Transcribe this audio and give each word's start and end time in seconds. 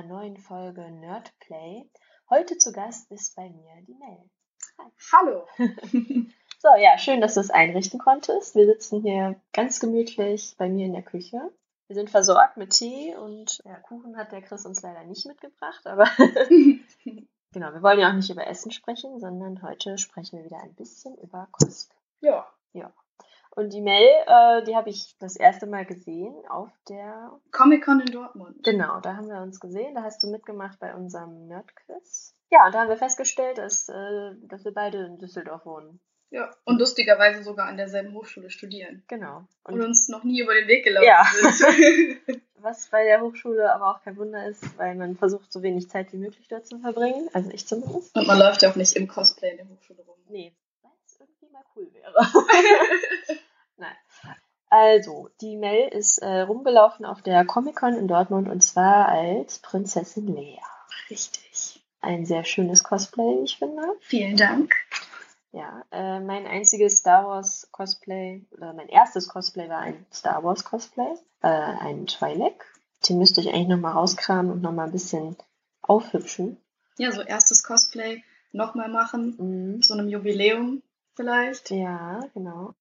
einer 0.00 0.08
neuen 0.08 0.38
Folge 0.38 0.90
Nerdplay. 0.90 1.84
Heute 2.30 2.56
zu 2.56 2.72
Gast 2.72 3.10
ist 3.10 3.36
bei 3.36 3.50
mir 3.50 3.82
die 3.86 3.94
Mel. 3.94 4.30
Hallo. 5.12 5.46
So, 6.62 6.68
ja, 6.78 6.98
schön, 6.98 7.22
dass 7.22 7.32
du 7.32 7.40
es 7.40 7.48
einrichten 7.48 7.98
konntest. 7.98 8.54
Wir 8.54 8.66
sitzen 8.66 9.00
hier 9.00 9.40
ganz 9.54 9.80
gemütlich 9.80 10.56
bei 10.58 10.68
mir 10.68 10.84
in 10.84 10.92
der 10.92 11.02
Küche. 11.02 11.40
Wir 11.86 11.96
sind 11.96 12.10
versorgt 12.10 12.58
mit 12.58 12.74
Tee 12.74 13.16
und 13.16 13.62
ja, 13.64 13.76
Kuchen 13.76 14.18
hat 14.18 14.30
der 14.30 14.42
Chris 14.42 14.66
uns 14.66 14.82
leider 14.82 15.02
nicht 15.04 15.24
mitgebracht, 15.24 15.86
aber 15.86 16.04
genau, 17.54 17.72
wir 17.72 17.82
wollen 17.82 17.98
ja 17.98 18.10
auch 18.10 18.14
nicht 18.14 18.28
über 18.28 18.46
Essen 18.46 18.72
sprechen, 18.72 19.18
sondern 19.20 19.62
heute 19.62 19.96
sprechen 19.96 20.36
wir 20.36 20.44
wieder 20.44 20.62
ein 20.62 20.74
bisschen 20.74 21.16
über 21.16 21.48
Cosplay. 21.50 21.96
Ja. 22.20 22.46
Ja. 22.74 22.92
Und 23.50 23.72
die 23.72 23.80
Mel, 23.80 24.06
äh, 24.26 24.62
die 24.64 24.76
habe 24.76 24.90
ich 24.90 25.16
das 25.18 25.36
erste 25.36 25.66
Mal 25.66 25.84
gesehen 25.84 26.34
auf 26.48 26.70
der 26.88 27.32
Comic-Con 27.50 28.00
in 28.00 28.12
Dortmund. 28.12 28.62
Genau, 28.62 29.00
da 29.00 29.16
haben 29.16 29.28
wir 29.28 29.42
uns 29.42 29.58
gesehen. 29.60 29.94
Da 29.94 30.02
hast 30.02 30.22
du 30.22 30.28
mitgemacht 30.28 30.78
bei 30.78 30.94
unserem 30.94 31.48
Nerdquiz. 31.48 32.34
Ja, 32.50 32.66
und 32.66 32.74
da 32.74 32.80
haben 32.80 32.88
wir 32.88 32.96
festgestellt, 32.96 33.58
dass, 33.58 33.88
äh, 33.88 34.32
dass 34.42 34.64
wir 34.64 34.72
beide 34.72 35.04
in 35.04 35.18
Düsseldorf 35.18 35.66
wohnen. 35.66 36.00
Ja. 36.30 36.48
Und 36.64 36.78
lustigerweise 36.78 37.42
sogar 37.42 37.66
an 37.66 37.76
derselben 37.76 38.14
Hochschule 38.14 38.50
studieren. 38.50 39.02
Genau. 39.08 39.44
Und, 39.64 39.74
Und 39.74 39.82
uns 39.82 40.08
noch 40.08 40.22
nie 40.22 40.40
über 40.40 40.54
den 40.54 40.68
Weg 40.68 40.84
gelaufen 40.84 41.06
Ja. 41.06 41.24
sind. 41.52 42.42
was 42.62 42.88
bei 42.88 43.04
der 43.04 43.20
Hochschule 43.20 43.72
aber 43.72 43.90
auch 43.90 44.02
kein 44.02 44.16
Wunder 44.16 44.46
ist, 44.46 44.78
weil 44.78 44.94
man 44.94 45.16
versucht, 45.16 45.52
so 45.52 45.62
wenig 45.62 45.88
Zeit 45.88 46.12
wie 46.12 46.18
möglich 46.18 46.46
dort 46.48 46.66
zu 46.66 46.78
verbringen. 46.78 47.28
Also 47.32 47.50
ich 47.50 47.66
zumindest. 47.66 48.16
Und 48.16 48.26
man 48.26 48.38
läuft 48.38 48.62
ja 48.62 48.70
auch 48.70 48.76
nicht 48.76 48.96
im 48.96 49.08
Cosplay 49.08 49.50
in 49.50 49.56
der 49.58 49.68
Hochschule 49.68 50.02
rum. 50.02 50.18
Nee, 50.28 50.54
mal 51.52 51.64
cool 51.76 51.88
wäre. 51.92 52.14
Nein. 53.76 53.96
Also, 54.68 55.30
die 55.40 55.56
Mel 55.56 55.88
ist 55.88 56.18
äh, 56.18 56.42
rumgelaufen 56.42 57.04
auf 57.04 57.22
der 57.22 57.44
Comic-Con 57.44 57.94
in 57.94 58.06
Dortmund 58.06 58.48
und 58.48 58.62
zwar 58.62 59.08
als 59.08 59.58
Prinzessin 59.58 60.28
Leia. 60.28 60.62
Richtig. 61.08 61.84
Ein 62.00 62.24
sehr 62.24 62.44
schönes 62.44 62.84
Cosplay, 62.84 63.42
ich 63.44 63.58
finde. 63.58 63.82
Vielen 64.00 64.36
Dank. 64.36 64.74
Ja, 65.52 65.84
äh, 65.90 66.20
mein 66.20 66.46
einziges 66.46 66.98
Star 66.98 67.26
Wars 67.26 67.68
Cosplay, 67.72 68.46
oder 68.52 68.72
mein 68.72 68.88
erstes 68.88 69.28
Cosplay 69.28 69.68
war 69.68 69.80
ein 69.80 70.06
Star 70.12 70.44
Wars 70.44 70.64
Cosplay, 70.64 71.14
äh, 71.42 71.48
ein 71.48 72.06
Twi'lek. 72.06 72.54
Den 73.08 73.18
müsste 73.18 73.40
ich 73.40 73.48
eigentlich 73.48 73.68
nochmal 73.68 73.94
rauskramen 73.94 74.52
und 74.52 74.62
nochmal 74.62 74.86
ein 74.86 74.92
bisschen 74.92 75.36
aufhübschen. 75.82 76.58
Ja, 76.98 77.10
so 77.10 77.22
erstes 77.22 77.64
Cosplay 77.64 78.22
nochmal 78.52 78.88
machen. 78.88 79.34
Mhm. 79.38 79.82
So 79.82 79.94
einem 79.94 80.08
Jubiläum 80.08 80.82
vielleicht. 81.14 81.70
Ja, 81.70 82.20
genau. 82.34 82.74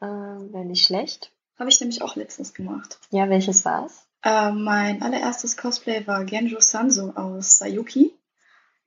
Äh, 0.00 0.06
Wäre 0.06 0.64
nicht 0.64 0.84
schlecht. 0.84 1.32
Habe 1.58 1.70
ich 1.70 1.80
nämlich 1.80 2.02
auch 2.02 2.16
letztens 2.16 2.52
gemacht. 2.52 2.98
Ja, 3.10 3.28
welches 3.28 3.64
war's? 3.64 4.06
Äh, 4.22 4.52
mein 4.52 5.02
allererstes 5.02 5.56
Cosplay 5.56 6.06
war 6.06 6.24
Genjo 6.24 6.60
Sanso 6.60 7.10
aus 7.10 7.58
Sayuki. 7.58 8.14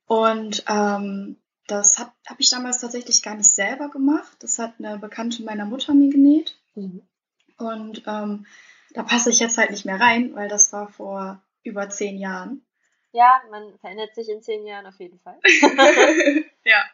Und 0.06 0.64
ähm, 0.68 1.36
das 1.66 1.98
habe 1.98 2.12
hab 2.26 2.40
ich 2.40 2.50
damals 2.50 2.80
tatsächlich 2.80 3.22
gar 3.22 3.36
nicht 3.36 3.54
selber 3.54 3.88
gemacht. 3.90 4.36
Das 4.40 4.58
hat 4.58 4.74
eine 4.78 4.98
Bekannte 4.98 5.42
meiner 5.42 5.66
Mutter 5.66 5.94
mir 5.94 6.10
genäht. 6.10 6.58
Mhm. 6.74 7.02
Und 7.58 8.02
ähm, 8.06 8.46
da 8.94 9.02
passe 9.02 9.30
ich 9.30 9.38
jetzt 9.38 9.58
halt 9.58 9.70
nicht 9.70 9.84
mehr 9.84 10.00
rein, 10.00 10.34
weil 10.34 10.48
das 10.48 10.72
war 10.72 10.88
vor 10.88 11.42
über 11.62 11.88
zehn 11.90 12.18
Jahren. 12.18 12.64
Ja, 13.12 13.40
man 13.50 13.78
verändert 13.78 14.14
sich 14.14 14.28
in 14.28 14.42
zehn 14.42 14.66
Jahren 14.66 14.86
auf 14.86 14.98
jeden 14.98 15.18
Fall. 15.20 15.38
ja. 16.64 16.84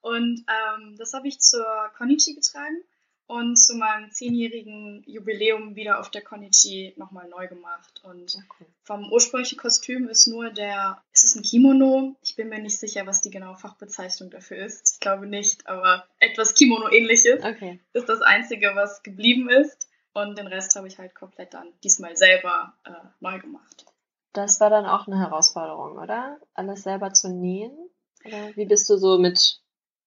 Und 0.00 0.44
ähm, 0.48 0.96
das 0.96 1.12
habe 1.12 1.28
ich 1.28 1.40
zur 1.40 1.64
Konichi 1.96 2.34
getragen 2.34 2.82
und 3.26 3.56
zu 3.56 3.74
meinem 3.74 4.10
zehnjährigen 4.10 5.02
Jubiläum 5.06 5.76
wieder 5.76 6.00
auf 6.00 6.10
der 6.10 6.22
Konichi 6.22 6.94
nochmal 6.96 7.28
neu 7.28 7.46
gemacht. 7.46 8.00
Und 8.02 8.38
cool. 8.58 8.66
vom 8.82 9.12
ursprünglichen 9.12 9.58
Kostüm 9.58 10.08
ist 10.08 10.26
nur 10.26 10.50
der, 10.50 11.02
ist 11.12 11.24
es 11.24 11.36
ein 11.36 11.42
Kimono? 11.42 12.16
Ich 12.22 12.36
bin 12.36 12.48
mir 12.48 12.58
nicht 12.58 12.78
sicher, 12.78 13.06
was 13.06 13.20
die 13.20 13.30
genaue 13.30 13.56
Fachbezeichnung 13.56 14.30
dafür 14.30 14.58
ist. 14.64 14.94
Ich 14.94 15.00
glaube 15.00 15.26
nicht, 15.26 15.66
aber 15.66 16.06
etwas 16.20 16.54
Kimono-ähnliches 16.54 17.44
Okay. 17.44 17.80
ist 17.92 18.08
das 18.08 18.22
Einzige, 18.22 18.72
was 18.74 19.02
geblieben 19.02 19.50
ist. 19.50 19.88
Und 20.14 20.38
den 20.38 20.46
Rest 20.46 20.74
habe 20.74 20.88
ich 20.88 20.98
halt 20.98 21.14
komplett 21.14 21.52
dann 21.52 21.68
diesmal 21.84 22.16
selber 22.16 22.74
äh, 22.84 22.90
neu 23.20 23.38
gemacht. 23.38 23.84
Das 24.32 24.58
war 24.58 24.70
dann 24.70 24.86
auch 24.86 25.06
eine 25.06 25.18
Herausforderung, 25.18 25.98
oder? 25.98 26.38
Alles 26.54 26.82
selber 26.82 27.12
zu 27.12 27.28
nähen? 27.28 27.76
Oder 28.24 28.56
wie 28.56 28.64
bist 28.66 28.88
du 28.88 28.96
so 28.96 29.18
mit, 29.18 29.60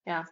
ja, 0.04 0.26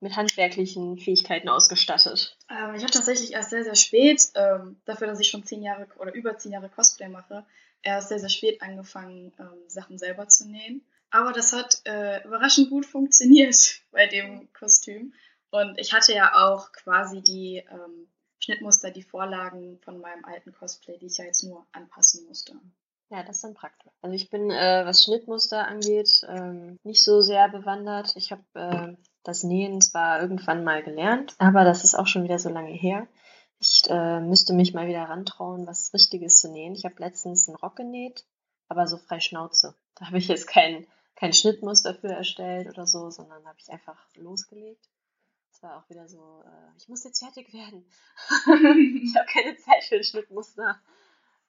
mit 0.00 0.16
handwerklichen 0.16 0.98
Fähigkeiten 0.98 1.48
ausgestattet? 1.48 2.36
Ähm, 2.50 2.74
ich 2.74 2.82
habe 2.82 2.92
tatsächlich 2.92 3.32
erst 3.32 3.50
sehr, 3.50 3.64
sehr 3.64 3.74
spät, 3.74 4.30
ähm, 4.34 4.80
dafür, 4.84 5.06
dass 5.06 5.20
ich 5.20 5.28
schon 5.28 5.44
zehn 5.44 5.62
Jahre 5.62 5.86
oder 5.96 6.12
über 6.12 6.36
zehn 6.38 6.52
Jahre 6.52 6.68
Cosplay 6.68 7.08
mache, 7.08 7.44
erst 7.82 8.08
sehr, 8.08 8.18
sehr 8.18 8.28
spät 8.28 8.62
angefangen, 8.62 9.32
ähm, 9.38 9.68
Sachen 9.68 9.98
selber 9.98 10.28
zu 10.28 10.48
nähen. 10.48 10.84
Aber 11.10 11.32
das 11.32 11.52
hat 11.52 11.82
äh, 11.84 12.24
überraschend 12.24 12.70
gut 12.70 12.86
funktioniert 12.86 13.80
bei 13.90 14.06
dem 14.06 14.52
Kostüm. 14.52 15.12
Und 15.50 15.78
ich 15.78 15.92
hatte 15.92 16.14
ja 16.14 16.32
auch 16.46 16.72
quasi 16.72 17.20
die 17.20 17.62
ähm, 17.70 18.08
Schnittmuster, 18.38 18.90
die 18.90 19.02
Vorlagen 19.02 19.78
von 19.84 20.00
meinem 20.00 20.24
alten 20.24 20.52
Cosplay, 20.52 20.98
die 20.98 21.06
ich 21.06 21.18
ja 21.18 21.26
jetzt 21.26 21.44
nur 21.44 21.66
anpassen 21.72 22.26
musste. 22.26 22.54
Ja, 23.12 23.22
das 23.22 23.36
ist 23.36 23.44
dann 23.44 23.52
praktisch. 23.52 23.92
Also 24.00 24.16
ich 24.16 24.30
bin, 24.30 24.50
äh, 24.50 24.86
was 24.86 25.04
Schnittmuster 25.04 25.68
angeht, 25.68 26.26
ähm, 26.28 26.78
nicht 26.82 27.02
so 27.02 27.20
sehr 27.20 27.50
bewandert. 27.50 28.16
Ich 28.16 28.32
habe 28.32 28.42
äh, 28.54 28.96
das 29.22 29.42
Nähen 29.42 29.82
zwar 29.82 30.22
irgendwann 30.22 30.64
mal 30.64 30.82
gelernt, 30.82 31.34
aber 31.36 31.64
das 31.64 31.84
ist 31.84 31.94
auch 31.94 32.06
schon 32.06 32.24
wieder 32.24 32.38
so 32.38 32.48
lange 32.48 32.72
her. 32.72 33.06
Ich 33.58 33.82
äh, 33.90 34.20
müsste 34.20 34.54
mich 34.54 34.72
mal 34.72 34.88
wieder 34.88 35.02
rantrauen, 35.02 35.66
was 35.66 35.92
Richtiges 35.92 36.38
zu 36.38 36.50
nähen. 36.50 36.74
Ich 36.74 36.86
habe 36.86 36.94
letztens 37.00 37.48
einen 37.48 37.56
Rock 37.56 37.76
genäht, 37.76 38.24
aber 38.68 38.86
so 38.86 38.96
frei 38.96 39.20
Schnauze. 39.20 39.74
Da 39.96 40.06
habe 40.06 40.16
ich 40.16 40.28
jetzt 40.28 40.46
kein, 40.46 40.86
kein 41.14 41.34
Schnittmuster 41.34 41.94
für 41.94 42.08
erstellt 42.08 42.70
oder 42.70 42.86
so, 42.86 43.10
sondern 43.10 43.46
habe 43.46 43.58
ich 43.58 43.70
einfach 43.70 43.98
losgelegt. 44.14 44.88
Das 45.50 45.62
war 45.62 45.76
auch 45.76 45.90
wieder 45.90 46.08
so, 46.08 46.42
äh, 46.46 46.76
ich 46.78 46.88
muss 46.88 47.04
jetzt 47.04 47.18
fertig 47.18 47.52
werden. 47.52 47.84
ich 49.04 49.14
habe 49.14 49.26
keine 49.30 49.54
Zeit 49.58 49.84
für 49.84 49.96
ein 49.96 50.04
Schnittmuster. 50.04 50.80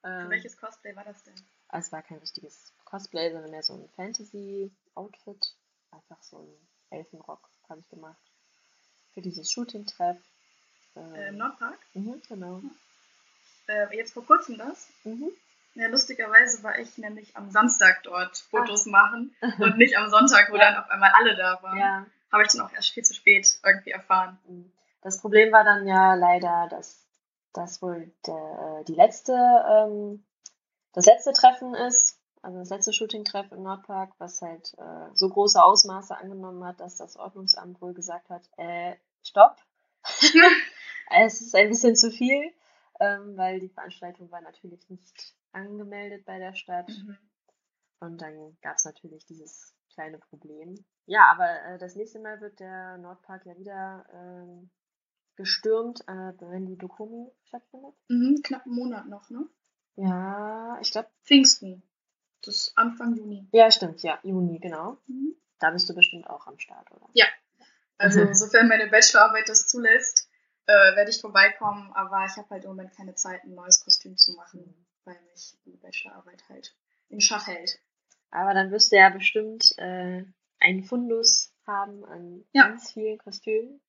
Ähm, 0.04 0.26
Für 0.26 0.30
welches 0.32 0.58
Cosplay 0.58 0.96
war 0.96 1.04
das 1.06 1.24
denn? 1.24 1.34
also 1.70 1.88
es 1.88 1.92
war 1.92 2.02
kein 2.04 2.18
richtiges 2.20 2.72
Cosplay, 2.86 3.32
sondern 3.32 3.52
mehr 3.52 3.64
so 3.64 3.74
ein 3.74 3.90
Fantasy-Outfit. 3.96 5.54
Einfach 5.92 6.22
so 6.22 6.38
ein 6.40 6.98
Elfenrock 6.98 7.50
habe 7.70 7.80
ich 7.80 7.90
gemacht. 7.90 8.18
Für 9.14 9.22
dieses 9.22 9.52
Shooting-Treff. 9.52 10.18
Ähm, 10.96 11.16
Äh, 11.16 11.28
Im 11.30 11.38
Nordpark? 11.38 11.78
mhm, 11.94 12.22
genau. 12.28 12.62
Äh, 13.68 13.96
jetzt 13.96 14.14
vor 14.14 14.26
kurzem 14.26 14.58
das? 14.58 14.88
Mhm. 15.04 15.30
Ja, 15.76 15.88
lustigerweise 15.88 16.62
war 16.64 16.78
ich 16.78 16.98
nämlich 17.00 17.36
am 17.36 17.50
Samstag 17.50 18.04
dort 18.04 18.38
Fotos 18.38 18.86
machen 18.86 19.36
und 19.60 19.78
nicht 19.78 19.98
am 19.98 20.10
Sonntag, 20.10 20.52
wo 20.52 20.56
Ja. 20.58 20.72
dann 20.72 20.84
auf 20.84 20.90
einmal 20.90 21.12
alle 21.16 21.36
da 21.36 21.62
waren. 21.64 21.78
Ja. 21.78 22.06
Habe 22.32 22.44
ich 22.44 22.52
dann 22.52 22.62
auch 22.62 22.72
erst 22.74 22.92
viel 22.92 23.04
zu 23.04 23.14
spät 23.14 23.60
irgendwie 23.64 23.92
erfahren. 23.92 24.38
mhm. 24.48 24.72
Das 25.02 25.20
Problem 25.20 25.52
war 25.52 25.64
dann 25.66 25.86
ja 25.88 26.14
leider, 26.16 26.68
dass 26.70 27.03
das 27.54 27.82
wohl 27.82 28.12
der, 28.26 28.80
äh, 28.80 28.84
die 28.86 28.96
letzte, 28.96 29.34
ähm, 29.34 30.24
das 30.94 31.06
letzte 31.06 31.34
Treffen 31.34 31.74
ist, 31.74 32.20
also 32.42 32.60
das 32.60 32.70
letzte 32.70 32.94
Shooting-Treff 32.94 33.52
im 33.52 33.64
Nordpark, 33.64 34.14
was 34.18 34.42
halt 34.42 34.74
äh, 34.78 35.10
so 35.14 35.30
große 35.30 35.64
Ausmaße 35.64 36.16
angenommen 36.16 36.64
hat, 36.66 36.80
dass 36.80 36.98
das 36.98 37.16
Ordnungsamt 37.16 37.82
wohl 37.82 37.94
gesagt 37.94 38.30
hat, 38.30 38.50
äh, 38.58 38.96
stopp, 39.24 39.58
es 41.16 41.42
ist 41.42 41.56
ein 41.56 41.70
bisschen 41.70 41.96
zu 41.96 42.12
viel, 42.12 42.52
ähm, 43.00 43.38
weil 43.38 43.60
die 43.60 43.70
Veranstaltung 43.70 44.30
war 44.32 44.42
natürlich 44.42 44.90
nicht 44.90 45.36
angemeldet 45.52 46.26
bei 46.26 46.40
der 46.40 46.54
Stadt. 46.54 46.90
Mhm. 46.90 47.18
Und 48.00 48.22
dann 48.22 48.58
gab 48.62 48.76
es 48.76 48.86
natürlich 48.86 49.26
dieses 49.26 49.74
kleine 49.94 50.18
Problem. 50.18 50.76
Ja, 51.06 51.32
aber 51.32 51.62
äh, 51.64 51.78
das 51.78 51.96
nächste 51.96 52.20
Mal 52.20 52.42
wird 52.42 52.60
der 52.60 52.98
Nordpark 52.98 53.46
ja 53.46 53.58
wieder 53.58 54.06
ähm, 54.14 54.70
gestürmt, 55.36 56.02
äh, 56.08 56.34
wenn 56.40 56.66
die 56.66 56.78
Dokumi 56.78 57.32
stattfindet. 57.46 57.94
Mhm, 58.10 58.42
knapp 58.44 58.66
einen 58.66 58.76
Monat 58.76 59.08
noch, 59.08 59.30
ne? 59.30 59.48
Ja, 59.96 60.78
ich 60.82 60.92
glaube, 60.92 61.10
Pfingsten. 61.24 61.84
Das 62.42 62.56
ist 62.56 62.78
Anfang 62.78 63.16
Juni. 63.16 63.48
ja, 63.54 63.72
stimmt, 63.72 64.04
ja, 64.04 64.20
Juni, 64.24 64.60
genau. 64.60 64.98
Mhm. 65.08 65.36
Da 65.60 65.72
bist 65.72 65.88
du 65.90 65.96
bestimmt 65.96 66.30
auch 66.30 66.46
am 66.48 66.60
Start, 66.60 66.92
oder? 66.92 67.08
Also, 67.98 68.20
sofern 68.34 68.68
meine 68.68 68.88
Bachelorarbeit 68.88 69.48
das 69.48 69.68
zulässt, 69.68 70.30
äh, 70.66 70.96
werde 70.96 71.10
ich 71.12 71.22
vorbeikommen. 71.22 71.92
Aber 71.94 72.26
ich 72.26 72.36
habe 72.38 72.50
halt 72.50 72.64
im 72.66 72.72
Moment 72.72 72.94
keine 72.96 73.16
Zeit, 73.16 73.44
ein 73.44 73.54
neues 73.54 73.84
Kostüm 73.84 74.18
zu 74.18 74.34
machen, 74.34 74.86
weil 75.06 75.18
mich 75.32 75.56
die 75.66 75.78
Bachelorarbeit 75.78 76.44
halt 76.50 76.76
in 77.10 77.22
Schach 77.22 77.48
hält. 77.48 77.80
Aber 78.32 78.54
dann 78.54 78.72
wirst 78.72 78.92
du 78.92 78.98
ja 78.98 79.10
bestimmt 79.10 79.74
äh, 79.78 80.26
einen 80.60 80.84
Fundus 80.84 81.54
haben 81.66 82.04
an 82.06 82.44
Ja. 82.52 82.68
ganz 82.68 82.92
vielen 82.92 83.20
Kostümen. 83.20 83.80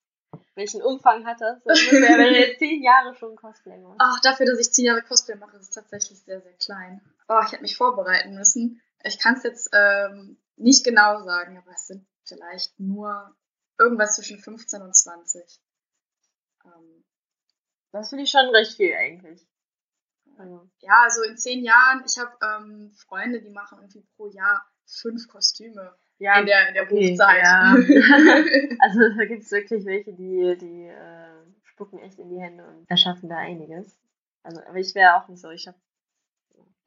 Welchen 0.55 0.83
Umfang 0.83 1.27
hat 1.27 1.41
das? 1.41 1.63
Das 1.65 1.79
wenn 1.91 2.19
du 2.19 2.39
jetzt 2.39 2.59
zehn 2.59 2.83
Jahre 2.83 3.15
schon 3.15 3.37
Cosplay 3.37 3.79
machst. 3.79 4.01
Ach, 4.01 4.21
dafür, 4.21 4.47
dass 4.47 4.59
ich 4.59 4.73
zehn 4.73 4.87
Jahre 4.87 5.03
Cosplay 5.03 5.37
mache, 5.37 5.57
ist 5.57 5.63
es 5.65 5.71
tatsächlich 5.71 6.21
sehr, 6.21 6.41
sehr 6.41 6.55
klein. 6.55 7.01
Oh, 7.29 7.41
ich 7.45 7.53
hätte 7.53 7.63
mich 7.63 7.77
vorbereiten 7.77 8.35
müssen. 8.35 8.83
Ich 9.03 9.19
kann 9.19 9.35
es 9.35 9.43
jetzt 9.43 9.71
ähm, 9.73 10.39
nicht 10.57 10.85
genau 10.85 11.23
sagen, 11.25 11.59
aber 11.59 11.73
es 11.73 11.87
sind 11.87 12.07
vielleicht 12.25 12.79
nur 12.79 13.35
irgendwas 13.79 14.17
zwischen 14.17 14.39
15 14.39 14.83
und 14.83 14.95
20. 14.97 15.61
Ähm, 16.65 17.05
Das 17.93 18.09
finde 18.09 18.25
ich 18.25 18.31
schon 18.31 18.49
recht 18.49 18.77
viel 18.77 18.95
eigentlich. 18.95 19.47
Also, 20.39 20.69
Ja, 20.81 21.03
also 21.05 21.23
in 21.23 21.37
zehn 21.37 21.65
Jahren, 21.65 22.05
ich 22.07 22.19
habe 22.19 22.33
ähm, 22.43 22.93
Freunde, 22.97 23.41
die 23.41 23.51
machen 23.51 23.79
irgendwie 23.79 24.07
pro 24.17 24.27
Jahr 24.27 24.67
fünf 24.87 25.29
Kostüme 25.29 25.97
ja, 26.25 26.41
in 26.41 26.47
der, 26.47 26.69
in 26.69 26.75
der 26.75 26.83
okay, 26.85 27.13
Hochzeit. 27.13 27.43
ja. 27.43 27.75
also 28.81 29.01
da 29.17 29.25
gibt 29.27 29.43
es 29.43 29.51
wirklich 29.51 29.85
welche, 29.85 30.15
die, 30.15 30.57
die 30.59 30.87
äh, 30.87 31.45
spucken 31.65 31.99
echt 31.99 32.19
in 32.19 32.31
die 32.31 32.41
Hände 32.41 32.65
und 32.65 32.91
erschaffen 32.91 33.29
da 33.29 33.37
einiges. 33.37 33.99
Also, 34.43 34.63
aber 34.63 34.79
ich 34.79 34.95
wäre 34.95 35.17
auch 35.17 35.29
nicht 35.29 35.41
so. 35.41 35.51
Ich 35.51 35.69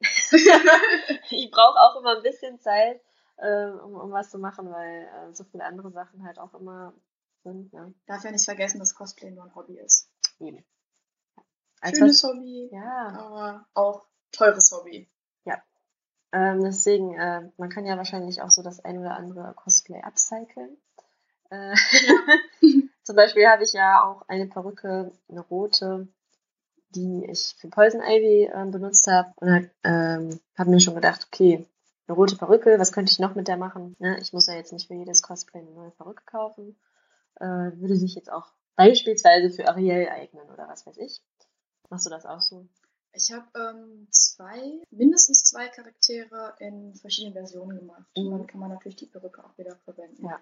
ich 0.00 1.50
brauche 1.50 1.78
auch 1.80 2.00
immer 2.00 2.16
ein 2.16 2.22
bisschen 2.22 2.58
Zeit, 2.58 3.00
äh, 3.36 3.66
um, 3.66 3.94
um 3.94 4.10
was 4.10 4.30
zu 4.30 4.38
machen, 4.38 4.70
weil 4.70 5.02
äh, 5.04 5.34
so 5.34 5.44
viele 5.44 5.64
andere 5.64 5.90
Sachen 5.92 6.24
halt 6.24 6.38
auch 6.38 6.54
immer 6.54 6.92
sind. 7.44 7.72
Ne? 7.72 7.94
Darf 8.06 8.24
ja 8.24 8.32
nicht 8.32 8.44
vergessen, 8.44 8.80
dass 8.80 8.94
Cosplay 8.94 9.30
nur 9.30 9.44
ein 9.44 9.54
Hobby 9.54 9.78
ist. 9.78 10.10
Eben. 10.40 10.64
Als 11.80 11.98
Schönes 11.98 12.22
Hobby, 12.24 12.70
Ja, 12.72 13.08
aber 13.18 13.66
auch 13.74 14.04
teures 14.32 14.72
Hobby. 14.72 15.08
Ähm, 16.32 16.62
deswegen, 16.62 17.14
äh, 17.14 17.50
man 17.56 17.70
kann 17.70 17.86
ja 17.86 17.96
wahrscheinlich 17.96 18.42
auch 18.42 18.50
so 18.50 18.62
das 18.62 18.84
ein 18.84 18.98
oder 18.98 19.16
andere 19.16 19.54
Cosplay 19.54 20.02
upcyclen. 20.02 20.76
Äh, 21.50 21.74
zum 23.02 23.16
Beispiel 23.16 23.46
habe 23.46 23.64
ich 23.64 23.72
ja 23.72 24.04
auch 24.04 24.22
eine 24.28 24.46
Perücke, 24.46 25.12
eine 25.28 25.40
rote, 25.40 26.08
die 26.90 27.26
ich 27.30 27.54
für 27.58 27.68
Poison 27.68 28.02
Ivy 28.02 28.44
äh, 28.44 28.70
benutzt 28.70 29.06
habe 29.06 29.32
und 29.36 29.70
ähm, 29.84 30.40
habe 30.56 30.70
mir 30.70 30.80
schon 30.80 30.94
gedacht, 30.94 31.26
okay, 31.26 31.66
eine 32.06 32.16
rote 32.16 32.36
Perücke, 32.36 32.78
was 32.78 32.92
könnte 32.92 33.12
ich 33.12 33.18
noch 33.18 33.34
mit 33.34 33.48
der 33.48 33.56
machen? 33.56 33.96
Ne? 33.98 34.18
Ich 34.20 34.32
muss 34.32 34.46
ja 34.46 34.54
jetzt 34.54 34.72
nicht 34.72 34.88
für 34.88 34.94
jedes 34.94 35.22
Cosplay 35.22 35.60
eine 35.60 35.70
neue 35.70 35.90
Perücke 35.90 36.24
kaufen. 36.24 36.78
Äh, 37.40 37.44
würde 37.44 37.96
sich 37.96 38.14
jetzt 38.14 38.32
auch 38.32 38.46
beispielsweise 38.76 39.50
für 39.50 39.68
Ariel 39.68 40.08
eignen 40.08 40.48
oder 40.50 40.68
was 40.68 40.86
weiß 40.86 40.96
ich. 40.98 41.22
Machst 41.90 42.06
du 42.06 42.10
das 42.10 42.26
auch 42.26 42.40
so? 42.40 42.66
Ich 43.12 43.32
habe 43.32 43.46
ähm, 43.56 44.06
zwei, 44.10 44.80
mindestens 44.90 45.44
zwei 45.44 45.68
Charaktere 45.68 46.54
in 46.58 46.94
verschiedenen 46.94 47.34
Versionen 47.34 47.78
gemacht. 47.78 48.06
Mhm. 48.16 48.26
Und 48.26 48.38
dann 48.38 48.46
kann 48.46 48.60
man 48.60 48.70
natürlich 48.70 48.96
die 48.96 49.06
Perücke 49.06 49.44
auch 49.44 49.56
wieder 49.58 49.76
verwenden. 49.84 50.26
Ja. 50.26 50.40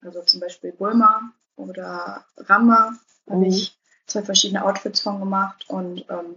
Also 0.00 0.22
zum 0.22 0.40
Beispiel 0.40 0.72
Bulma 0.72 1.32
oder 1.56 2.26
habe 2.48 2.98
Mhm. 3.26 3.44
ich 3.44 3.78
zwei 4.06 4.22
verschiedene 4.22 4.64
Outfits 4.64 5.00
von 5.00 5.20
gemacht. 5.20 5.68
Und 5.68 6.04
ähm, 6.10 6.36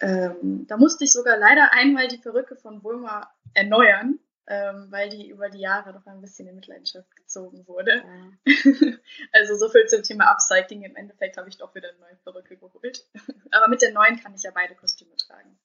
ähm, 0.00 0.66
da 0.66 0.76
musste 0.76 1.04
ich 1.04 1.12
sogar 1.12 1.36
leider 1.38 1.72
einmal 1.72 2.08
die 2.08 2.18
Perücke 2.18 2.56
von 2.56 2.82
Bulma 2.82 3.30
erneuern, 3.54 4.18
ähm, 4.48 4.86
weil 4.90 5.08
die 5.08 5.28
über 5.28 5.50
die 5.50 5.60
Jahre 5.60 5.92
doch 5.92 6.06
ein 6.06 6.20
bisschen 6.20 6.46
in 6.48 6.54
Mitleidenschaft 6.54 7.14
gezogen 7.16 7.66
wurde. 7.66 8.02
Ja. 8.46 8.52
also 9.32 9.56
so 9.56 9.68
viel 9.68 9.86
zum 9.86 10.02
Thema 10.02 10.30
Upcycling. 10.30 10.82
Im 10.82 10.96
Endeffekt 10.96 11.36
habe 11.36 11.48
ich 11.48 11.58
doch 11.58 11.74
wieder 11.74 11.88
eine 11.88 11.98
neue 11.98 12.16
Perücke 12.16 12.56
geholt. 12.56 13.06
Aber 13.50 13.68
mit 13.68 13.82
der 13.82 13.92
neuen 13.92 14.20
kann 14.20 14.34
ich 14.34 14.42
ja 14.42 14.52
beide 14.54 14.74
Kostüme 14.74 15.16
tragen. 15.16 15.58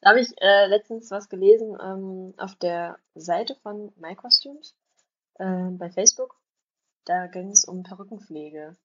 Da 0.00 0.10
habe 0.10 0.20
ich 0.20 0.28
äh, 0.40 0.66
letztens 0.66 1.10
was 1.10 1.28
gelesen 1.28 1.78
ähm, 1.80 2.34
auf 2.36 2.56
der 2.56 2.98
Seite 3.14 3.54
von 3.62 3.92
My 3.96 4.14
Costumes 4.14 4.76
äh, 5.38 5.70
bei 5.70 5.88
Facebook. 5.90 6.36
Da 7.04 7.26
ging 7.28 7.50
es 7.50 7.64
um 7.64 7.84
Perückenpflege. 7.84 8.76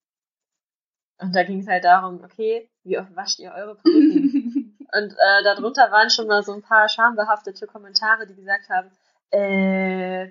Und 1.18 1.36
da 1.36 1.42
ging 1.42 1.60
es 1.60 1.66
halt 1.66 1.84
darum, 1.84 2.22
okay, 2.24 2.70
wie 2.84 2.98
oft 2.98 3.14
wascht 3.14 3.40
ihr 3.40 3.52
eure 3.52 3.74
Perücken? 3.76 4.69
Und 4.92 5.12
äh, 5.12 5.42
darunter 5.44 5.90
waren 5.90 6.10
schon 6.10 6.26
mal 6.26 6.42
so 6.42 6.52
ein 6.52 6.62
paar 6.62 6.88
schambehaftete 6.88 7.66
Kommentare, 7.66 8.26
die 8.26 8.34
gesagt 8.34 8.68
haben, 8.68 8.90
äh, 9.32 10.24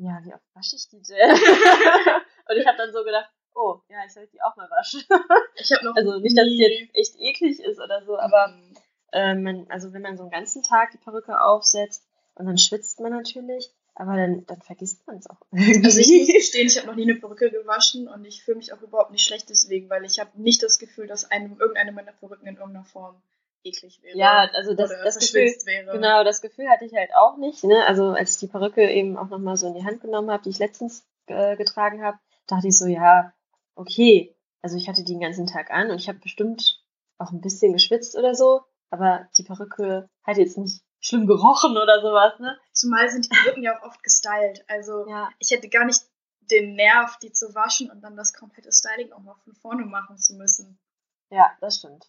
ja, 0.00 0.20
wie 0.24 0.32
oft 0.34 0.44
wasche 0.54 0.76
ich 0.76 0.88
die 0.88 1.02
denn? 1.02 1.30
Und 2.48 2.56
ich 2.56 2.66
habe 2.66 2.78
dann 2.78 2.92
so 2.92 3.04
gedacht, 3.04 3.28
oh, 3.54 3.80
ja, 3.88 3.98
ich 4.06 4.12
sollte 4.12 4.30
die 4.32 4.42
auch 4.42 4.56
mal 4.56 4.70
waschen. 4.70 5.02
Ich 5.56 5.72
habe 5.72 5.84
noch 5.84 5.96
Also 5.96 6.18
nicht, 6.20 6.38
dass 6.38 6.46
nie- 6.46 6.58
jetzt 6.62 6.94
echt 6.96 7.14
eklig 7.18 7.60
ist 7.60 7.80
oder 7.80 8.02
so, 8.04 8.18
aber 8.18 8.48
Mhm. 8.48 8.74
äh, 9.12 9.34
man, 9.34 9.66
also 9.70 9.92
wenn 9.92 10.02
man 10.02 10.16
so 10.16 10.22
einen 10.22 10.30
ganzen 10.32 10.62
Tag 10.62 10.90
die 10.92 10.98
Perücke 10.98 11.40
aufsetzt 11.40 12.06
und 12.36 12.46
dann 12.46 12.58
schwitzt 12.58 13.00
man 13.00 13.12
natürlich, 13.12 13.70
aber 13.96 14.14
dann, 14.16 14.46
dann 14.46 14.62
vergisst 14.62 15.04
man 15.06 15.16
es 15.16 15.28
auch. 15.28 15.40
Also 15.52 15.68
ich 15.72 15.82
muss 15.82 15.96
irgendwie. 15.98 16.32
gestehen, 16.32 16.66
ich 16.68 16.78
habe 16.78 16.86
noch 16.86 16.94
nie 16.94 17.02
eine 17.10 17.16
Perücke 17.18 17.50
gewaschen 17.50 18.06
und 18.08 18.24
ich 18.24 18.44
fühle 18.44 18.58
mich 18.58 18.72
auch 18.72 18.80
überhaupt 18.80 19.10
nicht 19.10 19.24
schlecht 19.26 19.50
deswegen, 19.50 19.90
weil 19.90 20.04
ich 20.04 20.20
habe 20.20 20.30
nicht 20.40 20.62
das 20.62 20.78
Gefühl, 20.78 21.06
dass 21.08 21.30
einem 21.30 21.58
irgendeine 21.58 21.90
meiner 21.92 22.12
Perücken 22.12 22.46
in 22.46 22.56
irgendeiner 22.56 22.84
Form 22.84 23.20
eklig 23.64 24.00
wäre. 24.02 24.16
ja, 24.16 24.48
also 24.54 24.74
das, 24.74 24.90
das 24.90 25.18
Gefühl, 25.18 25.54
wäre. 25.64 25.92
genau, 25.92 26.24
das 26.24 26.40
Gefühl 26.40 26.68
hatte 26.68 26.84
ich 26.84 26.94
halt 26.94 27.10
auch 27.14 27.36
nicht. 27.36 27.64
Ne? 27.64 27.84
Also 27.86 28.10
als 28.10 28.32
ich 28.34 28.38
die 28.38 28.46
Perücke 28.46 28.90
eben 28.90 29.16
auch 29.16 29.28
nochmal 29.28 29.56
so 29.56 29.66
in 29.66 29.74
die 29.74 29.84
Hand 29.84 30.00
genommen 30.00 30.30
habe, 30.30 30.42
die 30.42 30.50
ich 30.50 30.58
letztens 30.58 31.06
äh, 31.26 31.56
getragen 31.56 32.02
habe, 32.02 32.18
dachte 32.46 32.68
ich 32.68 32.78
so, 32.78 32.86
ja, 32.86 33.32
okay. 33.74 34.34
Also 34.62 34.76
ich 34.76 34.88
hatte 34.88 35.04
die 35.04 35.12
den 35.12 35.20
ganzen 35.20 35.46
Tag 35.46 35.70
an 35.70 35.90
und 35.90 35.98
ich 35.98 36.08
habe 36.08 36.18
bestimmt 36.18 36.82
auch 37.18 37.30
ein 37.32 37.40
bisschen 37.40 37.72
geschwitzt 37.72 38.16
oder 38.16 38.34
so, 38.34 38.62
aber 38.90 39.28
die 39.36 39.42
Perücke 39.44 40.08
hat 40.24 40.36
jetzt 40.36 40.58
nicht 40.58 40.82
schlimm 41.00 41.26
gerochen 41.26 41.76
oder 41.76 42.00
sowas, 42.00 42.38
ne? 42.40 42.58
Zumal 42.72 43.08
sind 43.08 43.24
die 43.24 43.28
Perücken 43.28 43.62
ja 43.62 43.78
auch 43.78 43.86
oft 43.86 44.02
gestylt. 44.02 44.64
Also 44.68 45.06
Ja. 45.08 45.28
ich 45.38 45.50
hätte 45.50 45.68
gar 45.68 45.84
nicht 45.84 46.00
den 46.50 46.74
Nerv, 46.74 47.18
die 47.18 47.30
zu 47.32 47.54
waschen 47.54 47.90
und 47.90 48.00
dann 48.00 48.16
das 48.16 48.32
komplette 48.32 48.72
Styling 48.72 49.12
auch 49.12 49.22
noch 49.22 49.38
von 49.44 49.54
vorne 49.54 49.84
machen 49.84 50.16
zu 50.18 50.34
müssen. 50.34 50.78
Ja, 51.30 51.46
das 51.60 51.76
stimmt. 51.76 52.08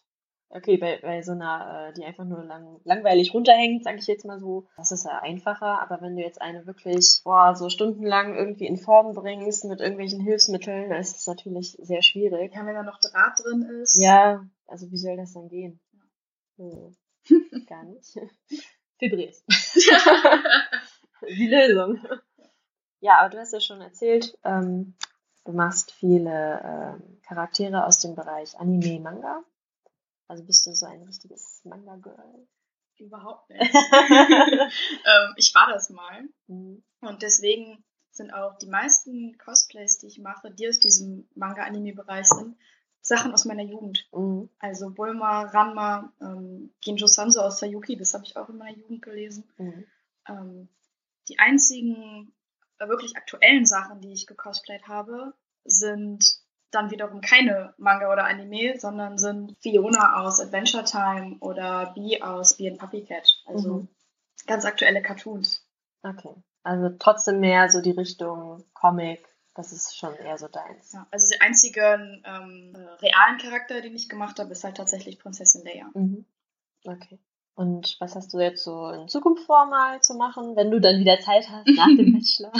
Okay, 0.51 0.77
bei, 0.77 0.99
bei 1.01 1.21
so 1.21 1.33
einer, 1.33 1.89
äh, 1.89 1.93
die 1.93 2.03
einfach 2.03 2.25
nur 2.25 2.43
lang, 2.43 2.81
langweilig 2.83 3.35
runterhängt, 3.35 3.83
sage 3.83 3.99
ich 3.99 4.07
jetzt 4.07 4.25
mal 4.25 4.39
so, 4.39 4.67
das 4.77 4.91
ist 4.91 5.05
ja 5.05 5.19
einfacher. 5.19 5.79
Aber 5.79 6.01
wenn 6.01 6.15
du 6.15 6.23
jetzt 6.23 6.41
eine 6.41 6.65
wirklich, 6.65 7.21
boah, 7.23 7.55
so 7.55 7.69
stundenlang 7.69 8.35
irgendwie 8.35 8.65
in 8.65 8.77
Form 8.77 9.13
bringst 9.13 9.65
mit 9.65 9.79
irgendwelchen 9.79 10.21
Hilfsmitteln, 10.21 10.89
dann 10.89 10.99
ist 10.99 11.17
es 11.17 11.27
natürlich 11.27 11.77
sehr 11.79 12.01
schwierig. 12.01 12.55
Ja, 12.55 12.65
wenn 12.65 12.73
da 12.73 12.81
noch 12.81 12.99
Draht 12.99 13.39
drin 13.43 13.61
ist. 13.81 13.95
Ja, 13.95 14.43
also 14.65 14.89
wie 14.91 14.97
soll 14.97 15.17
das 15.17 15.33
dann 15.33 15.49
gehen? 15.49 15.79
Hm. 16.57 16.95
Gar 17.67 17.83
nicht. 17.83 18.17
Vibriert. 18.97 19.35
Die 21.27 21.47
Lösung. 21.47 21.99
Ja, 23.01 23.19
aber 23.19 23.29
du 23.29 23.37
hast 23.37 23.53
ja 23.53 23.59
schon 23.59 23.81
erzählt, 23.81 24.37
ähm, 24.43 24.95
du 25.45 25.51
machst 25.53 25.91
viele 25.91 26.59
ähm, 26.63 27.19
Charaktere 27.21 27.85
aus 27.85 27.99
dem 27.99 28.15
Bereich 28.15 28.59
Anime, 28.59 28.99
Manga. 28.99 29.43
Also 30.29 30.43
bist 30.43 30.65
du 30.67 30.75
so 30.75 30.85
ein 30.85 31.01
richtiges 31.01 31.61
Manga-Girl. 31.65 32.47
Überhaupt 32.97 33.49
nicht. 33.49 33.61
ähm, 33.73 35.33
ich 35.37 35.53
war 35.55 35.67
das 35.73 35.89
mal. 35.89 36.29
Mhm. 36.45 36.83
Und 37.01 37.21
deswegen 37.23 37.83
sind 38.11 38.31
auch 38.31 38.57
die 38.59 38.67
meisten 38.67 39.37
Cosplays, 39.39 39.97
die 39.97 40.07
ich 40.07 40.19
mache, 40.19 40.51
die 40.51 40.69
aus 40.69 40.79
diesem 40.79 41.27
Manga-Anime-Bereich 41.33 42.27
sind, 42.27 42.55
Sachen 43.01 43.33
aus 43.33 43.45
meiner 43.45 43.63
Jugend. 43.63 44.07
Mhm. 44.11 44.49
Also 44.59 44.91
Bulma, 44.91 45.43
Ranma, 45.43 46.13
ähm, 46.21 46.71
Genjo 46.81 47.07
Sanso 47.07 47.41
aus 47.41 47.59
Sayuki, 47.59 47.97
das 47.97 48.13
habe 48.13 48.25
ich 48.25 48.37
auch 48.37 48.49
in 48.49 48.57
meiner 48.57 48.77
Jugend 48.77 49.01
gelesen. 49.01 49.49
Mhm. 49.57 49.85
Ähm, 50.27 50.69
die 51.27 51.39
einzigen 51.39 52.33
äh, 52.77 52.87
wirklich 52.87 53.17
aktuellen 53.17 53.65
Sachen, 53.65 53.99
die 54.01 54.13
ich 54.13 54.27
gecosplayt 54.27 54.87
habe, 54.87 55.33
sind 55.63 56.39
dann 56.71 56.91
wiederum 56.91 57.21
keine 57.21 57.73
Manga 57.77 58.11
oder 58.11 58.25
Anime, 58.25 58.77
sondern 58.79 59.17
sind 59.17 59.55
Fiona 59.59 60.21
aus 60.21 60.39
Adventure 60.39 60.83
Time 60.83 61.37
oder 61.39 61.91
Bee 61.95 62.21
aus 62.21 62.57
Bee 62.57 62.69
and 62.69 62.79
Puppy 62.79 63.03
Cat. 63.05 63.41
Also 63.47 63.73
Mhm. 63.73 63.87
ganz 64.45 64.65
aktuelle 64.65 65.01
Cartoons. 65.01 65.65
Okay. 66.03 66.33
Also 66.63 66.89
trotzdem 66.99 67.39
mehr 67.39 67.69
so 67.69 67.81
die 67.81 67.91
Richtung 67.91 68.63
Comic. 68.73 69.25
Das 69.55 69.71
ist 69.73 69.97
schon 69.97 70.13
eher 70.15 70.37
so 70.37 70.47
deins. 70.47 70.93
Ja, 70.93 71.05
also 71.11 71.27
der 71.29 71.41
einzige 71.45 71.81
ähm, 72.25 72.73
äh, 72.75 73.05
realen 73.05 73.37
Charakter, 73.39 73.81
den 73.81 73.95
ich 73.95 74.07
gemacht 74.07 74.39
habe, 74.39 74.51
ist 74.51 74.63
halt 74.63 74.77
tatsächlich 74.77 75.19
Prinzessin 75.19 75.65
Leia. 75.65 75.89
Mhm. 75.93 76.25
Okay. 76.85 77.19
Und 77.55 77.97
was 77.99 78.15
hast 78.15 78.33
du 78.33 78.39
jetzt 78.39 78.63
so 78.63 78.89
in 78.89 79.09
Zukunft 79.09 79.43
vor, 79.45 79.65
mal 79.65 79.99
zu 80.01 80.13
machen, 80.13 80.55
wenn 80.55 80.71
du 80.71 80.79
dann 80.79 80.99
wieder 80.99 81.19
Zeit 81.19 81.49
hast 81.49 81.67
nach 81.75 81.87
dem 81.87 82.13
Bachelor? 82.13 82.53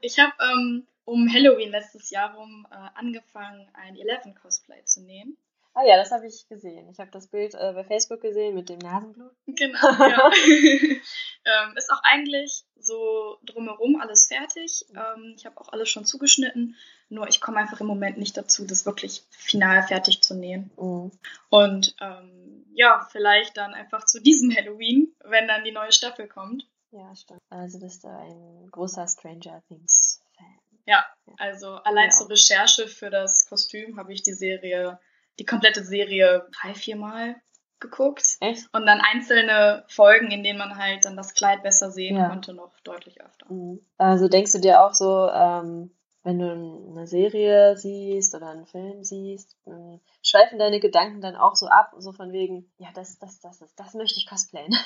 Ich 0.00 0.18
habe 0.18 0.32
ähm, 0.42 0.86
um 1.04 1.32
Halloween 1.32 1.70
letztes 1.70 2.10
Jahr 2.10 2.34
rum 2.34 2.66
äh, 2.70 2.74
angefangen, 2.94 3.68
ein 3.74 3.96
Eleven 3.96 4.34
Cosplay 4.34 4.84
zu 4.84 5.02
nähen. 5.02 5.36
Ah 5.72 5.84
ja, 5.84 5.96
das 5.96 6.10
habe 6.10 6.26
ich 6.26 6.48
gesehen. 6.48 6.88
Ich 6.90 6.98
habe 6.98 7.12
das 7.12 7.28
Bild 7.28 7.54
äh, 7.54 7.72
bei 7.72 7.84
Facebook 7.84 8.20
gesehen 8.20 8.54
mit 8.54 8.68
dem 8.68 8.78
Nasenblut. 8.78 9.32
Genau, 9.46 9.78
ja. 9.78 10.30
ähm, 11.44 11.76
ist 11.76 11.92
auch 11.92 12.02
eigentlich 12.02 12.64
so 12.76 13.38
drumherum 13.44 14.00
alles 14.00 14.26
fertig. 14.26 14.86
Ähm, 14.90 15.34
ich 15.36 15.46
habe 15.46 15.60
auch 15.60 15.72
alles 15.72 15.88
schon 15.88 16.04
zugeschnitten, 16.04 16.76
nur 17.08 17.28
ich 17.28 17.40
komme 17.40 17.58
einfach 17.58 17.80
im 17.80 17.86
Moment 17.86 18.18
nicht 18.18 18.36
dazu, 18.36 18.66
das 18.66 18.84
wirklich 18.84 19.22
final 19.30 19.84
fertig 19.84 20.22
zu 20.22 20.34
nähen. 20.34 20.70
Mhm. 20.76 21.12
Und 21.50 21.94
ähm, 22.00 22.66
ja, 22.74 23.06
vielleicht 23.10 23.56
dann 23.56 23.72
einfach 23.72 24.04
zu 24.06 24.20
diesem 24.20 24.54
Halloween, 24.54 25.14
wenn 25.24 25.46
dann 25.46 25.64
die 25.64 25.72
neue 25.72 25.92
Staffel 25.92 26.26
kommt. 26.26 26.66
Ja, 26.90 27.14
stimmt. 27.14 27.40
Also 27.48 27.78
bist 27.78 28.02
du 28.02 28.08
ein 28.08 28.68
großer 28.70 29.06
Stranger 29.06 29.62
Things 29.68 30.20
Fan. 30.36 30.58
Ja, 30.86 31.04
also 31.38 31.74
allein 31.76 32.06
Ja. 32.06 32.10
zur 32.10 32.30
Recherche 32.30 32.88
für 32.88 33.10
das 33.10 33.48
Kostüm 33.48 33.98
habe 33.98 34.12
ich 34.12 34.22
die 34.22 34.32
Serie, 34.32 34.98
die 35.38 35.44
komplette 35.44 35.84
Serie 35.84 36.46
drei, 36.60 36.74
vier 36.74 36.96
Mal 36.96 37.36
geguckt. 37.80 38.36
Echt? 38.40 38.68
Und 38.72 38.86
dann 38.86 39.00
einzelne 39.00 39.84
Folgen, 39.88 40.30
in 40.30 40.42
denen 40.42 40.58
man 40.58 40.76
halt 40.76 41.04
dann 41.04 41.16
das 41.16 41.34
Kleid 41.34 41.62
besser 41.62 41.90
sehen 41.90 42.16
Ja. 42.16 42.28
konnte, 42.28 42.52
noch 42.52 42.78
deutlich 42.80 43.20
öfter. 43.22 43.46
Mhm. 43.52 43.80
Also 43.96 44.28
denkst 44.28 44.52
du 44.52 44.58
dir 44.58 44.82
auch 44.82 44.92
so, 44.94 45.28
ähm, 45.30 45.90
wenn 46.22 46.38
du 46.38 46.50
eine 46.90 47.06
Serie 47.06 47.78
siehst 47.78 48.34
oder 48.34 48.48
einen 48.50 48.66
Film 48.66 49.02
siehst, 49.02 49.56
ähm, 49.66 50.00
schweifen 50.22 50.58
deine 50.58 50.78
Gedanken 50.78 51.22
dann 51.22 51.36
auch 51.36 51.56
so 51.56 51.66
ab, 51.68 51.94
so 51.96 52.12
von 52.12 52.30
wegen, 52.32 52.70
ja, 52.76 52.88
das, 52.94 53.18
das, 53.18 53.40
das, 53.40 53.58
das, 53.60 53.74
das 53.74 53.94
möchte 53.94 54.18
ich 54.18 54.28
cosplayen. 54.28 54.76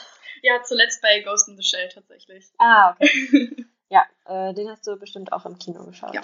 Ja, 0.43 0.63
zuletzt 0.63 1.03
bei 1.03 1.21
Ghost 1.21 1.49
in 1.49 1.57
the 1.57 1.63
Shell 1.65 1.89
tatsächlich. 1.89 2.47
Ah, 2.59 2.91
okay. 2.93 3.67
Ja, 3.95 4.05
äh, 4.25 4.53
den 4.55 4.69
hast 4.69 4.85
du 4.89 4.97
bestimmt 4.97 5.33
auch 5.33 5.47
im 5.47 5.57
Kino 5.57 5.85
geschaut. 5.85 6.15
Ja. 6.15 6.23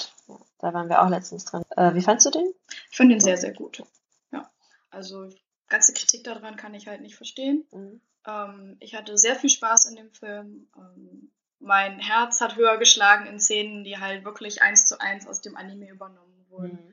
da 0.58 0.74
waren 0.74 0.88
wir 0.88 1.02
auch 1.02 1.08
letztens 1.08 1.44
drin. 1.44 1.62
Äh, 1.76 1.94
wie 1.94 2.02
fandst 2.02 2.26
du 2.26 2.30
den? 2.30 2.52
Ich 2.90 2.96
fand 2.96 3.12
den 3.12 3.20
sehr, 3.20 3.36
sehr 3.36 3.52
gut. 3.52 3.84
Ja. 4.32 4.50
Also, 4.90 5.28
ganze 5.68 5.92
Kritik 5.92 6.24
daran 6.24 6.56
kann 6.56 6.74
ich 6.74 6.88
halt 6.88 7.00
nicht 7.00 7.14
verstehen. 7.14 7.64
Mhm. 7.70 8.00
Ähm, 8.26 8.76
ich 8.80 8.96
hatte 8.96 9.16
sehr 9.16 9.36
viel 9.36 9.50
Spaß 9.50 9.86
in 9.86 9.94
dem 9.94 10.10
Film. 10.10 10.68
Ähm, 10.76 11.30
mein 11.60 12.00
Herz 12.00 12.40
hat 12.40 12.56
höher 12.56 12.76
geschlagen 12.76 13.26
in 13.26 13.38
Szenen, 13.38 13.84
die 13.84 13.98
halt 13.98 14.24
wirklich 14.24 14.62
eins 14.62 14.86
zu 14.86 15.00
eins 15.00 15.28
aus 15.28 15.40
dem 15.40 15.56
Anime 15.56 15.90
übernommen 15.90 16.46
wurden. 16.48 16.92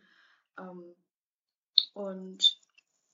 Mhm. 0.60 0.64
Ähm, 0.64 0.96
und 1.94 2.60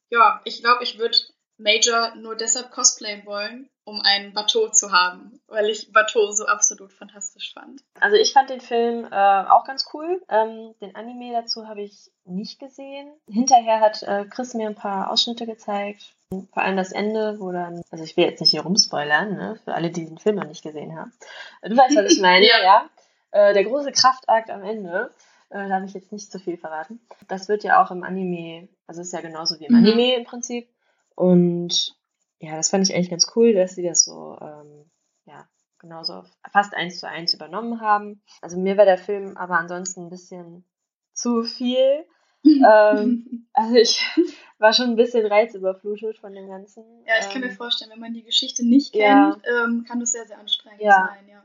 ja, 0.09 0.41
ich 0.43 0.59
glaube, 0.59 0.83
ich 0.83 0.99
würde 0.99 1.17
Major 1.57 2.15
nur 2.15 2.35
deshalb 2.35 2.71
cosplayen 2.71 3.25
wollen, 3.25 3.69
um 3.85 4.01
einen 4.01 4.33
Bateau 4.33 4.69
zu 4.69 4.91
haben, 4.91 5.39
weil 5.47 5.69
ich 5.69 5.91
Bateau 5.93 6.31
so 6.31 6.45
absolut 6.45 6.91
fantastisch 6.93 7.53
fand. 7.53 7.81
Also 7.99 8.15
ich 8.17 8.33
fand 8.33 8.49
den 8.49 8.61
Film 8.61 9.05
äh, 9.11 9.43
auch 9.45 9.63
ganz 9.65 9.85
cool. 9.93 10.21
Ähm, 10.29 10.73
den 10.81 10.95
Anime 10.95 11.31
dazu 11.33 11.67
habe 11.67 11.81
ich 11.81 12.11
nicht 12.25 12.59
gesehen. 12.59 13.11
Hinterher 13.27 13.79
hat 13.81 14.01
äh, 14.03 14.25
Chris 14.25 14.53
mir 14.53 14.67
ein 14.67 14.75
paar 14.75 15.11
Ausschnitte 15.11 15.45
gezeigt. 15.45 16.15
Vor 16.53 16.63
allem 16.63 16.77
das 16.77 16.91
Ende, 16.91 17.39
wo 17.39 17.51
dann, 17.51 17.83
also 17.91 18.03
ich 18.03 18.17
will 18.17 18.25
jetzt 18.25 18.39
nicht 18.41 18.49
hier 18.51 18.61
rumspoilern, 18.63 19.35
ne, 19.35 19.59
für 19.63 19.75
alle, 19.75 19.91
die 19.91 20.05
den 20.05 20.17
Film 20.17 20.37
noch 20.37 20.47
nicht 20.47 20.63
gesehen 20.63 20.97
haben. 20.97 21.13
Du 21.61 21.77
weißt, 21.77 21.95
was 21.95 22.11
ich 22.11 22.19
meine, 22.21 22.45
Ja. 22.47 22.63
ja. 22.63 22.89
Äh, 23.31 23.53
der 23.53 23.63
große 23.63 23.91
Kraftakt 23.91 24.49
am 24.49 24.63
Ende, 24.63 25.11
äh, 25.49 25.67
da 25.67 25.75
habe 25.75 25.85
ich 25.85 25.93
jetzt 25.93 26.11
nicht 26.11 26.31
zu 26.31 26.39
viel 26.39 26.57
verraten. 26.57 26.99
Das 27.27 27.47
wird 27.49 27.63
ja 27.63 27.83
auch 27.83 27.91
im 27.91 28.03
Anime, 28.03 28.67
also 28.87 29.01
ist 29.01 29.13
ja 29.13 29.21
genauso 29.21 29.59
wie 29.59 29.65
im 29.65 29.73
Mhm. 29.73 29.85
Anime 29.85 30.15
im 30.15 30.23
Prinzip. 30.23 30.67
Und 31.15 31.95
ja, 32.39 32.55
das 32.55 32.69
fand 32.69 32.87
ich 32.87 32.95
eigentlich 32.95 33.09
ganz 33.09 33.27
cool, 33.35 33.53
dass 33.53 33.75
sie 33.75 33.83
das 33.83 34.03
so, 34.03 34.37
ähm, 34.41 34.89
ja, 35.25 35.47
genauso 35.79 36.23
fast 36.51 36.73
eins 36.75 36.99
zu 36.99 37.07
eins 37.07 37.33
übernommen 37.33 37.81
haben. 37.81 38.21
Also 38.41 38.57
mir 38.59 38.77
war 38.77 38.85
der 38.85 38.97
Film 38.97 39.37
aber 39.37 39.57
ansonsten 39.57 40.01
ein 40.05 40.09
bisschen 40.09 40.65
zu 41.13 41.43
viel. 41.43 42.05
Ähm, 42.45 43.47
also 43.53 43.75
ich 43.75 44.05
war 44.57 44.73
schon 44.73 44.89
ein 44.89 44.95
bisschen 44.97 45.25
reizüberflutet 45.25 46.17
von 46.19 46.33
dem 46.33 46.49
Ganzen. 46.49 46.83
ja, 47.05 47.13
ich 47.19 47.29
kann 47.31 47.39
mir 47.39 47.47
Ähm, 47.47 47.55
vorstellen, 47.55 47.89
wenn 47.91 48.01
man 48.01 48.13
die 48.13 48.23
Geschichte 48.23 48.65
nicht 48.65 48.93
Ja. 48.93 49.31
kennt, 49.31 49.45
ähm, 49.47 49.85
kann 49.87 50.01
das 50.01 50.11
sehr, 50.11 50.27
sehr 50.27 50.37
anstrengend 50.39 50.81
Ja. 50.81 51.07
sein, 51.07 51.29
ja. 51.29 51.41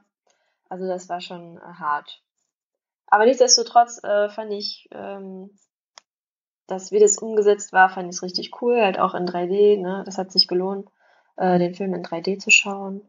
Also 0.68 0.88
das 0.88 1.08
war 1.08 1.20
schon 1.20 1.56
äh, 1.56 1.60
hart. 1.60 2.20
Aber 3.06 3.26
nichtsdestotrotz 3.26 4.02
äh, 4.02 4.28
fand 4.28 4.52
ich, 4.52 4.88
ähm, 4.90 5.56
dass 6.68 6.92
wie 6.92 7.00
das 7.00 7.18
umgesetzt 7.18 7.72
war, 7.72 7.90
fand 7.90 8.08
ich 8.08 8.16
es 8.16 8.22
richtig 8.22 8.62
cool. 8.62 8.80
Halt 8.80 8.98
auch 8.98 9.14
in 9.14 9.26
3D, 9.26 9.80
ne? 9.80 10.02
Das 10.06 10.18
hat 10.18 10.30
sich 10.30 10.46
gelohnt, 10.46 10.88
äh, 11.36 11.58
den 11.58 11.74
Film 11.74 11.94
in 11.94 12.04
3D 12.04 12.38
zu 12.38 12.50
schauen. 12.50 13.00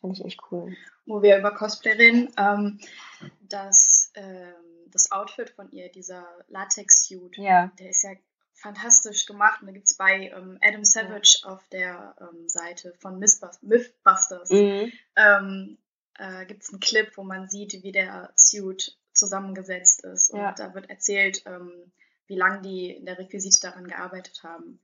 Fand 0.00 0.16
ich 0.18 0.24
echt 0.24 0.40
cool. 0.50 0.76
Wo 1.06 1.20
wir 1.22 1.36
über 1.38 1.50
Cosplay 1.54 1.92
reden, 1.92 2.32
ähm, 2.38 2.78
das, 3.40 4.12
ähm, 4.14 4.54
das 4.92 5.10
Outfit 5.12 5.50
von 5.50 5.70
ihr, 5.72 5.90
dieser 5.90 6.26
Latex-Suit, 6.48 7.36
Ja. 7.38 7.70
der 7.78 7.90
ist 7.90 8.02
ja 8.04 8.10
fantastisch 8.54 9.26
gemacht. 9.26 9.60
Und 9.60 9.68
da 9.68 9.72
gibt 9.72 9.86
es 9.86 9.96
bei 9.96 10.28
ähm, 10.36 10.58
Adam 10.62 10.84
Savage 10.84 11.40
auf 11.44 11.66
der 11.68 12.14
ähm, 12.20 12.48
Seite 12.48 12.94
von 13.00 13.18
Mythbus- 13.18 13.58
Mythbusters 13.62 14.50
Mhm. 14.50 14.92
ähm, 15.16 15.78
äh, 16.18 16.44
gibt 16.46 16.62
es 16.62 16.70
einen 16.70 16.80
Clip, 16.80 17.10
wo 17.16 17.22
man 17.22 17.48
sieht, 17.48 17.82
wie 17.82 17.92
der 17.92 18.30
Suit 18.36 18.96
zusammengesetzt 19.14 20.04
ist. 20.04 20.30
Und 20.30 20.40
Ja. 20.40 20.52
da 20.52 20.74
wird 20.74 20.90
erzählt, 20.90 21.42
ähm, 21.46 21.72
wie 22.30 22.36
lange 22.36 22.62
die 22.62 22.90
in 22.92 23.04
der 23.04 23.18
Requisite 23.18 23.60
daran 23.60 23.86
gearbeitet 23.86 24.42
haben. 24.42 24.80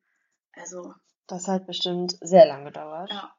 Also, 0.52 0.92
Das 1.28 1.48
hat 1.48 1.66
bestimmt 1.66 2.18
sehr 2.20 2.44
lang 2.46 2.64
gedauert. 2.64 3.10
ja. 3.10 3.32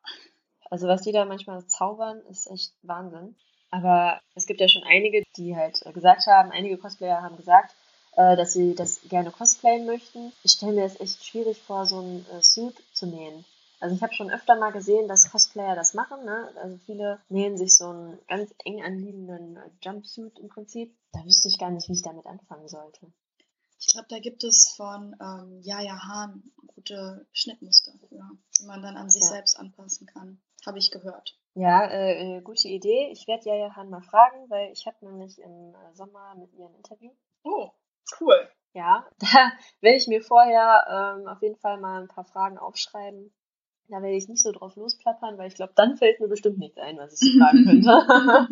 Also 0.70 0.88
was 0.88 1.02
die 1.02 1.14
da 1.14 1.24
manchmal 1.24 1.66
zaubern, 1.68 2.20
ist 2.30 2.50
echt 2.52 2.74
Wahnsinn. 2.82 3.36
Aber 3.70 4.20
es 4.36 4.46
gibt 4.48 4.60
ja 4.60 4.68
schon 4.68 4.84
einige, 4.84 5.24
die 5.38 5.56
halt 5.56 5.82
gesagt 5.94 6.26
haben, 6.28 6.52
einige 6.52 6.78
Cosplayer 6.78 7.22
haben 7.22 7.38
gesagt, 7.38 7.74
äh, 8.18 8.36
dass 8.36 8.54
sie 8.54 8.76
das 8.76 9.02
gerne 9.08 9.32
cosplayen 9.32 9.86
möchten. 9.86 10.34
Ich 10.44 10.52
stelle 10.52 10.74
mir 10.74 10.84
das 10.84 11.00
echt 11.00 11.24
schwierig 11.26 11.62
vor, 11.62 11.86
so 11.86 12.02
ein 12.02 12.26
äh, 12.32 12.42
Suit 12.42 12.76
zu 12.94 13.06
nähen. 13.06 13.46
Also 13.80 13.96
ich 13.96 14.02
habe 14.02 14.14
schon 14.14 14.32
öfter 14.32 14.56
mal 14.56 14.72
gesehen, 14.72 15.08
dass 15.08 15.32
Cosplayer 15.32 15.76
das 15.76 15.94
machen. 15.94 16.26
Ne? 16.26 16.50
Also 16.62 16.78
viele 16.86 17.20
nähen 17.30 17.58
sich 17.58 17.78
so 17.78 17.90
einen 17.90 18.20
ganz 18.28 18.54
eng 18.66 18.84
anliegenden 18.84 19.60
Jumpsuit 19.82 20.40
im 20.40 20.50
Prinzip. 20.50 20.96
Da 21.14 21.24
wüsste 21.24 21.48
ich 21.48 21.60
gar 21.60 21.70
nicht, 21.70 21.88
wie 21.88 21.94
ich 21.94 22.02
damit 22.02 22.26
anfangen 22.26 22.68
sollte. 22.68 23.08
Ich 23.80 23.88
glaube, 23.94 24.08
da 24.10 24.20
gibt 24.20 24.44
es 24.44 24.74
von 24.76 25.16
ähm, 25.22 25.62
Jaja 25.62 26.04
Hahn 26.04 26.44
gute 26.68 27.28
Schnittmuster, 27.32 27.94
ja, 28.12 28.30
die 28.60 28.66
man 28.66 28.82
dann 28.82 28.98
an 28.98 29.10
sich 29.10 29.22
Ja. 29.24 29.30
selbst 29.30 29.58
anpassen 29.60 30.08
kann. 30.08 30.42
Habe 30.66 30.80
ich 30.80 30.92
gehört. 30.92 31.38
Ja, 31.54 31.86
äh, 31.86 32.38
äh, 32.38 32.42
gute 32.42 32.68
Idee. 32.68 33.10
Ich 33.12 33.28
werde 33.28 33.46
Jaja 33.50 33.76
Han 33.76 33.90
mal 33.90 34.02
fragen, 34.02 34.50
weil 34.50 34.72
ich 34.72 34.86
habe 34.88 34.98
nämlich 35.06 35.40
im 35.40 35.74
äh, 35.76 35.94
Sommer 35.94 36.36
mit 36.36 36.54
ihr 36.54 36.66
ein 36.66 36.76
Interview. 36.76 37.12
Oh, 37.44 37.70
cool. 38.20 38.36
Ja, 38.74 39.06
da 39.20 39.52
werde 39.82 39.98
ich 39.98 40.08
mir 40.08 40.22
vorher 40.22 41.16
ähm, 41.20 41.28
auf 41.28 41.42
jeden 41.42 41.58
Fall 41.58 41.80
mal 41.80 42.02
ein 42.02 42.08
paar 42.08 42.26
Fragen 42.26 42.58
aufschreiben. 42.58 43.34
Da 43.90 44.02
werde 44.02 44.18
ich 44.18 44.28
nicht 44.28 44.44
so 44.44 44.52
drauf 44.52 44.76
losplappern, 44.76 45.38
weil 45.38 45.48
ich 45.48 45.56
glaube, 45.56 45.74
dann 45.76 45.96
fällt 45.98 46.20
mir 46.20 46.28
bestimmt 46.28 46.58
nichts 46.58 46.78
ein, 46.78 46.98
was 46.98 47.14
ich 47.14 47.20
sie 47.20 47.40
fragen 47.40 47.64
könnte. 47.66 48.48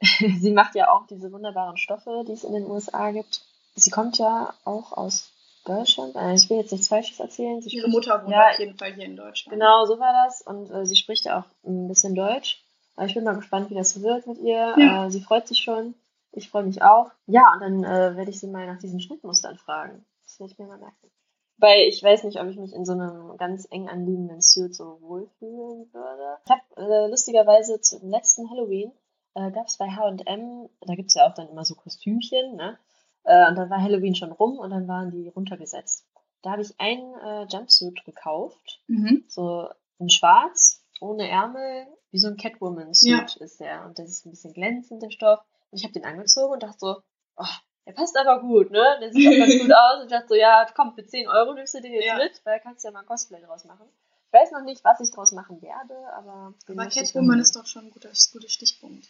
sie 0.40 0.52
macht 0.52 0.74
ja 0.74 0.90
auch 0.90 1.06
diese 1.06 1.30
wunderbaren 1.30 1.76
Stoffe, 1.76 2.24
die 2.26 2.32
es 2.32 2.44
in 2.44 2.54
den 2.54 2.64
USA 2.66 3.10
gibt. 3.10 3.44
Sie 3.74 3.90
kommt 3.90 4.18
ja 4.18 4.52
auch 4.64 4.92
aus 4.92 5.30
Deutschland. 5.64 6.14
Äh, 6.16 6.34
ich 6.34 6.48
will 6.50 6.58
jetzt 6.58 6.72
nichts 6.72 6.88
Falsches 6.88 7.20
erzählen. 7.20 7.60
Sie 7.62 7.70
Ihre 7.70 7.88
spricht- 7.88 7.94
Mutter 8.08 8.22
wohnt 8.22 8.32
ja, 8.32 8.50
auf 8.50 8.58
jeden 8.58 8.76
Fall 8.76 8.92
hier 8.94 9.04
in 9.04 9.16
Deutschland. 9.16 9.52
Genau, 9.58 9.84
so 9.86 9.98
war 9.98 10.24
das. 10.26 10.42
Und 10.42 10.70
äh, 10.70 10.84
sie 10.86 10.96
spricht 10.96 11.24
ja 11.24 11.40
auch 11.40 11.44
ein 11.68 11.88
bisschen 11.88 12.14
Deutsch. 12.14 12.62
Aber 12.96 13.06
ich 13.06 13.14
bin 13.14 13.24
mal 13.24 13.34
gespannt, 13.36 13.70
wie 13.70 13.74
das 13.74 14.02
wird 14.02 14.26
mit 14.26 14.38
ihr. 14.38 14.74
Ja. 14.76 15.06
Äh, 15.06 15.10
sie 15.10 15.20
freut 15.20 15.48
sich 15.48 15.58
schon. 15.58 15.94
Ich 16.32 16.50
freue 16.50 16.64
mich 16.64 16.82
auch. 16.82 17.10
Ja, 17.26 17.52
und 17.54 17.60
dann 17.60 17.84
äh, 17.84 18.16
werde 18.16 18.30
ich 18.30 18.40
sie 18.40 18.46
mal 18.48 18.66
nach 18.66 18.78
diesen 18.78 19.00
Schnittmustern 19.00 19.56
fragen. 19.56 20.04
Das 20.24 20.38
werde 20.40 20.52
ich 20.52 20.58
mir 20.58 20.66
mal 20.66 20.78
merken. 20.78 21.10
Weil 21.58 21.82
ich 21.82 22.02
weiß 22.02 22.24
nicht, 22.24 22.40
ob 22.40 22.48
ich 22.48 22.56
mich 22.56 22.72
in 22.72 22.84
so 22.84 22.92
einem 22.92 23.36
ganz 23.36 23.68
eng 23.70 23.88
anliegenden 23.88 24.40
Suit 24.40 24.74
so 24.74 24.98
wohlfühlen 25.00 25.92
würde. 25.92 26.38
Ich 26.44 26.50
habe 26.50 26.62
äh, 26.76 27.08
lustigerweise 27.08 27.80
zum 27.80 28.08
letzten 28.10 28.50
Halloween 28.50 28.90
äh, 29.34 29.50
gab 29.52 29.66
es 29.68 29.76
bei 29.76 29.88
H&M, 29.88 30.68
da 30.80 30.94
gibt 30.94 31.08
es 31.08 31.14
ja 31.14 31.28
auch 31.28 31.34
dann 31.34 31.48
immer 31.48 31.64
so 31.64 31.74
Kostümchen, 31.74 32.56
ne? 32.56 32.78
Äh, 33.24 33.48
und 33.48 33.56
dann 33.56 33.70
war 33.70 33.80
Halloween 33.80 34.14
schon 34.14 34.32
rum 34.32 34.58
und 34.58 34.70
dann 34.70 34.88
waren 34.88 35.10
die 35.10 35.28
runtergesetzt. 35.28 36.04
Da 36.42 36.50
habe 36.52 36.62
ich 36.62 36.74
einen 36.80 37.14
äh, 37.14 37.44
Jumpsuit 37.44 38.04
gekauft 38.04 38.80
Mhm. 38.88 39.24
so 39.28 39.68
in 39.98 40.10
schwarz, 40.10 40.82
ohne 41.00 41.28
Ärmel, 41.28 41.86
wie 42.10 42.18
so 42.18 42.28
ein 42.28 42.36
Catwoman-Suit 42.36 43.36
ist 43.36 43.60
der. 43.60 43.84
Und 43.86 43.98
das 43.98 44.08
ist 44.08 44.26
ein 44.26 44.30
bisschen 44.30 44.52
glänzend, 44.52 45.02
der 45.02 45.10
Stoff. 45.10 45.40
Und 45.70 45.78
ich 45.78 45.84
habe 45.84 45.92
den 45.94 46.04
angezogen 46.04 46.52
und 46.52 46.62
dachte 46.62 46.78
so, 46.78 46.96
oh, 47.36 47.44
der 47.86 47.92
passt 47.92 48.16
aber 48.16 48.40
gut, 48.40 48.70
ne? 48.70 48.82
Der 49.00 49.12
sieht 49.12 49.26
auch 49.28 49.38
ganz 49.38 49.58
gut 49.58 49.72
aus. 49.74 49.96
Und 50.00 50.04
ich 50.06 50.10
dachte 50.12 50.28
so, 50.28 50.34
ja, 50.34 50.66
komm, 50.74 50.92
für 50.94 51.06
10 51.06 51.28
Euro 51.28 51.54
nimmst 51.54 51.74
du 51.74 51.80
den 51.80 51.92
jetzt 51.92 52.06
Ja. 52.06 52.16
mit, 52.16 52.40
weil 52.44 52.60
kannst 52.60 52.84
ja 52.84 52.90
mal 52.90 53.04
Cosplay 53.04 53.40
draus 53.40 53.64
machen. 53.64 53.86
Ich 54.26 54.32
weiß 54.40 54.50
noch 54.52 54.62
nicht, 54.62 54.84
was 54.84 55.00
ich 55.00 55.10
draus 55.12 55.32
machen 55.32 55.60
werde, 55.62 55.94
aber... 56.16 56.54
Aber 56.68 56.86
Catwoman 56.88 57.38
ist 57.38 57.54
doch 57.54 57.66
schon 57.66 57.86
ein 57.86 57.90
guter, 57.90 58.10
guter 58.32 58.48
Stichpunkt. 58.48 59.06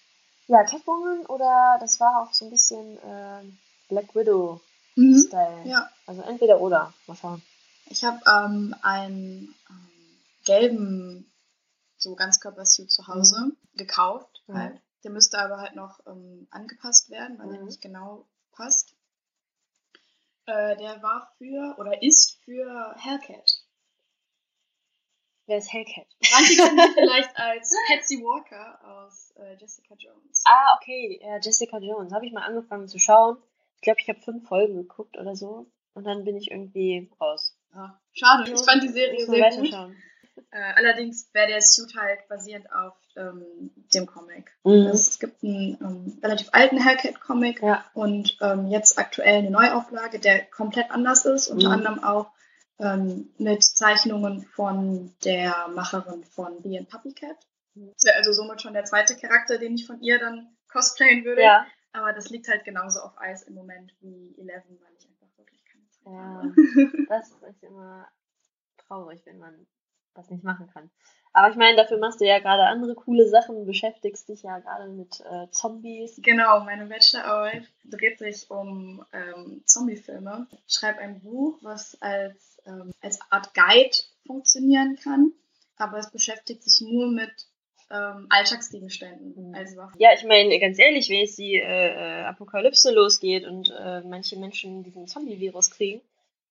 Ja, 0.49 0.65
Catwoman 0.65 1.25
oder 1.27 1.77
das 1.81 2.01
war 2.01 2.23
auch 2.23 2.33
so 2.33 2.45
ein 2.47 2.51
bisschen 2.51 2.99
äh, 2.99 3.43
Black 3.93 4.15
Widow-Style. 4.15 5.65
Mhm. 5.65 5.71
Ja. 5.71 5.91
Also 6.07 6.23
entweder 6.23 6.61
oder. 6.61 6.93
Mal 7.07 7.15
schauen. 7.17 7.43
Ich 7.87 8.03
habe 8.05 8.21
ähm, 8.27 8.75
einen 8.83 9.55
ähm, 9.69 9.91
gelben 10.47 11.31
so 11.99 12.15
Ganzkörpersuit 12.15 12.91
zu 12.91 13.07
Hause 13.07 13.53
gekauft. 13.75 14.43
Mhm. 14.47 14.55
Halt. 14.59 14.81
Der 15.05 15.11
müsste 15.11 15.39
aber 15.39 15.59
halt 15.59 15.75
noch 15.75 16.01
ähm, 16.07 16.47
angepasst 16.51 17.11
werden, 17.11 17.39
weil 17.39 17.53
er 17.53 17.61
Mhm. 17.61 17.67
nicht 17.67 17.83
genau 17.83 18.25
passt. 18.53 18.95
Äh, 20.47 20.77
der 20.77 21.03
war 21.03 21.31
für 21.39 21.77
oder 21.79 22.03
ist 22.03 22.39
für 22.45 22.95
Hellcat. 22.99 23.63
Wer 25.47 25.59
ist 25.59 25.73
Hellcat? 25.73 26.07
Manche 26.33 26.57
kennen 26.57 26.79
ihn 26.79 26.95
vielleicht 26.95 27.37
als 27.37 27.75
Patsy 27.89 28.23
Walker 28.23 28.79
aus 28.85 29.33
äh, 29.37 29.55
Jessica 29.57 29.95
Jones. 29.99 30.43
Ah, 30.47 30.77
okay, 30.81 31.21
ja, 31.23 31.37
Jessica 31.39 31.79
Jones. 31.79 32.13
Habe 32.13 32.27
ich 32.27 32.33
mal 32.33 32.43
angefangen 32.45 32.89
zu 32.89 32.99
schauen. 32.99 33.37
Ich 33.83 33.85
glaube, 33.85 33.99
ich 34.01 34.09
habe 34.09 34.21
fünf 34.21 34.47
Folgen 34.47 34.77
geguckt 34.77 35.19
oder 35.19 35.35
so. 35.35 35.67
Und 35.95 36.05
dann 36.05 36.23
bin 36.25 36.37
ich 36.37 36.53
irgendwie 36.53 37.11
raus. 37.21 37.59
Ja, 37.75 38.01
schade, 38.13 38.53
ich 38.53 38.61
fand 38.61 38.81
die 38.85 38.89
Serie 38.89 39.27
sehr 39.27 39.51
gut. 39.57 39.73
Äh, 40.53 40.73
allerdings 40.77 41.29
wäre 41.35 41.49
der 41.49 41.61
Suit 41.61 41.97
halt 41.97 42.29
basierend 42.29 42.73
auf 42.73 42.95
ähm, 43.17 43.73
dem 43.93 44.07
Comic. 44.07 44.53
Mhm. 44.63 44.87
Es, 44.87 45.09
es 45.09 45.19
gibt 45.19 45.43
einen 45.43 45.77
ähm, 45.81 46.19
relativ 46.23 46.49
alten 46.53 46.79
Hellcat-Comic 46.79 47.61
Ja. 47.61 47.85
und 47.93 48.39
ähm, 48.41 48.69
jetzt 48.69 48.99
aktuell 48.99 49.39
eine 49.39 49.51
Neuauflage, 49.51 50.21
der 50.21 50.45
komplett 50.45 50.91
anders 50.93 51.25
ist, 51.25 51.49
unter 51.49 51.69
Mhm. 51.69 51.75
anderem 51.75 52.05
auch 52.05 52.31
ähm, 52.79 53.31
mit 53.39 53.65
Zeichnungen 53.65 54.43
von 54.43 55.13
der 55.25 55.69
Macherin 55.75 56.23
von 56.25 56.63
Bee 56.63 56.79
and 56.79 56.89
Puppy 56.89 57.15
Cat. 57.15 57.37
Mhm. 57.75 57.91
Das 57.95 58.05
wäre 58.05 58.17
also 58.17 58.33
somit 58.33 58.63
schon 58.63 58.75
der 58.75 58.85
zweite 58.85 59.17
Charakter, 59.17 59.59
den 59.59 59.75
ich 59.75 59.87
von 59.87 60.01
ihr 60.01 60.21
dann 60.21 60.57
cosplayen 60.71 61.25
würde. 61.25 61.43
Ja. 61.43 61.67
Aber 61.93 62.13
das 62.13 62.31
liegt 62.31 62.49
halt 62.49 62.65
genauso 62.65 63.01
auf 63.01 63.19
Eis 63.21 63.43
im 63.43 63.55
Moment 63.55 63.95
wie 64.01 64.35
Eleven, 64.39 64.79
weil 64.81 64.93
ich 64.99 65.07
einfach 65.07 65.39
wirklich 65.39 65.65
keine 65.65 65.89
Zeit 65.89 66.07
Ja, 66.07 66.43
das 67.09 67.31
ist 67.31 67.63
immer 67.63 68.09
traurig, 68.79 69.21
wenn 69.25 69.39
man 69.39 69.67
das 70.15 70.31
nicht 70.31 70.45
machen 70.45 70.69
kann. 70.73 70.91
Aber 71.35 71.49
ich 71.51 71.57
meine, 71.57 71.77
dafür 71.77 71.99
machst 71.99 72.21
du 72.21 72.27
ja 72.27 72.39
gerade 72.41 72.65
andere 72.65 72.95
coole 72.95 73.27
Sachen, 73.27 73.65
beschäftigst 73.65 74.29
dich 74.29 74.43
ja 74.43 74.59
gerade 74.59 74.89
mit 74.89 75.21
äh, 75.21 75.49
Zombies. 75.51 76.21
Genau, 76.23 76.61
meine 76.61 76.87
Bachelorarbeit 76.87 77.67
dreht 77.85 78.19
sich 78.19 78.51
um 78.51 79.05
ähm, 79.13 79.63
Zombiefilme. 79.65 80.47
Ich 80.67 80.75
schreibe 80.75 80.99
ein 80.99 81.21
Buch, 81.21 81.59
was 81.63 82.01
als, 82.03 82.59
ähm, 82.67 82.93
als 83.01 83.19
Art 83.31 83.55
Guide 83.55 83.97
funktionieren 84.27 84.97
kann, 85.03 85.33
aber 85.77 85.99
es 85.99 86.11
beschäftigt 86.11 86.63
sich 86.63 86.87
nur 86.87 87.11
mit 87.11 87.33
ähm, 87.93 88.27
Alltagsgegenständen 88.31 89.51
Mhm. 89.51 89.55
als 89.55 89.77
Waffen. 89.77 89.97
Ja, 89.99 90.11
ich 90.15 90.25
meine, 90.25 90.59
ganz 90.59 90.79
ehrlich, 90.79 91.09
wenn 91.11 91.21
jetzt 91.21 91.39
die 91.39 91.57
äh, 91.57 91.61
äh, 91.61 92.25
Apokalypse 92.25 92.93
losgeht 92.93 93.47
und 93.47 93.71
äh, 93.71 94.01
manche 94.03 94.39
Menschen 94.39 94.83
diesen 94.83 95.07
Zombie-Virus 95.07 95.71
kriegen, 95.71 96.01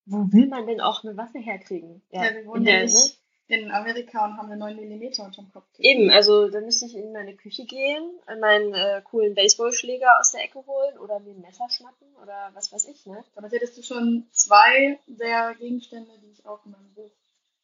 wo 0.06 0.18
will 0.32 0.48
man 0.48 0.68
denn 0.68 0.82
auch 0.82 1.04
eine 1.04 1.16
Waffe 1.18 1.40
herkriegen? 1.40 2.02
Ja, 2.12 2.22
wir 2.34 2.46
wohnen 2.46 2.66
in 2.66 2.74
ja 2.74 2.82
nicht 2.84 3.18
in 3.48 3.70
Amerika 3.70 4.26
und 4.26 4.38
haben 4.38 4.50
eine 4.50 4.58
9 4.58 4.78
mm 4.78 5.22
unterm 5.26 5.52
Kopf. 5.52 5.68
Eben, 5.78 6.10
also 6.10 6.48
da 6.50 6.62
müsste 6.62 6.86
ich 6.86 6.96
in 6.96 7.12
meine 7.12 7.36
Küche 7.36 7.66
gehen, 7.66 8.02
meinen 8.40 8.74
äh, 8.74 9.02
coolen 9.04 9.36
Baseballschläger 9.36 10.08
aus 10.20 10.32
der 10.32 10.44
Ecke 10.46 10.66
holen 10.66 10.98
oder 11.00 11.20
mir 11.20 11.32
ein 11.32 11.42
Messer 11.42 11.68
schnappen 11.70 12.08
oder 12.22 12.52
was 12.54 12.72
weiß 12.72 12.88
ich, 12.88 13.06
ne? 13.06 13.24
Damit 13.36 13.52
hättest 13.52 13.78
du 13.78 13.84
schon 13.84 14.26
zwei 14.32 14.98
der 15.08 15.54
Gegenstände, 15.56 16.12
die 16.24 16.32
ich 16.32 16.46
auch 16.46 16.66
in 16.66 16.72
meinem 16.72 16.94
Buch 16.94 17.12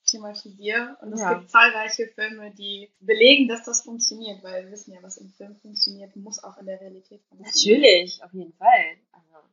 thematisiere. 0.07 0.97
Und 1.01 1.13
es 1.13 1.21
Ja. 1.21 1.33
gibt 1.35 1.49
zahlreiche 1.51 2.07
Filme, 2.07 2.51
die 2.51 2.91
belegen, 2.99 3.47
dass 3.47 3.63
das 3.63 3.81
funktioniert, 3.81 4.41
weil 4.43 4.65
wir 4.65 4.71
wissen 4.71 4.93
ja, 4.93 5.03
was 5.03 5.17
im 5.17 5.29
Film 5.29 5.55
funktioniert, 5.57 6.15
muss 6.15 6.43
auch 6.43 6.57
in 6.57 6.65
der 6.65 6.79
Realität 6.81 7.21
funktionieren. 7.29 7.81
Natürlich, 7.81 8.23
auf 8.23 8.33
jeden 8.33 8.53
Fall. 8.53 8.97
Also, 9.11 9.47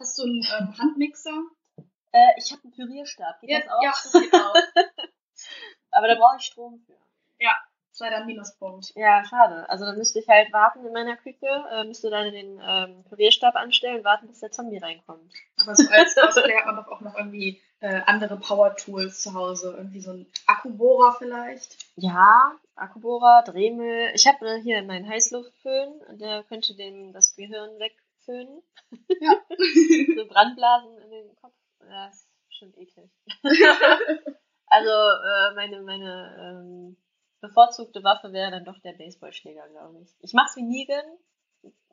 Hast 0.00 0.18
du 0.18 0.22
einen 0.22 0.46
ähm, 0.58 0.78
Handmixer? 0.78 1.42
äh, 2.12 2.30
ich 2.38 2.52
habe 2.52 2.62
einen 2.64 2.72
Pürierstab, 2.72 3.40
geht 3.40 3.50
das 3.64 3.68
auch? 3.68 3.82
ja, 3.82 3.90
das 3.90 4.12
geht 4.12 4.32
auch. 4.32 4.54
Aber 5.90 6.08
da 6.08 6.14
brauche 6.14 6.36
ich 6.38 6.44
Strom 6.44 6.78
für. 6.86 6.92
Das 7.38 7.67
war 8.00 8.10
der 8.10 8.24
Minuspunkt. 8.24 8.92
Ja, 8.94 9.24
schade. 9.24 9.68
Also 9.68 9.84
dann 9.84 9.98
müsste 9.98 10.18
ich 10.18 10.28
halt 10.28 10.52
warten 10.52 10.84
in 10.84 10.92
meiner 10.92 11.16
Küche, 11.16 11.46
äh, 11.70 11.84
müsste 11.84 12.10
dann 12.10 12.32
den 12.32 12.60
ähm, 12.62 13.04
Pürierstab 13.08 13.56
anstellen, 13.56 14.04
warten, 14.04 14.28
bis 14.28 14.40
der 14.40 14.50
Zombie 14.50 14.78
reinkommt. 14.78 15.32
Aber 15.60 15.74
so 15.74 15.88
als 15.90 16.14
Cosplayer 16.14 16.58
hat 16.58 16.66
man 16.66 16.76
doch 16.76 16.88
auch 16.88 17.00
noch 17.00 17.16
irgendwie 17.16 17.60
äh, 17.80 18.00
andere 18.06 18.36
Power-Tools 18.36 19.22
zu 19.22 19.34
Hause. 19.34 19.74
Irgendwie 19.76 20.00
so 20.00 20.12
ein 20.12 20.26
Akkubohrer 20.46 21.16
vielleicht. 21.18 21.76
Ja, 21.96 22.52
Akkubohrer, 22.74 23.42
Dremel. 23.44 24.10
Ich 24.14 24.26
habe 24.26 24.46
äh, 24.48 24.60
hier 24.60 24.82
meinen 24.82 25.08
Heißluftföhn, 25.08 26.18
der 26.18 26.44
könnte 26.44 26.74
dem 26.74 27.12
das 27.12 27.34
Gehirn 27.36 27.78
wegföhnen. 27.78 28.62
Ja. 29.20 29.34
so 30.16 30.26
Brandblasen 30.28 30.98
in 30.98 31.10
den 31.10 31.36
Kopf. 31.36 31.54
Ja, 31.88 32.08
ist 32.08 32.28
schon 32.50 32.74
eklig. 32.76 33.10
also 34.66 34.90
äh, 34.90 35.54
meine, 35.54 35.82
meine 35.82 36.36
ähm, 36.40 36.96
bevorzugte 37.40 38.02
Waffe 38.04 38.32
wäre 38.32 38.50
dann 38.50 38.64
doch 38.64 38.78
der 38.80 38.92
Baseballschläger, 38.92 39.68
glaube 39.68 40.00
ich. 40.02 40.14
Ich 40.20 40.32
mach's 40.32 40.56
wie 40.56 40.62
Negan, 40.62 41.04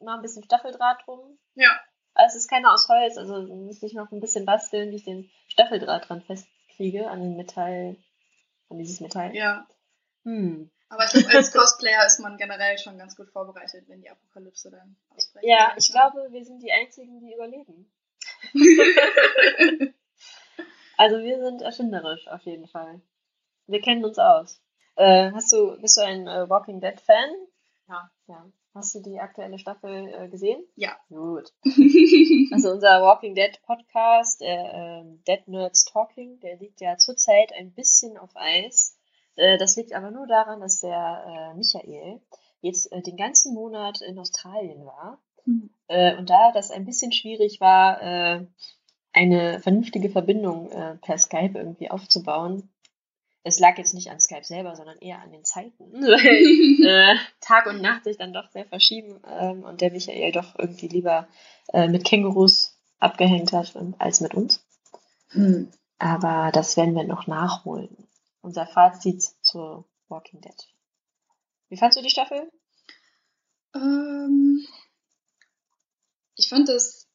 mach 0.02 0.16
ein 0.16 0.22
bisschen 0.22 0.44
Stacheldraht 0.44 1.06
drum. 1.06 1.38
Ja. 1.56 1.70
Aber 2.14 2.28
es 2.28 2.36
ist 2.36 2.50
keiner 2.50 2.74
aus 2.74 2.88
Holz, 2.88 3.18
also 3.18 3.42
müsste 3.56 3.86
ich 3.86 3.94
noch 3.94 4.12
ein 4.12 4.22
bisschen 4.22 4.46
basteln, 4.46 4.92
wie 4.92 4.96
ich 4.96 5.04
den 5.04 5.30
Stacheldraht 5.48 6.10
dran 6.10 6.22
festkriege 6.22 7.10
an 7.10 7.22
den 7.22 7.36
Metall, 7.36 7.98
an 8.70 8.78
dieses 8.78 9.02
Metall. 9.02 9.36
ja. 9.36 9.68
Hm. 10.24 10.72
Aber 10.90 11.04
ich 11.04 11.12
glaube, 11.12 11.36
als 11.36 11.52
Cosplayer 11.52 12.06
ist 12.06 12.20
man 12.20 12.38
generell 12.38 12.78
schon 12.78 12.98
ganz 12.98 13.16
gut 13.16 13.30
vorbereitet, 13.30 13.86
wenn 13.88 14.02
die 14.02 14.10
Apokalypse 14.10 14.72
dann 14.72 14.96
ausbricht. 15.10 15.46
Ja, 15.46 15.74
ich 15.78 15.92
glaube, 15.92 16.28
wir 16.32 16.46
sind 16.46 16.62
die 16.62 16.72
Einzigen, 16.72 17.20
die 17.20 17.34
überleben. 17.34 17.92
Also 20.98 21.18
wir 21.18 21.44
sind 21.44 21.62
erfinderisch 21.62 22.28
auf 22.28 22.44
jeden 22.44 22.68
Fall. 22.68 23.02
Wir 23.68 23.82
kennen 23.82 24.06
uns 24.06 24.18
aus. 24.18 24.62
Äh, 24.96 25.32
hast 25.34 25.52
du, 25.52 25.80
bist 25.82 25.98
du 25.98 26.02
ein 26.02 26.28
äh, 26.28 26.50
Walking 26.50 26.80
Dead 26.82 27.00
Fan? 27.00 27.30
Ja. 27.88 28.10
Ja. 28.28 28.46
Hast 28.74 28.94
du 28.96 29.00
die 29.02 29.20
aktuelle 29.20 29.58
Staffel 29.58 30.08
äh, 30.14 30.28
gesehen? 30.28 30.62
Ja. 30.76 30.98
Gut. 31.10 31.54
Also 32.52 32.72
unser 32.72 33.02
Walking 33.02 33.36
Dead 33.36 33.58
Podcast, 33.66 34.42
ähm, 34.44 35.22
Dead 35.28 35.48
Nerds 35.48 35.86
Talking, 35.86 36.40
der 36.42 36.58
liegt 36.58 36.82
ja 36.82 36.98
zurzeit 36.98 37.52
ein 37.58 37.72
bisschen 37.74 38.18
auf 38.18 38.32
Eis. 38.36 38.98
Äh, 39.36 39.58
das 39.58 39.76
liegt 39.76 39.94
aber 39.94 40.12
nur 40.12 40.28
daran, 40.28 40.60
dass 40.62 40.80
der 40.82 41.52
äh, 41.54 41.58
Michael 41.58 42.22
jetzt 42.62 42.92
den 42.92 43.16
ganzen 43.18 43.54
Monat 43.54 44.02
in 44.02 44.18
Australien 44.20 44.86
war 44.86 45.20
Mhm. 45.48 45.70
und 46.18 46.28
da 46.28 46.52
das 46.54 46.72
ein 46.72 46.86
bisschen 46.86 47.12
schwierig 47.12 47.62
war, 47.62 48.02
eine 49.14 49.60
vernünftige 49.60 50.10
Verbindung 50.10 50.70
per 51.04 51.20
Skype 51.20 51.52
irgendwie 51.56 51.92
aufzubauen. 51.92 52.68
Es 53.48 53.60
lag 53.60 53.78
jetzt 53.78 53.94
nicht 53.94 54.10
an 54.10 54.20
Skype 54.20 54.44
selber, 54.44 54.76
sondern 54.76 54.98
eher 54.98 55.22
an 55.22 55.32
den 55.32 55.46
Zeiten, 55.46 55.94
weil 56.02 56.84
äh, 56.84 57.16
Tag 57.42 57.68
und 57.68 57.80
Nacht 57.80 58.04
sich 58.04 58.18
dann 58.18 58.34
doch 58.34 58.50
sehr 58.50 58.66
verschieben 58.66 59.22
ähm, 59.28 59.64
und 59.64 59.82
der 59.82 59.92
Michael 59.92 60.32
doch 60.32 60.58
irgendwie 60.58 60.88
lieber 60.88 61.28
äh, 61.72 61.88
mit 61.88 62.04
Kängurus 62.04 62.76
abgehängt 62.98 63.54
hat 63.54 63.76
ähm, 63.76 63.94
als 64.00 64.20
mit 64.20 64.34
uns. 64.34 64.66
Hm. 65.30 65.72
Aber 66.00 66.52
das 66.54 66.76
werden 66.76 66.96
wir 66.96 67.04
noch 67.04 67.28
nachholen. 67.28 68.08
Unser 68.42 68.66
Fazit 68.66 69.22
zu 69.44 69.86
Walking 70.10 70.42
Dead. 70.42 70.68
Wie 71.70 71.78
fandst 71.78 72.00
du 72.00 72.02
die 72.04 72.10
Staffel? 72.10 72.52
Ähm, 73.76 74.66
ich 76.36 76.50
fand 76.50 76.68
das 76.68 77.08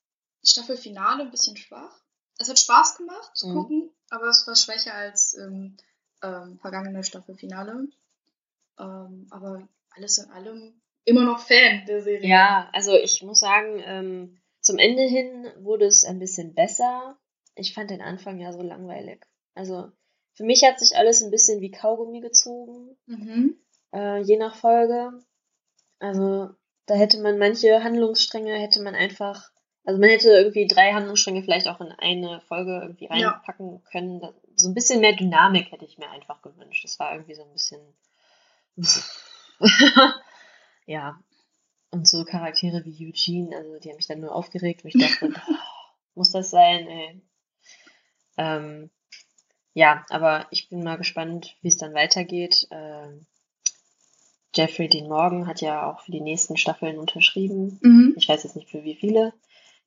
Staffelfinale 0.45 1.25
ein 1.25 1.31
bisschen 1.33 1.57
schwach. 1.57 2.01
Es 2.39 2.49
hat 2.49 2.59
Spaß 2.59 2.99
gemacht 2.99 3.37
zu 3.37 3.49
Mhm. 3.49 3.55
gucken, 3.55 3.91
aber 4.11 4.29
es 4.29 4.47
war 4.47 4.55
schwächer 4.55 4.95
als 4.95 5.35
im 5.35 5.77
ähm, 6.23 6.59
vergangene 6.61 7.03
Staffelfinale. 7.05 7.89
Ähm, 8.79 9.27
aber 9.31 9.69
alles 9.91 10.19
in 10.19 10.31
allem 10.31 10.81
immer 11.05 11.25
noch 11.25 11.41
Fan 11.41 11.85
der 11.87 12.03
Serie. 12.03 12.29
Ja, 12.29 12.69
also 12.73 12.95
ich 12.97 13.23
muss 13.23 13.41
sagen, 13.41 13.83
ähm, 13.85 14.39
zum 14.61 14.79
Ende 14.79 15.03
hin 15.03 15.47
wurde 15.59 15.87
es 15.87 16.05
ein 16.05 16.19
bisschen 16.19 16.55
besser. 16.55 17.17
Ich 17.55 17.75
fand 17.75 17.91
den 17.91 18.03
Anfang 18.03 18.39
ja 18.39 18.53
so 18.53 18.63
langweilig. 18.63 19.27
Also 19.55 19.91
für 20.35 20.45
mich 20.45 20.63
hat 20.65 20.79
sich 20.79 20.97
alles 20.97 21.23
ein 21.23 21.31
bisschen 21.31 21.61
wie 21.61 21.71
Kaugummi 21.71 22.21
gezogen, 22.21 22.97
Mhm. 23.07 23.57
äh, 23.93 24.21
je 24.21 24.37
nach 24.37 24.55
Folge. 24.57 25.13
Also 25.99 26.51
da 26.87 26.95
hätte 26.95 27.21
man 27.21 27.39
manche 27.39 27.83
Handlungsstränge 27.83 28.55
hätte 28.55 28.83
man 28.83 28.95
einfach, 28.95 29.51
also 29.85 30.01
man 30.01 30.11
hätte 30.11 30.29
irgendwie 30.31 30.67
drei 30.67 30.93
Handlungsstränge 30.93 31.43
vielleicht 31.43 31.69
auch 31.69 31.81
in 31.81 31.91
eine 31.93 32.41
Folge 32.43 32.79
irgendwie 32.83 33.07
Ja. 33.07 33.31
reinpacken 33.31 33.83
können. 33.85 34.21
Da- 34.21 34.35
So 34.57 34.69
ein 34.69 34.75
bisschen 34.75 35.01
mehr 35.01 35.15
Dynamik 35.15 35.73
hätte 35.73 35.85
ich 35.85 35.99
mir 35.99 36.11
einfach 36.11 36.43
gewünscht. 36.43 36.85
Das 36.85 36.99
war 36.99 37.13
irgendwie 37.13 37.35
so 37.35 37.43
ein 37.45 37.53
bisschen 37.53 37.81
ja. 40.87 41.19
Und 41.93 42.07
so 42.07 42.25
Charaktere 42.25 42.85
wie 42.85 43.09
Eugene, 43.09 43.57
also 43.57 43.79
die 43.81 43.89
haben 43.89 43.97
mich 43.97 44.07
dann 44.07 44.21
nur 44.21 44.35
aufgeregt, 44.35 44.85
wo 44.85 44.89
ich 44.89 44.95
dachte, 44.95 45.33
oh, 45.49 45.55
muss 46.15 46.31
das 46.31 46.51
sein, 46.51 46.87
ey. 46.87 47.21
Ähm, 48.37 48.91
ja, 49.75 50.05
aber 50.09 50.47
ich 50.51 50.69
bin 50.69 50.85
mal 50.85 50.97
gespannt, 50.99 51.57
wie 51.63 51.69
es 51.69 51.77
dann 51.79 51.95
weitergeht. 51.95 52.69
Ähm, 52.71 53.27
Jeffrey 54.55 54.89
Dean 54.89 55.09
Morgan 55.09 55.47
hat 55.47 55.61
ja 55.61 55.91
auch 55.91 56.01
für 56.01 56.13
die 56.13 56.21
nächsten 56.21 56.57
Staffeln 56.57 56.99
unterschrieben. 56.99 57.79
Mhm. 57.83 58.15
Ich 58.17 58.29
weiß 58.29 58.45
jetzt 58.45 58.57
nicht 58.57 58.69
für 58.71 58.85
wie 58.85 58.95
viele. 58.97 59.33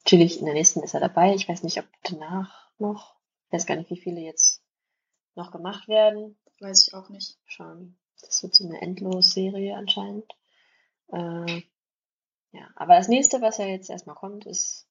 Natürlich 0.05 0.39
in 0.39 0.45
der 0.45 0.53
nächsten 0.53 0.83
ist 0.83 0.93
er 0.93 0.99
dabei. 0.99 1.33
Ich 1.33 1.47
weiß 1.47 1.63
nicht, 1.63 1.79
ob 1.79 1.85
danach 2.03 2.69
noch. 2.77 3.15
Ich 3.47 3.53
weiß 3.53 3.65
gar 3.65 3.75
nicht, 3.75 3.89
wie 3.89 3.99
viele 3.99 4.19
jetzt 4.19 4.61
noch 5.35 5.51
gemacht 5.51 5.87
werden. 5.87 6.37
Weiß 6.59 6.87
ich 6.87 6.93
auch 6.93 7.09
nicht. 7.09 7.37
Schauen. 7.45 7.97
Das 8.21 8.43
wird 8.43 8.53
so 8.53 8.65
eine 8.65 8.81
Endlos-Serie 8.81 9.75
anscheinend. 9.75 10.25
Äh, 11.11 11.61
ja, 12.51 12.69
aber 12.75 12.95
das 12.95 13.07
nächste, 13.07 13.41
was 13.41 13.57
ja 13.57 13.65
jetzt 13.65 13.89
erstmal 13.89 14.15
kommt, 14.15 14.45
ist 14.45 14.87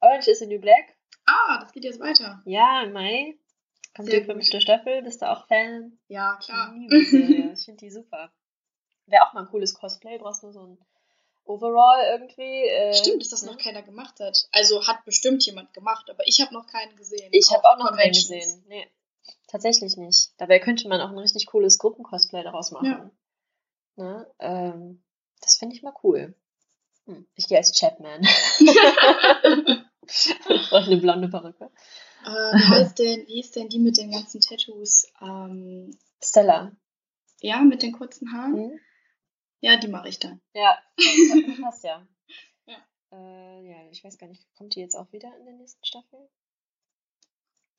Orange 0.00 0.28
is 0.28 0.38
the 0.40 0.46
New 0.46 0.60
Black. 0.60 0.96
Ah, 1.26 1.58
das 1.60 1.72
geht 1.72 1.84
jetzt 1.84 2.00
weiter. 2.00 2.42
Ja, 2.44 2.82
im 2.82 2.92
Mai 2.92 3.38
kommt 3.94 4.08
Sehr 4.08 4.20
die 4.20 4.26
gut. 4.26 4.34
fünfte 4.34 4.60
Staffel. 4.60 5.02
Bist 5.02 5.22
du 5.22 5.30
auch 5.30 5.46
Fan? 5.46 5.98
Ja, 6.08 6.36
klar. 6.36 6.74
Ich 6.90 7.08
finde 7.64 7.80
die 7.80 7.90
super. 7.90 8.32
Wäre 9.06 9.26
auch 9.26 9.32
mal 9.32 9.42
ein 9.42 9.48
cooles 9.48 9.74
Cosplay. 9.74 10.18
Brauchst 10.18 10.42
nur 10.42 10.52
so 10.52 10.66
ein 10.66 10.78
Overall 11.44 12.04
irgendwie. 12.12 12.68
Äh, 12.68 12.94
Stimmt, 12.94 13.22
dass 13.22 13.30
das 13.30 13.42
noch 13.42 13.58
keiner 13.58 13.82
gemacht 13.82 14.20
hat. 14.20 14.48
Also 14.52 14.86
hat 14.86 15.04
bestimmt 15.04 15.44
jemand 15.44 15.72
gemacht, 15.74 16.08
aber 16.08 16.26
ich 16.26 16.40
habe 16.40 16.54
noch 16.54 16.66
keinen 16.66 16.96
gesehen. 16.96 17.28
Ich 17.32 17.50
habe 17.50 17.64
auch 17.64 17.78
noch 17.78 17.96
keinen 17.96 18.12
gesehen. 18.12 18.64
Nee, 18.68 18.86
tatsächlich 19.48 19.96
nicht. 19.96 20.32
Dabei 20.38 20.58
könnte 20.60 20.88
man 20.88 21.00
auch 21.00 21.10
ein 21.10 21.18
richtig 21.18 21.46
cooles 21.46 21.78
Gruppencosplay 21.78 22.42
daraus 22.42 22.70
machen. 22.70 22.86
Ja. 22.86 23.10
Ne? 23.96 24.26
Ähm, 24.38 25.02
das 25.40 25.56
finde 25.56 25.74
ich 25.76 25.82
mal 25.82 25.94
cool. 26.02 26.34
Hm. 27.06 27.26
Ich 27.34 27.48
gehe 27.48 27.58
als 27.58 27.78
Chapman. 27.78 28.22
Brauche 30.68 30.86
eine 30.86 30.96
blonde 30.98 31.28
Perücke. 31.28 31.70
Äh, 32.24 32.28
wie 32.28 32.68
heißt 32.68 32.98
denn, 32.98 33.26
wie 33.26 33.40
ist 33.40 33.56
denn 33.56 33.68
die 33.68 33.80
mit 33.80 33.96
den 33.96 34.12
ganzen 34.12 34.40
Tattoos? 34.40 35.06
Ähm, 35.20 35.96
Stella. 36.22 36.72
ja, 37.40 37.60
mit 37.62 37.82
den 37.82 37.92
kurzen 37.92 38.32
Haaren? 38.32 38.70
Hm? 38.70 38.80
Ja, 39.62 39.76
die 39.78 39.88
mache 39.88 40.08
ich 40.08 40.18
dann. 40.18 40.40
Ja, 40.54 40.76
das 40.96 41.60
passt 41.62 41.84
ja. 41.84 42.06
Ja. 42.66 42.76
Äh, 43.12 43.68
ja, 43.68 43.76
ich 43.90 44.04
weiß 44.04 44.18
gar 44.18 44.26
nicht, 44.28 44.42
kommt 44.56 44.74
die 44.74 44.80
jetzt 44.80 44.94
auch 44.96 45.10
wieder 45.12 45.34
in 45.38 45.44
der 45.46 45.54
nächsten 45.54 45.84
Staffel? 45.84 46.18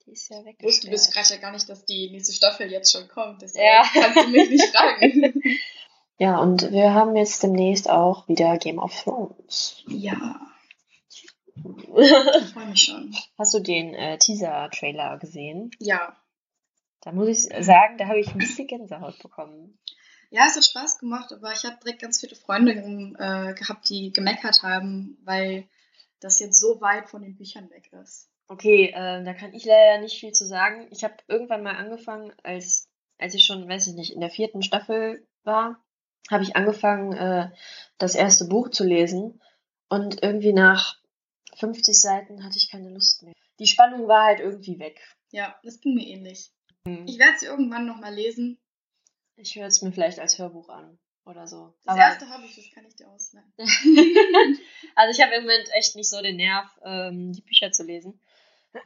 Die 0.06 0.12
ist 0.12 0.30
ja 0.30 0.44
weg. 0.44 0.58
Wusste 0.62 0.90
bis 0.90 1.12
gerade 1.12 1.30
ja 1.34 1.38
gar 1.38 1.52
nicht, 1.52 1.68
dass 1.70 1.86
die 1.86 2.10
nächste 2.10 2.34
Staffel 2.34 2.70
jetzt 2.72 2.92
schon 2.92 3.08
kommt. 3.08 3.42
Deshalb 3.42 3.64
Ja. 3.66 3.84
kannst 3.94 4.18
du 4.18 4.28
mich 4.30 4.50
nicht 4.50 4.66
fragen. 4.76 5.34
Ja, 6.20 6.40
und 6.40 6.72
wir 6.72 6.94
haben 6.94 7.16
jetzt 7.16 7.42
demnächst 7.42 7.90
auch 7.90 8.28
wieder 8.28 8.58
Game 8.60 8.78
of 8.78 8.94
Thrones. 9.04 9.84
ja, 9.88 10.40
ich 11.56 12.54
freue 12.54 12.68
mich 12.68 12.82
schon. 12.82 13.16
Hast 13.38 13.54
du 13.56 13.60
den 13.60 13.94
äh, 13.96 14.18
Teaser-Trailer 14.20 15.18
gesehen? 15.18 15.72
Ja. 15.80 16.16
Da 17.02 17.12
muss 17.12 17.28
ich 17.28 17.66
sagen, 17.66 17.98
da 17.98 18.08
habe 18.08 18.20
ich 18.20 18.28
ein 18.30 18.38
bisschen 18.38 18.68
Gänsehaut 18.68 19.18
bekommen. 19.20 19.80
Ja, 20.34 20.48
es 20.48 20.56
hat 20.56 20.66
Spaß 20.66 20.98
gemacht, 20.98 21.32
aber 21.32 21.54
ich 21.54 21.64
habe 21.64 21.78
direkt 21.84 22.02
ganz 22.02 22.20
viele 22.20 22.36
Freunde 22.36 22.72
äh, 22.72 23.54
gehabt, 23.54 23.88
die 23.88 24.12
gemeckert 24.12 24.64
haben, 24.64 25.16
weil 25.24 25.68
das 26.20 26.40
jetzt 26.40 26.60
so 26.60 26.82
weit 26.82 27.08
von 27.08 27.22
den 27.22 27.36
Büchern 27.36 27.70
weg 27.70 27.94
ist. 28.02 28.32
Okay, 28.48 28.88
äh, 28.88 29.24
da 29.24 29.34
kann 29.36 29.54
ich 29.54 29.64
leider 29.64 30.02
nicht 30.02 30.20
viel 30.20 30.32
zu 30.32 30.48
sagen. 30.48 30.88
Ich 30.90 31.04
habe 31.04 31.14
irgendwann 31.28 31.62
mal 31.62 31.76
angefangen, 31.76 32.34
als, 32.42 32.90
als 33.20 33.36
ich 33.36 33.46
schon, 33.46 33.70
weiß 33.70 33.86
ich 33.86 33.94
nicht, 33.94 34.12
in 34.12 34.22
der 34.22 34.32
vierten 34.32 34.64
Staffel 34.64 35.24
war, 35.44 35.80
habe 36.32 36.42
ich 36.42 36.56
angefangen, 36.56 37.14
äh, 37.14 37.52
das 38.00 38.16
erste 38.16 38.46
Buch 38.46 38.70
zu 38.70 38.84
lesen. 38.84 39.40
Und 39.88 40.24
irgendwie 40.24 40.54
nach 40.54 40.98
50 41.58 42.02
Seiten 42.02 42.44
hatte 42.44 42.58
ich 42.58 42.72
keine 42.72 42.90
Lust 42.90 43.22
mehr. 43.22 43.36
Die 43.60 43.68
Spannung 43.68 44.08
war 44.08 44.26
halt 44.26 44.40
irgendwie 44.40 44.80
weg. 44.80 45.00
Ja, 45.30 45.56
das 45.62 45.80
ging 45.80 45.94
mir 45.94 46.08
ähnlich. 46.08 46.52
Ich, 46.86 47.14
Ich 47.14 47.20
werde 47.20 47.38
sie 47.38 47.46
irgendwann 47.46 47.86
nochmal 47.86 48.16
lesen. 48.16 48.58
Ich 49.36 49.56
höre 49.56 49.68
es 49.68 49.82
mir 49.82 49.92
vielleicht 49.92 50.20
als 50.20 50.38
Hörbuch 50.38 50.70
an 50.70 50.98
oder 51.26 51.48
so. 51.48 51.74
Das 51.86 51.94
Aber- 51.96 52.02
erste 52.02 52.30
habe 52.30 52.46
ich, 52.46 52.56
das 52.56 52.66
kann 52.74 52.86
ich 52.86 52.96
dir 52.96 53.10
ausleihen. 53.10 53.52
also 54.96 55.12
ich 55.18 55.26
habe 55.26 55.36
im 55.36 55.44
Moment 55.44 55.70
echt 55.74 55.96
nicht 55.96 56.10
so 56.10 56.22
den 56.22 56.38
Nerv, 56.38 56.68
ähm, 56.84 57.34
die 57.34 57.42
Bücher 57.42 57.72
zu 57.72 57.84
lesen. 57.84 58.20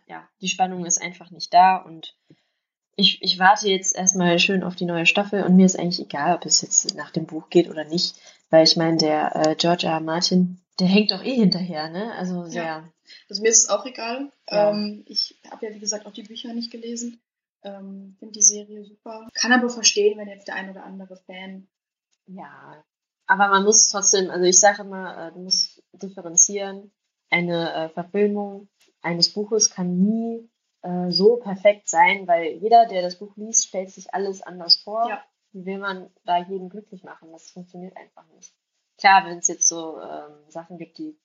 Ja, 0.06 0.28
die 0.42 0.50
Spannung 0.50 0.86
ist 0.86 1.02
einfach 1.02 1.32
nicht 1.32 1.54
da 1.54 1.78
und 1.78 2.16
ich, 2.98 3.22
ich 3.22 3.40
warte 3.40 3.70
jetzt 3.70 3.96
erstmal 3.96 4.38
schön 4.40 4.64
auf 4.64 4.76
die 4.76 4.86
neue 4.86 5.06
Staffel 5.06 5.44
und 5.44 5.56
mir 5.56 5.66
ist 5.66 5.78
eigentlich 5.80 6.02
egal, 6.02 6.36
ob 6.36 6.46
es 6.46 6.62
jetzt 6.62 6.96
nach 6.96 7.12
dem 7.12 7.26
Buch 7.26 7.50
geht 7.50 7.70
oder 7.70 7.86
nicht, 7.86 8.16
weil 8.50 8.64
ich 8.64 8.76
meine, 8.76 8.98
der 8.98 9.36
äh, 9.36 9.56
George 9.56 9.86
R. 9.86 9.94
R. 9.94 10.00
Martin, 10.00 10.60
der 10.80 10.88
hängt 10.88 11.12
doch 11.12 11.24
eh 11.24 11.36
hinterher, 11.36 11.90
ne? 11.90 12.12
Also 12.14 12.46
sehr. 12.46 12.92
Also 13.30 13.42
mir 13.44 13.50
ist 13.50 13.64
es 13.64 13.70
auch 13.70 13.86
egal. 13.86 14.32
Ja. 14.50 14.72
Ähm, 14.72 15.04
ich 15.08 15.40
habe 15.50 15.68
ja, 15.68 15.74
wie 15.74 15.80
gesagt, 15.80 16.06
auch 16.06 16.12
die 16.12 16.24
Bücher 16.24 16.54
nicht 16.54 16.72
gelesen. 16.72 17.22
Ähm, 17.68 18.16
Finde 18.20 18.34
die 18.34 18.42
Serie 18.42 18.84
super. 18.86 19.28
Kann 19.34 19.52
aber 19.52 19.70
verstehen, 19.70 20.18
wenn 20.18 20.28
jetzt 20.28 20.48
der 20.48 20.56
ein 20.56 20.70
oder 20.70 20.84
andere 20.84 21.18
Fan. 21.18 21.68
Ja. 22.26 22.84
Aber 23.26 23.50
man 23.50 23.64
muss 23.64 23.90
trotzdem, 23.90 24.30
also 24.30 24.46
ich 24.46 24.60
sage 24.60 24.84
immer, 24.84 25.28
äh, 25.28 25.32
du 25.34 25.40
musst 25.40 25.84
differenzieren. 25.94 26.92
Eine 27.30 27.74
äh, 27.74 27.90
Verfilmung 27.90 28.70
eines 29.02 29.34
Buches 29.34 29.70
kann 29.70 29.98
nie 29.98 30.50
äh, 30.82 31.12
so 31.12 31.38
perfekt 31.38 31.90
sein, 31.90 32.28
weil 32.28 32.54
jeder, 32.54 32.86
der 32.86 33.02
das 33.02 33.20
Buch 33.20 33.36
liest, 33.36 33.68
stellt 33.68 33.90
sich 33.90 34.14
alles 34.14 34.42
anders 34.42 34.78
vor. 34.78 35.10
Ja. 35.10 35.24
Wie 35.52 35.66
will 35.66 35.80
man 35.80 36.10
da 36.24 36.38
jeden 36.38 36.70
glücklich 36.70 37.04
machen? 37.04 37.32
Das 37.32 37.50
funktioniert 37.52 37.96
einfach 37.98 38.26
nicht. 38.36 38.54
Klar, 38.98 39.26
wenn 39.26 39.40
es 39.40 39.48
jetzt 39.48 39.68
so 39.68 40.00
ähm, 40.00 40.50
Sachen 40.50 40.78
gibt, 40.78 40.98
die 40.98 41.18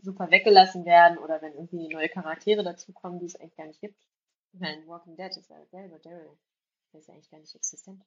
super 0.00 0.30
weggelassen 0.30 0.84
werden 0.84 1.18
oder 1.18 1.42
wenn 1.42 1.52
irgendwie 1.52 1.88
neue 1.88 2.08
Charaktere 2.08 2.62
dazukommen, 2.62 3.18
die 3.18 3.26
es 3.26 3.36
eigentlich 3.36 3.56
gar 3.56 3.66
nicht 3.66 3.80
gibt. 3.80 3.96
Ich 4.52 4.60
meine, 4.60 4.86
Walking 4.86 5.16
Dead 5.16 5.30
ist 5.36 5.48
ja 5.50 5.56
selber 5.70 5.98
Daryl. 5.98 6.36
Der 6.92 7.00
ist 7.00 7.08
ja 7.08 7.14
eigentlich 7.14 7.30
gar 7.30 7.40
nicht 7.40 7.54
existent. 7.54 8.02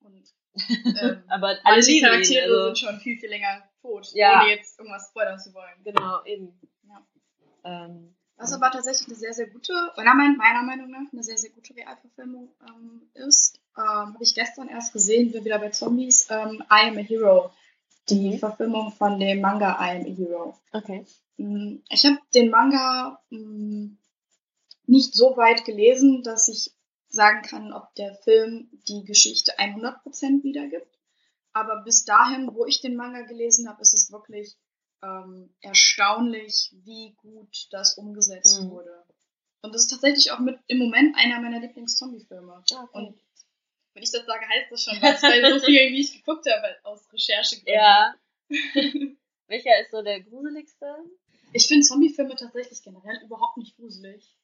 Und 0.00 0.34
ähm, 1.00 1.22
Aber 1.28 1.56
alle 1.64 1.86
ihn, 1.88 2.02
Charaktere 2.04 2.44
also- 2.44 2.64
sind 2.66 2.78
schon 2.78 3.00
viel, 3.00 3.16
viel 3.18 3.28
länger 3.30 3.62
tot, 3.80 4.10
Ja. 4.14 4.40
ohne 4.42 4.50
jetzt 4.50 4.78
irgendwas 4.78 5.08
spoilern 5.08 5.38
zu 5.38 5.54
wollen. 5.54 5.82
Genau, 5.84 6.24
eben. 6.24 6.58
Ja. 6.88 7.06
Ähm, 7.64 8.14
Was 8.36 8.52
aber 8.52 8.70
tatsächlich 8.72 9.06
eine 9.06 9.16
sehr, 9.16 9.32
sehr 9.32 9.46
gute, 9.48 9.72
meiner, 9.96 10.14
Mein- 10.14 10.36
meiner 10.36 10.62
Meinung 10.62 10.90
nach, 10.90 11.12
eine 11.12 11.22
sehr, 11.22 11.38
sehr 11.38 11.50
gute 11.50 11.76
Realverfilmung 11.76 12.52
ähm, 12.68 13.08
ist. 13.14 13.60
Ähm, 13.76 13.84
Habe 14.14 14.18
ich 14.24 14.34
gestern 14.34 14.68
erst 14.68 14.92
gesehen, 14.92 15.30
bin 15.30 15.44
wieder 15.44 15.60
bei 15.60 15.70
Zombies. 15.70 16.26
Ähm, 16.30 16.62
I 16.70 16.88
Am 16.88 16.96
a 16.98 17.00
Hero. 17.00 17.52
Die 18.08 18.30
Mhm. 18.34 18.38
Verfilmung 18.40 18.90
von 18.90 19.20
dem 19.20 19.40
Manga 19.40 19.76
I 19.80 19.96
Am 20.00 20.02
a 20.02 20.16
Hero. 20.16 20.58
okay. 20.72 21.06
Mm, 21.36 21.76
Ich 21.88 22.04
habe 22.04 22.18
den 22.34 22.50
Manga 22.50 23.22
mm, 23.30 23.96
nicht 24.86 25.14
so 25.14 25.36
weit 25.36 25.64
gelesen, 25.64 26.22
dass 26.22 26.48
ich 26.48 26.72
sagen 27.08 27.42
kann, 27.42 27.72
ob 27.72 27.94
der 27.94 28.14
Film 28.14 28.68
die 28.88 29.04
Geschichte 29.04 29.58
100% 29.58 30.42
wiedergibt. 30.42 30.98
Aber 31.52 31.82
bis 31.82 32.04
dahin, 32.04 32.54
wo 32.54 32.64
ich 32.64 32.80
den 32.80 32.96
Manga 32.96 33.22
gelesen 33.22 33.68
habe, 33.68 33.82
ist 33.82 33.92
es 33.94 34.10
wirklich 34.10 34.56
ähm, 35.02 35.50
erstaunlich, 35.60 36.70
wie 36.84 37.14
gut 37.18 37.68
das 37.70 37.94
umgesetzt 37.98 38.62
Mhm. 38.62 38.70
wurde. 38.70 39.04
Und 39.60 39.74
das 39.74 39.82
ist 39.82 39.90
tatsächlich 39.90 40.30
auch 40.32 40.38
mit 40.38 40.58
im 40.68 40.78
Moment 40.78 41.16
einer 41.16 41.40
meiner 41.40 41.60
Lieblings-Zombie-Filme. 41.60 42.64
Ja, 42.68 42.82
okay. 42.82 42.90
Und 42.98 43.20
wenn 43.94 44.02
ich 44.02 44.10
das 44.10 44.24
sage, 44.24 44.46
heißt 44.48 44.72
das 44.72 44.82
schon 44.82 45.02
was, 45.02 45.22
weil 45.22 45.60
so 45.60 45.66
viel, 45.66 45.92
wie 45.92 46.00
ich 46.00 46.12
geguckt 46.14 46.46
habe, 46.50 46.76
aus 46.84 47.12
Recherche. 47.12 47.56
Ja. 47.66 48.14
Welcher 49.48 49.80
ist 49.80 49.90
so 49.90 50.02
der 50.02 50.20
gruseligste? 50.22 50.86
Ich 51.52 51.66
finde 51.68 51.86
Zombie-Filme 51.86 52.34
tatsächlich 52.36 52.82
generell 52.82 53.20
überhaupt 53.22 53.58
nicht 53.58 53.76
gruselig. 53.76 54.34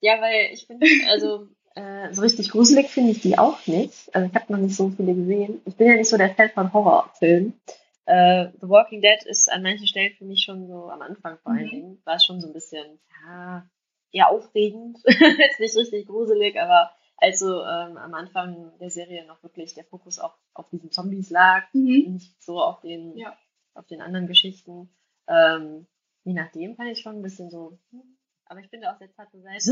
Ja, 0.00 0.20
weil 0.20 0.52
ich 0.52 0.66
finde, 0.66 0.86
also 1.08 1.48
äh, 1.74 2.12
so 2.12 2.22
richtig 2.22 2.50
gruselig 2.50 2.88
finde 2.88 3.12
ich 3.12 3.20
die 3.20 3.38
auch 3.38 3.66
nicht. 3.66 4.14
Also 4.14 4.28
ich 4.28 4.34
habe 4.34 4.52
noch 4.52 4.58
nicht 4.60 4.74
so 4.76 4.90
viele 4.90 5.14
gesehen. 5.14 5.60
Ich 5.64 5.76
bin 5.76 5.86
ja 5.88 5.94
nicht 5.96 6.08
so 6.08 6.16
der 6.16 6.34
Fan 6.34 6.50
von 6.50 6.72
Horrorfilmen. 6.72 7.60
Äh, 8.06 8.48
The 8.60 8.68
Walking 8.68 9.02
Dead 9.02 9.22
ist 9.26 9.50
an 9.52 9.62
manchen 9.62 9.86
Stellen 9.86 10.12
für 10.16 10.24
mich 10.24 10.42
schon 10.42 10.66
so 10.66 10.90
am 10.90 11.02
Anfang 11.02 11.38
vor 11.38 11.52
allen 11.52 11.66
Mhm. 11.66 11.70
Dingen, 11.70 12.02
war 12.04 12.16
es 12.16 12.24
schon 12.24 12.40
so 12.40 12.48
ein 12.48 12.52
bisschen, 12.52 12.98
ja, 13.24 13.64
eher 14.10 14.30
aufregend. 14.30 14.98
Jetzt 15.04 15.60
nicht 15.60 15.76
richtig 15.76 16.06
gruselig, 16.06 16.58
aber 16.60 16.90
also 17.18 17.60
ähm, 17.60 17.98
am 17.98 18.14
Anfang 18.14 18.72
der 18.80 18.90
Serie 18.90 19.26
noch 19.26 19.42
wirklich 19.42 19.74
der 19.74 19.84
Fokus 19.84 20.18
auch 20.18 20.34
auf 20.54 20.68
diesen 20.70 20.90
Zombies 20.90 21.30
lag, 21.30 21.64
Mhm. 21.74 22.14
nicht 22.14 22.42
so 22.42 22.60
auf 22.60 22.80
den, 22.80 23.16
Ja. 23.16 23.36
auf 23.74 23.86
den 23.86 24.00
anderen 24.00 24.26
Geschichten. 24.26 24.88
Ähm, 25.28 25.86
je 26.24 26.32
nachdem 26.32 26.74
fand 26.76 26.90
ich 26.90 27.00
schon 27.00 27.16
ein 27.16 27.22
bisschen 27.22 27.50
so, 27.50 27.78
hm, 27.90 28.16
aber 28.50 28.60
ich 28.60 28.70
bin 28.70 28.80
da 28.80 28.90
auf 28.90 28.98
der 28.98 29.12
zarte 29.12 29.40
Seite. 29.40 29.70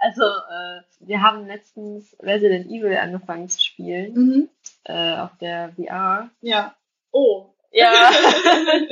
also, 0.00 0.22
äh, 0.22 0.82
wir 1.06 1.22
haben 1.22 1.46
letztens 1.46 2.16
Resident 2.20 2.66
Evil 2.66 2.96
angefangen 2.96 3.48
zu 3.48 3.62
spielen, 3.62 4.12
Mhm. 4.14 4.48
äh, 4.84 5.16
auf 5.18 5.38
der 5.38 5.72
VR. 5.76 6.28
Ja. 6.40 6.76
Oh. 7.12 7.54
Ja. 7.70 7.92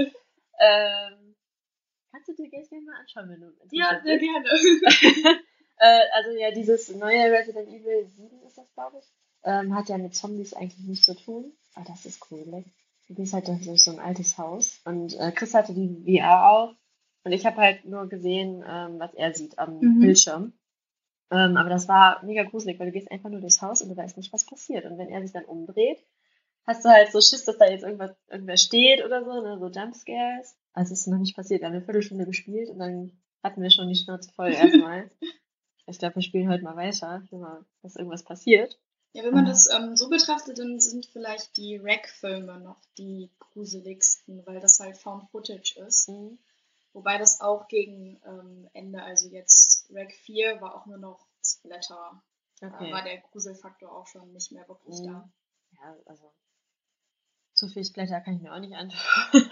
ähm, 0.61 1.35
kannst 2.12 2.29
du 2.29 2.35
dir 2.35 2.49
gleich 2.49 2.71
mal 2.71 3.01
anschauen, 3.01 3.29
wenn 3.29 3.40
du 3.40 3.53
ja, 3.73 4.01
sehr 4.05 4.19
gerne. 4.19 4.49
äh, 5.79 6.01
also 6.12 6.31
ja, 6.38 6.53
dieses 6.53 6.95
neue 6.95 7.33
Resident 7.33 7.69
Evil 7.69 8.07
7 8.07 8.40
ist 8.47 8.57
das, 8.57 8.73
glaube 8.75 8.99
ich, 9.01 9.05
ähm, 9.43 9.75
hat 9.75 9.88
ja 9.88 9.99
mit 9.99 10.14
Zombies 10.14 10.55
eigentlich 10.55 10.87
nichts 10.87 11.07
zu 11.07 11.17
tun. 11.17 11.53
Aber 11.75 11.87
das 11.87 12.07
ist 12.07 12.21
gruselig. 12.21 12.67
Du 13.09 13.14
gehst 13.14 13.33
halt 13.35 13.49
durch 13.49 13.83
so 13.83 13.90
ein 13.90 13.99
altes 13.99 14.38
Haus 14.38 14.81
und 14.85 15.19
äh, 15.19 15.33
Chris 15.33 15.55
hatte 15.55 15.75
die 15.75 16.05
VR 16.19 16.49
auf 16.49 16.77
und 17.25 17.33
ich 17.33 17.45
habe 17.47 17.57
halt 17.57 17.85
nur 17.85 18.09
gesehen, 18.09 18.63
ähm, 18.67 18.99
was 18.99 19.13
er 19.15 19.35
sieht 19.35 19.59
am 19.59 19.79
Mhm. 19.81 20.01
Bildschirm. 20.01 20.53
Ähm, 21.31 21.57
aber 21.57 21.71
das 21.71 21.89
war 21.89 22.23
mega 22.25 22.43
gruselig, 22.45 22.79
weil 22.79 22.87
du 22.87 22.93
gehst 22.93 23.11
einfach 23.11 23.31
nur 23.31 23.41
durchs 23.41 23.63
Haus 23.63 23.83
und 23.83 23.89
du 23.89 23.97
weißt 23.97 24.17
nicht, 24.17 24.33
was 24.33 24.45
passiert. 24.45 24.85
Und 24.85 24.99
wenn 24.99 25.09
er 25.09 25.23
sich 25.23 25.33
dann 25.33 25.45
umdreht, 25.47 25.99
hast 26.67 26.85
du 26.85 26.91
halt 26.91 27.11
so 27.13 27.21
Schiss, 27.21 27.45
dass 27.45 27.59
da 27.59 27.67
jetzt 27.67 27.83
irgendwas, 27.83 28.15
irgendwer 28.29 28.57
steht 28.57 29.05
oder 29.05 29.25
so, 29.25 29.43
ne, 29.43 29.59
so 29.59 29.69
Jumpscares. 29.69 30.55
Also 30.75 30.93
es 30.93 31.01
ist 31.01 31.07
noch 31.09 31.19
nicht 31.19 31.35
passiert. 31.35 31.61
Wir 31.63 31.67
haben 31.69 31.75
eine 31.75 31.85
Viertelstunde 31.85 32.27
gespielt 32.27 32.69
und 32.71 32.79
dann 32.79 33.13
hatten 33.43 33.63
wir 33.63 33.71
schon 33.71 33.89
die 33.89 33.97
Schnauze 33.97 34.31
voll 34.33 34.53
erstmal. 34.53 35.11
ich 35.87 35.99
glaube, 35.99 36.17
wir 36.17 36.23
spielen 36.23 36.49
heute 36.51 36.63
mal 36.63 36.77
weiter, 36.77 37.23
mal, 37.31 37.65
dass 37.83 37.97
irgendwas 37.97 38.23
passiert. 38.23 38.79
Ja, 39.13 39.23
wenn 39.25 39.33
man 39.35 39.47
Ah. 39.47 39.51
das 39.51 39.69
ähm, 39.73 39.97
so 39.97 40.09
betrachtet, 40.11 40.59
dann 40.59 40.79
sind 40.81 41.07
vielleicht 41.07 41.57
die 41.57 41.77
Rack-Filme 41.77 42.59
noch 42.61 42.81
die 42.99 43.31
gruseligsten, 43.39 44.45
weil 44.47 44.61
das 44.61 44.81
halt 44.81 44.97
Found 44.99 45.31
Footage 45.31 45.79
ist. 45.87 46.09
Mhm. 46.09 46.39
Wobei 46.95 47.19
das 47.19 47.41
auch 47.41 47.67
gegen 47.69 48.21
ähm, 48.25 48.71
Ende, 48.73 49.03
also 49.03 49.29
jetzt 49.29 49.91
Rack 49.93 50.13
4 50.13 50.61
war 50.61 50.77
auch 50.77 50.87
nur 50.87 50.99
noch 50.99 51.27
Splatter. 51.45 52.23
Okay. 52.63 52.91
Da 52.91 52.91
war 52.93 53.03
der 53.03 53.21
Gruselfaktor 53.21 53.93
auch 53.93 54.07
schon 54.07 54.33
nicht 54.33 54.53
mehr 54.53 54.67
wirklich 54.69 55.01
Mhm. 55.01 55.07
da. 55.07 55.33
Ja, 55.73 55.97
also 56.07 56.33
zu 57.53 57.69
viel 57.69 57.85
Splatter 57.85 58.21
kann 58.21 58.37
ich 58.37 58.43
mir 58.43 58.53
auch 58.55 58.61
nicht 58.61 58.75
anschauen. 58.75 59.49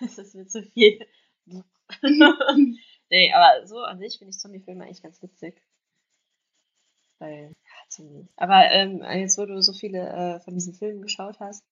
Es 0.00 0.18
ist 0.18 0.34
mir 0.34 0.46
zu 0.46 0.62
viel. 0.62 0.98
nee, 3.10 3.32
aber 3.32 3.66
so 3.66 3.78
an 3.78 3.98
sich 3.98 4.18
finde 4.18 4.30
ich 4.30 4.38
Zombie-Filme 4.38 4.84
eigentlich 4.84 5.02
ganz 5.02 5.22
witzig. 5.22 5.62
Weil, 7.18 7.54
ja, 7.64 7.88
Zombies. 7.88 8.28
Aber 8.36 8.70
ähm, 8.70 9.02
jetzt, 9.02 9.38
wo 9.38 9.46
du 9.46 9.60
so 9.62 9.72
viele 9.72 10.08
äh, 10.08 10.40
von 10.40 10.54
diesen 10.54 10.74
Filmen 10.74 11.02
geschaut 11.02 11.38
hast, 11.38 11.64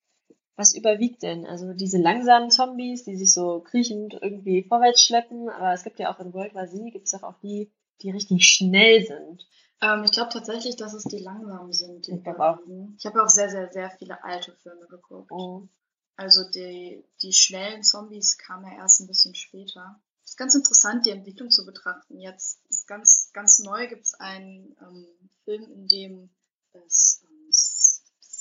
was 0.58 0.74
überwiegt 0.74 1.22
denn? 1.22 1.46
Also 1.46 1.72
diese 1.72 1.98
langsamen 1.98 2.50
Zombies, 2.50 3.04
die 3.04 3.16
sich 3.16 3.32
so 3.32 3.60
kriechend 3.60 4.18
irgendwie 4.20 4.64
vorwärts 4.64 5.02
schleppen, 5.02 5.48
aber 5.48 5.72
es 5.72 5.84
gibt 5.84 6.00
ja 6.00 6.12
auch 6.12 6.18
in 6.18 6.34
World 6.34 6.54
War 6.54 6.66
Z, 6.66 6.92
gibt 6.92 7.06
es 7.06 7.12
doch 7.12 7.22
auch 7.22 7.38
die, 7.40 7.70
die 8.02 8.10
richtig 8.10 8.44
schnell 8.44 9.06
sind. 9.06 9.46
Ähm, 9.80 10.02
ich 10.02 10.10
glaube 10.10 10.32
tatsächlich, 10.32 10.74
dass 10.74 10.94
es 10.94 11.04
die 11.04 11.20
langsamen 11.20 11.72
sind. 11.72 12.08
Die 12.08 12.16
Ich 12.16 12.24
glaub 12.24 12.40
auch. 12.40 12.58
überwiegen. 12.58 12.96
Ich 12.98 13.06
habe 13.06 13.22
auch 13.22 13.28
sehr, 13.28 13.48
sehr, 13.48 13.70
sehr 13.70 13.90
viele 13.90 14.24
alte 14.24 14.52
Filme 14.52 14.86
geguckt. 14.88 15.30
Oh. 15.30 15.68
Also 16.16 16.42
die, 16.50 17.04
die 17.22 17.32
schnellen 17.32 17.84
Zombies 17.84 18.36
kamen 18.36 18.66
ja 18.66 18.78
erst 18.78 19.00
ein 19.00 19.06
bisschen 19.06 19.36
später. 19.36 20.00
ist 20.24 20.36
ganz 20.36 20.56
interessant, 20.56 21.06
die 21.06 21.10
Entwicklung 21.10 21.50
zu 21.50 21.64
betrachten. 21.64 22.18
Jetzt 22.18 22.60
ist 22.68 22.88
ganz, 22.88 23.30
ganz 23.32 23.60
neu 23.60 23.86
gibt 23.86 24.06
es 24.06 24.14
einen 24.14 24.76
ähm, 24.80 25.06
Film, 25.44 25.70
in 25.70 25.86
dem 25.86 26.30
es 26.72 27.22
ähm, 27.22 27.52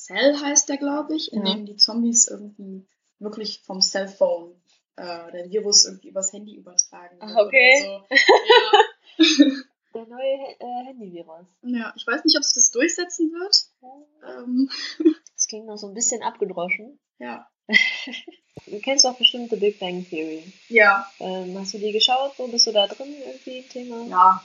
Cell 0.08 0.36
heißt 0.40 0.70
der, 0.70 0.78
glaube 0.78 1.16
ich, 1.16 1.32
in 1.34 1.46
Ja. 1.46 1.54
dem 1.54 1.66
die 1.66 1.76
Zombies 1.78 2.28
irgendwie 2.28 2.86
wirklich 3.20 3.62
vom 3.66 3.82
Cellphone 3.82 4.56
äh, 4.96 5.32
der 5.32 5.50
Virus 5.50 5.86
irgendwie 5.86 6.10
übers 6.10 6.32
Handy 6.34 6.56
übertragen 6.56 7.18
Ach, 7.20 7.28
wird 7.36 7.48
okay. 7.48 7.84
So. 7.84 8.06
Ja. 9.20 9.56
Der 9.94 10.06
neue 10.06 10.56
äh, 10.60 10.86
Handyvirus. 10.86 11.48
ja, 11.64 11.92
ich 11.96 12.06
weiß 12.06 12.24
nicht, 12.24 12.38
ob 12.38 12.44
sich 12.44 12.54
das 12.54 12.70
durchsetzen 12.72 13.32
wird. 13.32 13.56
Ähm, 14.28 14.70
Das 15.36 15.48
klingt 15.48 15.66
noch 15.68 15.78
so 15.78 15.88
ein 15.88 15.94
bisschen 15.94 16.22
abgedroschen. 16.24 17.00
ja. 17.20 17.48
Du 18.66 18.80
kennst 18.80 19.06
doch 19.06 19.16
bestimmt 19.18 19.50
The 19.52 19.56
Big 19.56 19.80
Bang 19.80 20.04
Theory. 20.10 20.44
Ja. 20.68 21.10
Ähm, 21.20 21.58
hast 21.60 21.74
du 21.74 21.78
die 21.78 21.92
geschaut? 21.92 22.36
So 22.36 22.48
bist 22.48 22.66
du 22.68 22.72
da 22.72 22.88
drin 22.88 23.14
irgendwie 23.26 23.60
im 23.60 23.70
Thema? 23.70 24.06
Ja. 24.08 24.44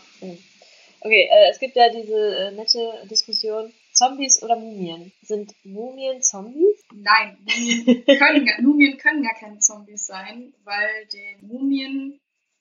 Okay, 1.01 1.29
äh, 1.33 1.51
es 1.51 1.59
gibt 1.59 1.75
ja 1.77 1.89
diese 1.89 2.37
äh, 2.37 2.51
nette 2.53 3.07
Diskussion: 3.11 3.73
Zombies 4.09 4.43
oder 4.43 4.57
Mumien? 4.57 5.13
Sind 5.23 5.55
Mumien 5.65 6.23
Zombies? 6.23 6.83
Nein, 6.93 7.39
Mumien 7.45 8.05
können, 8.05 8.47
gar- 8.47 8.61
Mumien 8.63 8.97
können 8.99 9.23
gar 9.23 9.35
keine 9.35 9.59
Zombies 9.61 10.07
sein, 10.07 10.53
weil 10.65 11.07
den 11.13 11.47
Mumien 11.47 12.21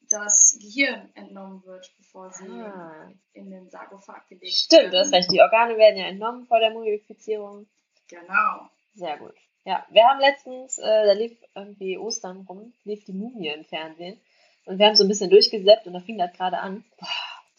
das 0.10 0.58
Gehirn 0.62 1.10
entnommen 1.16 1.64
wird, 1.66 1.90
bevor 1.98 2.30
sie 2.32 2.48
Ah. 2.50 3.10
in 3.34 3.50
den 3.50 3.70
Sarkophag 3.70 4.28
gelegt 4.28 4.54
Stimmt, 4.54 4.94
du 4.94 5.00
hast 5.00 5.14
recht. 5.14 5.32
Die 5.32 5.40
Organe 5.42 5.78
werden 5.78 5.98
ja 5.98 6.06
entnommen 6.08 6.46
vor 6.46 6.60
der 6.60 6.72
Mumifizierung. 6.72 7.66
Genau. 8.10 8.70
Sehr 8.94 9.18
gut. 9.18 9.34
Ja, 9.64 9.86
wir 9.90 10.04
haben 10.04 10.20
letztens, 10.20 10.78
äh, 10.80 11.06
da 11.06 11.14
lief 11.14 11.38
irgendwie 11.56 11.98
Ostern 11.98 12.46
rum, 12.50 12.74
lief 12.84 13.04
die 13.06 13.14
Mumie 13.14 13.48
im 13.48 13.64
Fernsehen. 13.64 14.20
Und 14.66 14.80
wir 14.80 14.86
haben 14.88 14.96
so 14.96 15.06
ein 15.06 15.08
bisschen 15.08 15.30
durchgesäppt 15.30 15.88
und 15.88 15.94
da 15.94 16.02
fing 16.02 16.18
das 16.18 16.34
gerade 16.34 16.58
an. 16.60 16.84
Boah, 17.00 17.08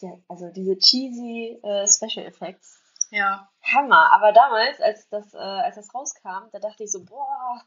der, 0.01 0.19
also 0.29 0.49
diese 0.55 0.77
cheesy 0.77 1.59
äh, 1.63 1.87
Special 1.87 2.25
Effects. 2.25 2.79
Ja. 3.13 3.47
Hammer. 3.61 4.11
Aber 4.11 4.31
damals, 4.31 4.81
als 4.81 5.07
das, 5.09 5.33
äh, 5.35 5.37
als 5.37 5.75
das 5.75 5.93
rauskam, 5.93 6.49
da 6.51 6.59
dachte 6.59 6.83
ich 6.83 6.91
so, 6.91 7.05
boah, 7.05 7.61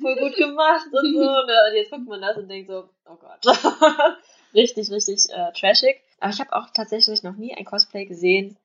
voll 0.00 0.16
gut 0.16 0.34
gemacht 0.36 0.86
und 0.90 1.14
so. 1.14 1.20
Ne? 1.20 1.54
Und 1.68 1.76
jetzt 1.76 1.90
guckt 1.90 2.08
man 2.08 2.22
das 2.22 2.38
und 2.38 2.48
denkt 2.48 2.70
so, 2.70 2.88
oh 3.04 3.16
Gott. 3.16 3.44
richtig, 4.54 4.90
richtig 4.90 5.28
äh, 5.30 5.52
trashig. 5.52 6.02
Aber 6.18 6.32
ich 6.32 6.40
habe 6.40 6.54
auch 6.54 6.70
tatsächlich 6.72 7.22
noch 7.22 7.36
nie 7.36 7.54
ein 7.54 7.66
Cosplay 7.66 8.06
gesehen, 8.06 8.56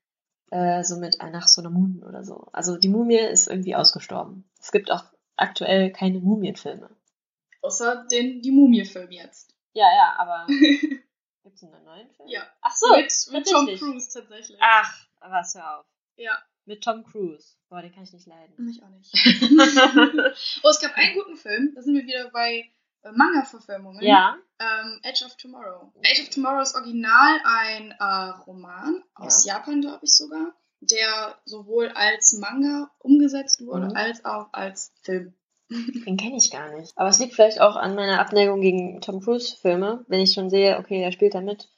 äh, 0.51 0.83
so 0.83 0.95
mit 0.95 1.17
nach 1.19 1.49
so 1.49 1.61
einer 1.61 1.69
Mumie 1.69 2.03
oder 2.03 2.23
so. 2.23 2.47
Also 2.53 2.77
die 2.77 2.89
Mumie 2.89 3.17
ist 3.17 3.47
irgendwie 3.47 3.75
ausgestorben. 3.75 4.49
Es 4.57 4.71
gibt 4.71 4.89
auch 4.89 5.03
aktuell 5.35 5.91
keine 5.91 6.19
Mumienfilme. 6.19 6.89
Außer 7.61 8.07
den, 8.09 8.41
die 8.41 8.51
Mumie-Film 8.51 9.11
jetzt. 9.11 9.53
Ja, 9.73 9.85
ja, 9.93 10.15
aber 10.17 10.47
gibt 11.43 11.55
es 11.55 11.63
einen 11.63 11.83
neuen 11.83 12.09
Film? 12.09 12.29
Ja. 12.29 12.43
Ach 12.61 12.73
so, 12.73 12.95
mit, 12.95 13.13
mit 13.31 13.47
Tom. 13.49 13.67
Cruise 13.67 14.09
tatsächlich. 14.13 14.57
Ach, 14.61 15.07
was 15.19 15.55
hör 15.55 15.79
auf. 15.79 15.90
Ja. 16.17 16.37
Mit 16.65 16.83
Tom 16.83 17.03
Cruise. 17.03 17.55
Boah, 17.69 17.81
den 17.81 17.91
kann 17.93 18.03
ich 18.03 18.13
nicht 18.13 18.27
leiden. 18.27 18.53
Mich 18.57 18.81
auch 18.83 18.89
nicht. 18.89 19.11
oh, 20.63 20.69
es 20.69 20.79
gab 20.79 20.95
einen 20.95 21.15
guten 21.15 21.35
Film, 21.35 21.71
da 21.75 21.81
sind 21.81 21.95
wir 21.95 22.03
wieder 22.05 22.29
bei 22.31 22.69
äh, 23.03 23.11
Manga-Verfilmungen. 23.11 24.01
ja. 24.03 24.37
Ähm, 24.59 24.99
Edge 25.01 25.25
of 25.25 25.35
Tomorrow. 25.37 25.91
Age 26.05 26.21
of 26.21 26.29
Tomorrow 26.29 26.61
ist 26.61 26.75
original 26.75 27.39
ein 27.43 27.91
äh, 27.99 28.29
Roman 28.45 29.03
aus 29.15 29.43
Japan, 29.43 29.81
glaube 29.81 30.01
ich 30.03 30.13
sogar, 30.15 30.53
der 30.81 31.35
sowohl 31.45 31.87
als 31.89 32.33
Manga 32.33 32.91
umgesetzt 32.99 33.65
wurde, 33.65 33.87
Mhm. 33.87 33.95
als 33.95 34.23
auch 34.23 34.49
als 34.53 34.93
Film. 35.01 35.33
Den 35.69 36.17
kenne 36.17 36.37
ich 36.37 36.51
gar 36.51 36.77
nicht. 36.77 36.95
Aber 36.95 37.09
es 37.09 37.17
liegt 37.19 37.33
vielleicht 37.33 37.59
auch 37.59 37.75
an 37.75 37.95
meiner 37.95 38.19
Abneigung 38.19 38.61
gegen 38.61 39.01
Tom 39.01 39.19
Cruise-Filme. 39.21 40.05
Wenn 40.07 40.19
ich 40.19 40.33
schon 40.33 40.51
sehe, 40.51 40.77
okay, 40.77 40.99
der 40.99 41.11
spielt 41.11 41.33
da 41.33 41.41
mit, 41.41 41.69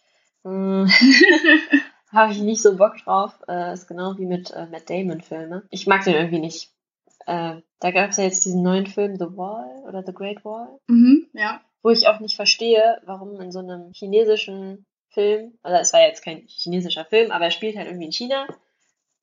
hm, 0.43 0.88
habe 2.13 2.32
ich 2.32 2.39
nicht 2.39 2.62
so 2.62 2.78
Bock 2.78 2.97
drauf. 2.97 3.34
Äh, 3.47 3.73
ist 3.73 3.88
genau 3.88 4.17
wie 4.17 4.26
mit 4.26 4.52
äh, 4.52 4.67
Matt 4.67 4.89
Damon-Filme. 4.89 5.63
Ich 5.69 5.88
mag 5.88 6.04
den 6.04 6.15
irgendwie 6.15 6.39
nicht. 6.39 6.71
Äh, 7.26 7.62
da 7.80 7.91
gab 7.91 8.12
es 8.12 8.17
ja 8.17 8.23
jetzt 8.26 8.45
diesen 8.45 8.63
neuen 8.63 8.88
Film 8.88 9.17
The 9.17 9.36
Wall 9.38 9.84
oder 9.88 10.04
The 10.06 10.13
Great 10.13 10.43
Wall, 10.45 10.80
mhm, 10.88 11.28
ja. 11.34 11.62
wo 11.82 11.89
ich 11.89 12.08
auch 12.08 12.19
nicht 12.19 12.36
verstehe, 12.36 13.02
warum 13.06 13.39
in 13.39 13.52
so 13.52 13.60
einem 13.60 13.91
chinesischen 13.93 14.86
Film, 15.10 15.58
oder 15.63 15.80
es 15.80 15.93
war 15.93 16.02
jetzt 16.02 16.23
kein 16.23 16.43
chinesischer 16.47 17.06
Film, 17.06 17.32
aber 17.32 17.45
er 17.45 17.52
spielt 17.52 17.78
halt 17.78 17.88
irgendwie 17.88 18.08
in 18.08 18.12
China. 18.12 18.47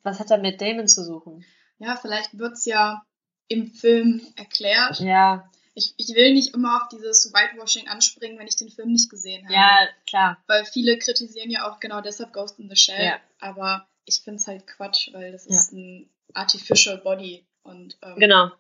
Was 0.03 0.19
hat 0.19 0.31
da 0.31 0.39
Matt 0.39 0.61
Damon 0.61 0.89
zu 0.89 1.05
suchen? 1.05 1.45
Ja, 1.79 1.97
vielleicht 1.97 2.39
wird's 2.39 2.65
ja 2.65 3.03
im 3.49 3.67
Film 3.67 4.23
erklärt. 4.37 5.01
Ja, 5.01 5.51
Ich, 5.81 5.95
ich 5.97 6.15
will 6.15 6.35
nicht 6.35 6.55
immer 6.55 6.77
auf 6.83 6.89
dieses 6.89 7.33
Whitewashing 7.33 7.89
anspringen, 7.89 8.39
wenn 8.39 8.47
ich 8.47 8.57
den 8.57 8.71
Film 8.71 8.93
nicht 8.93 9.09
gesehen 9.11 9.45
habe. 9.45 9.55
ja, 9.55 9.89
klar. 10.07 10.43
Weil 10.47 10.65
viele 10.67 10.99
kritisieren 10.99 11.51
ja 11.51 11.71
auch 11.71 11.81
genau 11.81 12.01
deshalb 12.01 12.33
Ghost 12.33 12.59
in 12.59 12.69
the 12.69 12.77
Shell. 12.77 13.05
Ja. 13.05 13.21
Aber 13.41 13.89
ich 14.05 14.21
finde 14.23 14.37
es 14.39 14.47
halt 14.47 14.67
Quatsch, 14.67 15.13
weil 15.13 15.33
das 15.33 15.47
Ja. 15.47 15.55
ist 15.57 15.73
ein 15.73 16.11
Artificial 16.35 16.99
Body 16.99 17.47
und 17.63 17.99
ähm, 18.03 18.17
Genau. 18.19 18.51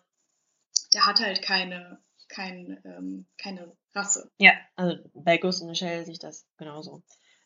der 0.94 1.06
hat 1.06 1.20
halt 1.20 1.42
keine, 1.42 2.00
kein, 2.28 2.80
ähm, 2.85 3.26
keine 3.38 3.70
Rasse. 3.94 4.30
Ja, 4.38 4.52
also 4.76 4.96
bei 5.14 5.37
Ghost 5.37 5.62
in 5.62 5.68
the 5.68 5.74
Shell 5.74 6.04
sehe 6.04 6.12
ich 6.12 6.18
das 6.20 6.46
genauso. 6.56 7.02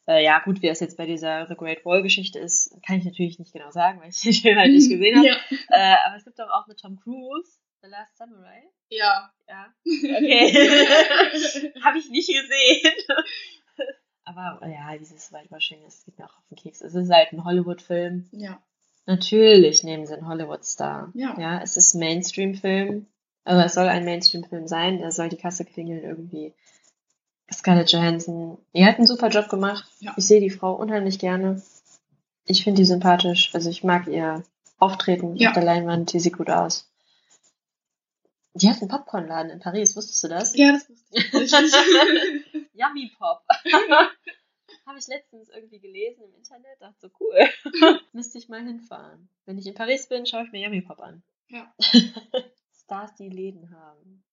Äh, 0.06 0.22
ja, 0.22 0.38
gut, 0.40 0.60
wie 0.60 0.68
es 0.68 0.80
jetzt 0.80 0.98
bei 0.98 1.06
dieser 1.06 1.46
The 1.46 1.54
Great 1.54 1.84
Wall 1.86 2.02
Geschichte 2.02 2.38
ist, 2.38 2.70
kann 2.86 2.98
ich 2.98 3.04
natürlich 3.06 3.38
nicht 3.38 3.52
genau 3.54 3.70
sagen, 3.70 4.00
weil 4.00 4.10
ich 4.10 4.20
den 4.22 4.34
Film 4.34 4.58
halt 4.58 4.70
nicht 4.72 4.88
gesehen 4.90 5.16
habe. 5.16 5.26
Ja. 5.26 5.36
Äh, 5.70 5.96
aber 6.06 6.16
es 6.16 6.24
gibt 6.24 6.38
doch 6.38 6.50
auch 6.50 6.66
mit 6.66 6.78
Tom 6.78 7.00
Cruise 7.00 7.58
The 7.84 7.90
Last 7.90 8.16
Samurai. 8.16 8.62
ja. 8.88 9.30
Ja. 9.46 9.66
Okay. 9.84 10.54
habe 11.84 11.98
ich 11.98 12.08
nicht 12.08 12.28
gesehen. 12.28 12.92
aber 14.24 14.66
ja, 14.66 14.96
dieses 14.96 15.30
Whitewashing, 15.32 15.82
das 15.84 16.02
geht 16.04 16.18
mir 16.18 16.24
auch 16.24 16.38
auf 16.38 16.46
den 16.50 16.56
Keks. 16.56 16.80
Es 16.80 16.94
ist 16.94 17.10
halt 17.10 17.32
ein 17.32 17.44
Hollywood-Film. 17.44 18.28
ja. 18.32 18.58
Natürlich 19.06 19.82
nehmen 19.84 20.06
sie 20.06 20.14
einen 20.14 20.26
Hollywood-Star. 20.26 21.12
Ja. 21.14 21.38
ja, 21.38 21.60
es 21.60 21.76
ist 21.76 21.92
ein 21.92 21.98
Mainstream-Film. 21.98 23.06
Also 23.44 23.60
es 23.62 23.74
soll 23.74 23.86
ein 23.88 24.06
Mainstream-Film 24.06 24.66
sein. 24.66 24.96
Der 24.96 25.12
soll 25.12 25.28
die 25.28 25.36
Kasse 25.36 25.66
klingeln 25.66 26.02
irgendwie. 26.02 26.54
Scarlett 27.52 27.92
Johansson, 27.92 28.56
die 28.74 28.86
hat 28.86 28.96
einen 28.96 29.06
super 29.06 29.28
Job 29.28 29.50
gemacht. 29.50 29.84
Ja. 30.00 30.14
Ich 30.16 30.26
sehe 30.26 30.40
die 30.40 30.48
Frau 30.48 30.72
unheimlich 30.72 31.18
gerne. 31.18 31.62
Ich 32.46 32.64
finde 32.64 32.78
die 32.80 32.86
sympathisch. 32.86 33.50
Also 33.54 33.68
ich 33.68 33.84
mag 33.84 34.06
ihr 34.06 34.42
Auftreten 34.78 35.36
Ja. 35.36 35.50
auf 35.50 35.54
der 35.54 35.64
Leinwand. 35.64 36.14
Die 36.14 36.20
sieht 36.20 36.38
gut 36.38 36.48
aus. 36.48 36.90
Die 38.54 38.68
hat 38.70 38.80
einen 38.80 38.88
Popcornladen 38.88 39.50
in 39.50 39.58
Paris. 39.60 39.96
Wusstest 39.96 40.22
du 40.24 40.28
das? 40.28 40.56
Ja, 40.56 40.72
das 40.72 40.88
wusste 40.88 41.18
ich. 41.18 41.52
Yummy 42.74 43.10
Pop. 43.18 43.42
Habe 44.86 44.98
ich 44.98 45.06
letztens 45.08 45.48
irgendwie 45.48 45.80
gelesen 45.80 46.22
im 46.24 46.34
Internet. 46.34 46.80
Dachte 46.80 46.96
so, 47.00 47.10
cool. 47.20 47.98
Müsste 48.12 48.38
ich 48.38 48.48
mal 48.48 48.62
hinfahren. 48.62 49.28
Wenn 49.46 49.58
ich 49.58 49.66
in 49.66 49.74
Paris 49.74 50.08
bin, 50.08 50.26
schaue 50.26 50.44
ich 50.44 50.52
mir 50.52 50.62
Yummy 50.64 50.82
Pop 50.82 51.00
an. 51.00 51.22
Ja. 51.48 51.72
Stars, 52.84 53.14
die 53.16 53.28
Läden 53.28 53.70
haben. 53.74 54.24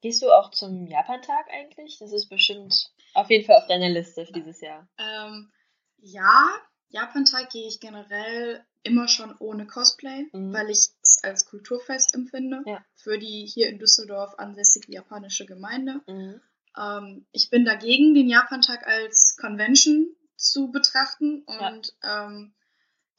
Gehst 0.00 0.22
du 0.22 0.30
auch 0.32 0.50
zum 0.50 0.86
Japantag 0.86 1.46
eigentlich? 1.52 1.98
Das 1.98 2.10
ist 2.12 2.28
bestimmt 2.28 2.90
auf 3.14 3.30
jeden 3.30 3.44
Fall 3.44 3.56
auf 3.56 3.66
deiner 3.68 3.88
Liste 3.90 4.26
für 4.26 4.32
dieses 4.32 4.60
Jahr. 4.60 4.88
ähm, 4.98 5.52
ja, 5.98 6.50
Japantag 6.88 7.50
gehe 7.50 7.68
ich 7.68 7.78
generell 7.78 8.64
immer 8.82 9.06
schon 9.08 9.34
ohne 9.38 9.66
Cosplay, 9.66 10.26
Mhm. 10.32 10.52
weil 10.52 10.70
ich 10.70 10.88
als 11.24 11.46
Kulturfest 11.46 12.14
empfinde. 12.14 12.62
Ja. 12.66 12.84
Für 12.94 13.18
die 13.18 13.46
hier 13.46 13.68
in 13.68 13.78
Düsseldorf 13.78 14.34
ansässige 14.38 14.92
japanische 14.92 15.46
Gemeinde. 15.46 16.00
Mhm. 16.06 16.40
Ähm, 16.78 17.26
ich 17.32 17.50
bin 17.50 17.64
dagegen, 17.64 18.14
den 18.14 18.28
Japantag 18.28 18.86
als 18.86 19.36
Convention 19.36 20.14
zu 20.36 20.70
betrachten 20.70 21.42
und 21.42 21.94
ähm, 22.02 22.54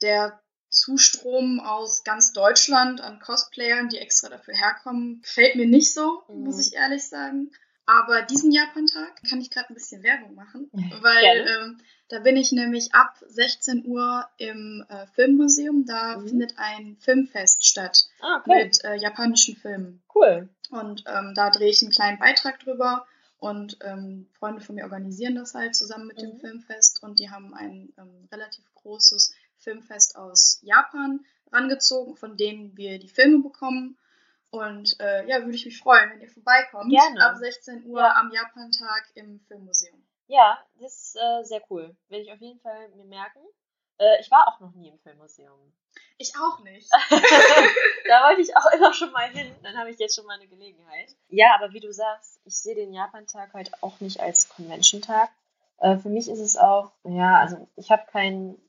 der 0.02 0.42
Zustrom 0.70 1.60
aus 1.60 2.04
ganz 2.04 2.34
Deutschland 2.34 3.00
an 3.00 3.20
Cosplayern, 3.20 3.90
die 3.90 4.00
extra 4.00 4.30
dafür 4.30 4.56
herkommen, 4.56 5.22
gefällt 5.22 5.56
mir 5.56 5.68
nicht 5.68 5.94
so, 5.94 6.24
Mhm. 6.28 6.44
muss 6.44 6.60
ich 6.66 6.74
ehrlich 6.74 7.08
sagen. 7.08 7.52
Aber 7.86 8.22
diesen 8.22 8.52
Japantag 8.52 9.22
kann 9.30 9.42
ich 9.42 9.50
gerade 9.52 9.70
ein 9.70 9.74
bisschen 9.74 10.04
Werbung 10.04 10.36
machen, 10.36 10.70
weil 11.02 11.48
ähm, 11.48 11.78
da 12.08 12.20
bin 12.20 12.38
ich 12.38 12.52
nämlich 12.54 12.94
ab 12.94 13.16
16 13.28 13.86
Uhr 13.86 14.26
im 14.38 14.86
äh, 14.88 15.06
Filmmuseum. 15.08 15.86
Da 15.86 16.18
Mhm. 16.18 16.28
findet 16.30 16.54
ein 16.58 16.98
Filmfest 17.00 17.66
statt 17.66 18.06
Ah, 18.22 18.42
cool. 18.48 18.56
mit 18.64 18.84
äh, 18.86 18.96
japanischen 18.96 19.56
Filmen. 19.58 20.02
Cool. 20.16 20.48
Und 20.72 21.04
ähm, 21.08 21.34
da 21.36 21.50
drehe 21.50 21.70
ich 21.70 21.82
einen 21.82 21.92
kleinen 21.92 22.20
Beitrag 22.20 22.60
drüber. 22.60 23.06
Und 23.38 23.78
ähm, 23.82 24.30
Freunde 24.40 24.62
von 24.62 24.76
mir 24.76 24.86
organisieren 24.86 25.36
das 25.36 25.54
halt 25.54 25.76
zusammen 25.76 26.08
mit 26.08 26.22
dem 26.22 26.36
Mhm. 26.36 26.40
Filmfest. 26.40 27.04
Und 27.04 27.20
die 27.20 27.30
haben 27.30 27.54
ein 27.54 27.92
ähm, 27.98 28.30
relativ 28.32 28.64
großes 28.76 29.34
Filmfest 29.58 30.16
aus 30.16 30.60
Japan 30.62 31.26
rangezogen, 31.52 32.16
von 32.16 32.38
denen 32.38 32.78
wir 32.78 32.98
die 33.00 33.10
Filme 33.10 33.40
bekommen. 33.44 33.98
Und 34.54 35.00
äh, 35.00 35.26
ja, 35.28 35.40
würde 35.40 35.56
ich 35.56 35.66
mich 35.66 35.80
freuen, 35.80 36.12
wenn 36.12 36.22
ihr 36.22 36.30
vorbeikommt. 36.30 36.92
Gerne. 36.92 37.26
Ab 37.26 37.38
16 37.38 37.86
Uhr 37.88 38.02
Ja. 38.02 38.16
am 38.18 38.32
Japantag 38.32 39.10
im 39.16 39.40
Filmmuseum. 39.48 40.00
Ja, 40.28 40.64
das 40.80 40.94
ist 40.94 41.16
äh, 41.16 41.44
sehr 41.44 41.62
cool. 41.72 41.96
Werde 42.08 42.24
ich 42.24 42.32
auf 42.32 42.40
jeden 42.40 42.60
Fall 42.60 42.90
mir 42.90 43.06
merken. 43.06 43.40
Äh, 43.98 44.20
ich 44.22 44.30
war 44.30 44.48
auch 44.48 44.60
noch 44.60 44.72
nie 44.74 44.90
im 44.90 45.00
Filmmuseum. 45.00 45.74
Ich 46.20 46.34
auch 46.38 46.60
nicht. 46.64 46.88
da 47.10 48.28
wollte 48.28 48.42
ich 48.42 48.56
auch 48.56 48.72
immer 48.76 48.94
schon 48.94 49.12
mal 49.12 49.28
hin. 49.30 49.52
Dann 49.64 49.76
habe 49.78 49.90
ich 49.90 49.98
jetzt 49.98 50.16
schon 50.16 50.26
mal 50.26 50.36
eine 50.36 50.48
Gelegenheit. 50.48 51.16
Ja, 51.30 51.56
aber 51.56 51.74
wie 51.74 51.80
du 51.80 51.92
sagst, 51.92 52.40
ich 52.46 52.60
sehe 52.60 52.76
den 52.76 52.94
Japan-Tag 52.94 53.54
halt 53.54 53.72
auch 53.82 54.00
nicht 54.02 54.20
als 54.20 54.50
Convention-Tag. 54.50 55.30
Äh, 55.80 55.98
für 55.98 56.10
mich 56.10 56.30
ist 56.30 56.40
es 56.40 56.58
auch, 56.58 56.92
ja, 57.04 57.40
also 57.40 57.68
ich 57.76 57.90
habe 57.92 58.06
keinen, 58.12 58.62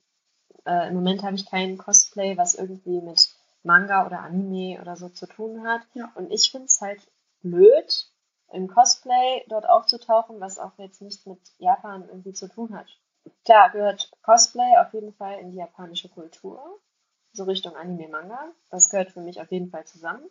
äh, 0.65 0.87
im 0.89 0.95
Moment 0.95 1.21
habe 1.23 1.35
ich 1.35 1.45
kein 1.49 1.77
Cosplay, 1.77 2.37
was 2.37 2.55
irgendwie 2.55 3.01
mit 3.01 3.29
Manga 3.65 4.05
oder 4.05 4.19
Anime 4.21 4.79
oder 4.81 4.95
so 4.95 5.09
zu 5.09 5.27
tun 5.27 5.67
hat. 5.67 5.81
Ja. 5.93 6.11
Und 6.15 6.31
ich 6.31 6.51
finde 6.51 6.67
es 6.67 6.79
halt 6.81 7.01
blöd, 7.41 8.07
im 8.51 8.67
Cosplay 8.67 9.43
dort 9.49 9.67
aufzutauchen, 9.67 10.39
was 10.39 10.59
auch 10.59 10.77
jetzt 10.77 11.01
nicht 11.01 11.25
mit 11.27 11.39
Japan 11.57 12.07
irgendwie 12.07 12.33
zu 12.33 12.47
tun 12.47 12.75
hat. 12.77 12.87
Klar, 13.43 13.71
gehört 13.71 14.11
Cosplay 14.21 14.77
auf 14.77 14.93
jeden 14.93 15.13
Fall 15.13 15.39
in 15.39 15.51
die 15.51 15.57
japanische 15.57 16.09
Kultur, 16.09 16.61
so 17.33 17.43
Richtung 17.45 17.75
Anime, 17.75 18.07
Manga. 18.07 18.39
Das 18.69 18.89
gehört 18.89 19.11
für 19.11 19.21
mich 19.21 19.41
auf 19.41 19.51
jeden 19.51 19.71
Fall 19.71 19.85
zusammen. 19.85 20.23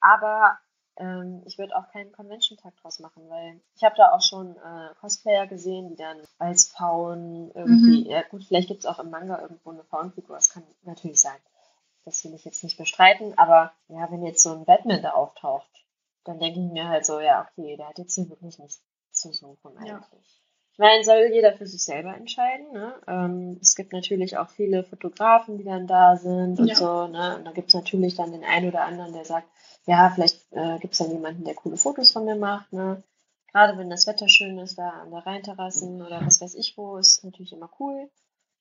Aber 0.00 0.56
ähm, 0.96 1.42
ich 1.46 1.58
würde 1.58 1.76
auch 1.76 1.90
keinen 1.90 2.12
Convention-Tag 2.12 2.76
draus 2.76 3.00
machen, 3.00 3.28
weil 3.28 3.60
ich 3.76 3.82
habe 3.82 3.96
da 3.96 4.12
auch 4.12 4.22
schon 4.22 4.56
äh, 4.56 4.94
Cosplayer 5.00 5.48
gesehen, 5.48 5.88
die 5.90 5.96
dann 5.96 6.18
als 6.38 6.68
Frauen 6.68 7.50
irgendwie, 7.54 8.04
Mhm. 8.04 8.10
ja 8.10 8.22
gut, 8.22 8.44
vielleicht 8.44 8.68
gibt 8.68 8.80
es 8.80 8.86
auch 8.86 9.00
im 9.00 9.10
Manga 9.10 9.40
irgendwo 9.40 9.70
eine 9.70 9.82
Frauenfigur, 9.84 10.36
das 10.36 10.50
kann 10.50 10.62
natürlich 10.82 11.20
sein. 11.20 11.38
Das 12.04 12.24
will 12.24 12.34
ich 12.34 12.44
jetzt 12.44 12.64
nicht 12.64 12.78
bestreiten, 12.78 13.36
aber 13.36 13.72
ja, 13.88 14.10
wenn 14.10 14.24
jetzt 14.24 14.42
so 14.42 14.52
ein 14.52 14.64
Batman 14.64 15.02
da 15.02 15.12
auftaucht, 15.12 15.68
dann 16.24 16.38
denke 16.38 16.60
ich 16.60 16.72
mir 16.72 16.88
halt 16.88 17.04
so, 17.04 17.20
ja, 17.20 17.46
okay, 17.50 17.76
der 17.76 17.88
hat 17.88 17.98
jetzt 17.98 18.14
hier 18.14 18.28
wirklich 18.28 18.58
nichts 18.58 18.82
zu 19.12 19.32
suchen 19.32 19.76
eigentlich. 19.76 19.88
Ja. 19.90 20.08
Ich 20.72 20.78
meine, 20.78 21.02
soll 21.02 21.30
jeder 21.32 21.54
für 21.54 21.66
sich 21.66 21.82
selber 21.82 22.14
entscheiden. 22.14 22.70
Ne? 22.72 22.94
Ähm, 23.08 23.58
es 23.60 23.74
gibt 23.74 23.92
natürlich 23.92 24.38
auch 24.38 24.48
viele 24.48 24.84
Fotografen, 24.84 25.58
die 25.58 25.64
dann 25.64 25.88
da 25.88 26.16
sind 26.16 26.60
und 26.60 26.68
Ja. 26.68 26.76
so. 26.76 27.08
Ne? 27.08 27.36
Und 27.36 27.44
da 27.44 27.50
gibt 27.50 27.68
es 27.68 27.74
natürlich 27.74 28.14
dann 28.14 28.30
den 28.30 28.44
einen 28.44 28.68
oder 28.68 28.84
anderen, 28.84 29.12
der 29.12 29.24
sagt, 29.24 29.48
ja, 29.86 30.10
vielleicht 30.14 30.40
äh, 30.52 30.78
gibt 30.78 30.92
es 30.92 30.98
dann 30.98 31.10
jemanden, 31.10 31.44
der 31.44 31.54
coole 31.54 31.76
Fotos 31.76 32.12
von 32.12 32.24
mir 32.24 32.36
macht. 32.36 32.72
Ne? 32.72 33.02
Gerade 33.50 33.76
wenn 33.76 33.90
das 33.90 34.06
Wetter 34.06 34.28
schön 34.28 34.58
ist, 34.58 34.78
da 34.78 34.88
an 34.90 35.10
der 35.10 35.26
Rheinterrassen 35.26 36.00
oder 36.00 36.24
was 36.24 36.40
weiß 36.40 36.54
ich 36.54 36.76
wo, 36.76 36.96
ist 36.96 37.24
natürlich 37.24 37.52
immer 37.52 37.70
cool. 37.80 38.08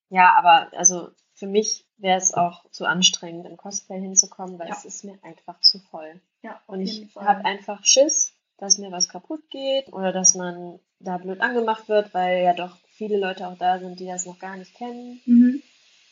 Ja, 0.10 0.36
aber 0.38 0.72
also 0.78 1.10
für 1.34 1.48
mich 1.48 1.86
wäre 1.98 2.17
es 2.17 2.34
auch 2.34 2.70
zu 2.72 2.86
anstrengend, 2.86 3.46
im 3.46 3.58
Cosplay 3.58 4.00
hinzukommen, 4.00 4.58
weil 4.60 4.67
Ja. 4.70 4.76
es 4.76 4.86
ist 4.86 5.04
mir 5.04 5.17
einfach 5.24 5.60
zu 5.62 5.80
voll. 5.80 6.20
Ja, 6.41 6.60
Und 6.67 6.82
ich 6.82 7.08
habe 7.15 7.46
einfach 7.46 7.84
Schiss, 7.86 8.34
dass 8.58 8.78
mir 8.78 8.91
was 8.91 9.10
kaputt 9.10 9.50
geht 9.50 9.91
oder 9.93 10.12
dass 10.12 10.34
man 10.36 10.80
da 11.00 11.17
blöd 11.17 11.41
angemacht 11.41 11.89
wird, 11.89 12.13
weil 12.13 12.43
ja 12.43 12.54
doch 12.54 12.78
viele 12.88 13.17
Leute 13.17 13.48
auch 13.48 13.58
da 13.58 13.80
sind, 13.80 14.00
die 14.00 14.08
das 14.08 14.26
noch 14.26 14.39
gar 14.39 14.56
nicht 14.58 14.74
kennen. 14.76 15.22
Mhm. 15.26 15.62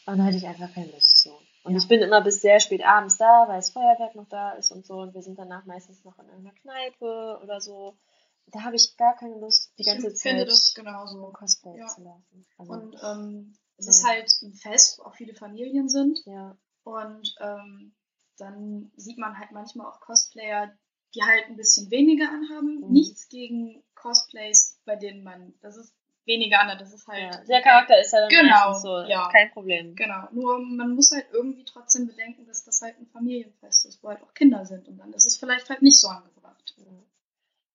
Und 0.05 0.17
da 0.19 0.25
hätte 0.25 0.37
ich 0.37 0.45
einfach 0.45 0.71
keine 0.73 0.91
Lust 0.91 1.19
zu. 1.23 1.31
Und 1.63 1.71
Ja. 1.71 1.77
ich 1.79 1.87
bin 1.87 2.01
immer 2.01 2.21
bis 2.21 2.41
sehr 2.41 2.59
spät 2.59 2.85
abends 2.85 3.17
da, 3.17 3.45
weil 3.47 3.55
das 3.55 3.71
Feuerwerk 3.71 4.13
noch 4.13 4.27
da 4.29 4.51
ist 4.51 4.71
und 4.71 4.85
so. 4.85 4.99
Und 4.99 5.15
wir 5.15 5.23
sind 5.23 5.39
danach 5.39 5.65
meistens 5.65 6.03
noch 6.03 6.19
in 6.19 6.29
einer 6.29 6.51
Kneipe 6.51 7.39
oder 7.41 7.59
so. 7.59 7.97
Da 8.47 8.61
habe 8.61 8.75
ich 8.75 8.95
gar 8.97 9.15
keine 9.15 9.39
Lust, 9.39 9.73
die 9.79 9.81
Ich 9.81 9.87
ganze 9.87 10.07
empfinde 10.09 10.43
Zeit 10.45 10.51
das 10.51 10.73
im 10.77 10.83
genauso. 10.83 11.31
Cosplay 11.33 11.79
Ja. 11.79 11.87
zu 11.87 12.01
laufen. 12.03 12.45
Also, 12.59 12.73
Und 12.73 12.95
ähm, 13.03 13.53
es 13.77 13.85
Ja. 13.85 13.91
ist 13.91 14.05
halt 14.07 14.33
ein 14.43 14.53
Fest, 14.53 14.99
wo 14.99 15.03
auch 15.03 15.15
viele 15.15 15.33
Familien 15.35 15.89
sind. 15.89 16.19
ja. 16.25 16.57
Und 16.83 17.33
ähm, 17.39 17.95
dann 18.37 18.91
sieht 18.95 19.17
man 19.17 19.39
halt 19.39 19.51
manchmal 19.51 19.87
auch 19.87 19.99
Cosplayer, 20.01 20.71
die 21.15 21.23
halt 21.23 21.45
ein 21.47 21.55
bisschen 21.55 21.89
weniger 21.89 22.29
anhaben. 22.29 22.81
Mhm. 22.81 22.91
Nichts 22.91 23.27
gegen 23.29 23.83
Cosplays, 23.95 24.79
bei 24.85 24.95
denen 24.95 25.23
man, 25.23 25.53
das 25.61 25.77
ist 25.77 25.95
weniger 26.25 26.59
an, 26.59 26.77
das 26.77 26.93
ist 26.93 27.07
halt. 27.07 27.21
ja. 27.33 27.43
Der 27.45 27.61
Charakter 27.61 27.99
ist 27.99 28.11
ja 28.13 28.19
dann 28.21 28.29
Genau, 28.29 28.73
so, 28.73 28.99
ja. 29.03 29.29
kein 29.31 29.49
Problem. 29.51 29.95
Genau, 29.95 30.27
nur 30.31 30.59
man 30.59 30.93
muss 30.95 31.11
halt 31.11 31.25
irgendwie 31.31 31.63
trotzdem 31.65 32.07
bedenken, 32.07 32.45
dass 32.45 32.63
das 32.63 32.81
halt 32.81 32.99
ein 32.99 33.07
Familienfest 33.07 33.85
ist, 33.85 34.03
wo 34.03 34.09
halt 34.09 34.21
auch 34.21 34.33
Kinder 34.33 34.65
sind. 34.65 34.87
Und 34.87 34.97
dann 34.97 35.13
ist 35.13 35.25
es 35.25 35.37
vielleicht 35.37 35.69
halt 35.69 35.81
nicht 35.81 35.99
so 35.99 36.07
angebracht. 36.07 36.75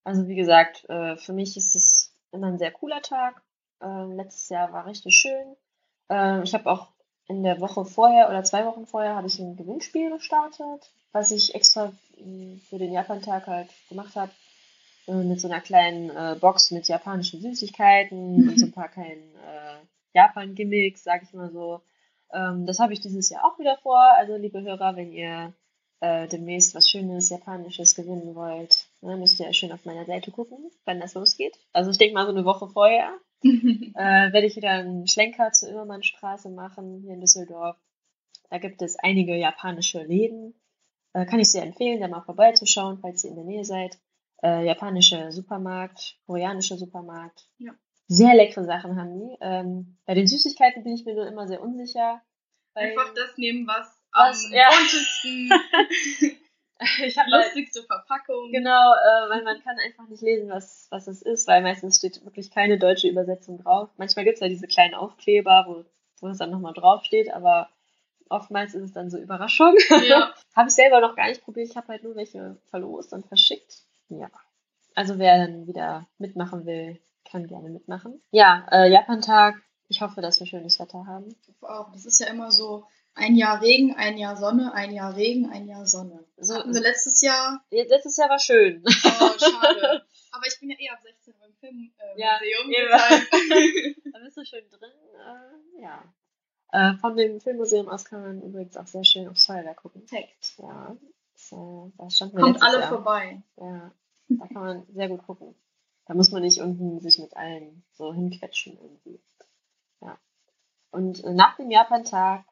Also 0.04 0.28
wie 0.28 0.34
gesagt, 0.36 0.88
äh, 0.88 1.16
für 1.16 1.32
mich 1.32 1.56
ist 1.56 1.74
es 1.74 2.14
immer 2.32 2.46
ein 2.48 2.58
sehr 2.58 2.72
cooler 2.72 3.02
Tag. 3.02 3.42
Ähm, 3.80 4.12
letztes 4.12 4.48
Jahr 4.48 4.72
war 4.72 4.86
richtig 4.86 5.16
schön. 5.16 5.56
Ähm, 6.11 6.42
ich 6.42 6.53
habe 6.53 6.70
auch 6.70 6.88
in 7.29 7.42
der 7.42 7.61
Woche 7.61 7.85
vorher 7.87 8.29
oder 8.29 8.44
zwei 8.44 8.66
Wochen 8.66 8.87
vorher 8.87 9.14
habe 9.14 9.29
ich 9.29 9.38
ein 9.38 9.57
Gewinnspiel 9.57 10.11
gestartet, 10.11 10.90
was 11.12 11.31
ich 11.31 11.55
extra 11.55 11.92
mh, 12.18 12.59
für 12.68 12.79
den 12.79 12.92
Japan-Tag 12.92 13.46
halt 13.46 13.70
gemacht 13.88 14.16
habe. 14.16 14.33
Äh, 15.07 15.25
mit 15.25 15.40
so 15.40 15.49
einer 15.49 15.61
kleinen 15.61 16.11
äh, 16.11 16.37
Box 16.38 16.70
mit 16.70 16.88
japanischen 16.88 17.40
Süßigkeiten 17.40 18.18
und 18.49 18.59
so 18.59 18.66
ein 18.66 18.73
paar 18.73 18.88
kleinen 18.88 19.35
äh, 19.37 19.79
Japan-Gimmicks, 20.14 21.05
sag 21.05 21.23
ich 21.23 21.33
mal 21.33 21.51
so. 21.51 21.81
Ähm, 22.33 22.66
das 22.66 22.79
habe 22.79 22.92
ich 22.92 23.01
dieses 23.01 23.31
Jahr 23.31 23.44
auch 23.44 23.59
wieder 23.59 23.79
vor. 23.79 24.01
Also 24.16 24.37
liebe 24.37 24.62
Hörer, 24.62 24.96
wenn 24.96 25.12
ihr 25.12 25.55
äh, 26.01 26.29
demnächst 26.29 26.75
was 26.75 26.88
Schönes 26.88 27.31
Japanisches 27.31 27.94
gewinnen 27.94 28.35
wollt, 28.35 28.87
ne, 29.01 29.16
müsst 29.16 29.40
ihr 29.40 29.53
schön 29.53 29.73
auf 29.73 29.85
meiner 29.85 30.07
Seite 30.07 30.31
gucken, 30.31 30.70
wann 30.85 31.01
das 31.01 31.14
losgeht. 31.14 31.59
Also 31.73 31.90
ich 31.90 31.99
denke 31.99 32.14
mal 32.14 32.27
so 32.27 32.33
eine 32.33 32.44
Woche 32.44 32.68
vorher 32.68 33.12
äh, 33.94 34.33
werde 34.33 34.46
ich 34.46 34.57
wieder 34.57 34.70
einen 34.70 35.07
Schlenker 35.07 35.53
zur 35.53 35.70
Immermannstraße 35.70 36.50
machen 36.50 37.00
hier 37.03 37.14
in 37.14 37.20
Düsseldorf. 37.20 37.76
Da 38.50 38.59
gibt 38.59 38.83
es 38.83 38.98
einige 38.98 39.37
japanische 39.37 40.03
Läden. 40.03 40.55
Äh, 41.12 41.26
kann 41.26 41.40
ich 41.40 41.50
sehr 41.50 41.62
empfehlen, 41.62 42.00
da 42.00 42.09
mal 42.09 42.22
vorbeizuschauen, 42.22 42.98
falls 42.98 43.24
ihr 43.24 43.31
in 43.31 43.37
der 43.37 43.44
Nähe 43.44 43.64
seid. 43.64 43.98
Äh, 44.42 44.66
japanische 44.66 45.33
Supermarkt, 45.33 46.18
koreanische 46.26 46.76
Supermarkt. 46.76 47.48
Ja. 47.59 47.72
Sehr 48.09 48.35
leckere 48.35 48.64
Sachen 48.64 48.96
haben 48.96 49.20
die. 49.20 49.37
Ähm, 49.40 49.98
bei 50.05 50.14
den 50.14 50.26
Süßigkeiten 50.26 50.83
bin 50.83 50.94
ich 50.94 51.05
mir 51.05 51.14
nur 51.14 51.26
immer 51.26 51.46
sehr 51.46 51.62
unsicher. 51.62 52.20
Einfach 52.74 53.14
das 53.14 53.37
nehmen, 53.37 53.66
was, 53.66 54.00
Was, 54.12 54.44
am 54.46 54.53
ja. 54.53 54.68
buntesten, 54.70 55.50
ich 57.05 57.19
habe 57.19 57.31
lustigste 57.31 57.83
Verpackung. 57.83 58.51
Genau, 58.53 58.95
äh, 58.95 59.31
weil 59.31 59.43
man 59.43 59.62
kann 59.62 59.77
einfach 59.79 60.09
nicht 60.09 60.23
lesen, 60.23 60.49
was, 60.49 60.87
was 60.90 61.07
es 61.09 61.23
ist, 61.23 61.47
weil 61.47 61.62
meistens 61.62 61.99
steht 61.99 62.25
wirklich 62.25 62.51
keine 62.51 62.79
deutsche 62.79 63.09
Übersetzung 63.09 63.59
drauf. 63.62 63.90
Manchmal 63.99 64.25
gibt 64.25 64.37
es 64.37 64.40
ja 64.40 64.49
diese 64.49 64.66
kleinen 64.66 64.95
Aufkleber, 64.95 65.66
wo, 65.69 65.85
wo 66.21 66.29
es 66.29 66.38
dann 66.38 66.51
nochmal 66.51 66.73
draufsteht, 66.73 67.33
aber 67.33 67.69
oftmals 68.31 68.75
ist 68.75 68.85
es 68.85 68.93
dann 68.93 69.11
so 69.11 69.19
Überraschung. 69.19 69.75
Ja. 70.09 70.33
habe 70.57 70.69
ich 70.69 70.75
selber 70.75 71.01
noch 71.01 71.16
gar 71.16 71.29
nicht 71.29 71.45
probiert, 71.45 71.69
ich 71.69 71.77
habe 71.77 71.88
halt 71.88 72.03
nur 72.03 72.16
welche 72.16 72.57
verlost 72.71 73.12
und 73.12 73.27
verschickt. 73.27 73.83
Ja. 74.09 74.31
Also 74.95 75.19
wer 75.19 75.38
dann 75.38 75.66
wieder 75.66 76.07
mitmachen 76.19 76.64
will, 76.64 76.99
kann 77.31 77.47
gerne 77.47 77.69
mitmachen. 77.69 78.21
Ja, 78.31 78.66
äh, 78.71 78.90
Japan-Tag. 78.90 79.62
Ich 79.88 80.01
hoffe, 80.01 80.21
dass 80.21 80.38
wir 80.38 80.47
schönes 80.47 80.79
Wetter 80.79 81.05
haben. 81.07 81.35
Auch, 81.62 81.90
das 81.93 82.07
ist 82.07 82.21
ja 82.21 82.29
immer 82.29 82.53
so 82.53 82.85
ein 83.14 83.35
Jahr 83.37 83.61
Regen, 83.61 83.94
ein 83.94 84.16
Jahr 84.18 84.37
Sonne, 84.37 84.73
ein 84.73 84.92
Jahr 84.92 85.14
Regen, 85.16 85.51
ein 85.51 85.66
Jahr 85.66 85.87
Sonne. 85.87 86.25
So- 86.38 86.55
Hatten 86.57 86.73
wir 86.75 86.81
letztes 86.81 87.20
Jahr. 87.23 87.64
Letztes 87.70 88.16
Jahr 88.16 88.29
war 88.31 88.38
schön. 88.38 88.83
Oh, 88.87 89.38
schade. 89.38 90.07
Aber 90.33 90.46
ich 90.46 90.59
bin 90.61 90.70
ja 90.70 90.77
eh 90.79 90.88
ab 90.90 91.01
16 91.03 91.35
Uhr 91.40 91.46
im 91.46 91.55
Filmmuseum. 91.57 92.09
Äh, 92.16 92.20
Ja, 92.20 92.38
Da 94.12 94.18
bist 94.25 94.37
du 94.37 94.44
schön 94.44 94.64
drin. 94.70 94.90
Äh, 95.79 95.83
ja. 95.83 96.05
Äh, 96.73 96.94
von 96.99 97.16
dem 97.16 97.40
Filmmuseum 97.40 97.88
aus 97.88 98.05
kann 98.05 98.23
man 98.23 98.42
übrigens 98.42 98.77
auch 98.77 98.87
sehr 98.87 99.05
schön 99.05 99.29
aufs 99.29 99.46
Feuerwerk 99.46 99.79
gucken. 99.79 100.07
Perfekt. 100.07 100.55
Ja. 100.59 100.96
Das, 101.35 101.53
äh, 101.53 101.90
da 101.99 102.11
standen 102.11 102.37
wir 102.37 102.44
Kommt 102.44 102.62
alle 102.62 102.79
Jahr. 102.81 102.88
vorbei. 102.88 103.42
Ja. 103.57 103.90
Da 104.29 104.46
kann 104.46 104.62
man 104.62 104.87
sehr 104.94 105.09
gut 105.09 105.27
gucken. 105.27 105.57
Da 106.07 106.14
muss 106.14 106.31
man 106.31 106.42
nicht 106.42 106.61
unten 106.61 107.01
sich 107.01 107.18
mit 107.18 107.37
allen 107.37 107.83
so 107.92 108.12
hinquetschen 108.14 108.79
irgendwie. 108.81 109.20
Ja. 110.01 110.16
Und 110.92 111.25
äh, 111.25 111.35
nach 111.35 111.57
dem 111.57 111.70
Japan-Tag 111.70 112.44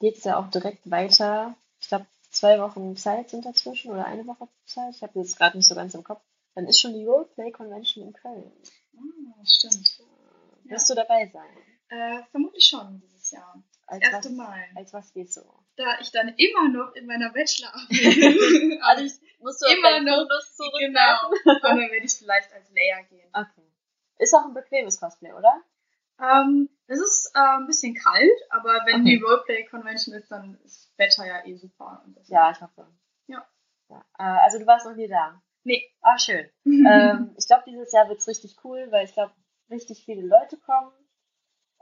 geht 0.00 0.16
es 0.18 0.24
ja 0.24 0.38
auch 0.38 0.48
direkt 0.50 0.90
weiter. 0.90 1.54
Ich 1.80 1.88
glaube, 1.88 2.06
zwei 2.30 2.58
Wochen 2.60 2.96
Zeit 2.96 3.30
sind 3.30 3.44
dazwischen 3.46 3.92
oder 3.92 4.06
eine 4.06 4.26
Woche 4.26 4.48
Zeit. 4.66 4.94
Ich 4.96 5.02
habe 5.02 5.18
jetzt 5.18 5.36
gerade 5.38 5.56
nicht 5.56 5.68
so 5.68 5.74
ganz 5.74 5.94
im 5.94 6.02
Kopf. 6.04 6.22
Dann 6.54 6.66
ist 6.66 6.80
schon 6.80 6.94
die 6.94 7.04
Roleplay 7.06 7.52
Convention 7.52 8.04
in 8.08 8.12
Köln. 8.12 8.50
Ah, 8.96 9.44
stimmt. 9.44 10.00
Äh, 10.66 10.70
Wirst 10.70 10.90
du 10.90 10.94
dabei 10.94 11.26
sein? 11.32 11.48
Äh, 11.88 12.22
vermutlich 12.30 12.64
schon 12.64 13.00
dieses 13.00 13.30
Jahr. 13.30 13.62
Als 13.86 14.00
Das 14.04 14.12
erste 14.12 14.28
was, 14.30 14.36
Mal. 14.36 14.64
Als 14.76 14.92
was 14.92 15.12
gehst 15.12 15.36
du? 15.36 15.42
Da 15.76 15.98
ich 16.00 16.10
dann 16.12 16.28
immer 16.36 16.68
noch 16.68 16.94
in 16.94 17.06
meiner 17.06 17.30
Bachelorarbeit 17.30 17.88
bin. 17.90 18.78
Also 18.82 19.04
ich 19.04 19.12
musst 19.40 19.62
du 19.62 19.66
Immer 19.72 20.00
noch- 20.00 20.22
Fotos 20.22 20.54
zurückgreifen? 20.56 20.92
genau. 20.94 21.54
Und 21.54 21.64
dann 21.64 21.78
werde 21.78 22.04
ich 22.06 22.12
vielleicht 22.12 22.52
als 22.52 22.68
Leia 22.70 23.02
gehen. 23.08 23.28
Okay. 23.32 23.66
Ist 24.18 24.34
auch 24.34 24.44
ein 24.44 24.54
bequemes 24.54 25.00
Cosplay, 25.00 25.32
oder? 25.32 25.60
Ähm, 26.20 26.68
es 26.86 27.00
ist 27.00 27.32
äh, 27.34 27.38
ein 27.38 27.66
bisschen 27.66 27.94
kalt, 27.94 28.30
aber 28.50 28.80
wenn 28.86 29.02
Okay. 29.02 29.16
die 29.16 29.22
Roleplay 29.22 29.64
Convention 29.66 30.14
ist, 30.14 30.30
dann 30.30 30.58
ist 30.64 30.92
Wetter 30.98 31.26
ja 31.26 31.44
eh 31.44 31.56
super. 31.56 32.04
Ja, 32.26 32.50
ich 32.50 32.60
hoffe. 32.60 32.86
Ja. 33.26 33.46
ja. 33.88 34.04
Äh, 34.18 34.40
also 34.44 34.58
du 34.58 34.66
warst 34.66 34.86
noch 34.86 34.96
nie 34.96 35.08
da? 35.08 35.40
Nee. 35.64 35.82
Ah, 36.02 36.18
schön. 36.18 36.48
ähm, 36.64 37.34
ich 37.38 37.46
glaube, 37.46 37.64
dieses 37.66 37.92
Jahr 37.92 38.08
wird 38.08 38.18
es 38.18 38.28
richtig 38.28 38.56
cool, 38.64 38.88
weil 38.90 39.04
ich 39.04 39.12
glaube, 39.12 39.32
richtig 39.70 40.04
viele 40.04 40.26
Leute 40.26 40.56
kommen. 40.58 40.92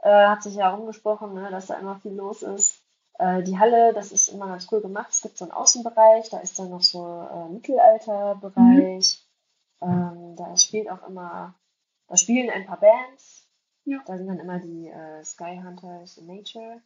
Äh, 0.01 0.27
hat 0.27 0.43
sich 0.43 0.55
ja 0.55 0.69
rumgesprochen, 0.69 1.33
ne, 1.33 1.49
dass 1.51 1.67
da 1.67 1.75
immer 1.79 1.99
viel 1.99 2.13
los 2.13 2.41
ist. 2.43 2.81
Äh, 3.17 3.43
die 3.43 3.59
Halle, 3.59 3.93
das 3.93 4.11
ist 4.11 4.29
immer 4.29 4.47
ganz 4.47 4.67
cool 4.71 4.81
gemacht. 4.81 5.09
Es 5.11 5.21
gibt 5.21 5.37
so 5.37 5.45
einen 5.45 5.51
Außenbereich, 5.51 6.29
da 6.29 6.39
ist 6.39 6.57
dann 6.57 6.69
noch 6.69 6.81
so 6.81 7.27
äh, 7.29 7.49
Mittelalterbereich. 7.51 9.25
Ähm, 9.81 10.35
da 10.37 10.55
spielt 10.57 10.89
auch 10.89 11.07
immer, 11.07 11.55
da 12.07 12.17
spielen 12.17 12.49
ein 12.49 12.65
paar 12.65 12.79
Bands. 12.79 13.38
Ja. 13.89 13.99
Da 14.05 14.17
sind 14.17 14.27
dann 14.27 14.39
immer 14.39 14.59
die 14.59 14.87
äh, 14.87 15.23
Sky 15.23 15.59
Hunters 15.63 16.17
in 16.17 16.27
Nature. 16.27 16.81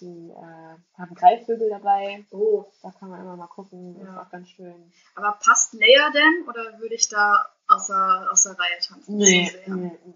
Die 0.00 0.30
äh, 0.30 0.76
haben 0.98 1.14
Greifvögel 1.14 1.68
dabei. 1.68 2.24
Oh. 2.30 2.64
Da 2.82 2.90
kann 2.92 3.10
man 3.10 3.20
immer 3.20 3.36
mal 3.36 3.46
gucken. 3.48 3.96
Ja. 4.00 4.12
ist 4.12 4.26
auch 4.26 4.30
ganz 4.30 4.48
schön. 4.48 4.92
Aber 5.14 5.32
passt 5.44 5.74
Leia 5.74 6.10
denn 6.10 6.48
oder 6.48 6.78
würde 6.78 6.94
ich 6.94 7.08
da 7.08 7.44
außer, 7.68 8.28
außer 8.30 8.50
Reihe 8.58 8.78
tanzen? 8.80 9.16
Nee, 9.16 9.46
So 9.46 9.58
sehr? 9.58 9.74
nee, 9.76 9.98
nee. 10.04 10.14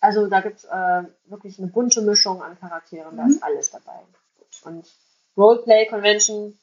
Also 0.00 0.28
da 0.28 0.40
gibt's 0.42 0.64
äh, 0.64 1.04
wirklich 1.24 1.58
eine 1.58 1.68
bunte 1.68 2.02
Mischung 2.02 2.42
an 2.42 2.58
Charakteren. 2.58 3.16
Da 3.16 3.24
Mhm. 3.24 3.30
ist 3.30 3.42
alles 3.42 3.70
dabei. 3.70 4.00
Und 4.64 4.86
Roleplay 5.36 5.86
Convention, 5.86 6.56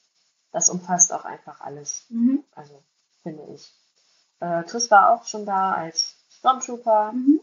das 0.52 0.70
umfasst 0.70 1.12
auch 1.12 1.24
einfach 1.24 1.60
alles. 1.60 2.06
Mhm. 2.08 2.44
Also, 2.52 2.82
finde 3.22 3.42
ich. 3.54 3.72
Äh, 4.40 4.62
Chris 4.64 4.90
war 4.90 5.10
auch 5.10 5.26
schon 5.26 5.44
da 5.46 5.72
als 5.72 6.16
Stormtrooper. 6.30 7.12
Mhm. 7.12 7.40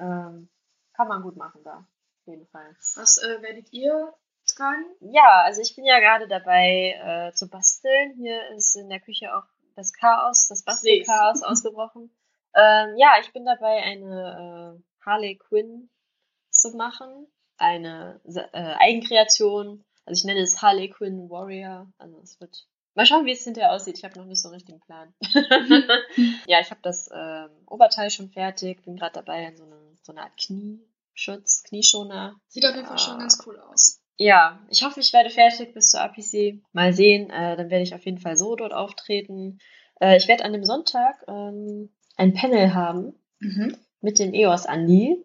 Ähm, 0.00 0.48
kann 0.94 1.08
man 1.08 1.22
gut 1.22 1.36
machen 1.36 1.62
da. 1.62 1.78
Auf 1.78 2.26
jeden 2.26 2.46
Fall. 2.48 2.74
Was 2.96 3.18
äh, 3.18 3.42
werdet 3.42 3.72
ihr 3.72 4.12
tragen? 4.46 4.84
Ja, 5.00 5.42
also 5.44 5.60
ich 5.60 5.76
bin 5.76 5.84
ja 5.84 6.00
gerade 6.00 6.26
dabei 6.26 7.28
äh, 7.30 7.32
zu 7.34 7.48
basteln. 7.48 8.14
Hier 8.16 8.50
ist 8.56 8.76
in 8.76 8.88
der 8.88 9.00
Küche 9.00 9.34
auch 9.36 9.44
das 9.76 9.92
Chaos, 9.92 10.48
das 10.48 10.62
Bastelchaos 10.64 11.42
ausgebrochen. 11.44 12.10
Ähm, 12.54 12.96
ja, 12.96 13.14
ich 13.20 13.32
bin 13.32 13.44
dabei, 13.44 13.82
eine 13.82 14.78
äh, 14.78 15.04
Harley 15.04 15.36
Quinn 15.36 15.88
zu 16.50 16.76
machen. 16.76 17.26
Eine 17.56 18.20
äh, 18.24 18.74
Eigenkreation. 18.78 19.84
Also 20.04 20.20
ich 20.20 20.24
nenne 20.24 20.40
es 20.40 20.60
Harley 20.60 20.90
Quinn 20.90 21.30
Warrior. 21.30 21.92
Also 21.98 22.20
es 22.22 22.40
wird. 22.40 22.66
Mal 22.94 23.06
schauen, 23.06 23.24
wie 23.24 23.32
es 23.32 23.44
hinterher 23.44 23.72
aussieht. 23.72 23.98
Ich 23.98 24.04
habe 24.04 24.18
noch 24.18 24.26
nicht 24.26 24.40
so 24.40 24.48
einen 24.48 24.54
richtigen 24.54 24.80
Plan. 24.80 25.14
ja, 26.46 26.60
ich 26.60 26.70
habe 26.70 26.80
das 26.82 27.08
ähm, 27.14 27.50
Oberteil 27.66 28.10
schon 28.10 28.30
fertig. 28.30 28.82
Bin 28.82 28.96
gerade 28.96 29.12
dabei, 29.12 29.44
in 29.44 29.56
so 29.56 29.64
eine, 29.64 29.89
so 30.02 30.12
eine 30.12 30.22
Art 30.22 30.36
Knieschutz, 30.38 31.62
Knieschoner 31.64 32.40
Sieht 32.48 32.66
auf 32.66 32.74
jeden 32.74 32.86
Fall 32.86 32.98
schon 32.98 33.14
Ah. 33.14 33.18
ganz 33.18 33.42
cool 33.46 33.58
aus. 33.60 34.00
ja, 34.16 34.60
ich 34.70 34.82
hoffe, 34.84 35.00
ich 35.00 35.12
werde 35.12 35.30
fertig 35.30 35.72
bis 35.74 35.90
zur 35.90 36.00
APC. 36.00 36.62
Mal 36.72 36.92
sehen. 36.92 37.30
Äh, 37.30 37.56
dann 37.56 37.70
werde 37.70 37.82
ich 37.82 37.94
auf 37.94 38.04
jeden 38.04 38.18
Fall 38.18 38.36
so 38.36 38.56
dort 38.56 38.72
auftreten. 38.72 39.58
Äh, 40.00 40.16
ich 40.16 40.28
werde 40.28 40.44
an 40.44 40.52
dem 40.52 40.64
Sonntag 40.64 41.16
ähm, 41.28 41.90
ein 42.16 42.34
Panel 42.34 42.74
haben 42.74 43.14
Mhm. 43.40 43.76
mit 44.02 44.18
dem 44.18 44.34
EOS 44.34 44.66
Andi. 44.66 45.24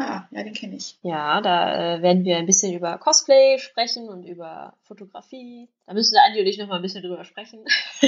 Ah, 0.00 0.28
ja, 0.30 0.44
den 0.44 0.52
kenne 0.54 0.76
ich. 0.76 0.96
Ja, 1.02 1.40
da 1.40 1.96
äh, 1.96 2.02
werden 2.02 2.24
wir 2.24 2.36
ein 2.36 2.46
bisschen 2.46 2.72
über 2.72 2.98
Cosplay 2.98 3.58
sprechen 3.58 4.08
und 4.08 4.22
über 4.24 4.76
Fotografie. 4.84 5.68
Da 5.86 5.94
müssen 5.94 6.14
der 6.14 6.22
Andi 6.24 6.38
und 6.40 6.46
ich 6.46 6.56
noch 6.58 6.68
mal 6.68 6.76
ein 6.76 6.82
bisschen 6.82 7.02
drüber 7.02 7.24
sprechen. 7.24 7.64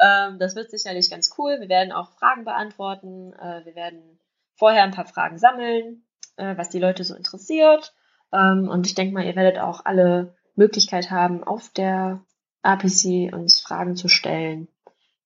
ähm, 0.00 0.38
das 0.38 0.54
wird 0.54 0.70
sicherlich 0.70 1.10
ganz 1.10 1.34
cool. 1.38 1.58
Wir 1.60 1.68
werden 1.68 1.92
auch 1.92 2.10
Fragen 2.12 2.44
beantworten. 2.44 3.32
Äh, 3.34 3.64
wir 3.64 3.74
werden 3.74 4.18
vorher 4.62 4.84
ein 4.84 4.92
paar 4.92 5.06
Fragen 5.06 5.38
sammeln, 5.38 6.04
äh, 6.36 6.56
was 6.56 6.68
die 6.68 6.78
Leute 6.78 7.02
so 7.02 7.16
interessiert. 7.16 7.96
Ähm, 8.32 8.68
und 8.68 8.86
ich 8.86 8.94
denke 8.94 9.12
mal, 9.12 9.26
ihr 9.26 9.34
werdet 9.34 9.58
auch 9.58 9.84
alle 9.84 10.36
Möglichkeit 10.54 11.10
haben, 11.10 11.42
auf 11.42 11.70
der 11.70 12.24
APC 12.62 13.32
uns 13.32 13.60
Fragen 13.60 13.96
zu 13.96 14.06
stellen, 14.06 14.68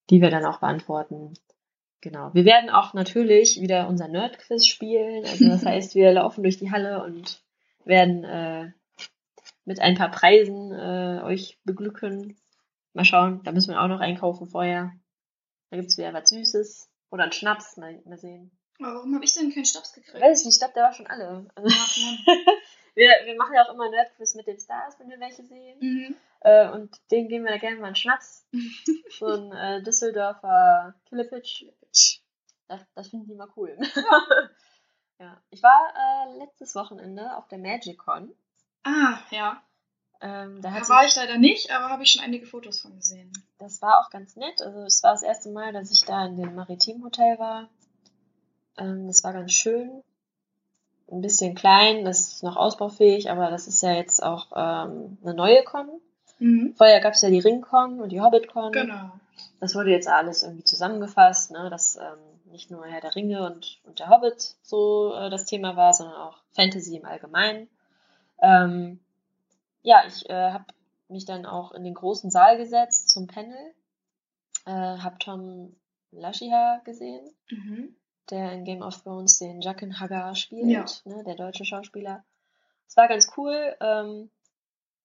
die 0.09 0.21
wir 0.21 0.31
dann 0.31 0.43
auch 0.43 0.59
beantworten. 0.59 1.35
Genau. 2.01 2.33
Wir 2.33 2.45
werden 2.45 2.71
auch 2.71 2.95
natürlich 2.95 3.61
wieder 3.61 3.87
unser 3.87 4.07
Nerd-Quiz 4.07 4.65
spielen. 4.65 5.23
Also 5.23 5.47
das 5.47 5.63
heißt, 5.67 5.93
wir 5.93 6.11
laufen 6.13 6.41
durch 6.41 6.57
die 6.57 6.71
Halle 6.71 7.03
und 7.03 7.43
werden 7.85 8.23
äh, 8.23 8.71
mit 9.65 9.79
ein 9.81 9.93
paar 9.93 10.09
Preisen 10.09 10.71
äh, 10.71 11.21
euch 11.23 11.59
beglücken. 11.63 12.37
Mal 12.93 13.05
schauen, 13.05 13.41
da 13.43 13.51
müssen 13.51 13.69
wir 13.69 13.83
auch 13.83 13.87
noch 13.87 13.99
einkaufen 13.99 14.47
vorher. 14.47 14.93
Da 15.69 15.77
gibt's 15.77 15.99
wieder 15.99 16.11
was 16.13 16.29
Süßes 16.29 16.89
oder 17.11 17.21
einen 17.21 17.33
Schnaps, 17.33 17.77
mal, 17.77 18.01
mal 18.03 18.17
sehen. 18.17 18.56
Aber 18.79 18.95
warum 18.95 19.15
habe 19.15 19.25
ich 19.25 19.33
denn 19.33 19.53
keinen 19.53 19.65
Schnaps 19.65 19.93
gekriegt? 19.93 20.21
Weiß 20.21 20.39
ich 20.39 20.45
nicht, 20.45 20.55
ich 20.55 20.59
glaube, 20.59 20.73
der 20.75 20.83
war 20.83 20.93
schon 20.93 21.07
alle. 21.07 21.45
Ach, 21.55 21.63
wir, 22.95 23.09
wir 23.25 23.35
machen 23.35 23.55
ja 23.55 23.65
auch 23.65 23.73
immer 23.73 23.89
Nerd-Quiz 23.89 24.35
mit 24.35 24.47
den 24.47 24.59
Stars, 24.59 24.99
wenn 24.99 25.09
wir 25.09 25.19
welche 25.19 25.43
sehen. 25.43 25.77
Mhm. 25.79 26.15
Äh, 26.41 26.69
und 26.69 26.99
denen 27.11 27.27
geben 27.27 27.45
wir 27.45 27.51
da 27.51 27.57
gerne 27.57 27.77
mal 27.77 27.87
einen 27.87 27.95
Schnaps. 27.95 28.45
so 29.19 29.25
ein 29.25 29.51
äh, 29.51 29.83
Düsseldorfer 29.83 30.93
Killepitch. 31.09 31.65
Das, 32.67 32.85
das 32.93 33.09
finden 33.09 33.27
die 33.27 33.35
mal 33.35 33.49
cool. 33.55 33.77
ja. 35.19 35.41
Ich 35.49 35.63
war 35.63 35.93
äh, 35.95 36.37
letztes 36.37 36.75
Wochenende 36.75 37.35
auf 37.35 37.47
der 37.47 37.57
MagicCon. 37.57 38.35
Ah, 38.83 39.19
ja. 39.31 39.61
Ähm, 40.21 40.61
da 40.61 40.71
Da 40.71 40.89
war 40.89 41.05
ich 41.05 41.15
leider 41.15 41.37
nicht, 41.37 41.71
aber 41.71 41.89
habe 41.89 42.03
ich 42.03 42.11
schon 42.11 42.23
einige 42.23 42.45
Fotos 42.45 42.79
von 42.79 42.95
gesehen. 42.95 43.31
das 43.59 43.81
war 43.81 43.99
auch 43.99 44.09
ganz 44.09 44.35
nett. 44.35 44.61
Also 44.61 44.81
es 44.81 45.03
war 45.03 45.11
das 45.11 45.23
erste 45.23 45.49
Mal, 45.49 45.73
dass 45.73 45.91
ich 45.91 46.05
da 46.05 46.25
in 46.25 46.37
dem 46.37 46.55
Maritim 46.55 47.03
Hotel 47.03 47.37
war. 47.39 47.69
Ähm, 48.77 49.07
das 49.07 49.23
war 49.23 49.33
ganz 49.33 49.53
schön. 49.53 50.03
Ein 51.09 51.21
bisschen 51.21 51.55
klein, 51.55 52.03
das 52.03 52.33
ist 52.33 52.43
noch 52.43 52.57
ausbaufähig, 52.57 53.31
aber 53.31 53.49
das 53.49 53.67
ist 53.67 53.81
ja 53.81 53.93
jetzt 53.93 54.21
auch 54.21 54.47
ähm, 54.55 55.17
eine 55.23 55.33
neue 55.33 55.63
Con. 55.63 55.87
Mhm. 56.39 56.73
Vorher 56.75 56.99
gab 56.99 57.13
es 57.13 57.21
ja 57.21 57.29
die 57.29 57.39
Ring-Con 57.39 58.01
und 58.01 58.09
die 58.09 58.21
Hobbit-Con. 58.21 58.73
Genau. 58.73 59.11
das 59.59 59.73
wurde 59.73 59.91
jetzt 59.91 60.07
alles 60.07 60.43
irgendwie 60.43 60.65
zusammengefasst, 60.65 61.51
ne? 61.51 61.69
dass 61.69 61.95
ähm, 61.95 62.51
nicht 62.51 62.69
nur 62.69 62.85
Herr 62.85 63.01
der 63.01 63.15
Ringe 63.15 63.45
und, 63.45 63.79
und 63.85 63.99
der 63.99 64.09
Hobbit 64.09 64.55
so 64.61 65.13
äh, 65.15 65.29
das 65.29 65.45
Thema 65.45 65.75
war, 65.75 65.93
sondern 65.93 66.15
auch 66.15 66.37
Fantasy 66.51 66.97
im 66.97 67.05
Allgemeinen. 67.05 67.69
Ähm, 68.41 68.99
ja, 69.81 70.03
ich 70.07 70.29
äh, 70.29 70.51
habe 70.51 70.65
mich 71.07 71.25
dann 71.25 71.45
auch 71.45 71.71
in 71.71 71.83
den 71.83 71.93
großen 71.93 72.29
Saal 72.29 72.57
gesetzt 72.57 73.09
zum 73.09 73.27
Panel, 73.27 73.73
äh, 74.65 74.71
habe 74.71 75.17
Tom 75.19 75.75
Laschiha 76.11 76.81
gesehen, 76.83 77.29
Mhm. 77.49 77.95
Der 78.29 78.51
in 78.53 78.63
Game 78.65 78.81
of 78.81 79.01
Thrones 79.03 79.39
den 79.39 79.61
Jaqen 79.61 79.99
Hagar 79.99 80.35
spielt, 80.35 80.69
Ja. 80.71 80.85
ne, 81.05 81.23
der 81.23 81.35
deutsche 81.35 81.65
Schauspieler. 81.65 82.23
Es 82.87 82.95
war 82.97 83.07
ganz 83.07 83.29
cool. 83.37 83.75
Ähm, 83.81 84.29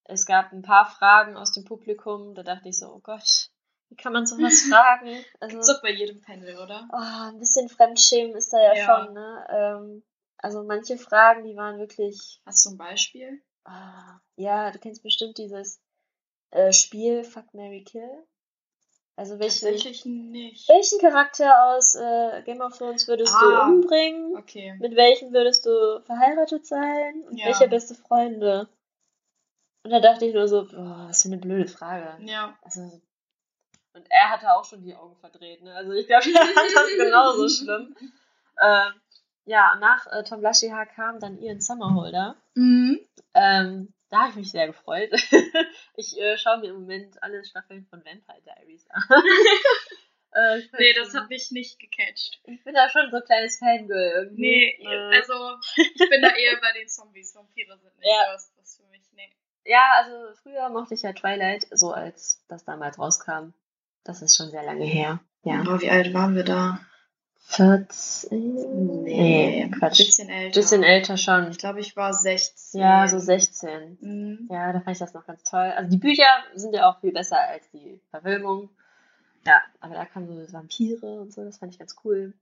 es 0.05 0.25
gab 0.25 0.51
ein 0.51 0.61
paar 0.61 0.85
Fragen 0.85 1.37
aus 1.37 1.51
dem 1.53 1.63
Publikum, 1.65 2.35
da 2.35 2.43
dachte 2.43 2.69
ich 2.69 2.77
so, 2.79 2.87
oh 2.93 2.99
Gott, 2.99 3.49
wie 3.89 3.95
kann 3.95 4.13
man 4.13 4.25
sowas 4.25 4.61
fragen? 4.69 5.23
Also, 5.39 5.55
Gibt's 5.57 5.67
doch 5.67 5.81
bei 5.81 5.91
jedem 5.91 6.21
Panel, 6.21 6.57
oder? 6.57 6.87
oh, 6.91 7.29
ein 7.29 7.39
bisschen 7.39 7.69
Fremdschämen 7.69 8.35
ist 8.35 8.51
da 8.53 8.61
ja, 8.61 8.73
Ja. 8.75 8.85
schon, 9.05 9.13
ne? 9.13 9.47
Ähm, 9.49 10.03
also 10.37 10.63
manche 10.63 10.97
Fragen, 10.97 11.45
die 11.45 11.55
waren 11.55 11.79
wirklich, 11.79 12.41
Hast 12.45 12.65
du 12.65 12.71
ein 12.71 12.77
Beispiel? 12.77 13.41
ah, 13.65 14.19
ja, 14.35 14.71
du 14.71 14.79
kennst 14.79 15.03
bestimmt 15.03 15.37
dieses 15.37 15.79
äh, 16.51 16.73
Spiel 16.73 17.23
Fuck 17.23 17.53
Mary 17.53 17.83
Kill. 17.83 18.25
Also 19.15 19.37
welchen, 19.37 19.63
welchen 20.33 20.99
Charakter 20.99 21.65
aus 21.67 21.93
äh, 21.95 22.41
Game 22.45 22.61
of 22.61 22.75
Thrones 22.77 23.07
würdest 23.07 23.33
Ah. 23.35 23.41
du 23.67 23.71
umbringen? 23.75 24.35
Okay. 24.37 24.75
Mit 24.79 24.95
welchen 24.95 25.31
würdest 25.33 25.65
du 25.67 26.01
verheiratet 26.05 26.65
sein? 26.65 27.23
Und 27.29 27.37
Ja. 27.37 27.45
welche 27.47 27.67
beste 27.67 27.93
Freunde? 27.93 28.67
Und 29.83 29.91
da 29.91 29.99
dachte 29.99 30.25
ich 30.25 30.33
nur 30.33 30.47
so, 30.47 30.65
boah, 30.65 31.05
was 31.09 31.21
für 31.21 31.27
eine 31.27 31.37
blöde 31.37 31.67
Frage. 31.67 32.17
Ja. 32.25 32.57
Also, 32.63 32.81
und 33.93 34.05
er 34.09 34.29
hatte 34.31 34.51
auch 34.51 34.65
schon 34.65 34.81
die 34.81 34.95
Augen 34.95 35.15
verdreht, 35.17 35.61
ne? 35.61 35.75
Also 35.75 35.91
ich 35.91 36.07
glaube, 36.07 36.23
er 36.33 36.45
fand 36.47 36.75
das 36.75 36.89
genauso 36.97 37.49
schlimm. 37.49 37.95
Ähm, 38.61 38.93
ja, 39.45 39.75
nach 39.79 40.07
äh, 40.07 40.23
Tom 40.23 40.41
Laschiha 40.41 40.85
kam 40.85 41.19
dann 41.19 41.37
Ian 41.39 41.61
Summerholder. 41.61 42.35
Mhm. 42.55 42.99
Ähm, 43.35 43.93
da 44.13 44.19
habe 44.21 44.29
ich 44.29 44.35
mich 44.35 44.51
sehr 44.51 44.67
gefreut. 44.67 45.11
ich 45.95 46.17
äh, 46.19 46.37
schaue 46.37 46.59
mir 46.59 46.67
im 46.69 46.81
Moment 46.81 47.21
alle 47.23 47.43
Staffeln 47.43 47.85
von 47.89 48.03
Vampire 48.05 48.41
Diaries 48.45 48.85
an. 48.89 49.03
äh, 50.33 50.61
Nee, 50.79 50.93
das 50.93 51.13
hat 51.13 51.29
mich 51.29 51.51
nicht 51.51 51.79
gecatcht. 51.79 52.39
ich 52.45 52.63
bin 52.63 52.73
da 52.75 52.89
schon 52.89 53.09
so 53.11 53.17
ein 53.17 53.23
kleines 53.25 53.57
Fangirl 53.59 54.11
irgendwie. 54.15 54.41
Nee, 54.41 54.77
Äh, 54.85 55.15
also 55.17 55.57
ich 55.75 56.09
bin 56.09 56.21
da 56.21 56.29
eher 56.35 56.59
bei 56.61 56.71
den 56.79 56.87
Zombies. 56.87 57.35
Vampire 57.35 57.77
sind 57.77 57.97
nicht 57.97 58.07
Ja. 58.07 58.33
was, 58.33 58.53
was 58.57 58.77
für 58.77 58.87
mich. 58.89 59.03
Nee. 59.13 59.31
Ja, 59.65 59.83
also 59.97 60.33
früher 60.41 60.69
mochte 60.69 60.93
ich 60.93 61.01
ja 61.03 61.13
Twilight, 61.13 61.65
so 61.71 61.91
als 61.91 62.43
das 62.49 62.65
damals 62.65 62.99
rauskam. 62.99 63.53
Das 64.03 64.21
ist 64.21 64.35
schon 64.35 64.49
sehr 64.51 64.63
lange 64.63 64.85
her. 64.85 65.21
Ja. 65.43 65.59
Aber 65.61 65.81
wie 65.81 65.89
alt 65.89 66.13
waren 66.13 66.35
wir 66.35 66.43
da? 66.43 66.79
14? 67.45 69.03
Nee, 69.03 69.63
Ein 69.63 69.71
Quatsch. 69.71 69.97
bisschen 69.97 70.29
älter. 70.29 70.59
Bisschen 70.59 70.83
älter 70.83 71.17
schon. 71.17 71.51
Ich 71.51 71.57
glaube, 71.57 71.79
ich 71.81 71.95
war 71.95 72.13
16. 72.13 72.81
Ja, 72.81 73.07
so 73.07 73.19
16. 73.19 73.97
Mhm. 74.01 74.47
Ja, 74.51 74.73
da 74.73 74.79
fand 74.79 74.95
ich 74.95 74.99
das 74.99 75.13
noch 75.13 75.25
ganz 75.25 75.43
toll. 75.43 75.71
Also 75.75 75.89
die 75.89 75.97
Bücher 75.97 76.25
sind 76.55 76.73
ja 76.73 76.89
auch 76.89 76.99
viel 76.99 77.11
besser 77.11 77.37
als 77.39 77.69
die 77.71 77.99
Verfilmung. 78.09 78.69
Ja, 79.45 79.61
aber 79.81 79.93
da 79.95 80.05
kamen 80.05 80.27
so 80.27 80.53
Vampire 80.53 81.21
und 81.21 81.33
so, 81.33 81.43
das 81.43 81.57
fand 81.57 81.73
ich 81.73 81.79
ganz 81.79 81.95
cool. 82.03 82.33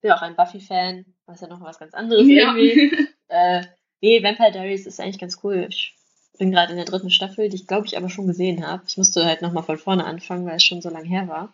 Bin 0.00 0.12
auch 0.12 0.22
ein 0.22 0.34
Buffy-Fan, 0.36 1.04
was 1.26 1.40
ja 1.40 1.46
noch 1.48 1.60
was 1.60 1.78
ganz 1.78 1.94
anderes 1.94 2.26
irgendwie. 2.26 2.92
Äh, 3.32 3.62
nee, 4.00 4.20
Vampire 4.24 4.50
Diaries 4.50 4.86
ist 4.86 4.98
eigentlich 5.00 5.20
ganz 5.20 5.38
cool. 5.44 5.66
Ich 5.68 5.94
bin 6.36 6.50
gerade 6.50 6.72
in 6.72 6.76
der 6.78 6.84
dritten 6.84 7.10
Staffel, 7.10 7.48
die 7.48 7.54
ich 7.54 7.68
glaube 7.68 7.86
ich 7.86 7.96
aber 7.96 8.08
schon 8.10 8.26
gesehen 8.26 8.66
habe. 8.66 8.82
Ich 8.88 8.96
musste 8.98 9.24
halt 9.24 9.40
nochmal 9.40 9.62
von 9.62 9.78
vorne 9.78 10.04
anfangen, 10.04 10.46
weil 10.46 10.56
es 10.56 10.64
schon 10.64 10.82
so 10.82 10.90
lange 10.90 11.06
her 11.06 11.28
war. 11.28 11.52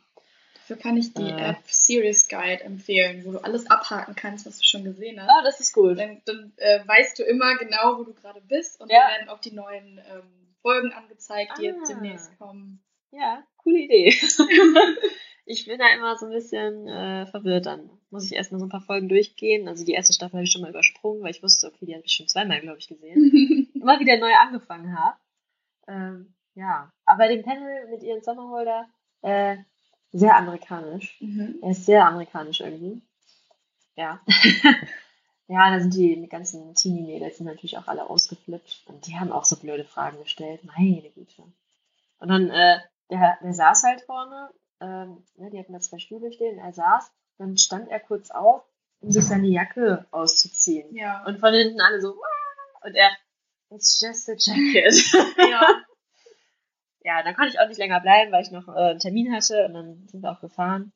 Dafür 0.68 0.82
kann 0.82 0.96
ich 0.96 1.14
die 1.14 1.22
Äh. 1.22 1.50
App 1.50 1.58
Series 1.66 2.28
Guide 2.28 2.64
empfehlen, 2.64 3.24
wo 3.24 3.30
du 3.32 3.38
alles 3.38 3.70
abhaken 3.70 4.16
kannst, 4.16 4.46
was 4.46 4.58
du 4.58 4.64
schon 4.64 4.82
gesehen 4.82 5.20
hast. 5.22 5.30
Ah, 5.30 5.42
das 5.44 5.60
ist 5.60 5.72
gut. 5.72 5.96
Dann, 5.96 6.20
dann 6.24 6.52
äh, 6.56 6.80
weißt 6.86 7.18
du 7.18 7.22
immer 7.22 7.56
genau, 7.56 7.98
wo 7.98 8.02
du 8.02 8.12
gerade 8.14 8.40
bist 8.40 8.80
und 8.80 8.90
Ja. 8.90 8.98
dann 9.02 9.10
werden 9.10 9.28
auch 9.28 9.40
die 9.40 9.52
neuen 9.52 9.98
ähm, 10.12 10.54
Folgen 10.62 10.92
angezeigt, 10.92 11.52
die 11.58 11.64
jetzt 11.66 11.82
Ah. 11.88 11.94
demnächst 11.94 12.36
kommen. 12.38 12.82
Ja, 13.12 13.44
coole 13.58 13.78
Idee. 13.78 14.08
ich 15.44 15.66
bin 15.66 15.78
da 15.78 15.88
immer 15.94 16.16
so 16.16 16.26
ein 16.26 16.32
bisschen 16.32 16.88
äh, 16.88 17.26
verwirrt 17.26 17.66
dann. 17.66 17.88
Muss 18.10 18.24
ich 18.26 18.32
erst 18.36 18.50
mal 18.50 18.58
so 18.58 18.66
ein 18.66 18.70
paar 18.70 18.80
Folgen 18.80 19.08
durchgehen. 19.08 19.68
Also 19.68 19.84
die 19.84 19.92
erste 19.92 20.12
Staffel 20.12 20.34
habe 20.34 20.44
ich 20.44 20.50
schon 20.52 20.62
mal 20.62 20.70
übersprungen, 20.70 21.22
weil 21.22 21.30
ich 21.30 21.42
wusste, 21.42 21.68
okay, 21.68 21.86
die 21.86 21.94
habe 21.94 22.04
ich 22.04 22.12
schon 22.12 22.26
zweimal, 22.28 22.60
glaube 22.60 22.78
ich, 22.78 22.88
gesehen. 22.88 23.70
immer 23.74 24.00
wieder 24.00 24.16
neu 24.18 24.34
angefangen 24.34 24.98
habe. 24.98 25.16
Ähm, 25.86 26.34
ja, 26.54 26.90
aber 27.04 27.18
bei 27.18 27.28
dem 27.28 27.44
Panel 27.44 27.86
mit 27.88 28.02
ihren 28.02 28.22
Sommerholder, 28.22 28.88
äh, 29.22 29.58
sehr 30.16 30.36
amerikanisch. 30.36 31.20
Mhm. 31.20 31.58
Er 31.62 31.70
ist 31.70 31.84
sehr 31.84 32.06
amerikanisch 32.06 32.60
irgendwie. 32.60 33.02
Ja. 33.96 34.20
ja, 35.48 35.70
da 35.70 35.80
sind 35.80 35.94
die 35.94 36.26
ganzen 36.28 36.74
Teenie-Mädels 36.74 37.38
sind 37.38 37.46
natürlich 37.46 37.78
auch 37.78 37.86
alle 37.86 38.08
ausgeflippt. 38.08 38.84
Und 38.86 39.06
die 39.06 39.18
haben 39.18 39.32
auch 39.32 39.44
so 39.44 39.56
blöde 39.56 39.84
Fragen 39.84 40.18
gestellt. 40.22 40.64
Meine 40.64 41.10
Güte. 41.10 41.42
Und 42.18 42.28
dann, 42.28 42.50
äh, 42.50 42.78
der, 43.10 43.38
der 43.42 43.54
saß 43.54 43.84
halt 43.84 44.02
vorne, 44.02 44.50
ähm, 44.80 45.22
ne, 45.36 45.50
die 45.50 45.58
hatten 45.58 45.72
da 45.72 45.80
zwei 45.80 45.98
Stühle 45.98 46.32
stehen, 46.32 46.58
er 46.58 46.72
saß, 46.72 47.10
dann 47.38 47.56
stand 47.56 47.88
er 47.88 48.00
kurz 48.00 48.30
auf, 48.30 48.62
um 49.00 49.10
sich 49.10 49.24
seine 49.24 49.48
Jacke 49.48 50.06
auszuziehen. 50.10 50.94
Ja. 50.94 51.24
Und 51.26 51.38
von 51.38 51.52
hinten 51.52 51.80
alle 51.80 52.00
so, 52.00 52.08
"Wah!" 52.08 52.86
und 52.86 52.94
er, 52.94 53.10
it's 53.70 54.00
just 54.00 54.28
a 54.28 54.34
jacket. 54.38 55.12
ja. 55.38 55.82
ja, 57.06 57.22
dann 57.22 57.36
konnte 57.36 57.50
ich 57.50 57.60
auch 57.60 57.68
nicht 57.68 57.78
länger 57.78 58.00
bleiben, 58.00 58.32
weil 58.32 58.42
ich 58.42 58.50
noch 58.50 58.66
äh, 58.66 58.90
einen 58.90 58.98
Termin 58.98 59.32
hatte 59.32 59.64
und 59.66 59.74
dann 59.74 60.08
sind 60.08 60.22
wir 60.22 60.32
auch 60.32 60.40
gefahren. 60.40 60.92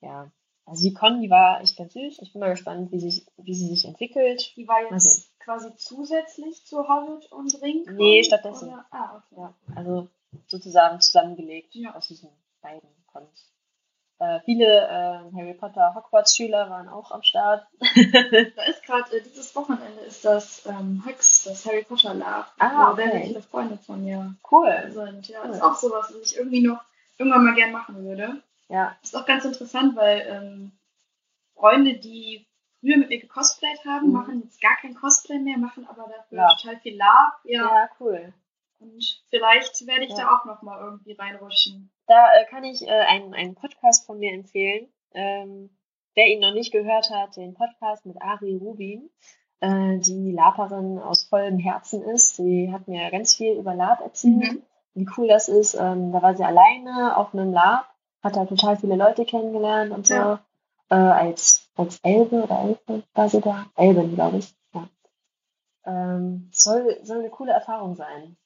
Ja, 0.00 0.32
also 0.64 0.82
die 0.82 0.92
Con, 0.92 1.22
die 1.22 1.30
war 1.30 1.60
echt 1.60 1.76
ganz 1.78 1.92
süß. 1.92 2.18
Ich 2.20 2.32
bin 2.32 2.40
mal 2.40 2.50
gespannt, 2.50 2.90
wie, 2.90 2.98
sich, 2.98 3.24
wie 3.36 3.54
sie 3.54 3.68
sich 3.68 3.84
entwickelt. 3.84 4.52
Die 4.56 4.66
war 4.66 4.90
jetzt 4.90 5.38
quasi 5.38 5.72
zusätzlich 5.76 6.66
zu 6.66 6.88
Hobbit 6.88 7.30
und 7.30 7.62
Ring? 7.62 7.84
Nee, 7.92 8.24
stattdessen. 8.24 8.70
Oder? 8.70 8.86
Ah, 8.90 9.16
okay. 9.18 9.40
Ja, 9.40 9.54
also 9.76 10.08
sozusagen 10.48 11.00
zusammengelegt 11.00 11.76
Ja. 11.76 11.94
aus 11.94 12.08
diesen 12.08 12.28
beiden 12.60 12.88
Cons. 13.06 13.52
Äh, 14.18 14.40
viele 14.46 14.64
äh, 14.64 15.36
Harry 15.36 15.52
Potter 15.54 15.94
Hogwarts-Schüler 15.94 16.70
waren 16.70 16.88
auch 16.88 17.10
am 17.10 17.22
Start. 17.22 17.66
Da 17.80 18.62
ist 18.64 18.82
gerade, 18.84 19.14
äh, 19.16 19.20
dieses 19.22 19.54
Wochenende 19.54 20.00
ist 20.06 20.24
das 20.24 20.64
ähm, 20.66 21.02
Hex, 21.06 21.44
das 21.44 21.66
Harry 21.66 21.84
Potter 21.84 22.14
Lab, 22.14 22.50
Ah, 22.58 22.90
wo 22.92 22.96
sehr 22.96 23.08
okay. 23.08 23.24
viele 23.26 23.42
Freunde 23.42 23.76
von 23.76 24.02
mir 24.04 24.34
cool. 24.50 24.90
sind. 24.90 25.28
Ja, 25.28 25.40
Cool. 25.42 25.48
das 25.48 25.56
ist 25.58 25.62
auch 25.62 25.74
sowas, 25.74 26.12
was 26.14 26.32
ich 26.32 26.38
irgendwie 26.38 26.62
noch 26.66 26.80
irgendwann 27.18 27.44
mal 27.44 27.54
gern 27.54 27.72
machen 27.72 28.04
würde. 28.04 28.42
Ja, 28.68 28.96
ist 29.02 29.14
auch 29.16 29.26
ganz 29.26 29.44
interessant, 29.44 29.94
weil 29.96 30.26
ähm, 30.28 30.72
Freunde, 31.54 31.94
die 31.98 32.46
früher 32.80 32.96
mit 32.96 33.10
mir 33.10 33.20
gecosplayt 33.20 33.84
haben, 33.84 34.06
Mhm. 34.08 34.12
machen 34.12 34.42
jetzt 34.44 34.60
gar 34.62 34.76
kein 34.76 34.94
Cosplay 34.94 35.38
mehr, 35.38 35.58
machen 35.58 35.86
aber 35.88 36.04
dafür 36.08 36.38
Lab. 36.38 36.56
total 36.58 36.78
viel 36.80 36.96
Lab. 36.96 37.38
Ja. 37.44 37.62
ja, 37.64 37.88
cool. 38.00 38.32
Und 38.78 39.22
vielleicht 39.30 39.86
werde 39.86 40.04
ich 40.04 40.10
Ja. 40.10 40.16
da 40.16 40.36
auch 40.36 40.44
noch 40.44 40.62
mal 40.62 40.78
irgendwie 40.80 41.12
reinrutschen. 41.12 41.90
Da 42.06 42.32
äh, 42.34 42.44
kann 42.46 42.64
ich 42.64 42.82
äh, 42.86 42.90
einen, 42.90 43.34
einen 43.34 43.54
Podcast 43.54 44.06
von 44.06 44.18
mir 44.18 44.32
empfehlen. 44.32 44.88
Ähm, 45.12 45.70
wer 46.14 46.26
ihn 46.26 46.40
noch 46.40 46.52
nicht 46.52 46.72
gehört 46.72 47.10
hat, 47.10 47.36
den 47.36 47.54
Podcast 47.54 48.04
mit 48.06 48.20
Ari 48.20 48.56
Rubin, 48.56 49.10
äh, 49.60 49.98
die 49.98 50.32
Laperin 50.32 50.98
aus 50.98 51.24
vollem 51.24 51.58
Herzen 51.58 52.02
ist. 52.02 52.36
Sie 52.36 52.70
hat 52.72 52.86
mir 52.88 53.10
ganz 53.10 53.34
viel 53.34 53.54
über 53.56 53.74
Lab 53.74 54.00
erzählt, 54.00 54.36
Mhm. 54.52 54.62
wie 54.94 55.08
cool 55.16 55.28
das 55.28 55.48
ist. 55.48 55.74
Ähm, 55.74 56.12
da 56.12 56.20
war 56.22 56.36
sie 56.36 56.44
alleine 56.44 57.16
auf 57.16 57.32
einem 57.34 57.52
Lab, 57.52 57.86
hat 58.22 58.36
da 58.36 58.44
total 58.44 58.76
viele 58.76 58.96
Leute 58.96 59.24
kennengelernt 59.24 59.90
und 59.92 60.06
so. 60.06 60.14
Ja. 60.14 60.40
Äh, 60.90 60.94
als, 60.94 61.68
als 61.76 61.98
Elbe 62.04 62.44
oder 62.44 62.60
Elbe 62.60 63.02
war 63.14 63.28
sie 63.28 63.40
da. 63.40 63.66
Elben, 63.74 64.14
glaube 64.14 64.36
ich. 64.38 64.54
Ja. 64.74 64.88
Ähm, 65.86 66.48
soll, 66.52 66.98
soll 67.02 67.20
eine 67.20 67.30
coole 67.30 67.52
Erfahrung 67.52 67.94
sein. 67.96 68.36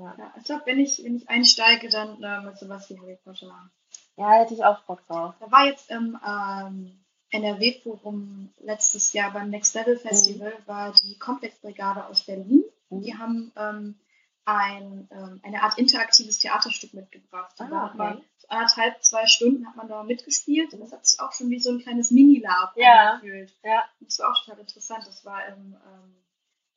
Ja. 0.00 0.14
Ja, 0.18 0.34
ich 0.36 0.44
glaube, 0.44 0.62
wenn 0.66 0.78
ich, 0.80 1.02
wenn 1.04 1.16
ich 1.16 1.28
einsteige, 1.28 1.88
dann 1.88 2.22
äh, 2.22 2.40
mit 2.42 2.58
sowas 2.58 2.88
wie 2.90 2.98
Harry 2.98 3.18
Potter. 3.22 3.70
ja, 4.16 4.30
hätte 4.32 4.54
ich 4.54 4.64
auch 4.64 4.82
Bock 4.84 5.06
drauf. 5.06 5.34
Da 5.40 5.50
war 5.50 5.66
jetzt 5.66 5.90
im 5.90 6.18
ähm, 6.26 7.04
NRW-Forum 7.30 8.52
letztes 8.60 9.12
Jahr 9.12 9.32
beim 9.32 9.50
Next 9.50 9.74
Level 9.74 9.96
Festival, 9.96 10.52
war 10.66 10.92
die 11.02 11.18
Komplexbrigade 11.18 12.06
aus 12.06 12.22
Berlin. 12.22 12.64
Mhm. 12.90 13.02
Die 13.02 13.16
haben 13.16 13.52
ähm, 13.56 13.98
ein, 14.44 15.08
ähm, 15.12 15.40
eine 15.44 15.62
Art 15.62 15.78
interaktives 15.78 16.38
Theaterstück 16.38 16.94
mitgebracht. 16.94 17.54
Da 17.58 17.64
Ah, 17.70 17.82
hat 17.88 17.94
man 17.94 18.16
okay. 18.16 18.24
so 18.38 18.48
anderthalb, 18.48 19.02
zwei 19.04 19.26
Stunden 19.26 19.66
hat 19.66 19.76
man 19.76 19.88
da 19.88 20.02
mitgespielt 20.02 20.72
und 20.74 20.80
das 20.80 20.92
hat 20.92 21.06
sich 21.06 21.20
auch 21.20 21.32
schon 21.32 21.50
wie 21.50 21.60
so 21.60 21.70
ein 21.70 21.78
kleines 21.80 22.10
Mini-Lab 22.10 22.72
Ja. 22.76 23.12
angefühlt. 23.14 23.52
Ja. 23.62 23.84
Das 24.00 24.18
war 24.18 24.30
auch 24.32 24.44
total 24.44 24.60
interessant. 24.60 25.06
Das 25.06 25.24
war 25.24 25.46
im, 25.46 25.76
ähm, 25.86 26.14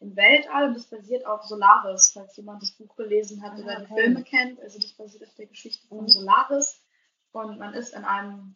im 0.03 0.15
Weltall 0.15 0.67
und 0.67 0.75
das 0.75 0.85
basiert 0.85 1.25
auf 1.25 1.43
Solaris, 1.43 2.11
falls 2.13 2.35
jemand 2.37 2.61
das 2.61 2.71
Buch 2.71 2.95
gelesen 2.95 3.41
hat 3.41 3.53
Ah, 3.53 3.61
oder 3.63 3.75
die 3.79 3.85
okay. 3.85 4.01
Filme 4.01 4.23
kennt. 4.23 4.59
Also 4.61 4.79
das 4.79 4.93
basiert 4.93 5.23
auf 5.27 5.33
der 5.35 5.47
Geschichte 5.47 5.87
von 5.87 6.03
Mhm. 6.03 6.07
Solaris. 6.09 6.81
Und 7.31 7.57
man 7.57 7.73
ist 7.73 7.93
in 7.95 8.03
einem 8.05 8.55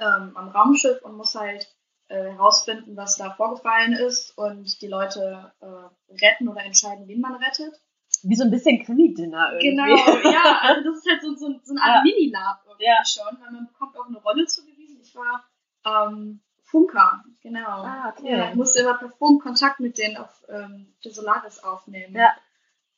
ähm, 0.00 0.36
am 0.36 0.48
Raumschiff 0.48 1.02
und 1.02 1.16
muss 1.16 1.34
halt 1.34 1.68
äh, 2.08 2.16
herausfinden, 2.32 2.96
was 2.96 3.16
da 3.16 3.30
vorgefallen 3.30 3.92
ist 3.94 4.36
und 4.36 4.80
die 4.82 4.88
Leute 4.88 5.52
äh, 5.60 6.14
retten 6.24 6.48
oder 6.48 6.62
entscheiden, 6.64 7.08
wen 7.08 7.20
man 7.20 7.34
rettet. 7.36 7.80
Wie 8.22 8.36
so 8.36 8.44
ein 8.44 8.50
bisschen 8.50 8.82
Krimi-Dinner 8.84 9.52
irgendwie. 9.54 9.70
Genau, 9.70 9.86
ja, 10.32 10.58
also 10.62 10.88
das 10.90 10.98
ist 10.98 11.10
halt 11.10 11.22
so, 11.22 11.34
so, 11.34 11.58
so 11.62 11.72
eine 11.72 11.82
Art 11.82 11.96
Ja. 11.96 12.02
Mini-Lab 12.04 12.62
irgendwie 12.66 12.84
Ja. 12.84 13.04
schon, 13.04 13.38
weil 13.40 13.50
man 13.52 13.66
bekommt 13.66 13.96
auch 13.98 14.06
eine 14.06 14.18
Rolle 14.18 14.46
zugewiesen. 14.46 15.00
Ich 15.02 15.14
war 15.16 15.44
ähm, 15.86 16.40
Funker, 16.74 17.22
genau. 17.40 17.84
Ah, 17.84 18.12
okay. 18.16 18.36
Ja, 18.36 18.48
ich 18.48 18.56
musste 18.56 18.80
immer 18.80 18.98
per 18.98 19.08
Funk 19.10 19.44
Kontakt 19.44 19.78
mit 19.78 19.96
denen 19.96 20.16
auf 20.16 20.44
ähm, 20.48 20.92
der 21.04 21.12
Solaris 21.12 21.62
aufnehmen. 21.62 22.16
Ja. 22.16 22.32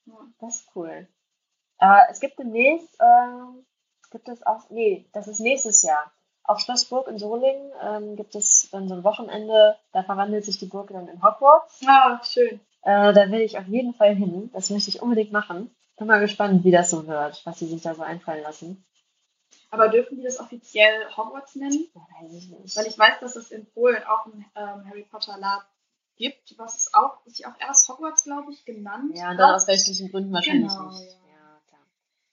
Ja. 0.07 0.15
Das 0.41 0.61
ist 0.61 0.69
cool. 0.75 1.07
Aber 1.77 2.07
es 2.11 2.21
gibt 2.21 2.39
demnächst, 2.39 2.97
ähm, 3.01 3.67
gibt 4.11 4.29
es 4.31 4.47
auch, 4.47 4.71
nee, 4.71 5.05
das 5.13 5.29
ist 5.29 5.41
nächstes 5.41 5.83
Jahr. 5.83 6.11
Auf 6.43 6.61
Schlossburg 6.61 7.07
in 7.09 7.19
Solingen 7.19 7.71
ähm, 7.83 8.17
gibt 8.17 8.35
es 8.35 8.71
dann 8.71 8.89
so 8.89 8.95
ein 8.95 9.05
Wochenende, 9.05 9.77
da 9.93 10.03
verwandelt 10.05 10.47
sich 10.47 10.59
die 10.59 10.67
Burg 10.67 10.89
dann 10.89 11.09
in 11.09 11.23
Hogwarts. 11.23 11.83
Ah, 11.87 12.19
schön. 12.25 12.61
Äh, 12.81 13.13
da 13.13 13.31
will 13.31 13.41
ich 13.41 13.59
auf 13.59 13.67
jeden 13.67 13.93
Fall 13.93 14.15
hin. 14.15 14.49
Das 14.55 14.71
möchte 14.71 14.89
ich 14.89 15.03
unbedingt 15.03 15.33
machen. 15.33 15.71
Bin 15.99 16.07
mal 16.07 16.21
gespannt, 16.21 16.65
wie 16.65 16.71
das 16.71 16.89
so 16.89 17.07
wird, 17.07 17.45
was 17.45 17.59
sie 17.59 17.67
sich 17.67 17.83
da 17.83 17.95
so 17.95 18.03
einfallen 18.03 18.43
lassen. 18.43 18.87
Aber 19.77 19.89
dürfen 19.89 20.17
die 20.17 20.23
das 20.25 20.39
offiziell 20.41 21.07
Hogwarts 21.17 21.55
nennen? 21.57 21.89
Ja, 21.95 22.07
weiß 22.21 22.33
ich 22.33 22.49
nicht. 22.49 22.77
Weil 22.77 22.87
ich 22.87 22.99
weiß, 22.99 23.21
dass 23.21 23.37
es 23.37 23.51
in 23.51 23.67
Polen 23.67 24.03
auch 24.05 24.27
ein 24.27 24.45
ähm, 24.57 24.89
Harry 24.89 25.05
Potter 25.11 25.39
Lab 25.39 25.67
gibt, 26.17 26.59
was 26.59 26.77
es 26.77 26.95
auch, 26.95 27.25
sich 27.27 27.47
auch 27.47 27.55
erst 27.61 27.89
Hogwarts, 27.89 28.25
glaube 28.25 28.53
ich, 28.53 28.65
genannt 28.65 29.13
ja, 29.17 29.31
und 29.31 29.37
dann 29.37 29.55
aus 29.55 29.69
rechtlichen 29.69 30.11
Gründen 30.11 30.33
wahrscheinlich 30.33 30.73
Genau, 30.73 30.89
nicht. 30.91 31.01
ja. 31.03 31.17
Ja, 31.31 31.61
klar. 31.69 31.81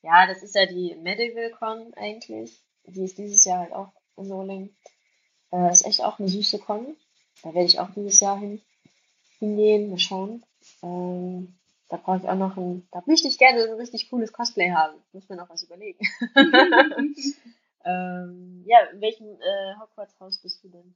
Ja, 0.02 0.28
das 0.28 0.42
ist 0.44 0.56
ja 0.56 0.66
die 0.66 0.96
Medieval 0.96 1.52
Con 1.52 1.94
eigentlich. 1.96 2.62
Die 2.86 3.04
ist 3.04 3.18
dieses 3.18 3.44
Jahr 3.46 3.60
halt 3.60 3.74
auch 3.74 3.92
in 4.18 4.26
Solingen. 4.26 4.76
Äh, 5.52 5.72
ist 5.72 5.86
echt 5.86 6.02
auch 6.02 6.20
eine 6.20 6.28
süße 6.30 6.60
Con. 6.60 6.96
Da 7.44 7.54
werde 7.54 7.68
ich 7.68 7.80
auch 7.80 7.90
dieses 7.92 8.20
Jahr 8.20 8.38
hin, 8.40 8.62
hingehen, 9.40 9.90
mal 9.90 10.00
schauen. 10.00 10.46
Ähm, 10.82 11.58
da 11.94 11.98
brauche 11.98 12.18
ich 12.18 12.28
auch 12.28 12.34
noch 12.34 12.58
ein, 12.58 12.88
da 12.92 13.04
möchte 13.06 13.28
ich 13.28 13.38
gerne 13.38 13.66
ein 13.66 13.74
richtig 13.74 14.10
cooles 14.10 14.34
Cosplay 14.34 14.72
haben. 14.72 15.00
Muss 15.12 15.30
mir 15.30 15.36
noch 15.36 15.50
was 15.52 15.62
überlegen. 15.62 16.00
ähm, 17.86 18.64
ja, 18.66 18.80
in 18.92 19.00
welchem 19.00 19.40
äh, 19.40 19.76
Hogwarts-Haus 19.80 20.42
bist 20.42 20.64
du 20.64 20.70
denn? 20.70 20.96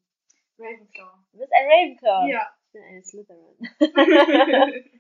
Ravenclaw. 0.58 1.12
Du 1.34 1.38
bist 1.38 1.54
ein 1.54 1.68
Ravenclaw. 1.68 2.28
Ja. 2.32 2.52
Ich 2.66 2.72
bin 2.72 2.84
eine 2.84 3.04
Slytherin. 3.04 3.60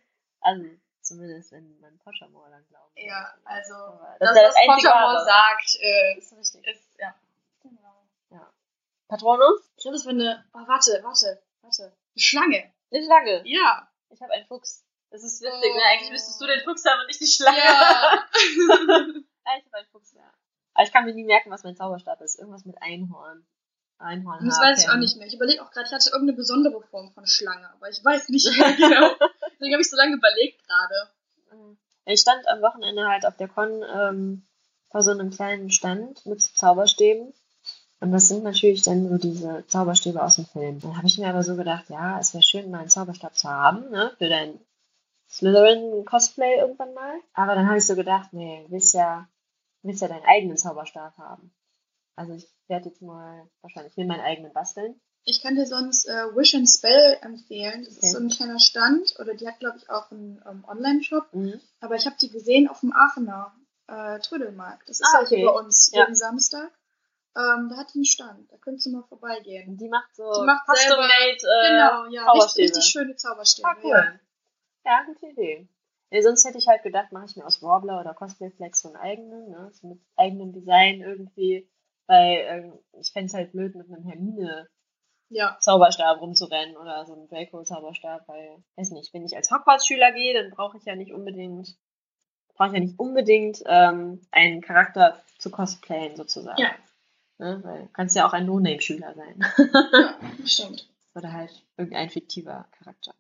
also, 0.41 0.66
zumindest 1.02 1.52
wenn 1.52 1.80
man 1.80 1.98
Pottermore 1.98 2.52
dann 2.52 2.64
würde. 2.70 3.08
ja, 3.08 3.34
also 3.43 4.00
das, 4.20 4.30
ist 4.30 4.38
ja 4.38 4.50
was 4.50 4.56
Pottermore 4.68 5.26
sagt, 5.26 5.78
äh, 5.82 6.18
ist 6.20 6.38
richtig. 6.38 6.68
ist, 6.68 7.00
ja. 7.00 7.16
Genau. 7.64 8.06
Patronus? 9.08 9.72
Ich 9.78 9.82
glaube, 9.82 9.98
das 9.98 10.06
war 10.06 10.14
eine, 10.14 10.45
oh, 10.54 10.60
warte, 10.60 11.00
warte, 11.02 11.41
warte, 11.64 11.84
eine 11.86 12.22
Schlange. 12.22 12.72
Eine 12.91 13.04
Schlange. 13.04 13.41
Ja. 13.45 13.89
Ich 14.10 14.22
habe 14.22 14.34
einen 14.34 14.45
Fuchs. 14.45 14.86
Das 15.10 15.24
ist 15.24 15.41
witzig, 15.41 15.72
Oh. 15.72 15.76
ne? 15.76 15.82
Eigentlich 15.91 16.12
müsstest 16.12 16.41
du 16.41 16.45
den 16.47 16.62
Fuchs 16.64 16.86
haben 16.86 16.99
und 17.01 17.08
nicht 17.08 17.22
die 17.22 17.28
Schlange. 17.28 17.58
Ja. 17.58 17.64
ja 19.45 19.51
ich 19.58 19.66
habe 19.66 19.78
einen 19.78 19.88
Fuchs, 19.91 20.14
ja. 20.14 20.30
Aber 20.74 20.86
ich 20.86 20.93
kann 20.93 21.05
mir 21.05 21.14
nie 21.14 21.24
merken, 21.24 21.49
was 21.49 21.64
mein 21.64 21.76
Zauberstab 21.76 22.22
ist. 22.22 22.38
Irgendwas 22.38 22.66
mit 22.66 22.82
Einhorn. 22.82 23.45
Einhorn. 23.99 24.45
Das 24.45 24.60
weiß 24.60 24.84
ich 24.84 24.89
auch 24.89 24.97
nicht 24.97 25.18
mehr. 25.18 25.28
Ich 25.28 25.34
überlege 25.34 25.64
auch 25.64 25.72
gerade, 25.72 25.88
ich 25.88 25.93
hatte 25.93 26.10
irgendeine 26.12 26.38
besondere 26.38 26.82
Form 26.84 27.12
von 27.14 27.26
Schlange, 27.26 27.68
aber 27.74 27.89
ich 27.89 28.03
weiß 28.03 28.30
nicht 28.30 28.45
mehr 28.55 28.74
genau. 28.74 29.16
Deswegen 29.53 29.74
habe 29.74 29.82
ich 29.82 29.89
so 29.89 29.95
lange 29.95 30.16
überlegt 30.16 30.62
gerade. 30.68 31.10
Ich 32.05 32.22
stand 32.22 32.47
am 32.47 32.62
Wochenende 32.62 33.08
halt 33.08 33.26
auf 33.26 33.36
der 33.38 33.47
Con 33.47 33.84
ähm, 33.84 34.45
vor 34.91 35.01
so 35.01 35.12
einem 35.12 35.32
kleinen 35.32 35.72
Stand 35.72 36.26
mit 36.26 36.41
Zauberstäben. 36.41 37.34
Und 37.99 38.12
das 38.12 38.28
sind 38.28 38.43
natürlich 38.43 38.84
dann 38.84 39.10
so 39.10 39.18
diese 39.18 39.66
Zauberstäbe 39.68 40.22
aus 40.22 40.36
dem 40.36 40.45
Film. 40.45 40.80
Dann 40.80 40.95
habe 40.95 41.08
ich 41.08 41.18
mir 41.18 41.30
aber 41.30 41.43
so 41.43 41.55
gedacht, 41.55 41.86
ja, 41.89 42.20
es 42.20 42.34
wäre 42.34 42.43
schön, 42.43 42.70
mal 42.70 42.80
einen 42.80 42.89
Zauberstab 42.89 43.36
zu 43.36 43.49
haben, 43.49 43.89
ne? 43.89 44.12
Für 44.20 44.30
dein 44.30 44.60
Slytherin-Cosplay 45.30 46.57
irgendwann 46.59 46.93
mal. 46.93 47.19
Aber 47.34 47.55
dann 47.55 47.67
habe 47.67 47.78
ich 47.78 47.86
so 47.86 47.95
gedacht, 47.95 48.30
nee, 48.34 48.63
du 48.65 48.71
willst 48.71 48.93
ja, 48.93 49.28
du 49.82 49.89
willst 49.89 50.01
ja 50.01 50.07
deinen 50.07 50.25
eigenen 50.25 50.57
Zauberstab 50.57 51.17
haben. 51.17 51.53
Also 52.15 52.34
ich 52.34 52.47
werde 52.67 52.89
jetzt 52.89 53.01
mal 53.01 53.47
wahrscheinlich 53.61 53.95
mir 53.97 54.05
meinen 54.05 54.21
eigenen 54.21 54.53
basteln. 54.53 54.99
Ich 55.30 55.41
kann 55.41 55.55
dir 55.55 55.65
sonst 55.65 56.05
äh, 56.07 56.36
Wish 56.36 56.55
and 56.55 56.69
Spell 56.69 57.17
empfehlen. 57.21 57.84
Das 57.84 57.97
Okay. 57.97 58.05
ist 58.05 58.11
so 58.13 58.17
ein 58.19 58.30
kleiner 58.30 58.59
Stand, 58.59 59.15
oder 59.19 59.34
die 59.34 59.45
hat, 59.47 59.59
glaube 59.59 59.78
ich, 59.78 59.89
auch 59.89 60.09
einen 60.09 60.41
ähm, 60.49 60.63
Online-Shop. 60.67 61.34
Mhm. 61.34 61.59
Aber 61.82 61.95
ich 61.95 62.05
habe 62.05 62.15
die 62.19 62.30
gesehen 62.30 62.69
auf 62.69 62.80
dem 62.80 62.93
Aachener 62.93 63.53
äh, 63.88 64.19
Trödelmarkt. 64.19 64.88
Das 64.88 65.01
ist 65.01 65.07
Ah, 65.13 65.21
ja 65.23 65.28
hier 65.28 65.38
okay. 65.39 65.45
bei 65.47 65.51
uns 65.65 65.91
Ja. 65.93 66.01
jeden 66.03 66.15
Samstag. 66.15 66.71
Ähm, 67.36 67.67
da 67.69 67.75
hat 67.78 67.93
die 67.93 67.97
einen 67.99 68.05
Stand. 68.05 68.51
Da 68.51 68.57
könntest 68.57 68.86
du 68.88 68.91
mal 68.91 69.03
vorbeigehen. 69.03 69.78
Die 69.78 69.89
macht 69.89 70.15
so 70.15 70.23
Die 70.34 70.45
macht 70.45 70.65
selber- 70.65 71.03
custom-made 71.03 71.38
äh, 71.43 71.69
genau, 71.69 72.05
ja. 72.09 72.32
Richtig, 72.32 72.63
richtig 72.65 72.84
schöne 72.86 73.15
Zauberstäbe. 73.15 73.67
Ah, 73.67 73.75
cool. 73.84 73.91
Ja. 73.91 74.19
Gute 75.05 75.27
Idee. 75.27 75.67
Ja, 76.09 76.21
sonst 76.21 76.45
hätte 76.45 76.57
ich 76.57 76.67
halt 76.67 76.83
gedacht, 76.83 77.11
mache 77.11 77.25
ich 77.25 77.35
mir 77.35 77.45
aus 77.45 77.61
Warbler 77.61 77.99
oder 77.99 78.13
Cosplay 78.13 78.49
Flex 78.51 78.81
so 78.81 78.89
einen 78.89 78.97
eigenen, 78.97 79.49
ne? 79.49 79.69
So 79.73 79.88
mit 79.88 79.99
eigenem 80.15 80.53
Design 80.53 81.01
irgendwie. 81.01 81.69
Weil 82.07 82.38
ähm, 82.47 82.79
ich 82.93 83.11
fände 83.11 83.27
es 83.27 83.33
halt 83.33 83.51
blöd, 83.51 83.75
mit 83.75 83.88
einem 83.91 84.05
Hermine 84.05 84.69
Ja. 85.29 85.57
Zauberstab 85.59 86.21
rumzurennen 86.21 86.77
oder 86.77 87.05
so 87.05 87.13
einem 87.13 87.27
Draco-Zauberstab, 87.27 88.25
weil, 88.29 88.63
weiß 88.77 88.91
nicht, 88.91 89.13
wenn 89.13 89.25
ich 89.25 89.35
als 89.35 89.51
Hogwarts-Schüler 89.51 90.13
gehe, 90.13 90.33
dann 90.33 90.51
brauche 90.51 90.77
ich 90.77 90.85
ja 90.85 90.95
nicht 90.95 91.11
unbedingt, 91.11 91.75
brauche 92.55 92.69
ich 92.69 92.73
ja 92.75 92.79
nicht 92.79 92.97
unbedingt 92.97 93.61
ähm, 93.65 94.21
einen 94.31 94.61
Charakter 94.61 95.21
zu 95.38 95.51
cosplayen 95.51 96.15
sozusagen. 96.15 96.61
Ja. 96.61 96.71
Ne? 97.39 97.59
Weil 97.65 97.81
du 97.81 97.89
kannst 97.89 98.15
ja 98.15 98.25
auch 98.25 98.31
ein 98.33 98.45
No-Name-Schüler 98.45 99.13
sein. 99.13 99.45
ja, 99.91 100.15
stimmt. 100.45 100.89
oder 101.13 101.33
halt 101.33 101.51
irgendein 101.75 102.09
fiktiver 102.09 102.65
Charakter. 102.71 103.13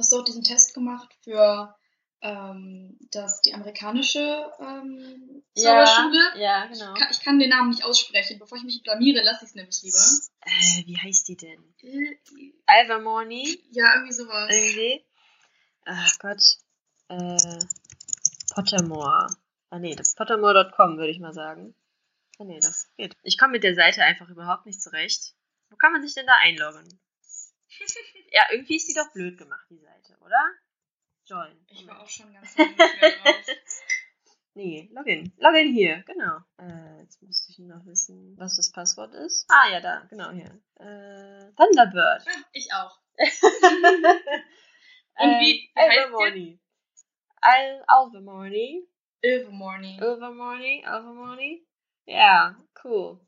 Hast 0.00 0.12
du 0.12 0.16
auch 0.18 0.24
diesen 0.24 0.42
Test 0.42 0.72
gemacht 0.74 1.14
für 1.22 1.76
ähm, 2.22 2.98
das, 3.12 3.42
die 3.42 3.52
amerikanische 3.52 4.50
ähm, 4.58 5.42
Zauberschule? 5.54 6.38
Ja, 6.40 6.64
genau. 6.66 6.94
Ka- 6.94 7.08
Ich 7.10 7.20
kann 7.20 7.38
den 7.38 7.50
Namen 7.50 7.68
nicht 7.70 7.84
aussprechen. 7.84 8.38
Bevor 8.38 8.56
ich 8.58 8.64
mich 8.64 8.82
blamiere, 8.82 9.22
lasse 9.22 9.44
ich 9.44 9.50
es 9.50 9.54
nämlich 9.54 9.82
lieber. 9.82 9.98
Äh, 10.46 10.86
wie 10.86 10.96
heißt 10.98 11.28
die 11.28 11.36
denn? 11.36 11.74
Äh, 11.82 12.16
Alvermorny? 12.66 13.62
Ja, 13.72 13.92
irgendwie 13.94 14.12
sowas. 14.14 14.50
Irgendwie? 14.50 15.04
Ach 15.84 16.18
Gott. 16.18 16.42
Äh, 17.08 17.58
Pottermore. 18.54 19.28
Ah 19.70 19.78
nee, 19.78 19.94
das 19.94 20.08
ist 20.08 20.16
pottermore.com, 20.16 20.96
würde 20.96 21.10
ich 21.10 21.20
mal 21.20 21.32
sagen. 21.34 21.74
Ah 22.38 22.44
nee, 22.44 22.58
das 22.60 22.88
geht. 22.96 23.16
Ich 23.22 23.36
komme 23.38 23.52
mit 23.52 23.64
der 23.64 23.74
Seite 23.74 24.02
einfach 24.02 24.28
überhaupt 24.30 24.64
nicht 24.66 24.80
zurecht. 24.82 25.34
Wo 25.68 25.76
kann 25.76 25.92
man 25.92 26.02
sich 26.02 26.14
denn 26.14 26.26
da 26.26 26.36
einloggen? 26.40 26.98
ja, 28.32 28.42
irgendwie 28.50 28.76
ist 28.76 28.88
die 28.88 28.94
doch 28.94 29.12
blöd 29.12 29.38
gemacht, 29.38 29.66
die 29.70 29.78
Seite, 29.78 30.16
oder? 30.20 30.44
Join. 31.26 31.64
Ich 31.68 31.86
war 31.86 32.00
auch 32.00 32.08
schon 32.08 32.32
ganz 32.32 32.56
lange 32.56 32.74
drauf. 32.74 33.46
Nee, 34.54 34.90
Login. 34.92 35.32
Login 35.38 35.72
hier, 35.72 36.02
genau. 36.08 36.38
Äh, 36.58 37.02
jetzt 37.02 37.22
müsste 37.22 37.52
ich 37.52 37.58
noch 37.60 37.86
wissen, 37.86 38.36
was 38.36 38.56
das 38.56 38.72
Passwort 38.72 39.14
ist. 39.14 39.46
Ah, 39.48 39.68
ja, 39.70 39.80
da, 39.80 40.00
genau 40.10 40.32
hier. 40.32 40.60
Äh, 40.74 41.52
Thunderbird. 41.56 42.26
Ah, 42.26 42.44
Ich 42.52 42.68
auch. 42.74 42.98
Und 45.18 45.30
wie- 45.40 45.70
wie 45.72 45.80
heißt? 45.80 45.98
Alvermorny. 45.98 46.60
Al 47.40 47.84
Alvermorny. 47.86 48.88
Ilvermorny. 49.22 49.98
Alvermorny. 50.00 50.84
Alvermorny. 50.84 51.66
Ja, 52.06 52.56
cool. 52.82 53.20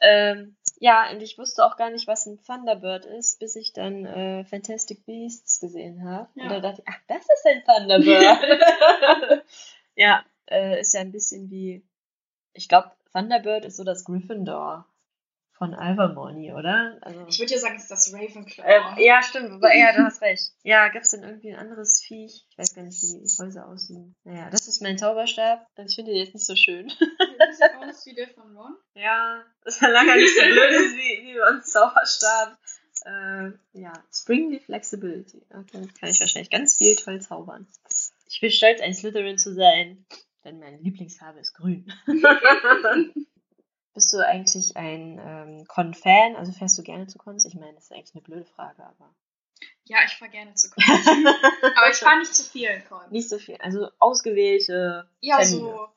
ähm, 0.00 0.56
ja, 0.84 1.10
und 1.10 1.22
ich 1.22 1.38
wusste 1.38 1.64
auch 1.64 1.78
gar 1.78 1.88
nicht, 1.88 2.06
was 2.06 2.26
ein 2.26 2.44
Thunderbird 2.44 3.06
ist, 3.06 3.38
bis 3.38 3.56
ich 3.56 3.72
dann 3.72 4.04
äh, 4.04 4.44
Fantastic 4.44 5.06
Beasts 5.06 5.58
gesehen 5.58 6.04
habe. 6.04 6.28
Ja. 6.34 6.42
Und 6.42 6.50
da 6.50 6.60
dachte 6.60 6.82
ich, 6.82 6.88
ach, 6.92 7.00
das 7.08 7.22
ist 7.22 7.46
ein 7.46 7.64
Thunderbird. 7.64 9.44
ja, 9.94 10.22
äh, 10.44 10.78
ist 10.82 10.92
ja 10.92 11.00
ein 11.00 11.10
bisschen 11.10 11.48
wie, 11.50 11.82
ich 12.52 12.68
glaube, 12.68 12.90
Thunderbird 13.14 13.64
ist 13.64 13.78
so 13.78 13.84
das 13.84 14.04
Gryffindor 14.04 14.86
von 15.56 15.72
Alvermorny, 15.72 16.52
oder? 16.52 16.98
Also, 17.00 17.26
Ich 17.28 17.38
würde 17.38 17.52
ja 17.52 17.58
sagen, 17.58 17.76
es 17.76 17.82
ist 17.84 17.90
das 17.90 18.12
Ravenclaw. 18.12 18.66
ähm, 18.66 18.98
ja, 18.98 19.22
stimmt, 19.22 19.50
aber 19.52 19.74
ja, 19.74 19.92
du 19.92 20.04
hast 20.04 20.20
recht. 20.20 20.52
Ja, 20.64 20.88
gab 20.88 21.02
es 21.02 21.10
denn 21.10 21.22
irgendwie 21.22 21.52
ein 21.52 21.58
anderes 21.60 22.02
Viech? 22.02 22.44
Ich 22.50 22.58
weiß 22.58 22.74
gar 22.74 22.82
nicht, 22.82 23.00
wie 23.02 23.22
die 23.22 23.42
Häuser 23.42 23.68
aussehen. 23.68 24.16
Naja, 24.24 24.50
das 24.50 24.66
ist 24.66 24.82
mein 24.82 24.98
Zauberstab. 24.98 25.66
Ich 25.86 25.94
finde 25.94 26.10
den 26.10 26.20
jetzt 26.20 26.34
nicht 26.34 26.46
so 26.46 26.56
schön. 26.56 26.88
Das 26.88 27.58
sieht 27.58 27.88
aus 27.88 28.06
wie 28.06 28.14
der 28.14 28.28
von 28.28 28.56
Ron. 28.56 28.76
Ja, 28.94 29.42
das 29.64 29.80
war 29.80 29.90
lange 29.90 30.16
nicht 30.16 30.34
so 30.34 30.42
blöd 30.42 30.70
ist 30.72 30.96
wie, 30.96 31.24
wie 31.24 31.40
uns 31.40 31.66
Zauberstab. 31.70 32.58
Äh, 33.04 33.50
ja, 33.74 33.92
Springly 34.12 34.60
Flexibility. 34.60 35.42
Okay, 35.50 35.86
kann 36.00 36.08
ich 36.08 36.20
wahrscheinlich 36.20 36.50
ganz 36.50 36.76
viel 36.76 36.96
toll 36.96 37.20
zaubern. 37.20 37.66
Ich 38.28 38.40
bin 38.40 38.50
stolz, 38.50 38.80
ein 38.80 38.94
Slytherin 38.94 39.38
zu 39.38 39.54
sein, 39.54 40.04
denn 40.44 40.58
meine 40.58 40.78
Lieblingsfarbe 40.78 41.38
ist 41.40 41.54
grün. 41.54 41.92
Bist 43.94 44.12
du 44.12 44.18
eigentlich 44.18 44.76
ein 44.76 45.20
ähm, 45.24 45.64
Con-Fan? 45.66 46.36
Also 46.36 46.52
fährst 46.52 46.76
du 46.76 46.82
gerne 46.82 47.06
zu 47.06 47.16
Cons? 47.18 47.44
Ich 47.44 47.54
meine, 47.54 47.74
das 47.74 47.84
ist 47.84 47.92
eigentlich 47.92 48.14
eine 48.14 48.22
blöde 48.22 48.44
Frage, 48.44 48.84
aber. 48.84 49.14
Ja, 49.84 49.98
ich 50.04 50.12
fahre 50.12 50.30
gerne 50.30 50.54
zu 50.54 50.70
Cons. 50.70 50.86
Aber 51.76 51.90
ich 51.90 51.96
fahre 51.96 52.18
nicht 52.18 52.34
zu 52.34 52.42
vielen 52.42 52.84
Cons. 52.86 53.10
Nicht 53.10 53.28
so 53.28 53.38
viel. 53.38 53.56
Also 53.58 53.88
ausgewählte. 53.98 55.08
Ja, 55.20 55.38
Termine. 55.38 55.60
so 55.60 55.88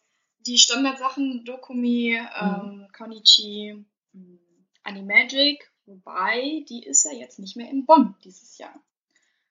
die 0.47 0.57
Standardsachen, 0.57 1.43
Dokumi, 1.45 2.19
ähm, 2.39 2.87
Konichi, 2.95 3.85
mh, 4.13 4.39
Animagic, 4.83 5.69
wobei 5.85 6.63
die 6.69 6.83
ist 6.85 7.03
ja 7.05 7.11
jetzt 7.11 7.39
nicht 7.39 7.57
mehr 7.57 7.69
in 7.69 7.85
Bonn 7.85 8.15
dieses 8.23 8.57
Jahr, 8.57 8.73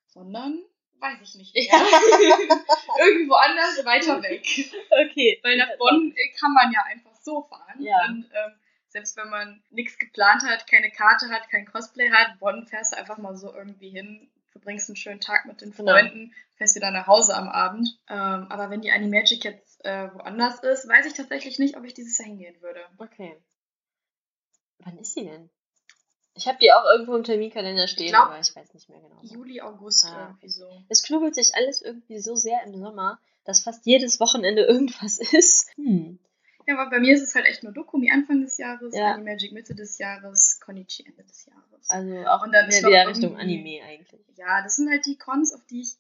sondern 0.07 0.63
weiß 1.01 1.19
ich 1.23 1.35
nicht 1.35 1.55
mehr. 1.55 1.65
Irgendwo 3.07 3.35
anders 3.35 3.85
weiter 3.85 4.23
weg. 4.23 4.47
Okay. 4.91 5.39
Weil 5.43 5.57
nach 5.59 5.77
Bonn 5.79 6.13
äh, 6.17 6.33
kann 6.39 6.53
man 6.55 6.73
ja 6.73 6.83
einfach 6.85 7.16
so 7.27 7.43
fahren. 7.43 7.81
Ja. 7.83 8.07
Und 8.09 8.25
ähm, 8.25 8.53
selbst 8.89 9.17
wenn 9.19 9.29
man 9.29 9.63
nichts 9.71 9.99
geplant 9.99 10.43
hat, 10.45 10.67
keine 10.67 10.91
Karte 10.91 11.29
hat, 11.29 11.51
kein 11.51 11.67
Cosplay 11.67 12.11
hat, 12.11 12.39
Bonn 12.39 12.67
fährst 12.67 12.93
du 12.95 12.99
einfach 12.99 13.19
mal 13.19 13.37
so 13.37 13.53
irgendwie 13.55 13.91
hin, 13.91 14.31
verbringst 14.53 14.89
einen 14.89 14.97
schönen 14.97 15.21
Tag 15.21 15.45
mit 15.45 15.61
den 15.61 15.73
Genau. 15.73 15.93
Freunden, 15.93 16.33
fährst 16.57 16.77
wieder 16.77 16.91
nach 16.91 17.07
Hause 17.07 17.37
am 17.37 17.49
Abend. 17.49 17.99
Ähm, 18.09 18.47
aber 18.49 18.71
wenn 18.71 18.81
die 18.81 18.91
Animagic 18.93 19.45
jetzt 19.45 19.85
äh, 19.85 20.09
woanders 20.15 20.61
ist, 20.61 20.89
weiß 20.89 21.05
ich 21.07 21.13
tatsächlich 21.13 21.59
nicht, 21.59 21.77
ob 21.77 21.85
ich 21.85 21.93
dieses 21.95 22.17
Jahr 22.17 22.29
hingehen 22.29 22.61
würde. 22.63 22.81
Okay. 22.97 23.37
Wann 24.79 24.99
ist 24.99 25.15
sie 25.15 25.25
denn? 25.25 25.51
Ich 26.35 26.47
habe 26.47 26.59
die 26.61 26.71
auch 26.71 26.85
irgendwo 26.93 27.17
im 27.17 27.25
Terminkalender 27.25 27.89
stehen, 27.89 28.11
glaub, 28.11 28.27
aber 28.27 28.39
ich 28.39 28.55
weiß 28.55 28.75
nicht 28.75 28.89
mehr 28.91 29.01
genau. 29.01 29.19
Juli, 29.23 29.61
August 29.63 30.05
Ah, 30.07 30.29
irgendwie 30.29 30.51
so. 30.51 30.83
Es 30.89 31.03
knubbelt 31.03 31.35
sich 31.35 31.55
alles 31.55 31.81
irgendwie 31.81 32.19
so 32.19 32.35
sehr 32.37 32.63
im 32.65 32.79
Sommer, 32.79 33.19
dass 33.45 33.61
fast 33.63 33.87
jedes 33.87 34.21
Wochenende 34.21 34.63
irgendwas 34.67 35.19
ist. 35.19 35.71
Hm. 35.77 36.19
Ja, 36.67 36.79
aber 36.79 36.91
bei 36.91 36.99
mir 37.01 37.15
ist 37.15 37.23
es 37.23 37.35
halt 37.35 37.47
echt 37.47 37.63
nur 37.63 37.73
Dokumi 37.73 38.11
Anfang 38.11 38.41
des 38.43 38.59
Jahres, 38.59 38.95
Ja. 38.97 39.13
Animagic 39.15 39.53
Mitte 39.53 39.75
des 39.75 39.99
Jahres, 39.99 40.59
Konichi 40.61 41.05
Ende 41.07 41.23
des 41.25 41.47
Jahres. 41.47 41.91
Also 41.91 42.27
auch 42.27 42.43
Und 42.43 42.53
dann 42.53 42.69
wieder 42.69 43.05
noch 43.05 43.11
Richtung 43.11 43.37
Anime 43.37 43.83
eigentlich. 43.85 44.21
ja, 44.37 44.63
das 44.63 44.77
sind 44.77 44.91
halt 44.91 45.07
die 45.07 45.17
Cons, 45.17 45.55
auf 45.55 45.65
die 45.67 45.83
ich 45.83 45.95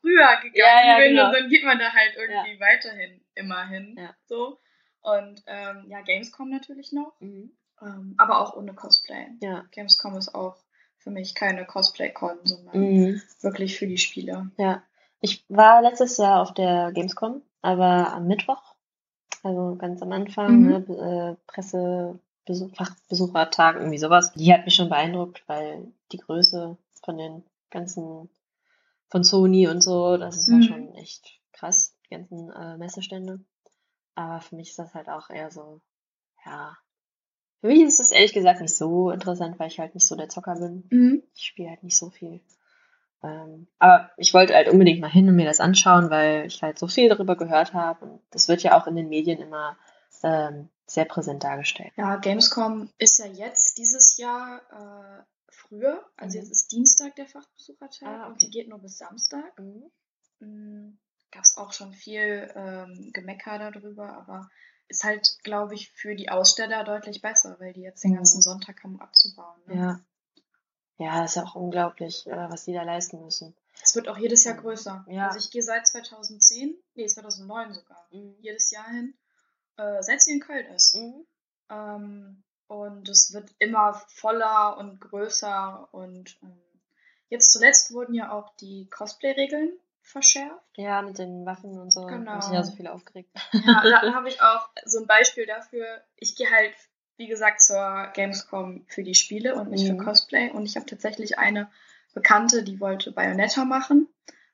früher 0.00 0.26
gegangen 0.42 0.54
Ja, 0.54 0.86
ja, 0.86 0.96
bin 0.98 1.10
genau. 1.14 1.26
und 1.26 1.32
dann 1.34 1.48
geht 1.48 1.64
man 1.64 1.78
da 1.78 1.92
halt 1.92 2.14
irgendwie 2.16 2.58
weiterhin 2.60 3.20
immer 3.34 3.66
hin. 3.68 3.96
Ja. 3.98 4.14
So. 4.26 4.58
Und 5.02 5.42
ähm, 5.46 5.84
ja, 5.88 6.00
Gamescom 6.00 6.48
natürlich 6.50 6.92
noch, 6.92 7.12
Mhm. 7.20 7.52
ähm, 7.82 8.14
aber 8.18 8.40
auch 8.40 8.56
ohne 8.56 8.74
Cosplay. 8.74 9.26
Ja. 9.40 9.64
Gamescom 9.70 10.16
ist 10.16 10.34
auch 10.34 10.56
für 10.98 11.10
mich 11.10 11.34
keine 11.34 11.64
Cosplay-Con, 11.66 12.38
sondern 12.44 12.76
Mhm. 12.80 13.22
wirklich 13.42 13.78
für 13.78 13.86
die 13.86 13.98
Spiele. 13.98 14.50
Ja. 14.56 14.82
Ich 15.20 15.44
war 15.48 15.82
letztes 15.82 16.16
Jahr 16.16 16.40
auf 16.42 16.54
der 16.54 16.90
Gamescom, 16.92 17.42
aber 17.62 18.12
am 18.12 18.26
Mittwoch, 18.26 18.74
also 19.42 19.76
ganz 19.76 20.02
am 20.02 20.12
Anfang, 20.12 20.60
Mhm. 20.60 20.68
ne, 20.88 21.36
äh, 21.36 21.36
Presse, 21.46 22.18
Besuch, 22.44 22.74
Fachbesuchertag, 22.76 23.76
irgendwie 23.76 23.98
sowas. 23.98 24.32
Die 24.34 24.52
hat 24.52 24.64
mich 24.64 24.74
schon 24.74 24.88
beeindruckt, 24.88 25.42
weil 25.48 25.92
die 26.12 26.18
Größe 26.18 26.76
von 27.04 27.18
den 27.18 27.42
ganzen, 27.70 28.28
von 29.08 29.24
Sony 29.24 29.68
und 29.68 29.82
so, 29.82 30.16
das 30.16 30.36
ist 30.36 30.48
Mhm. 30.48 30.60
ja 30.62 30.68
schon 30.68 30.94
echt 30.94 31.40
krass, 31.52 31.94
die 32.06 32.14
ganzen 32.14 32.50
äh, 32.52 32.76
Messestände. 32.76 33.40
Aber 34.14 34.40
für 34.40 34.56
mich 34.56 34.70
ist 34.70 34.78
das 34.78 34.94
halt 34.94 35.08
auch 35.08 35.28
eher 35.30 35.50
so, 35.50 35.80
ja. 36.44 36.76
Für 37.60 37.66
mich 37.68 37.82
ist 37.82 38.00
es 38.00 38.12
ehrlich 38.12 38.32
gesagt 38.32 38.60
nicht 38.60 38.76
so 38.76 39.10
interessant, 39.10 39.58
weil 39.58 39.68
ich 39.68 39.78
halt 39.80 39.94
nicht 39.94 40.06
so 40.06 40.14
der 40.14 40.28
Zocker 40.28 40.54
bin. 40.56 40.84
Mhm. 40.90 41.22
Ich 41.34 41.46
spiele 41.46 41.70
halt 41.70 41.82
nicht 41.82 41.96
so 41.96 42.10
viel. 42.10 42.40
Ähm, 43.26 43.66
aber 43.78 44.10
ich 44.16 44.32
wollte 44.34 44.54
halt 44.54 44.68
unbedingt 44.68 45.00
mal 45.00 45.10
hin 45.10 45.28
und 45.28 45.36
mir 45.36 45.46
das 45.46 45.60
anschauen, 45.60 46.10
weil 46.10 46.46
ich 46.46 46.62
halt 46.62 46.78
so 46.78 46.86
viel 46.86 47.08
darüber 47.08 47.36
gehört 47.36 47.74
habe. 47.74 48.04
Und 48.04 48.20
das 48.30 48.48
wird 48.48 48.62
ja 48.62 48.78
auch 48.78 48.86
in 48.86 48.96
den 48.96 49.08
Medien 49.08 49.40
immer 49.40 49.76
ähm, 50.22 50.68
sehr 50.86 51.04
präsent 51.04 51.42
dargestellt. 51.44 51.92
Ja, 51.96 52.16
Gamescom 52.16 52.90
ist 52.98 53.18
ja 53.18 53.26
jetzt 53.26 53.78
dieses 53.78 54.16
Jahr 54.16 54.60
äh, 54.70 55.22
früher. 55.50 56.04
Also 56.16 56.38
Mhm. 56.38 56.44
jetzt 56.44 56.52
ist 56.52 56.72
Dienstag 56.72 57.16
der 57.16 57.26
Fachbesuchertag 57.26 58.08
Ah, 58.08 58.26
und 58.26 58.34
okay. 58.34 58.46
die 58.46 58.50
geht 58.50 58.68
nur 58.68 58.78
bis 58.78 58.98
Samstag. 58.98 59.52
Mhm. 60.40 60.98
Gab 61.32 61.44
es 61.44 61.56
auch 61.56 61.72
schon 61.72 61.92
viel 61.92 62.50
ähm, 62.54 63.10
Gemecker 63.12 63.58
darüber, 63.58 64.12
aber 64.16 64.48
ist 64.88 65.02
halt, 65.02 65.38
glaube 65.42 65.74
ich, 65.74 65.90
für 65.90 66.14
die 66.14 66.30
Aussteller 66.30 66.84
deutlich 66.84 67.20
besser, 67.20 67.56
weil 67.58 67.72
die 67.72 67.82
jetzt 67.82 68.04
den 68.04 68.12
Mhm. 68.12 68.16
ganzen 68.16 68.40
Sonntag 68.42 68.82
haben 68.84 69.00
abzubauen. 69.00 69.60
Ne? 69.66 69.74
Ja. 69.74 70.00
Ja, 70.98 71.24
ist 71.24 71.36
ja 71.36 71.44
auch 71.44 71.54
unglaublich, 71.54 72.26
äh, 72.26 72.50
was 72.50 72.64
die 72.64 72.72
da 72.72 72.82
leisten 72.82 73.22
müssen. 73.22 73.54
Es 73.82 73.94
wird 73.94 74.08
auch 74.08 74.16
jedes 74.16 74.44
Jahr 74.44 74.56
größer. 74.56 75.04
Ja. 75.08 75.26
Also 75.26 75.38
ich 75.38 75.50
gehe 75.50 75.62
seit 75.62 75.86
2010, 75.86 76.74
nee, 76.94 77.06
2009 77.06 77.74
sogar, 77.74 78.06
jedes 78.10 78.70
Jahr 78.70 78.88
hin, 78.88 79.14
äh, 79.76 80.02
seit 80.02 80.22
sie 80.22 80.32
in 80.32 80.40
Köln 80.40 80.66
ist. 80.74 80.96
Mhm. 80.96 81.26
Ähm, 81.70 82.42
und 82.68 83.08
es 83.08 83.32
wird 83.32 83.50
immer 83.58 83.94
voller 84.08 84.76
und 84.78 85.00
größer 85.00 85.88
und 85.92 86.38
ähm, 86.42 86.58
jetzt 87.28 87.52
zuletzt 87.52 87.92
wurden 87.92 88.14
ja 88.14 88.32
auch 88.32 88.56
die 88.56 88.88
Cosplay-Regeln 88.90 89.78
verschärft. 90.00 90.64
Ja, 90.76 91.02
mit 91.02 91.18
den 91.18 91.44
Waffen 91.46 91.78
und 91.78 91.90
so. 91.90 92.06
Genau. 92.06 92.32
Haben 92.32 92.42
sich 92.42 92.52
ja 92.52 92.62
so 92.62 92.74
viele 92.74 92.92
aufgeregt. 92.92 93.30
Ja, 93.52 93.82
da 93.82 94.00
habe 94.14 94.28
ich 94.28 94.40
auch 94.40 94.68
so 94.84 95.00
ein 95.00 95.06
Beispiel 95.06 95.46
dafür. 95.46 96.02
Ich 96.16 96.36
gehe 96.36 96.50
halt, 96.50 96.74
wie 97.16 97.26
gesagt, 97.28 97.62
zur 97.62 98.10
Gamescom 98.14 98.84
für 98.88 99.02
die 99.02 99.14
Spiele 99.14 99.54
und 99.54 99.70
nicht 99.70 99.84
Mhm. 99.90 99.98
für 99.98 100.04
Cosplay. 100.04 100.50
Und 100.50 100.64
ich 100.66 100.76
habe 100.76 100.86
tatsächlich 100.86 101.38
eine 101.38 101.70
Bekannte, 102.14 102.62
die 102.62 102.80
wollte 102.80 103.12
Bayonetta 103.12 103.64
machen. 103.64 104.08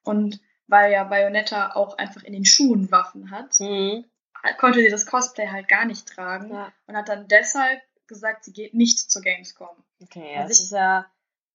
Und 0.05 0.41
weil 0.67 0.93
ja 0.93 1.05
Bayonetta 1.05 1.73
auch 1.75 1.99
einfach 1.99 2.23
in 2.23 2.33
den 2.33 2.45
Schuhen 2.45 2.91
Waffen 2.91 3.31
hat, 3.31 3.59
Mhm. 3.61 4.05
konnte 4.59 4.81
sie 4.81 4.91
das 4.91 5.07
Cosplay 5.07 5.49
halt 5.49 5.69
gar 5.69 5.85
nicht 5.85 6.09
tragen 6.09 6.51
Ja. 6.53 6.73
und 6.87 6.97
hat 6.97 7.09
dann 7.09 7.29
deshalb 7.29 7.81
gesagt, 8.07 8.45
sie 8.45 8.53
geht 8.53 8.75
nicht 8.75 8.99
zur 9.11 9.23
Gamescom. 9.23 9.77
Okay, 10.03 10.37
Also 10.37 10.49
das 10.49 10.59
ich- 10.59 10.65
ist 10.67 10.73
ja. 10.73 11.07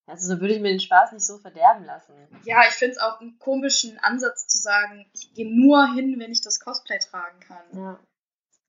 Also 0.09 0.33
so 0.35 0.39
würde 0.39 0.53
ich 0.53 0.61
mir 0.61 0.69
den 0.69 0.79
Spaß 0.79 1.11
nicht 1.11 1.25
so 1.25 1.37
verderben 1.37 1.83
lassen. 1.83 2.13
Ja, 2.45 2.61
ich 2.61 2.73
finde 2.75 2.93
es 2.93 2.97
auch 2.97 3.19
einen 3.19 3.37
komischen 3.39 3.99
Ansatz 3.99 4.47
zu 4.47 4.57
sagen, 4.57 5.05
ich 5.13 5.33
gehe 5.33 5.53
nur 5.53 5.93
hin, 5.95 6.15
wenn 6.17 6.31
ich 6.31 6.39
das 6.41 6.61
Cosplay 6.61 6.97
tragen 6.99 7.41
kann. 7.41 7.63
Ja. 7.73 7.99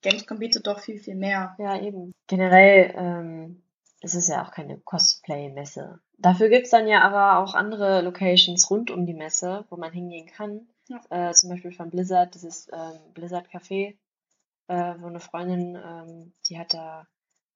Gamescom 0.02 0.38
bietet 0.38 0.66
doch 0.66 0.78
viel, 0.80 0.98
viel 0.98 1.14
mehr. 1.16 1.54
Ja, 1.58 1.80
eben. 1.80 2.12
Generell 2.26 2.92
ähm, 2.96 3.62
ist 4.00 4.14
es 4.14 4.28
ja 4.28 4.44
auch 4.44 4.50
keine 4.52 4.78
Cosplay-Messe. 4.78 6.00
Dafür 6.18 6.48
gibt's 6.48 6.70
dann 6.70 6.88
ja 6.88 7.02
aber 7.02 7.38
auch 7.38 7.54
andere 7.54 8.00
Locations 8.02 8.70
rund 8.70 8.90
um 8.90 9.06
die 9.06 9.14
Messe, 9.14 9.64
wo 9.70 9.76
man 9.76 9.92
hingehen 9.92 10.26
kann. 10.26 10.68
Ja. 10.88 11.00
Äh, 11.10 11.32
zum 11.34 11.50
Beispiel 11.50 11.72
von 11.72 11.90
Blizzard, 11.90 12.34
dieses 12.34 12.68
ähm, 12.72 13.12
Blizzard 13.14 13.48
Café, 13.48 13.96
äh, 14.68 14.94
wo 14.98 15.06
eine 15.06 15.20
Freundin, 15.20 15.76
ähm, 15.76 16.32
die 16.48 16.58
hat 16.58 16.74
da 16.74 17.06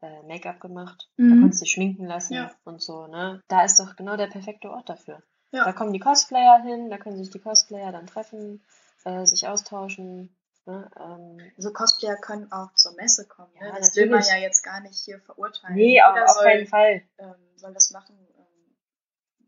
äh, 0.01 0.23
Make-up 0.27 0.61
gemacht. 0.61 1.09
Da 1.17 1.25
Mhm. 1.25 1.41
konntest 1.41 1.63
du 1.63 1.67
schminken 1.67 2.07
lassen 2.07 2.35
Ja. 2.35 2.51
und 2.65 2.83
so, 2.83 3.07
ne? 3.07 3.41
Da 3.49 3.65
ist 3.65 3.79
doch 3.81 3.95
genau 3.97 4.17
der 4.17 4.27
perfekte 4.27 4.71
Ort 4.71 4.89
dafür. 4.89 5.23
Ja. 5.53 5.65
Da 5.65 5.73
kommen 5.73 5.93
die 5.93 6.01
Cosplayer 6.01 6.61
hin, 6.63 6.91
da 6.91 6.99
können 6.99 7.17
sich 7.19 7.31
die 7.31 7.39
Cosplayer 7.39 7.93
dann 7.93 8.07
treffen, 8.07 8.63
äh, 9.05 9.25
sich 9.27 9.47
austauschen. 9.47 10.35
Ne? 10.65 10.91
Ähm, 10.99 11.53
So 11.57 11.73
Cosplayer 11.73 12.17
können 12.17 12.51
auch 12.53 12.73
zur 12.75 12.95
Messe 12.95 13.27
kommen. 13.27 13.53
Ne? 13.61 13.67
Ja, 13.69 13.77
das 13.77 13.97
will 13.97 14.09
man 14.09 14.23
ja 14.23 14.37
jetzt 14.37 14.63
gar 14.63 14.81
nicht 14.81 14.99
hier 15.05 15.21
verurteilen. 15.21 15.75
nee, 15.75 16.01
auf, 16.03 16.17
auf 16.17 16.31
soll, 16.37 16.45
keinen 16.45 16.67
Fall. 16.67 17.03
Ähm, 17.19 17.35
soll 17.57 17.75
das 17.75 17.91
machen, 17.91 18.17
ähm, 18.39 18.77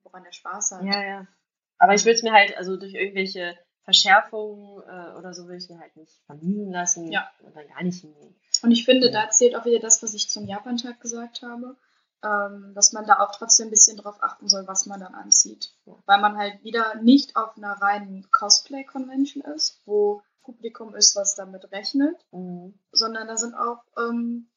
woran 0.03 0.25
er 0.25 0.33
Spaß 0.33 0.73
hat. 0.73 0.83
Ja, 0.85 1.03
ja. 1.05 1.27
Aber 1.79 1.95
ich 1.95 2.05
würde 2.05 2.17
es 2.17 2.23
mir 2.23 2.33
halt, 2.33 2.57
also 2.57 2.77
durch 2.77 2.95
irgendwelche 2.95 3.57
Verschärfungen 3.83 4.83
äh, 4.89 5.17
oder 5.19 5.35
so 5.35 5.47
will 5.47 5.57
ich 5.59 5.69
mir 5.69 5.79
halt 5.79 5.95
nicht 5.97 6.23
vermieden 6.27 6.73
lassen 6.73 7.13
Ja. 7.13 7.31
dann 7.55 7.69
gar 7.69 7.83
nicht 7.83 8.01
hingehen. 8.01 8.35
Und 8.63 8.71
ich 8.73 8.85
finde, 8.85 9.09
Ja. 9.11 9.25
da 9.25 9.31
zählt 9.31 9.55
auch 9.57 9.65
wieder 9.67 9.79
das, 9.81 10.03
was 10.03 10.15
ich 10.15 10.29
zum 10.31 10.47
Japantag 10.47 11.01
gesagt 11.01 11.43
habe, 11.43 11.77
ähm, 12.25 12.73
dass 12.75 12.93
man 12.93 13.07
da 13.07 13.21
auch 13.21 13.33
trotzdem 13.33 13.69
ein 13.69 13.71
bisschen 13.71 13.99
drauf 13.99 14.17
achten 14.23 14.49
soll, 14.49 14.67
was 14.67 14.87
man 14.87 15.01
dann 15.01 15.15
anzieht. 15.15 15.75
Weil 16.07 16.21
man 16.21 16.39
halt 16.39 16.63
wieder 16.65 16.95
nicht 17.03 17.37
auf 17.37 17.57
einer 17.57 17.73
reinen 17.73 18.27
Cosplay-Convention 18.31 19.45
ist, 19.55 19.83
wo 19.85 20.23
Publikum 20.45 20.95
ist, 20.95 21.17
was 21.17 21.35
damit 21.35 21.71
rechnet, 21.73 22.17
Mhm. 22.33 22.79
sondern 22.93 23.27
da 23.27 23.37
sind 23.37 23.55
auch 23.55 23.83
ähm, 23.99 24.49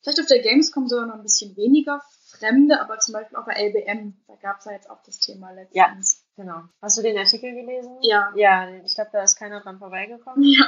vielleicht 0.00 0.20
auf 0.20 0.26
der 0.26 0.40
Gamescom 0.40 0.88
sogar 0.88 1.06
noch 1.06 1.14
ein 1.16 1.22
bisschen 1.22 1.56
weniger 1.56 2.00
Fremde, 2.38 2.80
aber 2.80 2.98
zum 2.98 3.12
Beispiel 3.12 3.36
auch 3.36 3.44
bei 3.44 3.52
LBM, 3.52 4.16
da 4.26 4.34
gab 4.36 4.58
es 4.58 4.64
ja 4.64 4.72
jetzt 4.72 4.88
auch 4.88 5.02
das 5.02 5.18
Thema 5.18 5.50
letztens. 5.50 6.24
Genau. 6.36 6.62
Hast 6.80 6.96
du 6.96 7.02
den 7.02 7.18
Artikel 7.18 7.52
gelesen? 7.54 7.98
Ja. 8.00 8.32
Ja, 8.34 8.68
ich 8.84 8.94
glaube, 8.94 9.10
da 9.12 9.22
ist 9.22 9.36
keiner 9.36 9.60
dran 9.60 9.78
vorbeigekommen. 9.78 10.42
Ja. 10.42 10.64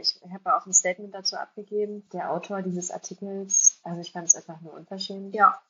Ich 0.00 0.20
habe 0.32 0.54
auch 0.56 0.66
ein 0.66 0.72
Statement 0.72 1.12
dazu 1.12 1.34
abgegeben. 1.36 2.08
Der 2.12 2.30
Autor 2.30 2.62
dieses 2.62 2.92
Artikels, 2.92 3.80
also 3.82 4.00
ich 4.00 4.12
fand 4.12 4.28
es 4.28 4.36
einfach 4.36 4.60
nur 4.60 4.72
unverschämt. 4.74 5.34
Ja, 5.34 5.60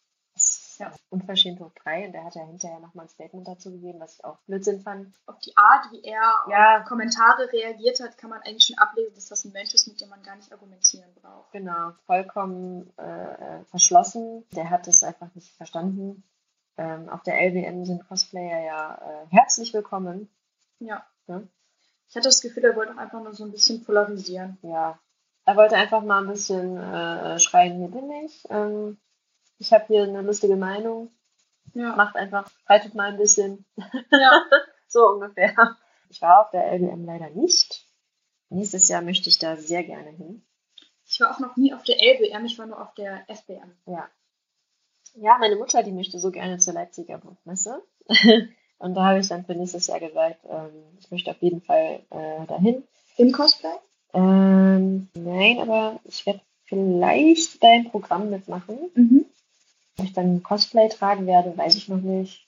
Ja. 0.81 0.93
Unverschämt 1.11 1.61
hoch 1.61 1.73
3 1.85 2.07
und 2.07 2.13
der 2.13 2.25
hat 2.25 2.35
ja 2.35 2.45
hinterher 2.45 2.81
nochmal 2.81 3.05
ein 3.07 3.09
Statement 3.11 3.47
dazu 3.47 3.71
gegeben, 3.71 4.01
was 4.01 4.15
ich 4.15 4.25
auch 4.25 4.39
Blödsinn 4.47 4.81
fand. 4.81 5.15
auf 5.27 5.39
die 5.41 5.57
Art, 5.57 5.87
wie 5.93 6.03
er 6.03 6.23
Ja. 6.49 6.81
auf 6.81 6.85
Kommentare 6.87 7.53
reagiert 7.53 8.01
hat, 8.01 8.17
kann 8.19 8.31
man 8.31 8.41
eigentlich 8.43 8.65
schon 8.65 8.79
ablesen, 8.79 9.15
dass 9.15 9.27
das 9.29 9.45
ein 9.45 9.53
Mensch 9.53 9.73
ist, 9.75 9.87
mit 9.87 10.01
dem 10.01 10.09
man 10.09 10.23
gar 10.23 10.37
nicht 10.37 10.51
argumentieren 10.53 11.11
braucht. 11.21 11.53
Genau, 11.53 11.93
vollkommen 12.07 12.91
äh, 12.99 13.63
verschlossen. 13.71 14.45
Der 14.57 14.71
hat 14.71 14.89
es 14.89 15.03
einfach 15.05 15.29
nicht 15.35 15.55
verstanden. 15.57 16.25
Ähm, 16.77 17.09
auf 17.11 17.23
der 17.25 17.35
LWM 17.41 17.85
sind 17.85 18.09
Cosplayer 18.09 18.65
ja 18.65 18.95
äh, 18.95 19.27
herzlich 19.37 19.75
willkommen. 19.75 20.31
Ja. 20.79 21.05
Ja. 21.27 21.43
Ich 22.09 22.17
hatte 22.17 22.29
das 22.29 22.41
Gefühl, 22.41 22.65
er 22.65 22.75
wollte 22.75 22.93
auch 22.95 22.99
einfach 22.99 23.23
nur 23.23 23.35
so 23.35 23.45
ein 23.45 23.53
bisschen 23.53 23.85
polarisieren. 23.85 24.57
Ja, 24.63 24.99
er 25.45 25.57
wollte 25.57 25.77
einfach 25.77 26.03
mal 26.03 26.23
ein 26.23 26.29
bisschen 26.29 26.77
äh, 26.77 27.39
schreien, 27.39 27.77
hier 27.79 27.89
bin 27.89 28.11
ich. 28.25 28.45
Ähm, 28.51 28.99
ich 29.61 29.73
habe 29.73 29.85
hier 29.87 30.03
eine 30.03 30.23
lustige 30.23 30.57
Meinung. 30.57 31.11
Ja. 31.75 31.95
Macht 31.95 32.17
einfach, 32.17 32.51
streitet 32.63 32.95
mal 32.95 33.11
ein 33.11 33.19
bisschen. 33.19 33.65
ja. 34.11 34.43
So 34.93 35.07
ungefähr. 35.09 35.55
Ich 36.09 36.21
war 36.21 36.41
auf 36.41 36.51
der 36.51 36.73
LWM 36.73 37.05
leider 37.05 37.31
nicht. 37.31 37.87
Nächstes 38.49 38.89
Jahr 38.89 39.03
möchte 39.03 39.29
ich 39.29 39.39
da 39.39 39.57
sehr 39.57 39.85
gerne 39.85 40.11
hin. 40.11 40.45
Ich 41.07 41.21
war 41.21 41.31
auch 41.31 41.39
noch 41.39 41.57
nie 41.57 41.73
auf 41.73 41.85
der 41.85 41.95
LBM, 42.03 42.45
ich 42.45 42.59
war 42.59 42.67
nur 42.67 42.83
auf 42.83 42.93
der 42.95 43.25
FBM. 43.29 43.73
Ja. 43.87 44.09
Ja, 45.15 45.39
meine 45.39 45.55
Mutter, 45.55 45.85
die 45.85 45.93
möchte 45.93 46.19
so 46.19 46.33
gerne 46.33 46.59
zur 46.59 46.75
Leipziger 46.75 47.19
Buchmesse. 47.19 47.85
Und 48.79 48.95
da 48.95 49.05
habe 49.05 49.21
ich 49.21 49.29
dann 49.29 49.45
für 49.45 49.55
nächstes 49.55 49.87
Jahr 49.87 50.01
gesagt, 50.01 50.41
ähm, 50.49 50.83
ich 50.99 51.09
möchte 51.13 51.31
auf 51.31 51.41
jeden 51.41 51.63
Fall 51.63 52.01
äh, 52.11 52.47
dahin. 52.49 52.83
Im 53.17 53.31
Cosplay? 53.31 53.71
Ähm, 54.13 55.09
nein, 55.15 55.61
aber 55.61 56.01
ich 56.03 56.27
werde 56.27 56.41
vielleicht 56.65 57.63
dein 57.63 57.91
Programm 57.91 58.31
mitmachen. 58.31 58.91
Mhm. 58.95 59.27
Ob 60.01 60.07
ich 60.07 60.13
dann 60.13 60.43
Cosplay 60.43 60.89
tragen 60.89 61.27
werde, 61.27 61.57
weiß 61.57 61.75
ich 61.77 61.89
noch 61.89 62.01
nicht. 62.01 62.47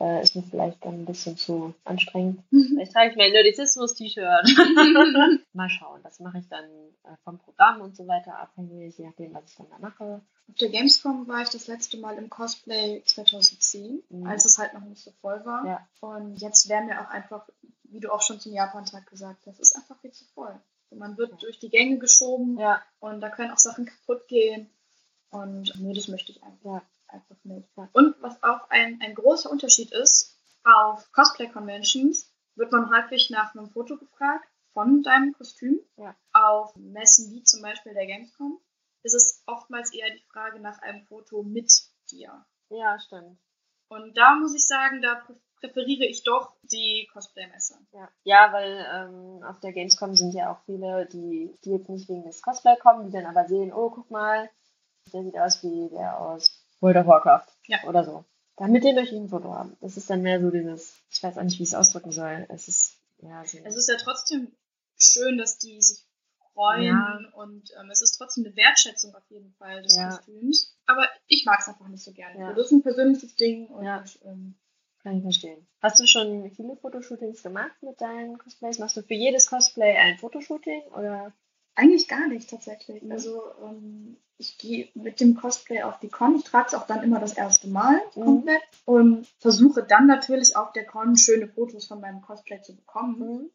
Äh, 0.00 0.22
ist 0.22 0.34
mir 0.34 0.42
vielleicht 0.42 0.84
dann 0.84 0.94
ein 1.02 1.04
bisschen 1.06 1.36
zu 1.36 1.74
anstrengend. 1.84 2.42
Vielleicht 2.50 2.92
trage 2.92 3.10
ich 3.10 3.16
mein 3.16 3.30
Nerdizismus-T-Shirt. 3.32 4.24
Mal 5.52 5.68
schauen. 5.68 6.00
Das 6.02 6.18
mache 6.18 6.38
ich 6.38 6.48
dann 6.48 6.64
äh, 7.04 7.14
vom 7.24 7.38
Programm 7.38 7.80
und 7.82 7.96
so 7.96 8.06
weiter 8.08 8.36
abhängig, 8.38 8.98
je 8.98 9.06
nachdem, 9.06 9.32
was 9.34 9.44
ich 9.46 9.56
dann 9.56 9.68
da 9.70 9.78
mache. 9.78 10.20
Auf 10.48 10.54
der 10.56 10.70
Gamescom 10.70 11.28
war 11.28 11.42
ich 11.42 11.50
das 11.50 11.68
letzte 11.68 11.98
Mal 11.98 12.18
im 12.18 12.28
Cosplay 12.30 13.02
2010, 13.04 14.02
Mhm. 14.10 14.26
als 14.26 14.44
es 14.44 14.58
halt 14.58 14.74
noch 14.74 14.80
nicht 14.84 15.02
so 15.02 15.12
voll 15.20 15.44
war. 15.44 15.64
Ja. 15.66 15.86
Und 16.00 16.40
jetzt 16.40 16.68
wäre 16.68 16.82
mir 16.82 17.00
auch 17.00 17.10
einfach, 17.10 17.48
wie 17.84 18.00
du 18.00 18.10
auch 18.12 18.22
schon 18.22 18.40
zum 18.40 18.52
Japan-Tag 18.52 19.06
gesagt 19.08 19.46
hast, 19.46 19.60
ist 19.60 19.76
einfach 19.76 20.00
viel 20.00 20.10
zu 20.12 20.24
voll. 20.34 20.54
Und 20.90 20.98
man 20.98 21.16
wird 21.16 21.30
Ja. 21.30 21.36
durch 21.36 21.60
die 21.60 21.70
Gänge 21.70 21.98
geschoben 21.98 22.58
Ja, 22.58 22.82
und 22.98 23.20
da 23.20 23.30
können 23.30 23.52
auch 23.52 23.58
Sachen 23.58 23.86
kaputt 23.86 24.26
gehen. 24.26 24.68
Und 25.32 25.72
nee, 25.80 25.94
das 25.94 26.08
möchte 26.08 26.30
ich 26.30 26.42
einfach, 26.42 26.82
einfach 27.08 27.36
nicht. 27.42 27.66
Und 27.92 28.14
was 28.20 28.42
auch 28.42 28.68
ein, 28.70 29.00
ein 29.02 29.14
großer 29.14 29.50
Unterschied 29.50 29.90
ist, 29.92 30.38
auf 30.62 31.10
Cosplay-Conventions 31.12 32.30
wird 32.54 32.70
man 32.70 32.90
häufig 32.90 33.30
nach 33.30 33.54
einem 33.54 33.70
Foto 33.70 33.96
gefragt 33.96 34.46
von 34.74 35.02
deinem 35.02 35.32
Kostüm. 35.32 35.80
Ja. 35.96 36.14
Auf 36.32 36.76
Messen 36.76 37.32
wie 37.32 37.42
zum 37.42 37.62
Beispiel 37.62 37.94
der 37.94 38.06
Gamescom 38.06 38.60
ist 39.02 39.14
es 39.14 39.42
oftmals 39.46 39.92
eher 39.92 40.10
die 40.10 40.22
Frage 40.30 40.60
nach 40.60 40.78
einem 40.80 41.02
Foto 41.06 41.42
mit 41.42 41.72
dir. 42.10 42.44
Ja, 42.68 42.98
stimmt. 43.00 43.38
Und 43.88 44.16
da 44.16 44.34
muss 44.34 44.54
ich 44.54 44.64
sagen, 44.66 45.02
da 45.02 45.14
prä- 45.14 45.40
präferiere 45.60 46.04
ich 46.06 46.24
doch 46.24 46.52
die 46.62 47.08
Cosplay-Messe. 47.12 47.78
Ja, 47.92 48.08
ja 48.24 48.52
weil 48.52 48.86
ähm, 48.94 49.42
auf 49.44 49.60
der 49.60 49.72
Gamescom 49.72 50.14
sind 50.14 50.34
ja 50.34 50.52
auch 50.52 50.60
viele, 50.66 51.06
die, 51.06 51.58
die 51.64 51.70
jetzt 51.70 51.88
nicht 51.88 52.08
wegen 52.08 52.24
des 52.24 52.42
Cosplay 52.42 52.76
kommen, 52.76 53.06
die 53.06 53.12
dann 53.12 53.26
aber 53.26 53.48
sehen, 53.48 53.72
oh, 53.72 53.90
guck 53.90 54.10
mal, 54.10 54.50
der 55.12 55.22
sieht 55.24 55.38
aus 55.38 55.62
wie 55.62 55.88
der 55.90 56.18
aus 56.20 56.64
World 56.80 56.96
of 56.96 57.06
Warcraft 57.06 57.46
Ja. 57.66 57.78
oder 57.84 58.04
so. 58.04 58.24
Dann 58.56 58.72
mit 58.72 58.84
dem 58.84 58.94
möchte 58.94 59.14
ich 59.14 59.20
ein 59.20 59.28
Foto 59.28 59.52
haben. 59.54 59.76
Das 59.80 59.96
ist 59.96 60.10
dann 60.10 60.22
mehr 60.22 60.40
so 60.40 60.50
dieses, 60.50 60.94
ich 61.10 61.22
weiß 61.22 61.38
auch 61.38 61.42
nicht, 61.42 61.58
wie 61.58 61.62
ich 61.62 61.70
es 61.70 61.74
ausdrücken 61.74 62.12
soll. 62.12 62.46
Es 62.50 62.68
ist, 62.68 62.96
ja, 63.22 63.44
so. 63.44 63.58
Es 63.64 63.76
ist 63.76 63.88
ja 63.88 63.96
trotzdem 63.96 64.52
schön, 64.98 65.38
dass 65.38 65.58
die 65.58 65.80
sich 65.80 66.04
freuen 66.52 66.84
Ja. 66.86 67.18
und 67.34 67.70
ähm, 67.80 67.90
es 67.90 68.02
ist 68.02 68.18
trotzdem 68.18 68.44
eine 68.44 68.54
Wertschätzung 68.56 69.14
auf 69.14 69.22
jeden 69.30 69.52
Fall 69.54 69.82
des 69.82 69.96
Ja. 69.96 70.08
Kostüms. 70.16 70.76
Aber 70.86 71.06
ich 71.26 71.44
mag 71.46 71.60
es 71.60 71.68
einfach 71.68 71.88
nicht 71.88 72.04
so 72.04 72.12
gerne. 72.12 72.38
Ja. 72.38 72.52
Das 72.52 72.66
ist 72.66 72.72
ein 72.72 72.82
persönliches 72.82 73.34
Ding 73.36 73.68
und 73.68 73.84
Ja. 73.84 74.04
ähm, 74.24 74.54
Kann 75.02 75.16
ich 75.16 75.22
verstehen. 75.22 75.66
Hast 75.80 75.98
du 75.98 76.06
schon 76.06 76.48
viele 76.54 76.76
Fotoshootings 76.76 77.42
gemacht 77.42 77.72
mit 77.82 78.00
deinen 78.00 78.38
Cosplays? 78.38 78.78
Machst 78.78 78.96
du 78.96 79.02
für 79.02 79.14
jedes 79.14 79.48
Cosplay 79.48 79.96
ein 79.96 80.16
Fotoshooting 80.18 80.82
oder? 80.92 81.32
Eigentlich 81.74 82.08
gar 82.08 82.28
nicht 82.28 82.50
tatsächlich. 82.50 83.02
Mhm. 83.02 83.12
Also 83.12 83.42
ähm, 83.62 84.16
ich 84.38 84.58
gehe 84.58 84.88
mit 84.94 85.20
dem 85.20 85.34
Cosplay 85.36 85.82
auf 85.82 85.98
die 86.00 86.08
Con. 86.08 86.36
Ich 86.36 86.44
trage 86.44 86.66
es 86.68 86.74
auch 86.74 86.86
dann 86.86 87.02
immer 87.02 87.20
das 87.20 87.34
erste 87.34 87.68
Mal 87.68 88.00
Mhm. 88.14 88.24
komplett 88.24 88.62
und 88.84 89.26
versuche 89.38 89.82
dann 89.84 90.06
natürlich 90.06 90.56
auf 90.56 90.72
der 90.72 90.84
Con 90.84 91.16
schöne 91.16 91.48
Fotos 91.48 91.86
von 91.86 92.00
meinem 92.00 92.20
Cosplay 92.22 92.60
zu 92.62 92.74
bekommen. 92.76 93.18
Mhm. 93.18 93.50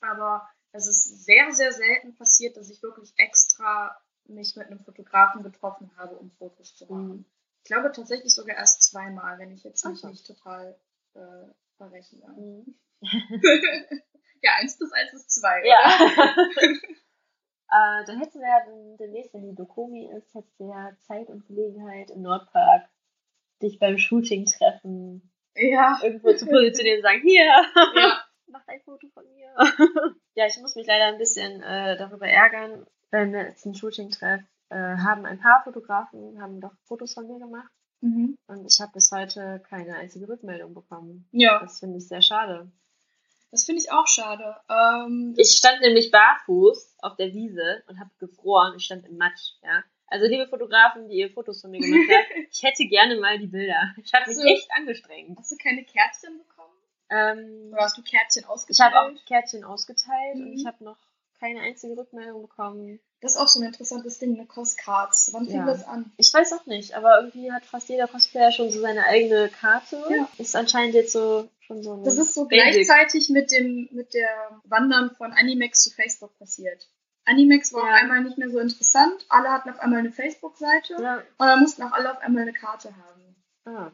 aber 0.00 0.48
es 0.72 0.86
ist 0.86 1.24
sehr, 1.24 1.50
sehr 1.52 1.72
selten 1.72 2.14
passiert, 2.14 2.56
dass 2.56 2.70
ich 2.70 2.82
wirklich 2.82 3.12
extra 3.16 3.96
mich 4.26 4.54
mit 4.54 4.66
einem 4.66 4.78
Fotografen 4.80 5.42
getroffen 5.42 5.90
habe, 5.96 6.14
um 6.16 6.30
Fotos 6.32 6.76
zu 6.76 6.84
machen. 6.86 7.08
Mhm. 7.08 7.24
Ich 7.64 7.64
glaube 7.64 7.90
tatsächlich 7.92 8.32
sogar 8.34 8.56
erst 8.56 8.82
zweimal, 8.82 9.38
wenn 9.38 9.50
ich 9.52 9.64
jetzt 9.64 9.84
mich 9.86 9.98
so. 10.00 10.08
nicht 10.08 10.26
total 10.26 10.78
äh, 11.14 11.20
verrechne. 11.78 12.28
Mhm. 12.36 12.74
Ja, 14.42 14.52
eins 14.60 14.76
plus 14.76 14.92
eins 14.92 15.12
ist 15.14 15.30
zwei, 15.32 15.64
Ja. 15.66 16.36
äh, 17.70 18.04
dann 18.06 18.18
hätten 18.18 18.40
wir 18.40 18.48
ja 18.48 18.96
demnächst, 18.98 19.32
wenn 19.34 19.42
die 19.48 19.54
Dokomi 19.54 20.06
ist, 20.10 20.34
hättest 20.34 20.58
du 20.60 20.70
ja 20.70 20.90
Zeit 21.06 21.28
und 21.30 21.46
Gelegenheit 21.46 22.10
im 22.10 22.22
Nordpark, 22.22 22.88
dich 23.62 23.78
beim 23.78 23.98
Shooting 23.98 24.46
treffen, 24.46 25.30
Ja. 25.56 25.98
irgendwo 26.02 26.32
zu 26.34 26.46
positionieren 26.46 26.98
und 26.98 27.02
sagen, 27.02 27.20
hier, 27.22 27.44
ja. 27.44 27.64
mach 28.46 28.66
ein 28.68 28.80
Foto 28.80 29.08
von 29.08 29.24
mir. 29.32 29.52
ja, 30.34 30.46
ich 30.46 30.58
muss 30.60 30.74
mich 30.76 30.86
leider 30.86 31.06
ein 31.06 31.18
bisschen 31.18 31.62
äh, 31.62 31.96
darüber 31.96 32.26
ärgern, 32.28 32.86
wenn 33.10 33.32
wir 33.32 33.42
jetzt 33.46 33.66
ein 33.66 33.74
Shooting 33.74 34.10
treffen, 34.10 34.46
äh, 34.70 34.76
haben 34.76 35.24
ein 35.26 35.38
paar 35.40 35.62
Fotografen, 35.64 36.40
haben 36.40 36.60
doch 36.60 36.72
Fotos 36.84 37.14
von 37.14 37.26
mir 37.26 37.38
gemacht 37.38 37.70
Mhm. 38.00 38.36
und 38.46 38.64
ich 38.64 38.80
habe 38.80 38.92
bis 38.92 39.10
heute 39.10 39.60
keine 39.68 39.96
einzige 39.96 40.28
Rückmeldung 40.28 40.72
bekommen. 40.72 41.28
Ja. 41.32 41.58
Das 41.58 41.80
finde 41.80 41.98
ich 41.98 42.06
sehr 42.06 42.22
schade. 42.22 42.70
Das 43.50 43.64
finde 43.64 43.80
ich 43.82 43.90
auch 43.90 44.06
schade. 44.06 44.56
Ähm, 44.68 45.34
Ich 45.38 45.52
stand 45.56 45.80
nämlich 45.80 46.10
barfuß 46.10 46.96
auf 47.00 47.16
der 47.16 47.32
Wiese 47.32 47.82
und 47.88 47.98
habe 47.98 48.10
gefroren. 48.18 48.74
Ich 48.76 48.84
stand 48.84 49.06
im 49.06 49.16
Matsch, 49.16 49.52
ja. 49.62 49.82
Also 50.06 50.26
liebe 50.26 50.46
Fotografen, 50.46 51.08
die 51.08 51.16
ihr 51.16 51.30
Fotos 51.30 51.60
von 51.60 51.70
mir 51.70 51.80
gemacht 51.80 52.08
habt, 52.10 52.26
ich 52.50 52.62
hätte 52.62 52.84
gerne 52.86 53.16
mal 53.16 53.38
die 53.38 53.46
Bilder. 53.46 53.94
Ich 54.02 54.12
habe 54.14 54.28
mich 54.30 54.38
echt 54.52 54.68
angestrengt. 54.72 55.38
hast 55.38 55.52
du 55.52 55.56
keine 55.56 55.84
Kärtchen 55.84 56.38
bekommen? 56.38 56.74
Ähm, 57.10 57.70
Oder 57.72 57.82
hast 57.84 57.96
du 57.96 58.02
Kärtchen 58.02 58.42
ich 58.44 58.48
ausgeteilt? 58.48 58.94
habe 58.94 59.06
auch 59.16 59.24
Kärtchen 59.26 59.64
ausgeteilt 59.64 60.34
und 60.36 60.48
Mhm. 60.50 60.54
ich 60.54 60.66
habe 60.66 60.84
noch 60.84 60.98
keine 61.38 61.60
einzige 61.60 61.96
Rückmeldung 61.96 62.42
bekommen. 62.42 63.00
Das 63.20 63.34
ist 63.34 63.40
auch 63.40 63.48
so 63.48 63.60
ein 63.60 63.66
interessantes 63.66 64.18
Ding, 64.18 64.34
eine 64.36 64.46
Postcards. 64.46 65.30
Wann 65.32 65.46
fing 65.46 65.56
Ja. 65.56 65.66
das 65.66 65.84
an? 65.86 66.12
Ich 66.16 66.32
weiß 66.32 66.52
auch 66.52 66.66
nicht, 66.66 66.94
aber 66.94 67.18
irgendwie 67.20 67.50
hat 67.52 67.64
fast 67.64 67.88
jeder 67.88 68.06
Cosplayer 68.06 68.52
schon 68.52 68.70
so 68.70 68.80
seine 68.80 69.04
eigene 69.06 69.48
Karte. 69.48 70.02
Ja. 70.10 70.28
Ist 70.38 70.54
anscheinend 70.56 70.94
jetzt 70.94 71.12
so 71.12 71.48
schon 71.60 71.82
so 71.82 71.94
ein 71.94 72.04
Das 72.04 72.16
ist 72.16 72.34
so 72.34 72.46
Basic. 72.46 72.86
gleichzeitig 72.86 73.28
mit 73.30 73.50
dem 73.50 73.88
mit 73.92 74.14
der 74.14 74.60
Wandern 74.64 75.10
von 75.16 75.32
Animex 75.32 75.82
zu 75.82 75.90
Facebook 75.90 76.38
passiert. 76.38 76.88
Animex 77.24 77.72
war 77.72 77.82
Ja. 77.86 77.94
auf 77.94 78.00
einmal 78.02 78.22
nicht 78.22 78.38
mehr 78.38 78.50
so 78.50 78.58
interessant. 78.58 79.26
Alle 79.28 79.50
hatten 79.50 79.68
auf 79.70 79.80
einmal 79.80 79.98
eine 80.00 80.12
Facebook-Seite 80.12 80.94
Ja. 81.02 81.16
und 81.16 81.46
dann 81.46 81.60
mussten 81.60 81.82
auch 81.82 81.92
alle 81.92 82.10
auf 82.12 82.18
einmal 82.18 82.42
eine 82.42 82.52
Karte 82.52 82.90
haben. 82.96 83.36
Ah. 83.64 83.90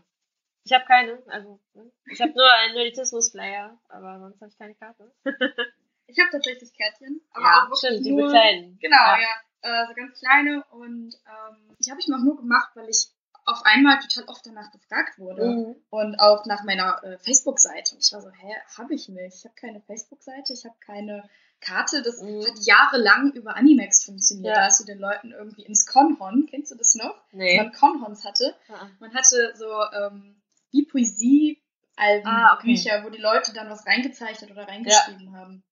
Ich 0.66 0.72
habe 0.72 0.84
keine, 0.86 1.22
also 1.26 1.61
ne? 1.74 1.90
ich 2.11 2.20
habe 2.22 2.32
nur 2.32 2.51
einen 2.62 2.74
Nerdizismus-Flyer, 2.74 3.78
aber 3.88 4.18
sonst 4.20 4.40
habe 4.40 4.51
ich 4.51 4.59
keine 4.59 4.74
Karte. 4.74 5.12
Ich 6.15 6.21
habe 6.21 6.31
tatsächlich 6.31 6.73
Kärtchen, 6.75 7.21
aber 7.33 7.45
ja, 7.45 7.53
auch 7.65 7.71
wirklich 7.71 7.79
stimmt, 8.01 8.07
nur, 8.07 8.21
diese 8.23 8.31
kleinen. 8.33 8.79
Genau, 8.81 8.97
Ja. 8.97 9.19
ja. 9.21 9.83
Äh, 9.83 9.87
so 9.89 9.95
ganz 9.95 10.19
kleine 10.19 10.62
und 10.73 11.15
ähm, 11.27 11.77
die 11.85 11.91
habe 11.91 11.99
ich 12.01 12.07
auch 12.12 12.19
nur 12.19 12.37
gemacht, 12.37 12.71
weil 12.75 12.89
ich 12.89 13.09
auf 13.47 13.62
einmal 13.65 13.99
total 13.99 14.25
oft 14.29 14.45
danach 14.47 14.71
gefragt 14.71 15.19
wurde. 15.19 15.45
Mhm. 15.47 15.77
Und 15.91 16.19
auch 16.21 16.45
nach 16.47 16.65
meiner 16.65 17.03
äh, 17.03 17.19
Facebook-Seite. 17.19 17.95
Und 17.95 18.03
ich 18.05 18.12
war 18.12 18.21
so, 18.23 18.31
hä, 18.31 18.55
habe 18.79 18.95
ich 18.95 19.09
nicht. 19.09 19.37
Ich 19.39 19.45
habe 19.45 19.55
keine 19.55 19.81
Facebook-Seite, 19.83 20.53
ich 20.55 20.65
habe 20.65 20.77
keine 20.85 21.29
Karte. 21.61 22.03
Das 22.03 22.21
Mhm. 22.23 22.41
hat 22.43 22.59
jahrelang 22.62 23.33
über 23.33 23.57
Animex 23.57 24.05
funktioniert. 24.05 24.55
Ja. 24.55 24.61
Da 24.61 24.67
hast 24.67 24.81
du 24.81 24.85
den 24.85 24.99
Leuten 24.99 25.33
irgendwie 25.33 25.62
ins 25.65 25.85
Conhon, 25.87 26.47
kennst 26.51 26.71
du 26.73 26.77
das 26.77 26.95
noch? 26.95 27.15
Nee. 27.33 27.57
Dass 27.59 27.67
man 27.67 27.73
Conhons 27.75 28.25
hatte. 28.25 28.55
Ah. 28.69 28.87
Man 29.01 29.15
hatte 29.15 29.53
so 29.57 29.67
ähm, 29.93 30.43
wie 30.71 30.85
Poesie-Alben, 30.87 32.27
Ah, 32.27 32.55
okay. 32.55 32.67
Bücher, 32.69 33.03
wo 33.05 33.11
die 33.11 33.21
Leute 33.21 33.53
dann 33.53 33.69
was 33.71 33.87
reingezeichnet 33.87 34.51
oder 34.51 34.67
reingeschrieben 34.69 35.37
haben. 35.37 35.62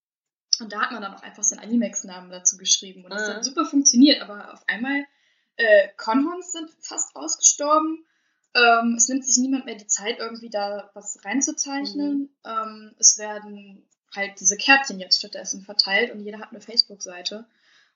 Und 0.62 0.72
da 0.72 0.80
hat 0.82 0.92
man 0.92 1.02
dann 1.02 1.14
auch 1.14 1.22
einfach 1.22 1.42
seinen 1.42 1.60
Animex-Namen 1.60 2.30
dazu 2.30 2.56
geschrieben. 2.56 3.04
Und 3.04 3.10
das 3.12 3.28
Mhm. 3.28 3.34
hat 3.34 3.44
super 3.44 3.66
funktioniert. 3.66 4.22
Aber 4.22 4.52
auf 4.52 4.62
einmal, 4.68 5.04
äh, 5.56 5.88
Conhons 5.96 6.52
sind 6.52 6.70
fast 6.80 7.14
ausgestorben. 7.16 8.04
Ähm, 8.54 8.94
es 8.96 9.08
nimmt 9.08 9.24
sich 9.26 9.38
niemand 9.38 9.64
mehr 9.66 9.76
die 9.76 9.86
Zeit, 9.86 10.18
irgendwie 10.18 10.50
da 10.50 10.90
was 10.94 11.24
reinzuzeichnen. 11.24 12.28
Ähm, 12.44 12.94
es 12.98 13.18
werden 13.18 13.86
halt 14.14 14.38
diese 14.40 14.56
Kärtchen 14.56 15.00
jetzt 15.00 15.18
stattdessen 15.18 15.62
verteilt 15.62 16.12
und 16.12 16.20
jeder 16.20 16.38
hat 16.38 16.50
eine 16.50 16.60
Facebook-Seite. 16.60 17.46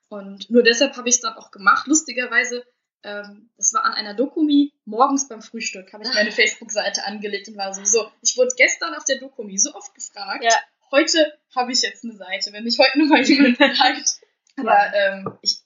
Und 0.09 0.49
nur 0.49 0.63
deshalb 0.63 0.95
habe 0.97 1.09
ich 1.09 1.15
es 1.15 1.21
dann 1.21 1.33
auch 1.33 1.51
gemacht. 1.51 1.85
Lustigerweise, 1.87 2.65
ähm, 3.03 3.49
das 3.57 3.73
war 3.73 3.83
an 3.85 3.93
einer 3.93 4.13
Dokumi, 4.15 4.73
morgens 4.85 5.27
beim 5.27 5.41
Frühstück 5.43 5.93
habe 5.93 6.03
ich 6.05 6.13
meine 6.13 6.31
Facebook-Seite 6.31 7.05
angelegt 7.05 7.49
und 7.49 7.57
war 7.57 7.73
so, 7.73 7.83
so, 7.83 8.09
ich 8.21 8.35
wurde 8.37 8.55
gestern 8.57 8.95
auf 8.95 9.03
der 9.05 9.19
Dokumi 9.19 9.57
so 9.59 9.75
oft 9.75 9.93
gefragt, 9.93 10.43
Ja. 10.43 10.55
Heute 10.91 11.33
habe 11.55 11.71
ich 11.71 11.81
jetzt 11.81 12.03
eine 12.03 12.15
Seite, 12.15 12.51
wenn 12.53 12.63
mich 12.63 12.77
heute 12.79 12.97
nochmal 12.99 13.23
jemand 13.23 13.57
fragt. 13.77 14.11
Aber 14.57 14.93
ähm, 14.93 15.37
ich 15.41 15.59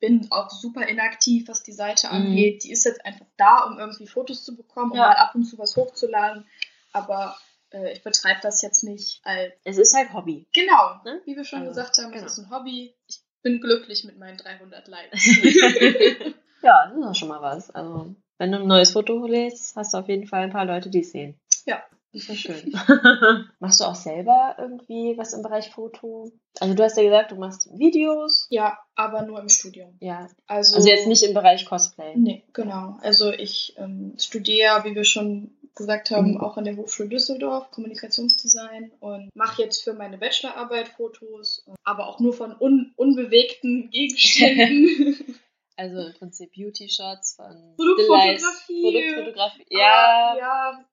bin 0.00 0.28
auch 0.30 0.48
super 0.50 0.86
inaktiv, 0.86 1.48
was 1.48 1.62
die 1.62 1.72
Seite 1.72 2.06
Mhm. 2.08 2.12
angeht. 2.12 2.64
Die 2.64 2.70
ist 2.72 2.84
jetzt 2.84 3.04
einfach 3.04 3.26
da, 3.36 3.64
um 3.64 3.78
irgendwie 3.78 4.06
Fotos 4.06 4.44
zu 4.44 4.56
bekommen, 4.56 4.92
um 4.92 4.96
Ja. 4.96 5.08
mal 5.08 5.16
ab 5.16 5.34
und 5.34 5.44
zu 5.44 5.58
was 5.58 5.76
hochzuladen. 5.76 6.46
Aber 6.92 7.36
äh, 7.70 7.92
ich 7.92 8.02
betreibe 8.02 8.40
das 8.42 8.62
jetzt 8.62 8.84
nicht 8.84 9.20
als. 9.24 9.52
Es 9.64 9.76
ist 9.78 9.94
halt 9.94 10.12
Hobby. 10.12 10.46
Genau, 10.54 11.00
Ne? 11.04 11.20
wie 11.24 11.36
wir 11.36 11.44
schon 11.44 11.60
Also, 11.60 11.70
gesagt 11.70 11.98
haben, 11.98 12.12
genau. 12.12 12.24
es 12.26 12.32
ist 12.32 12.44
ein 12.44 12.50
Hobby. 12.50 12.94
Ich 13.08 13.20
bin 13.42 13.60
glücklich 13.60 14.04
mit 14.04 14.18
meinen 14.18 14.36
300 14.38 14.88
Likes. 14.88 15.24
ja, 16.62 16.86
das 16.88 16.96
ist 16.98 17.04
auch 17.04 17.14
schon 17.14 17.28
mal 17.28 17.42
was. 17.42 17.70
Also, 17.70 18.14
wenn 18.38 18.52
du 18.52 18.58
ein 18.58 18.66
neues 18.66 18.92
Foto 18.92 19.26
lädst, 19.26 19.76
hast 19.76 19.94
du 19.94 19.98
auf 19.98 20.08
jeden 20.08 20.26
Fall 20.26 20.44
ein 20.44 20.50
paar 20.52 20.64
Leute, 20.64 20.90
die 20.90 21.00
es 21.00 21.10
sehen. 21.12 21.38
Ja. 21.66 21.82
Das 22.12 22.22
ist 22.22 22.28
ja 22.28 22.34
schön. 22.36 22.72
machst 23.60 23.80
du 23.80 23.84
auch 23.84 23.94
selber 23.94 24.56
irgendwie 24.58 25.16
was 25.18 25.34
im 25.34 25.42
Bereich 25.42 25.70
Foto? 25.70 26.32
Also, 26.58 26.74
du 26.74 26.82
hast 26.82 26.96
ja 26.96 27.02
gesagt, 27.02 27.32
du 27.32 27.36
machst 27.36 27.68
Videos. 27.78 28.46
ja, 28.50 28.78
aber 28.94 29.22
nur 29.22 29.38
im 29.40 29.48
Studium. 29.48 29.96
Ja. 30.00 30.28
Also, 30.46 30.76
Also 30.76 30.88
jetzt 30.88 31.06
nicht 31.06 31.22
im 31.22 31.34
Bereich 31.34 31.66
Cosplay. 31.66 32.14
Nee, 32.16 32.44
genau. 32.52 32.96
Also 33.02 33.30
ich 33.30 33.74
ähm, 33.76 34.14
studiere, 34.18 34.84
wie 34.84 34.94
wir 34.94 35.04
schon 35.04 35.50
gesagt 35.76 36.10
haben, 36.10 36.32
Mhm. 36.32 36.40
auch 36.40 36.56
an 36.56 36.64
der 36.64 36.76
Hochschule 36.76 37.08
Düsseldorf 37.08 37.70
Kommunikationsdesign 37.70 38.90
und 38.98 39.30
mache 39.36 39.62
jetzt 39.62 39.84
für 39.84 39.92
meine 39.92 40.18
Bachelorarbeit 40.18 40.88
Fotos, 40.88 41.64
aber 41.84 42.08
auch 42.08 42.18
nur 42.18 42.32
von 42.32 42.56
un 42.58 42.92
unbewegten 42.96 43.90
Gegenständen. 43.90 45.36
Also 45.80 45.98
im 46.00 46.12
Prinzip 46.14 46.50
Beauty-Shots 46.56 47.36
von 47.36 47.74
Produktfotografie. 47.76 48.82
Produktfotografie. 48.82 49.66
Ja, 49.70 50.30
Aber, 50.32 50.38
ja. 50.40 50.84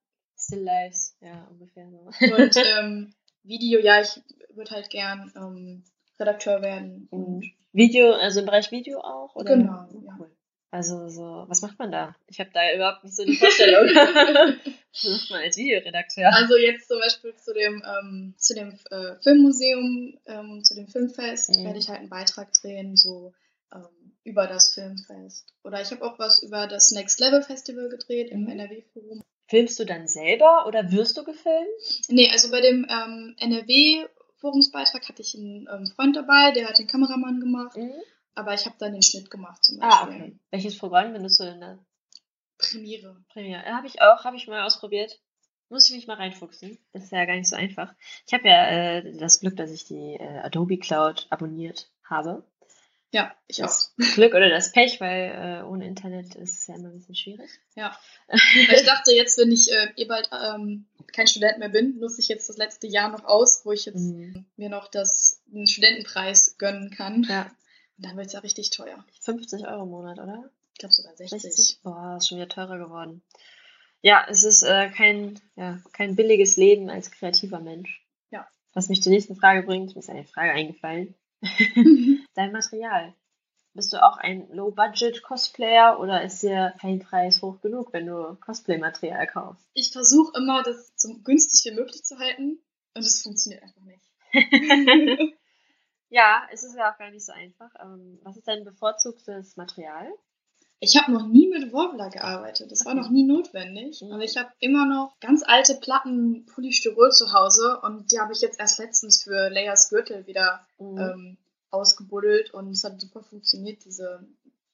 Still 0.45 0.63
Lives. 0.63 1.15
Ja, 1.21 1.47
ungefähr 1.51 1.89
so. 1.89 1.97
Und 2.35 2.55
ähm, 2.57 3.13
Video, 3.43 3.79
ja, 3.79 4.01
ich 4.01 4.21
würde 4.55 4.71
halt 4.71 4.89
gern 4.89 5.31
ähm, 5.35 5.83
Redakteur 6.19 6.61
werden. 6.61 7.07
Und 7.11 7.45
Video, 7.73 8.13
also 8.13 8.39
im 8.39 8.45
Bereich 8.45 8.71
Video 8.71 8.99
auch? 8.99 9.35
Oder? 9.35 9.55
Genau, 9.57 9.87
Oh, 9.93 10.01
ja. 10.05 10.15
Cool. 10.19 10.31
Also 10.71 11.07
so, 11.07 11.45
was 11.47 11.61
macht 11.61 11.79
man 11.79 11.89
da? 11.91 12.15
Ich 12.27 12.39
habe 12.39 12.49
da 12.53 12.73
überhaupt 12.73 13.03
nicht 13.03 13.15
so 13.15 13.23
die 13.23 13.35
Vorstellung. 13.37 13.85
was 13.95 15.03
macht 15.03 15.29
man 15.31 15.41
als 15.41 15.55
Videoredakteur? 15.55 16.33
Also 16.33 16.57
jetzt 16.57 16.87
zum 16.89 16.99
Beispiel 16.99 17.33
zu 17.35 17.53
dem, 17.53 17.81
ähm, 17.85 18.33
zu 18.37 18.53
dem 18.55 18.77
äh, 18.91 19.15
Filmmuseum, 19.21 20.17
ähm, 20.25 20.63
zu 20.63 20.75
dem 20.75 20.87
Filmfest 20.87 21.57
Mhm. 21.57 21.63
werde 21.65 21.79
ich 21.79 21.87
halt 21.87 21.99
einen 21.99 22.09
Beitrag 22.09 22.51
drehen, 22.53 22.97
so 22.97 23.33
ähm, 23.73 24.17
über 24.25 24.47
das 24.47 24.73
Filmfest. 24.73 25.53
Oder 25.63 25.81
ich 25.81 25.91
habe 25.91 26.03
auch 26.03 26.19
was 26.19 26.43
über 26.43 26.67
das 26.67 26.91
Next 26.91 27.19
Level 27.21 27.41
Festival 27.41 27.87
gedreht 27.87 28.29
im 28.29 28.41
Mhm. 28.43 28.49
NRW-Forum. 28.49 29.21
Filmst 29.47 29.79
du 29.79 29.85
dann 29.85 30.07
selber 30.07 30.65
oder 30.67 30.91
wirst 30.91 31.17
du 31.17 31.23
gefilmt? 31.23 32.09
Nee, 32.09 32.29
also 32.31 32.49
bei 32.49 32.61
dem 32.61 32.87
ähm, 32.89 33.35
NRW-Forumsbeitrag 33.37 35.07
hatte 35.07 35.21
ich 35.21 35.35
einen 35.35 35.67
ähm, 35.71 35.85
Freund 35.95 36.15
dabei, 36.15 36.51
der 36.51 36.67
hat 36.67 36.79
den 36.79 36.87
Kameramann 36.87 37.39
gemacht, 37.39 37.77
aber 38.33 38.53
ich 38.53 38.65
habe 38.65 38.75
dann 38.79 38.93
den 38.93 39.03
Schnitt 39.03 39.29
gemacht 39.29 39.63
zum 39.63 39.79
Beispiel. 39.79 40.13
Ah, 40.13 40.15
okay. 40.15 40.39
Welches 40.49 40.77
Programm 40.77 41.13
benutzt 41.13 41.39
du 41.39 41.43
in 41.43 41.59
der 41.59 41.79
Premiere. 42.57 43.23
Premiere? 43.31 43.63
Habe 43.65 43.87
ich 43.87 44.01
auch, 44.01 44.23
habe 44.23 44.37
ich 44.37 44.47
mal 44.47 44.63
ausprobiert. 44.63 45.19
Muss 45.69 45.89
ich 45.89 45.95
mich 45.95 46.07
mal 46.07 46.17
reinfuchsen. 46.17 46.77
Das 46.93 47.05
ist 47.05 47.11
ja 47.11 47.25
gar 47.25 47.35
nicht 47.35 47.49
so 47.49 47.55
einfach. 47.55 47.93
Ich 48.27 48.33
habe 48.33 48.47
ja 48.47 48.67
äh, 48.67 49.17
das 49.17 49.39
Glück, 49.39 49.57
dass 49.57 49.71
ich 49.71 49.85
die 49.85 50.15
äh, 50.19 50.39
Adobe 50.39 50.77
Cloud 50.77 51.25
abonniert 51.31 51.89
habe. 52.03 52.45
Ja, 53.15 53.33
ich 53.47 53.63
auch. 53.63 53.67
Das 53.67 53.93
Glück 54.15 54.33
oder 54.33 54.49
das 54.49 54.73
Pech, 54.73 54.99
weil 54.99 55.61
äh, 55.63 55.65
ohne 55.65 55.87
Internet 55.87 56.35
ist 56.35 56.59
es 56.59 56.67
ja 56.67 56.75
immer 56.75 56.89
ein 56.89 56.97
bisschen 56.97 57.15
schwierig. 57.15 57.49
Ja. 57.75 57.97
Ich 58.73 58.83
dachte 58.83 59.13
jetzt, 59.13 59.37
wenn 59.37 59.53
ich 59.53 59.71
äh, 59.71 59.93
eh 59.95 60.03
bald 60.03 60.29
ähm, 60.33 60.85
kein 61.13 61.25
Student 61.25 61.59
mehr 61.59 61.69
bin, 61.69 61.97
nutze 61.99 62.19
ich 62.19 62.27
jetzt 62.27 62.49
das 62.49 62.57
letzte 62.57 62.87
Jahr 62.87 63.09
noch 63.09 63.23
aus, 63.23 63.61
wo 63.65 63.71
ich 63.71 63.85
jetzt 63.85 64.01
Mhm. 64.01 64.45
mir 64.57 64.67
noch 64.67 64.89
das, 64.89 65.41
den 65.45 65.65
Studentenpreis 65.65 66.57
gönnen 66.57 66.89
kann. 66.89 67.23
Ja. 67.23 67.43
Und 67.97 68.05
dann 68.05 68.17
wird 68.17 68.27
es 68.27 68.33
ja 68.33 68.39
richtig 68.41 68.71
teuer. 68.71 69.05
50 69.21 69.65
Euro 69.65 69.83
im 69.83 69.89
Monat, 69.91 70.19
oder? 70.19 70.49
Ich 70.73 70.79
glaube 70.79 70.93
sogar 70.93 71.15
60. 71.15 71.41
60? 71.41 71.79
Boah, 71.83 72.17
ist 72.17 72.27
schon 72.27 72.37
wieder 72.37 72.49
teurer 72.49 72.77
geworden. 72.77 73.21
Ja, 74.01 74.25
es 74.29 74.43
ist 74.43 74.63
äh, 74.63 74.89
kein, 74.89 75.39
ja, 75.55 75.79
kein 75.93 76.17
billiges 76.17 76.57
Leben 76.57 76.89
als 76.89 77.11
kreativer 77.11 77.61
Mensch. 77.61 78.03
Ja. 78.29 78.45
Was 78.73 78.89
mich 78.89 79.01
zur 79.01 79.13
nächsten 79.13 79.37
Frage 79.37 79.63
bringt, 79.63 79.95
mir 79.95 79.99
ist 80.01 80.09
eine 80.09 80.25
Frage 80.25 80.51
eingefallen. 80.51 81.15
Dein 82.35 82.51
Material. 82.51 83.13
Bist 83.73 83.91
du 83.91 84.01
auch 84.01 84.17
ein 84.17 84.47
Low-Budget-Cosplayer 84.51 85.99
oder 85.99 86.23
ist 86.23 86.41
dir 86.41 86.73
kein 86.79 86.99
Preis 86.99 87.41
hoch 87.41 87.59
genug, 87.61 87.91
wenn 87.91 88.05
du 88.05 88.35
Cosplay-Material 88.35 89.27
kaufst? 89.27 89.67
Ich 89.73 89.91
versuche 89.91 90.31
immer, 90.37 90.63
das 90.63 90.93
so 90.95 91.13
günstig 91.23 91.71
wie 91.71 91.75
möglich 91.75 92.03
zu 92.03 92.17
halten 92.17 92.59
und 92.93 93.01
es 93.01 93.21
funktioniert 93.21 93.63
einfach 93.63 93.81
nicht. 93.81 94.05
ja, 96.09 96.47
es 96.51 96.63
ist 96.63 96.77
ja 96.77 96.93
auch 96.93 96.97
gar 96.97 97.11
nicht 97.11 97.25
so 97.25 97.33
einfach. 97.33 97.69
Ähm, 97.81 98.19
was 98.23 98.37
ist 98.37 98.47
dein 98.47 98.63
bevorzugtes 98.63 99.57
Material? 99.57 100.07
Ich 100.79 100.97
habe 101.01 101.11
noch 101.11 101.25
nie 101.27 101.47
mit 101.47 101.71
Wobbler 101.73 102.09
gearbeitet. 102.09 102.69
Das 102.71 102.85
war 102.85 102.93
noch 102.93 103.09
nie 103.09 103.23
notwendig. 103.23 104.01
Mhm. 104.01 104.09
Und 104.11 104.21
ich 104.21 104.37
habe 104.37 104.51
immer 104.59 104.85
noch 104.85 105.17
ganz 105.19 105.41
alte 105.45 105.75
Platten 105.75 106.45
Polystyrol 106.45 107.11
zu 107.11 107.33
Hause 107.33 107.79
und 107.81 108.11
die 108.11 108.19
habe 108.19 108.33
ich 108.33 108.41
jetzt 108.41 108.59
erst 108.59 108.77
letztens 108.79 109.23
für 109.23 109.49
Layers 109.49 109.89
Gürtel 109.89 110.27
wieder 110.27 110.65
Mhm. 110.77 110.97
ähm, 110.97 111.37
ausgebuddelt 111.71 112.53
und 112.53 112.69
es 112.71 112.83
hat 112.83 112.99
super 113.01 113.23
funktioniert, 113.23 113.83
diese 113.85 114.25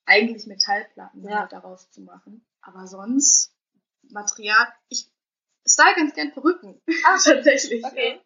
eigentlich 0.06 0.48
Metallplatten 0.48 1.24
Ja. 1.24 1.42
halt 1.42 1.52
daraus 1.52 1.90
zu 1.92 2.02
machen. 2.02 2.46
Aber 2.62 2.88
sonst 2.88 3.54
Material, 4.10 4.68
ich 4.90 5.08
style 5.66 5.96
ganz 5.96 6.14
gern 6.14 6.32
Perücken. 6.32 6.82
Ach, 7.08 7.24
tatsächlich. 7.24 7.84
Okay. 7.86 8.20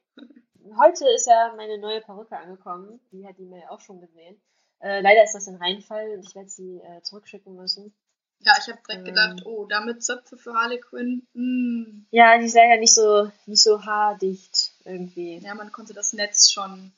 Heute 0.80 1.06
ist 1.14 1.28
ja 1.28 1.54
meine 1.56 1.78
neue 1.78 2.02
Perücke 2.02 2.36
angekommen. 2.38 3.00
Die 3.12 3.28
hat 3.28 3.38
die 3.38 3.46
mir 3.46 3.70
auch 3.70 3.80
schon 3.82 4.00
gesehen. 4.02 4.42
Äh, 4.86 5.02
leider 5.02 5.24
ist 5.24 5.34
das 5.34 5.48
ein 5.48 5.56
Reinfall 5.56 6.12
und 6.12 6.28
ich 6.28 6.36
werde 6.36 6.50
sie 6.50 6.78
äh, 6.80 7.02
zurückschicken 7.02 7.56
müssen. 7.56 7.92
Ja, 8.40 8.54
ich 8.60 8.68
habe 8.68 8.80
direkt 8.88 9.00
Ähm. 9.08 9.14
gedacht, 9.16 9.46
oh, 9.46 9.66
damit 9.66 10.04
Zöpfe 10.04 10.38
für 10.38 10.54
Harley 10.54 10.80
Quinn. 10.80 11.26
Mm. 11.34 12.06
Ja, 12.12 12.38
die 12.38 12.46
ist 12.46 12.54
leider 12.56 12.78
nicht 12.80 12.94
so, 12.94 13.32
nicht 13.48 13.64
so 13.64 13.84
haardicht. 13.84 14.74
irgendwie. 14.84 15.40
Ja, 15.40 15.56
man 15.56 15.72
konnte 15.72 15.94
das 15.96 16.14
Netz 16.14 16.52
schon 16.52 16.92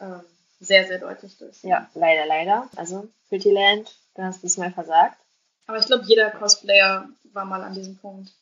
ähm, 0.00 0.22
sehr, 0.60 0.86
sehr 0.86 0.98
deutlich 0.98 1.36
durchsehen. 1.36 1.68
Ja, 1.68 1.90
leider, 1.94 2.24
leider. 2.24 2.70
Also, 2.76 3.08
Pretty 3.28 3.50
Land, 3.50 3.94
du 4.14 4.22
hast 4.22 4.42
diesmal 4.42 4.72
versagt. 4.72 5.18
Aber 5.66 5.78
ich 5.78 5.84
glaube, 5.86 6.04
jeder 6.06 6.30
Cosplayer 6.30 7.08
war 7.34 7.44
mal 7.44 7.62
an 7.62 7.74
diesem 7.74 7.98
Punkt. 7.98 8.32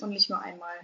Und 0.00 0.10
nicht 0.10 0.30
nur 0.30 0.40
einmal. 0.40 0.74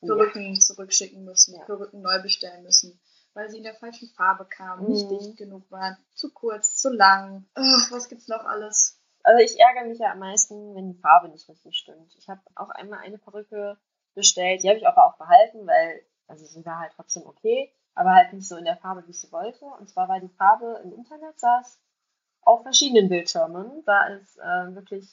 Perücken 0.00 0.58
zurückschicken 0.60 1.24
müssen, 1.24 1.54
Ja. 1.56 1.64
Perücken 1.64 2.00
neu 2.00 2.22
bestellen 2.22 2.62
müssen, 2.62 2.98
weil 3.38 3.48
sie 3.50 3.58
in 3.58 3.62
der 3.62 3.74
falschen 3.74 4.08
Farbe 4.08 4.44
kamen, 4.44 4.88
nicht 4.88 5.08
Mhm. 5.08 5.16
dicht 5.16 5.36
genug 5.36 5.70
waren, 5.70 5.96
zu 6.12 6.32
kurz, 6.32 6.76
zu 6.76 6.90
lang. 6.92 7.46
Ach, 7.54 7.92
was 7.92 8.08
gibt's 8.08 8.26
noch 8.26 8.44
alles? 8.44 9.00
Also 9.22 9.44
ich 9.44 9.60
ärgere 9.60 9.84
mich 9.86 10.00
ja 10.00 10.10
am 10.10 10.18
meisten, 10.18 10.74
wenn 10.74 10.92
die 10.92 10.98
Farbe 10.98 11.28
nicht 11.28 11.48
richtig 11.48 11.76
stimmt. 11.78 12.12
Ich 12.16 12.28
habe 12.28 12.40
auch 12.56 12.70
einmal 12.70 12.98
eine 12.98 13.16
Perücke 13.16 13.78
bestellt, 14.14 14.64
die 14.64 14.68
habe 14.68 14.78
ich 14.78 14.88
aber 14.88 15.06
auch 15.06 15.18
behalten, 15.18 15.68
weil, 15.68 16.02
also 16.26 16.44
sie 16.46 16.66
war 16.66 16.80
halt 16.80 16.92
trotzdem 16.96 17.26
okay, 17.26 17.72
aber 17.94 18.12
halt 18.12 18.32
nicht 18.32 18.48
so 18.48 18.56
in 18.56 18.64
der 18.64 18.76
Farbe, 18.76 19.06
wie 19.06 19.12
ich 19.12 19.20
sie 19.20 19.30
wollte. 19.30 19.66
Und 19.66 19.88
zwar 19.88 20.08
war 20.08 20.18
die 20.18 20.34
Farbe 20.36 20.80
im 20.82 20.92
Internet, 20.92 21.36
es 21.36 21.78
auf 22.42 22.62
verschiedenen 22.62 23.08
Bildschirmen, 23.08 23.82
sah 23.84 24.08
es 24.08 24.36
äh, 24.36 24.74
wirklich 24.74 25.08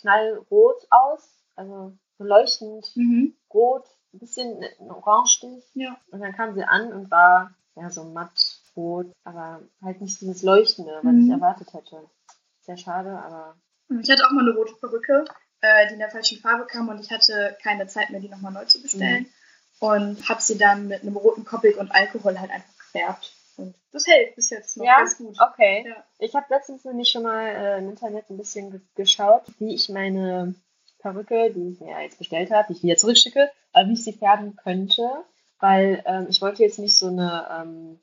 knallrot 0.00 0.84
aus, 0.90 1.44
also 1.54 1.92
so 2.16 2.24
leuchtend 2.24 2.90
Mhm. 2.96 3.36
rot, 3.54 3.86
ein 4.12 4.18
bisschen 4.18 4.64
ein 4.80 4.90
Orangestich. 4.90 5.64
Ja. 5.74 5.96
Und 6.10 6.20
dann 6.20 6.32
kam 6.32 6.54
sie 6.54 6.64
an 6.64 6.92
und 6.92 7.10
war 7.10 7.54
ja 7.80 7.90
so 7.90 8.04
matt 8.04 8.60
rot, 8.76 9.06
aber 9.24 9.60
halt 9.82 10.00
nicht 10.00 10.20
dieses 10.20 10.42
Leuchtende, 10.42 10.92
was 11.02 11.12
Mhm. 11.12 11.24
ich 11.26 11.30
erwartet 11.30 11.72
hätte. 11.72 12.02
Sehr 12.62 12.76
schade, 12.76 13.10
aber 13.10 13.56
Ich 14.02 14.10
hatte 14.10 14.24
auch 14.26 14.32
mal 14.32 14.42
eine 14.46 14.54
rote 14.56 14.74
Perücke, 14.74 15.24
äh, 15.62 15.86
die 15.88 15.94
in 15.94 15.98
der 15.98 16.10
falschen 16.10 16.38
Farbe 16.40 16.66
kam 16.66 16.88
und 16.88 17.00
ich 17.00 17.10
hatte 17.10 17.56
keine 17.62 17.86
Zeit 17.86 18.10
mehr, 18.10 18.20
die 18.20 18.28
nochmal 18.28 18.52
neu 18.52 18.64
zu 18.66 18.82
bestellen. 18.82 19.26
Und 19.80 20.28
habe 20.28 20.42
sie 20.42 20.58
dann 20.58 20.88
mit 20.88 21.02
einem 21.02 21.16
roten 21.16 21.44
Copic 21.44 21.76
und 21.78 21.90
Alkohol 21.92 22.38
halt 22.38 22.50
einfach 22.50 22.76
gefärbt. 22.78 23.32
Und 23.56 23.74
das 23.92 24.06
hält 24.06 24.34
bis 24.36 24.50
jetzt 24.50 24.76
noch 24.76 24.84
Ja? 24.84 24.98
ganz 24.98 25.16
gut. 25.16 25.36
okay. 25.40 25.84
Ja. 25.88 26.04
Ich 26.18 26.34
habe 26.34 26.46
letztens 26.50 26.84
nämlich 26.84 27.08
schon 27.08 27.22
mal 27.22 27.46
äh, 27.46 27.78
im 27.78 27.88
Internet 27.90 28.28
ein 28.28 28.36
bisschen 28.36 28.70
ge 28.72 28.80
geschaut, 28.96 29.42
wie 29.58 29.74
ich 29.74 29.88
meine 29.88 30.54
Perücke, 30.98 31.52
die 31.52 31.72
ich 31.72 31.80
mir 31.80 31.92
ja 31.92 32.00
jetzt 32.00 32.18
bestellt 32.18 32.50
habe, 32.50 32.66
die 32.68 32.72
ich 32.78 32.82
wieder 32.82 32.96
zurückschicke, 32.96 33.50
aber 33.72 33.88
wie 33.88 33.92
ich 33.94 34.04
sie 34.04 34.12
färben 34.12 34.56
könnte, 34.56 35.08
weil 35.60 36.02
ähm, 36.06 36.26
ich 36.28 36.40
wollte 36.40 36.62
jetzt 36.62 36.78
nicht 36.78 36.96
so 36.96 37.08
eine 37.08 37.46
ähm, 37.60 38.00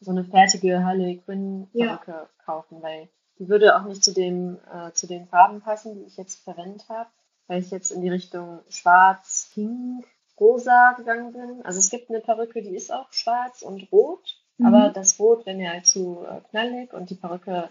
so 0.00 0.10
eine 0.10 0.24
fertige 0.24 0.84
Harley 0.84 1.22
Quinn 1.24 1.68
Ja. 1.72 1.96
Perücke 1.96 2.28
kaufen, 2.44 2.82
weil 2.82 3.08
die 3.38 3.48
würde 3.48 3.76
auch 3.76 3.84
nicht 3.84 4.04
zu 4.04 4.12
dem 4.12 4.58
äh, 4.72 4.92
zu 4.92 5.06
den 5.06 5.26
Farben 5.26 5.60
passen, 5.60 5.94
die 5.94 6.04
ich 6.04 6.16
jetzt 6.16 6.42
verwendet 6.44 6.88
habe, 6.88 7.08
weil 7.46 7.60
ich 7.60 7.70
jetzt 7.70 7.90
in 7.90 8.00
die 8.02 8.10
Richtung 8.10 8.60
Schwarz, 8.68 9.50
Pink, 9.54 10.06
Rosa 10.38 10.92
gegangen 10.96 11.32
bin. 11.32 11.64
Also 11.64 11.78
es 11.78 11.90
gibt 11.90 12.10
eine 12.10 12.20
Perücke, 12.20 12.62
die 12.62 12.74
ist 12.76 12.92
auch 12.92 13.12
schwarz 13.12 13.62
und 13.62 13.90
rot, 13.92 14.36
Mhm. 14.56 14.66
aber 14.66 14.90
das 14.90 15.18
Rot 15.18 15.46
wäre 15.46 15.56
mir 15.56 15.70
halt 15.70 15.86
zu 15.86 16.24
äh, 16.24 16.40
knallig 16.50 16.92
und 16.92 17.10
die 17.10 17.16
Perücke, 17.16 17.68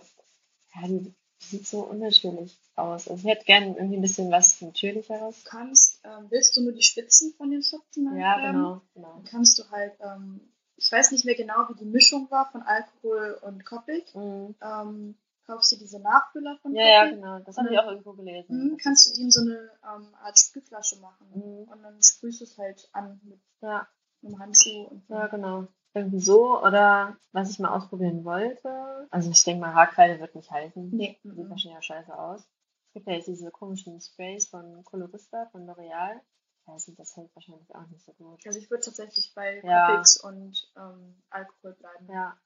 ja, 0.75 0.87
die 0.87 1.13
sieht 1.49 1.67
so 1.67 1.81
unnatürlich 1.81 2.57
aus. 2.75 3.07
Also 3.07 3.15
ich 3.27 3.33
hätte 3.33 3.45
gerne 3.45 3.75
irgendwie 3.75 3.97
ein 3.97 4.01
bisschen 4.01 4.31
was 4.31 4.61
Natürlicheres. 4.61 5.43
Du 5.43 5.49
kannst, 5.49 6.01
ähm, 6.03 6.27
willst 6.29 6.55
du 6.55 6.61
nur 6.61 6.73
die 6.73 6.81
Spitzen 6.81 7.33
von 7.37 7.51
den 7.51 7.61
Zupfen 7.61 8.05
Ja, 8.17 8.35
färben? 8.39 8.53
genau, 8.57 8.81
genau. 8.93 9.13
Dann 9.15 9.23
kannst 9.25 9.59
du 9.59 9.69
halt, 9.69 9.93
ähm, 10.01 10.41
ich 10.75 10.91
weiß 10.91 11.11
nicht 11.11 11.25
mehr 11.25 11.35
genau, 11.35 11.67
wie 11.69 11.75
die 11.75 11.85
Mischung 11.85 12.29
war 12.31 12.51
von 12.51 12.61
Alkohol 12.63 13.37
und 13.41 13.65
Copic. 13.65 14.13
Mhm. 14.15 14.55
Ähm, 14.61 15.15
kaufst 15.45 15.71
du 15.71 15.77
diese 15.77 15.99
Nachfüller 15.99 16.57
von 16.61 16.73
Ja, 16.73 16.87
ja, 16.87 17.09
genau. 17.09 17.39
Das 17.39 17.57
habe 17.57 17.71
ich 17.71 17.79
auch 17.79 17.87
irgendwo 17.87 18.13
gelesen. 18.13 18.71
Mhm, 18.71 18.77
kannst 18.77 19.15
du 19.15 19.21
ihm 19.21 19.29
so 19.29 19.41
eine 19.41 19.69
ähm, 19.83 20.13
Art 20.15 20.39
Sprühflasche 20.39 20.99
machen. 20.99 21.27
Mhm. 21.33 21.71
Und 21.71 21.83
dann 21.83 22.01
sprühst 22.01 22.41
du 22.41 22.45
es 22.45 22.57
halt 22.57 22.89
an 22.93 23.19
mit 23.23 23.39
Ja, 23.61 23.87
einem 24.23 24.39
Handschuh. 24.39 24.85
Und 24.85 25.03
ja, 25.09 25.27
genau. 25.27 25.67
Irgendwie 25.93 26.19
so. 26.19 26.61
Oder 26.61 27.17
was 27.31 27.49
ich 27.51 27.59
mal 27.59 27.75
ausprobieren 27.75 28.23
wollte. 28.25 29.07
Also 29.11 29.29
ich 29.31 29.43
denke 29.43 29.61
mal, 29.61 29.73
Haarkreide 29.73 30.19
wird 30.19 30.35
nicht 30.35 30.51
halten. 30.51 30.89
Nee. 30.91 31.19
Sieht 31.23 31.37
mhm. 31.37 31.49
wahrscheinlich 31.49 31.77
auch 31.77 31.83
scheiße 31.83 32.17
aus. 32.17 32.41
Es 32.87 32.93
gibt 32.93 33.07
ja 33.07 33.13
jetzt 33.13 33.27
diese 33.27 33.51
komischen 33.51 33.99
Sprays 34.01 34.47
von 34.47 34.83
Colorista, 34.83 35.47
von 35.51 35.65
L'Oreal. 35.67 36.19
Nicht, 36.67 36.97
das 36.97 37.15
hält 37.17 37.29
wahrscheinlich 37.35 37.75
auch 37.75 37.87
nicht 37.87 38.05
so 38.05 38.13
gut. 38.13 38.41
Also 38.45 38.57
ich 38.57 38.69
würde 38.71 38.85
tatsächlich 38.85 39.33
bei 39.35 39.61
Ja. 39.63 39.87
Copics 39.87 40.17
und 40.17 40.71
ähm, 40.77 41.21
Alkohol 41.29 41.73
bleiben. 41.73 42.07
Ja, 42.09 42.37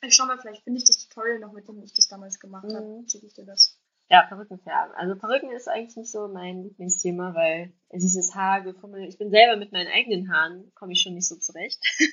Ich 0.00 0.14
schau 0.14 0.26
mal, 0.26 0.38
vielleicht 0.38 0.64
finde 0.64 0.78
ich 0.78 0.84
das 0.86 1.06
Tutorial 1.06 1.38
noch, 1.38 1.52
mit 1.52 1.68
dem 1.68 1.82
ich 1.82 1.92
das 1.92 2.08
damals 2.08 2.40
gemacht 2.40 2.64
Mhm. 2.64 2.74
habe. 2.74 3.04
Schicke 3.08 3.26
ich 3.26 3.34
dir 3.34 3.44
das. 3.44 3.71
Ja, 4.12 4.26
Perücken 4.26 4.58
färben. 4.58 4.92
Also 4.94 5.16
Perücken 5.16 5.50
ist 5.52 5.68
eigentlich 5.68 5.96
nicht 5.96 6.10
so 6.10 6.28
mein 6.28 6.64
Lieblingsthema, 6.64 7.34
weil 7.34 7.72
dieses 7.94 8.34
Haargefummel, 8.34 9.08
ich 9.08 9.16
bin 9.16 9.30
selber 9.30 9.56
mit 9.56 9.72
meinen 9.72 9.90
eigenen 9.90 10.30
Haaren, 10.30 10.70
komme 10.74 10.92
ich 10.92 11.00
schon 11.00 11.14
nicht 11.14 11.26
so 11.26 11.36
zurecht. 11.36 11.82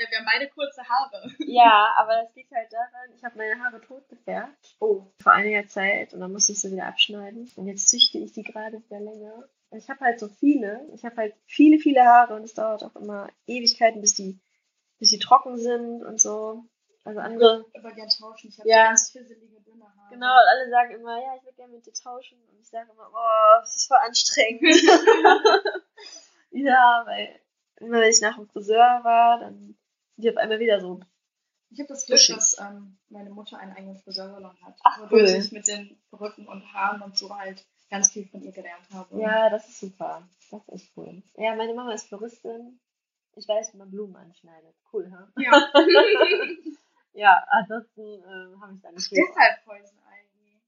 Ja, 0.00 0.06
wir 0.10 0.18
haben 0.18 0.28
beide 0.32 0.48
kurze 0.50 0.80
Haare. 0.88 1.28
ja, 1.40 1.88
aber 1.96 2.22
das 2.22 2.32
liegt 2.36 2.52
halt 2.52 2.72
daran, 2.72 3.12
ich 3.16 3.24
habe 3.24 3.36
meine 3.36 3.58
Haare 3.60 3.80
tot 3.80 4.08
gefärbt. 4.08 4.76
Oh. 4.78 5.06
Vor 5.20 5.32
einiger 5.32 5.66
Zeit 5.66 6.14
und 6.14 6.20
dann 6.20 6.30
musste 6.30 6.52
ich 6.52 6.60
sie 6.60 6.70
wieder 6.70 6.86
abschneiden. 6.86 7.50
Und 7.56 7.66
jetzt 7.66 7.88
züchte 7.88 8.18
ich 8.18 8.32
sie 8.32 8.44
gerade 8.44 8.80
wieder 8.80 9.00
länger. 9.00 9.48
Ich 9.72 9.90
habe 9.90 9.98
halt 9.98 10.20
so 10.20 10.28
viele. 10.28 10.88
Ich 10.94 11.04
habe 11.04 11.16
halt 11.16 11.34
viele, 11.46 11.80
viele 11.80 12.04
Haare 12.04 12.36
und 12.36 12.44
es 12.44 12.54
dauert 12.54 12.84
auch 12.84 12.94
immer 12.94 13.28
Ewigkeiten, 13.48 14.00
bis 14.00 14.14
die, 14.14 14.38
bis 15.00 15.10
die 15.10 15.18
trocken 15.18 15.58
sind 15.58 16.04
und 16.04 16.20
so. 16.20 16.62
Also 17.04 17.20
andere 17.20 17.64
Aber 17.74 17.92
gern 17.92 18.08
tauschen. 18.08 18.48
Ich 18.48 18.58
habe 18.58 18.68
Ja. 18.68 18.84
ganz 18.84 19.10
fisselige, 19.10 19.60
dünne 19.62 19.84
Haare. 19.84 20.10
Genau, 20.10 20.32
und 20.32 20.48
alle 20.48 20.70
sagen 20.70 20.94
immer, 20.94 21.18
ja, 21.22 21.36
ich 21.36 21.44
würde 21.44 21.56
gerne 21.56 21.72
mit 21.74 21.86
dir 21.86 21.92
tauschen. 21.94 22.38
Und 22.50 22.60
ich 22.60 22.68
sage 22.68 22.90
immer, 22.92 23.08
oh, 23.10 23.60
das 23.60 23.76
ist 23.76 23.88
voll 23.88 23.98
anstrengend. 24.04 24.62
ja, 26.50 27.02
weil 27.06 27.40
immer 27.76 28.00
wenn 28.00 28.10
ich 28.10 28.20
nach 28.20 28.36
dem 28.36 28.48
Friseur 28.48 29.00
war, 29.04 29.40
dann 29.40 29.54
sind 29.58 29.76
die 30.16 30.30
auf 30.30 30.36
einmal 30.36 30.58
wieder 30.58 30.80
so. 30.80 31.00
Ich 31.70 31.78
habe 31.80 31.88
das 31.88 32.06
Glück, 32.06 32.20
dass 32.28 32.58
ähm, 32.58 32.98
meine 33.10 33.30
Mutter 33.30 33.58
einen 33.58 33.72
eigenen 33.72 33.96
Friseursalon 33.98 34.56
hat. 34.62 34.74
Ach, 34.84 35.00
wodurch 35.00 35.30
cool. 35.30 35.38
ich 35.38 35.52
mit 35.52 35.68
den 35.68 35.98
Perücken 36.10 36.48
und 36.48 36.72
Haaren 36.72 37.02
und 37.02 37.16
so 37.16 37.34
halt 37.36 37.64
ganz 37.90 38.10
viel 38.10 38.26
von 38.26 38.42
ihr 38.42 38.52
gelernt 38.52 38.86
habe. 38.92 39.20
Ja, 39.20 39.50
das 39.50 39.68
ist 39.68 39.80
super. 39.80 40.26
Das 40.50 40.62
ist 40.62 40.68
echt 40.72 40.92
cool. 40.96 41.22
Ja, 41.36 41.54
meine 41.54 41.74
Mama 41.74 41.92
ist 41.92 42.08
Floristin. 42.08 42.80
Ich 43.36 43.46
weiß, 43.46 43.72
wie 43.72 43.78
man 43.78 43.90
Blumen 43.90 44.16
anschneidet. 44.16 44.74
Cool, 44.92 45.10
ha? 45.12 45.28
Ja. 45.36 45.70
Ja, 47.18 47.44
ansonsten 47.48 48.00
äh, 48.00 48.60
habe 48.60 48.74
ich 48.74 48.80
da 48.80 48.92
nicht 48.92 49.08
viel. 49.08 49.24
Deshalb 49.26 49.64
Poison 49.64 49.98
Ivy. 50.06 50.62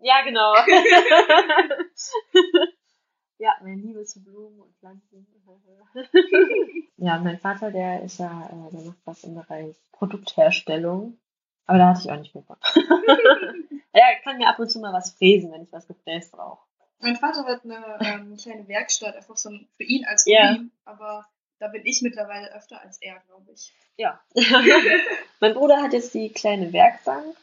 Ja, 0.00 0.22
genau. 0.22 0.54
ja, 3.38 3.54
meine 3.62 3.80
Liebe 3.80 4.04
zu 4.04 4.22
Blumen 4.22 4.60
und 4.60 4.76
Pflanzen. 4.76 5.26
ja, 6.98 7.18
mein 7.20 7.38
Vater, 7.38 7.70
der 7.70 8.02
ist 8.02 8.18
ja, 8.18 8.50
äh, 8.52 8.70
der 8.70 8.82
macht 8.82 8.98
was 9.06 9.24
im 9.24 9.34
Bereich 9.34 9.76
Produktherstellung. 9.92 11.18
Aber 11.64 11.78
da 11.78 11.88
hatte 11.88 12.02
ich 12.02 12.10
auch 12.10 12.18
nicht 12.18 12.32
viel 12.32 12.42
von. 12.42 12.58
er 13.92 14.20
kann 14.22 14.36
mir 14.36 14.48
ab 14.50 14.58
und 14.58 14.70
zu 14.70 14.80
mal 14.80 14.92
was 14.92 15.12
fräsen, 15.12 15.50
wenn 15.52 15.62
ich 15.62 15.72
was 15.72 15.86
gefräst 15.86 16.32
brauche. 16.32 16.66
Mein 16.98 17.16
Vater 17.16 17.46
hat 17.46 17.64
eine 17.64 17.98
ähm, 18.00 18.36
kleine 18.36 18.68
Werkstatt, 18.68 19.16
einfach 19.16 19.38
so 19.38 19.48
für 19.78 19.84
ihn 19.84 20.04
als 20.04 20.26
Hobby. 20.26 20.34
Ja. 20.34 20.58
Aber 20.84 21.26
da 21.58 21.68
bin 21.68 21.82
ich 21.84 22.02
mittlerweile 22.02 22.52
öfter 22.54 22.80
als 22.80 22.98
er, 23.00 23.20
glaube 23.26 23.50
ich. 23.52 23.72
Ja. 23.96 24.20
mein 25.40 25.54
Bruder 25.54 25.82
hat 25.82 25.92
jetzt 25.92 26.14
die 26.14 26.30
kleine 26.30 26.72
Werkbank 26.72 27.36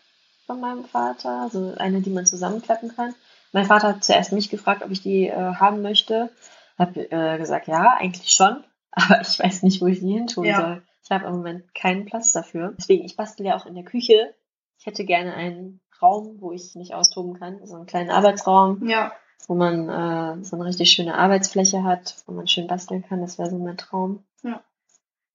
von 0.45 0.59
meinem 0.59 0.85
Vater, 0.85 1.41
also 1.41 1.73
eine, 1.77 2.01
die 2.01 2.09
man 2.09 2.25
zusammenklappen 2.25 2.95
kann. 2.95 3.13
Mein 3.51 3.65
Vater 3.65 3.89
hat 3.89 4.03
zuerst 4.03 4.31
mich 4.31 4.49
gefragt, 4.49 4.83
ob 4.83 4.91
ich 4.91 5.01
die 5.01 5.27
äh, 5.27 5.33
haben 5.55 5.81
möchte. 5.81 6.29
Hab 6.77 6.95
äh, 6.97 7.37
gesagt, 7.37 7.67
ja, 7.67 7.95
eigentlich 7.97 8.31
schon, 8.31 8.63
aber 8.91 9.21
ich 9.21 9.39
weiß 9.39 9.63
nicht, 9.63 9.81
wo 9.81 9.87
ich 9.87 9.99
die 9.99 10.13
hin 10.13 10.27
tun 10.27 10.45
Ja. 10.45 10.55
soll. 10.61 10.83
Ich 11.03 11.11
habe 11.11 11.25
im 11.25 11.33
Moment 11.33 11.75
keinen 11.75 12.05
Platz 12.05 12.33
dafür. 12.33 12.73
Deswegen, 12.77 13.05
ich 13.05 13.15
bastel 13.15 13.45
ja 13.45 13.55
auch 13.55 13.65
in 13.67 13.75
der 13.75 13.83
Küche. 13.83 14.33
Ich 14.79 14.85
hätte 14.87 15.05
gerne 15.05 15.35
einen 15.35 15.79
Raum, 16.01 16.37
wo 16.41 16.51
ich 16.51 16.75
mich 16.75 16.93
austoben 16.93 17.39
kann, 17.39 17.65
so 17.65 17.75
einen 17.75 17.85
kleinen 17.85 18.09
Arbeitsraum, 18.09 18.87
Ja. 18.87 19.13
Wo 19.47 19.55
man 19.55 19.89
äh, 19.89 20.43
so 20.43 20.55
eine 20.55 20.65
richtig 20.65 20.91
schöne 20.91 21.15
Arbeitsfläche 21.17 21.83
hat, 21.83 22.15
wo 22.25 22.33
man 22.33 22.47
schön 22.47 22.67
basteln 22.67 23.03
kann. 23.05 23.21
Das 23.21 23.37
wäre 23.37 23.49
so 23.49 23.57
mein 23.57 23.77
Traum. 23.77 24.23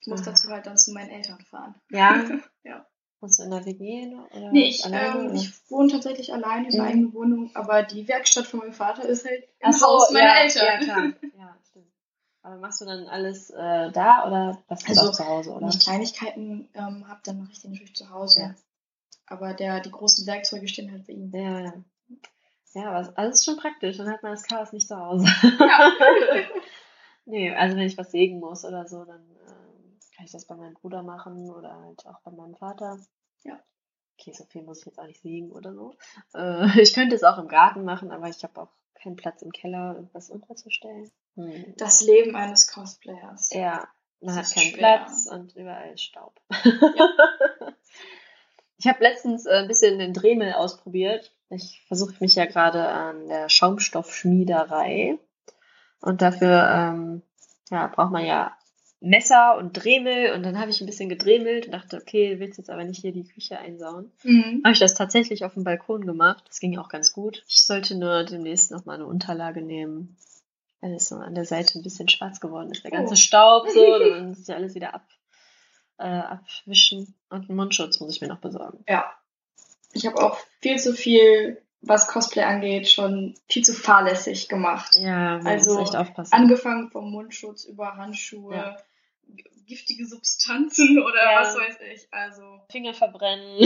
Ich 0.03 0.07
muss 0.07 0.23
dazu 0.23 0.49
halt 0.49 0.65
dann 0.67 0.79
zu 0.79 0.93
meinen 0.93 1.11
Eltern 1.11 1.41
fahren. 1.41 1.75
Ja. 1.91 2.25
Ja. 2.63 2.87
Wohnst 3.21 3.39
du 3.39 3.43
in 3.45 3.51
der 3.51 3.67
WG? 3.67 4.15
Oder 4.35 4.51
Nee, 4.51 4.69
ich, 4.69 4.83
alleine, 4.85 5.19
ähm, 5.19 5.27
oder? 5.27 5.35
ich 5.35 5.71
wohne 5.71 5.93
tatsächlich 5.93 6.33
allein 6.33 6.65
in 6.65 6.73
Mhm. 6.73 6.79
meiner 6.79 6.89
eigenen 6.91 7.13
Wohnung, 7.13 7.51
aber 7.55 7.83
die 7.83 8.09
Werkstatt 8.09 8.47
von 8.47 8.61
meinem 8.61 8.73
Vater 8.73 9.05
ist 9.07 9.27
halt 9.27 9.45
im 9.59 9.73
so, 9.73 9.87
Haus 9.87 10.11
meiner 10.11 10.27
ja, 10.27 10.41
Eltern. 10.43 10.65
Ja, 10.67 10.79
klar. 10.79 11.13
Ja, 11.39 11.57
stimmt. 11.69 11.93
Aber 12.43 12.57
machst 12.57 12.81
du 12.81 12.87
dann 12.87 13.07
alles 13.09 13.51
äh, 13.51 13.91
da 13.93 14.27
oder 14.27 14.63
was 14.69 14.87
Also, 14.89 15.09
auch 15.09 15.13
zu 15.13 15.27
Hause, 15.27 15.51
Wenn 15.51 15.57
oder? 15.59 15.69
ich 15.69 15.81
Kleinigkeiten 15.81 16.69
ähm, 16.73 17.07
habe, 17.09 17.21
dann 17.25 17.39
mache 17.41 17.53
ich 17.53 17.61
die 17.61 17.69
natürlich 17.69 17.95
zu 17.97 18.09
Hause. 18.09 18.41
Ja. 18.41 18.55
Aber 19.27 19.53
der, 19.53 19.81
die 19.81 19.91
großen 19.91 20.27
Werkzeuge 20.27 20.67
stehen 20.67 20.91
halt 20.91 21.07
bei 21.07 21.13
ihm. 21.13 21.31
Ja, 21.35 21.61
ja. 21.61 21.75
Ja, 22.73 22.89
aber 22.91 23.01
es- 23.01 23.17
also 23.17 23.31
es 23.31 23.37
ist 23.41 23.45
schon 23.45 23.57
praktisch, 23.57 23.97
dann 23.97 24.11
hat 24.11 24.23
man 24.23 24.33
das 24.33 24.45
Chaos 24.45 24.73
nicht 24.73 24.87
zu 24.89 24.97
Hause. 24.97 25.27
Ja. 25.59 25.93
nee, 27.25 27.55
also 27.55 27.77
wenn 27.77 27.87
ich 27.87 27.99
was 27.99 28.11
sägen 28.11 28.39
muss 28.41 28.65
oder 28.65 28.87
so, 28.87 29.05
dann 29.05 29.23
ähm, 29.49 29.99
kann 30.17 30.25
ich 30.25 30.33
das 30.33 30.45
bei 30.47 30.55
meinem 30.55 30.75
Bruder 30.75 31.03
machen 31.03 31.51
oder 31.51 31.75
halt 31.81 32.07
auch 32.07 32.21
bei 32.23 32.31
meinem 32.31 32.55
Vater. 32.57 32.99
Ja. 33.45 33.59
Okay, 34.19 34.33
so 34.33 34.45
viel 34.45 34.63
muss 34.63 34.81
ich 34.81 34.87
jetzt 34.87 34.99
auch 34.99 35.07
nicht 35.07 35.23
sägen 35.23 35.51
oder 35.51 35.75
so. 35.75 35.95
Äh, 36.35 36.67
ich 36.81 36.95
könnte 36.95 37.17
es 37.17 37.25
auch 37.25 37.39
im 37.39 37.49
Garten 37.49 37.85
machen, 37.85 38.11
aber 38.13 38.29
ich 38.29 38.43
habe 38.45 38.61
auch 38.63 38.69
keinen 38.95 39.17
Platz 39.17 39.41
im 39.43 39.51
Keller, 39.51 39.95
irgendwas 39.97 40.29
unterzustellen. 40.31 41.11
Hm. 41.37 41.75
Das 41.79 42.03
Leben 42.03 42.37
eines 42.37 42.69
Cosplayers. 42.71 43.51
Ja, 43.53 43.89
Man 44.21 44.37
Das 44.37 44.49
hat 44.51 44.55
keinen 44.55 44.71
schwer. 44.75 44.99
Platz 44.99 45.27
und 45.27 45.57
überall 45.57 45.93
ist 45.95 46.03
Staub. 46.03 46.39
ich 48.81 48.87
habe 48.87 49.03
letztens 49.05 49.45
äh, 49.45 49.57
ein 49.57 49.69
bisschen 49.69 49.99
den 49.99 50.15
Dremel 50.15 50.55
ausprobiert. 50.55 51.33
Ich 51.51 51.83
versuche 51.87 52.15
mich 52.21 52.35
ja 52.35 52.47
gerade 52.47 52.89
an 52.89 53.29
der 53.29 53.49
Schaumstoffschmiederei. 53.51 55.19
Und 56.01 56.23
dafür 56.23 56.67
ähm, 56.73 57.23
ja, 57.71 57.89
braucht 57.89 58.11
man 58.11 58.25
ja 58.25 58.57
Messer 59.01 59.59
und 59.59 59.75
Dremel. 59.75 60.33
Und 60.33 60.45
dann 60.45 60.59
habe 60.59 60.71
ich 60.71 60.81
ein 60.81 60.87
bisschen 60.87 61.11
gedremelt 61.11 61.67
und 61.67 61.73
dachte, 61.73 61.99
okay, 61.99 62.35
du 62.35 62.41
willst 62.41 62.57
jetzt 62.57 62.71
aber 62.71 62.85
nicht 62.85 63.03
hier 63.03 63.13
die 63.13 63.25
Küche 63.29 63.59
einsauen. 63.59 64.11
Mhm. 64.23 64.63
Habe 64.65 64.73
ich 64.73 64.79
das 64.81 64.95
tatsächlich 64.95 65.45
auf 65.45 65.53
dem 65.55 65.65
Balkon 65.65 66.07
gemacht. 66.07 66.45
Das 66.49 66.59
ging 66.59 66.79
auch 66.79 66.89
ganz 66.89 67.13
gut. 67.13 67.45
Ich 67.49 67.67
sollte 67.67 67.99
nur 67.99 68.25
demnächst 68.25 68.71
nochmal 68.71 68.97
eine 68.97 69.07
Unterlage 69.07 69.61
nehmen. 69.61 70.17
Weil 70.81 70.95
es 70.95 71.09
so 71.11 71.17
an 71.17 71.35
der 71.35 71.45
Seite 71.45 71.79
ein 71.79 71.83
bisschen 71.83 72.09
schwarz 72.09 72.41
geworden 72.41 72.71
ist. 72.71 72.83
Der 72.85 72.91
ganze 72.91 73.13
Oh. 73.13 73.17
Staub 73.17 73.69
so, 73.69 73.99
dann 73.99 74.29
muss 74.29 74.49
ich 74.49 74.55
alles 74.55 74.75
wieder 74.75 74.95
ab, 74.95 75.07
äh, 76.01 76.21
abwischen. 76.21 77.15
Und 77.29 77.49
einen 77.49 77.57
Mundschutz 77.57 78.01
muss 78.01 78.15
ich 78.15 78.21
mir 78.21 78.29
noch 78.29 78.41
besorgen. 78.41 78.85
Ja. 78.89 79.13
Ich 79.93 80.07
habe 80.07 80.17
auch 80.19 80.39
viel 80.61 80.79
zu 80.79 80.93
viel, 80.95 81.63
was 81.83 82.09
Cosplay 82.09 82.43
angeht, 82.43 82.89
schon 82.89 83.35
viel 83.49 83.65
zu 83.65 83.73
fahrlässig 83.75 84.49
gemacht. 84.49 84.97
Ja, 84.97 85.39
man 85.39 85.47
Also, 85.47 85.75
muss 85.79 85.89
echt 85.89 85.97
aufpassen. 85.97 86.33
Angefangen 86.33 86.91
vom 86.91 87.11
Mundschutz 87.11 87.65
über 87.65 87.97
Handschuhe, 87.97 88.55
Ja. 88.55 88.77
giftige 89.67 90.07
Substanzen 90.07 90.99
oder 91.03 91.23
Ja. 91.25 91.41
was 91.41 91.55
weiß 91.57 91.79
ich. 91.95 92.09
Also, 92.13 92.61
Finger 92.71 92.95
verbrennen. 92.95 93.59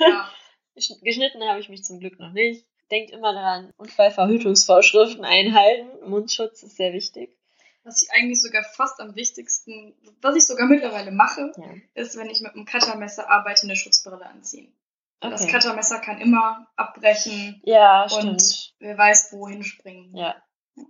ja. 0.00 0.30
Gesch- 0.76 1.00
Geschnitten 1.02 1.42
habe 1.44 1.60
ich 1.60 1.68
mich 1.68 1.82
zum 1.84 1.98
Glück 2.00 2.18
noch 2.20 2.32
nicht. 2.32 2.64
Denkt 2.90 3.10
immer 3.12 3.32
daran, 3.32 3.72
Unfallverhütungsvorschriften 3.76 5.24
einhalten. 5.24 6.08
Mundschutz 6.08 6.62
ist 6.62 6.76
sehr 6.76 6.92
wichtig. 6.92 7.36
Was 7.82 8.02
ich 8.02 8.12
eigentlich 8.12 8.40
sogar 8.42 8.62
fast 8.62 9.00
am 9.00 9.14
wichtigsten, 9.16 9.94
was 10.20 10.36
ich 10.36 10.46
sogar 10.46 10.66
mittlerweile 10.66 11.10
mache, 11.12 11.52
Ja. 11.56 11.64
ist, 11.94 12.16
wenn 12.16 12.28
ich 12.28 12.40
mit 12.42 12.54
einem 12.54 12.66
Cuttermesser 12.66 13.30
arbeite, 13.30 13.62
eine 13.64 13.76
Schutzbrille 13.76 14.26
anziehen. 14.26 14.72
Das 15.20 15.42
Okay. 15.42 15.52
Cuttermesser 15.52 15.98
kann 15.98 16.20
immer 16.20 16.66
abbrechen 16.76 17.60
Ja, 17.64 18.02
und 18.04 18.10
stimmt. 18.40 18.74
wer 18.80 18.96
weiß, 18.98 19.32
wohin 19.32 19.62
springen. 19.64 20.14
Ja, 20.16 20.34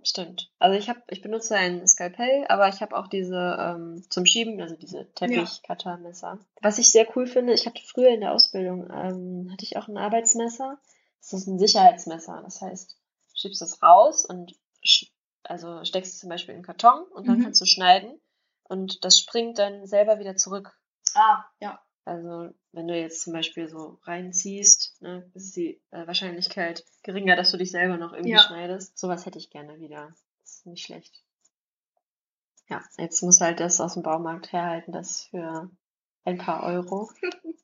stimmt. 0.03 0.51
Also 0.59 0.77
ich 0.77 0.89
habe, 0.89 1.01
ich 1.09 1.21
benutze 1.21 1.55
ein 1.55 1.85
Skalpell, 1.87 2.45
aber 2.49 2.67
ich 2.69 2.81
habe 2.81 2.95
auch 2.97 3.07
diese 3.07 3.57
ähm, 3.59 4.05
zum 4.09 4.25
Schieben, 4.25 4.59
also 4.61 4.75
diese 4.75 5.11
Teppich-Cuttermesser. 5.13 6.39
Was 6.61 6.77
ich 6.77 6.91
sehr 6.91 7.07
cool 7.15 7.25
finde, 7.27 7.53
ich 7.53 7.65
hatte 7.65 7.81
früher 7.85 8.09
in 8.09 8.21
der 8.21 8.31
Ausbildung, 8.33 8.89
ähm, 8.91 9.49
hatte 9.51 9.63
ich 9.65 9.77
auch 9.77 9.87
ein 9.87 9.97
Arbeitsmesser. 9.97 10.77
Das 11.21 11.33
ist 11.33 11.47
ein 11.47 11.59
Sicherheitsmesser. 11.59 12.41
Das 12.43 12.61
heißt, 12.61 12.91
du 12.91 13.35
schiebst 13.37 13.61
das 13.61 13.81
raus 13.83 14.25
und 14.25 14.55
also 15.43 15.83
steckst 15.85 16.13
es 16.13 16.19
zum 16.19 16.29
Beispiel 16.29 16.53
in 16.53 16.57
einen 16.57 16.65
Karton 16.65 17.03
und 17.13 17.27
dann 17.27 17.37
Mhm. 17.39 17.43
kannst 17.43 17.61
du 17.61 17.65
schneiden 17.65 18.19
und 18.63 19.03
das 19.05 19.19
springt 19.19 19.59
dann 19.59 19.85
selber 19.87 20.19
wieder 20.19 20.35
zurück. 20.35 20.77
Ah, 21.15 21.43
ja. 21.59 21.79
Also 22.05 22.49
wenn 22.71 22.87
du 22.87 22.97
jetzt 22.97 23.21
zum 23.21 23.33
Beispiel 23.33 23.67
so 23.69 23.99
reinziehst, 24.03 25.01
ne, 25.01 25.29
ist 25.35 25.55
die 25.55 25.79
äh, 25.91 26.07
Wahrscheinlichkeit 26.07 26.83
geringer, 27.03 27.35
dass 27.35 27.51
du 27.51 27.57
dich 27.57 27.69
selber 27.71 27.97
noch 27.97 28.13
irgendwie 28.13 28.31
Ja. 28.31 28.39
schneidest. 28.39 28.97
Sowas 28.97 29.25
hätte 29.25 29.37
ich 29.37 29.49
gerne 29.51 29.79
wieder. 29.79 30.13
Das 30.41 30.51
ist 30.57 30.65
nicht 30.65 30.83
schlecht. 30.85 31.23
Ja, 32.69 32.81
jetzt 32.97 33.21
muss 33.21 33.41
halt 33.41 33.59
das 33.59 33.81
aus 33.81 33.93
dem 33.95 34.03
Baumarkt 34.03 34.51
herhalten, 34.51 34.91
das 34.93 35.25
für 35.25 35.69
ein 36.25 36.37
paar 36.37 36.63
Euro. 36.63 37.11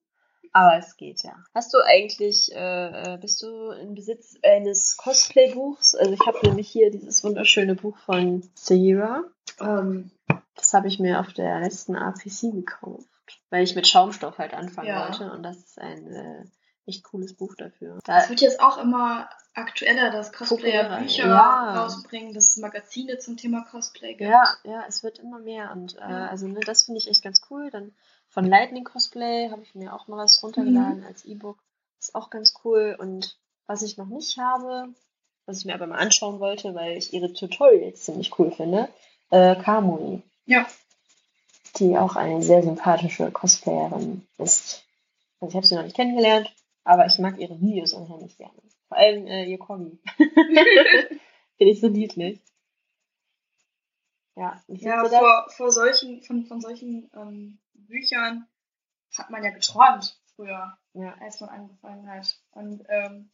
Aber 0.58 0.76
es 0.80 0.98
geht 0.98 1.22
ja. 1.22 1.36
Hast 1.54 1.72
du 1.72 1.78
eigentlich, 1.86 2.52
äh, 2.52 3.14
äh, 3.14 3.18
bist 3.20 3.44
du 3.44 3.70
in 3.72 3.94
Besitz 3.94 4.38
eines 4.44 4.98
Cosplay-Buchs? 4.98 5.94
Also 5.94 6.14
ich 6.14 6.20
habe 6.26 6.40
nämlich 6.48 6.68
hier 6.68 6.90
dieses 6.90 7.24
wunderschöne 7.24 7.76
Buch 7.76 7.96
von 8.00 8.42
Sahira. 8.56 9.24
Ähm, 9.60 10.10
Das 10.56 10.74
habe 10.74 10.88
ich 10.88 10.98
mir 10.98 11.20
auf 11.20 11.32
der 11.34 11.60
letzten 11.60 11.96
APC 11.96 12.52
gekauft, 12.52 13.06
weil 13.52 13.64
ich 13.64 13.76
mit 13.76 13.88
Schaumstoff 13.88 14.40
halt 14.40 14.56
anfangen 14.56 14.88
Ja. 14.88 15.06
wollte 15.06 15.32
und 15.32 15.44
das 15.44 15.58
ist 15.58 15.80
ein 15.80 16.08
äh, 16.12 16.44
echt 16.88 17.04
cooles 17.04 17.36
Buch 17.36 17.56
dafür. 17.56 18.00
es 18.08 18.30
wird 18.30 18.42
jetzt 18.42 18.60
auch 18.60 18.78
immer 18.78 19.30
aktueller, 19.54 20.12
dass 20.12 20.32
Cosplayer 20.32 21.00
Bücher 21.00 21.28
ja. 21.28 21.82
rausbringen, 21.82 22.34
dass 22.34 22.50
es 22.50 22.58
Magazine 22.58 23.18
zum 23.18 23.38
Thema 23.38 23.66
Cosplay 23.70 24.14
gibt. 24.14 24.30
ja, 24.30 24.44
ja, 24.64 24.84
es 24.88 25.04
wird 25.04 25.20
immer 25.20 25.40
mehr 25.40 25.72
und 25.72 25.96
äh, 25.98 26.00
Ja. 26.02 26.28
also 26.28 26.48
ne, 26.48 26.60
das 26.62 26.84
finde 26.84 27.00
ich 27.00 27.10
echt 27.10 27.24
ganz 27.24 27.42
cool. 27.50 27.70
Dann 27.72 27.94
von 28.30 28.46
Lightning 28.46 28.84
Cosplay 28.84 29.50
habe 29.50 29.64
ich 29.64 29.74
mir 29.76 29.94
auch 29.94 30.08
mal 30.08 30.18
was 30.18 30.42
runtergeladen 30.44 31.04
als 31.04 31.26
E-Book. 31.26 31.58
Ist 32.00 32.14
auch 32.14 32.30
ganz 32.30 32.54
cool 32.64 32.96
und 33.00 33.38
was 33.66 33.82
ich 33.82 33.98
noch 33.98 34.06
nicht 34.08 34.38
habe, 34.38 34.90
was 35.46 35.60
ich 35.60 35.66
mir 35.66 35.74
aber 35.74 35.88
mal 35.88 35.98
anschauen 35.98 36.40
wollte, 36.40 36.76
weil 36.76 36.96
ich 36.98 37.14
ihre 37.14 37.34
Tutorials 37.34 38.04
ziemlich 38.04 38.38
cool 38.38 38.52
finde, 38.52 38.90
äh, 39.32 39.56
Kamui. 39.56 40.22
Ja. 40.46 40.66
die 41.78 41.98
auch 41.98 42.16
eine 42.16 42.42
sehr 42.44 42.64
sympathische 42.64 43.30
Cosplayerin 43.32 44.26
ist. 44.38 44.84
Also 45.40 45.50
ich 45.50 45.56
habe 45.56 45.66
sie 45.68 45.76
noch 45.76 45.84
nicht 45.84 45.96
kennengelernt, 45.96 46.52
aber 46.88 47.06
ich 47.06 47.20
mag 47.20 47.38
ihre 47.38 47.60
Videos 47.60 47.94
unheimlich 47.94 48.38
gerne. 48.38 48.60
Vor 48.88 48.98
allem 48.98 49.28
äh, 49.28 49.46
ihr 49.46 49.60
Kommi. 49.60 50.00
Finde 50.18 51.72
ich 51.74 51.82
so 51.82 51.90
niedlich. 51.90 52.40
Ja, 54.36 54.62
Ja, 54.68 55.04
das? 55.04 55.12
vor, 55.12 55.46
vor 55.50 55.72
solchen, 55.72 56.22
von, 56.22 56.46
von 56.46 56.62
solchen 56.62 57.10
ähm, 57.16 57.60
Büchern 57.74 58.48
hat 59.18 59.30
man 59.32 59.44
ja 59.44 59.50
geträumt 59.50 60.20
früher, 60.36 60.78
Ja. 60.94 61.16
als 61.20 61.42
man 61.42 61.50
angefangen 61.50 62.08
hat. 62.10 62.40
Und 62.52 62.84
ähm, 62.90 63.32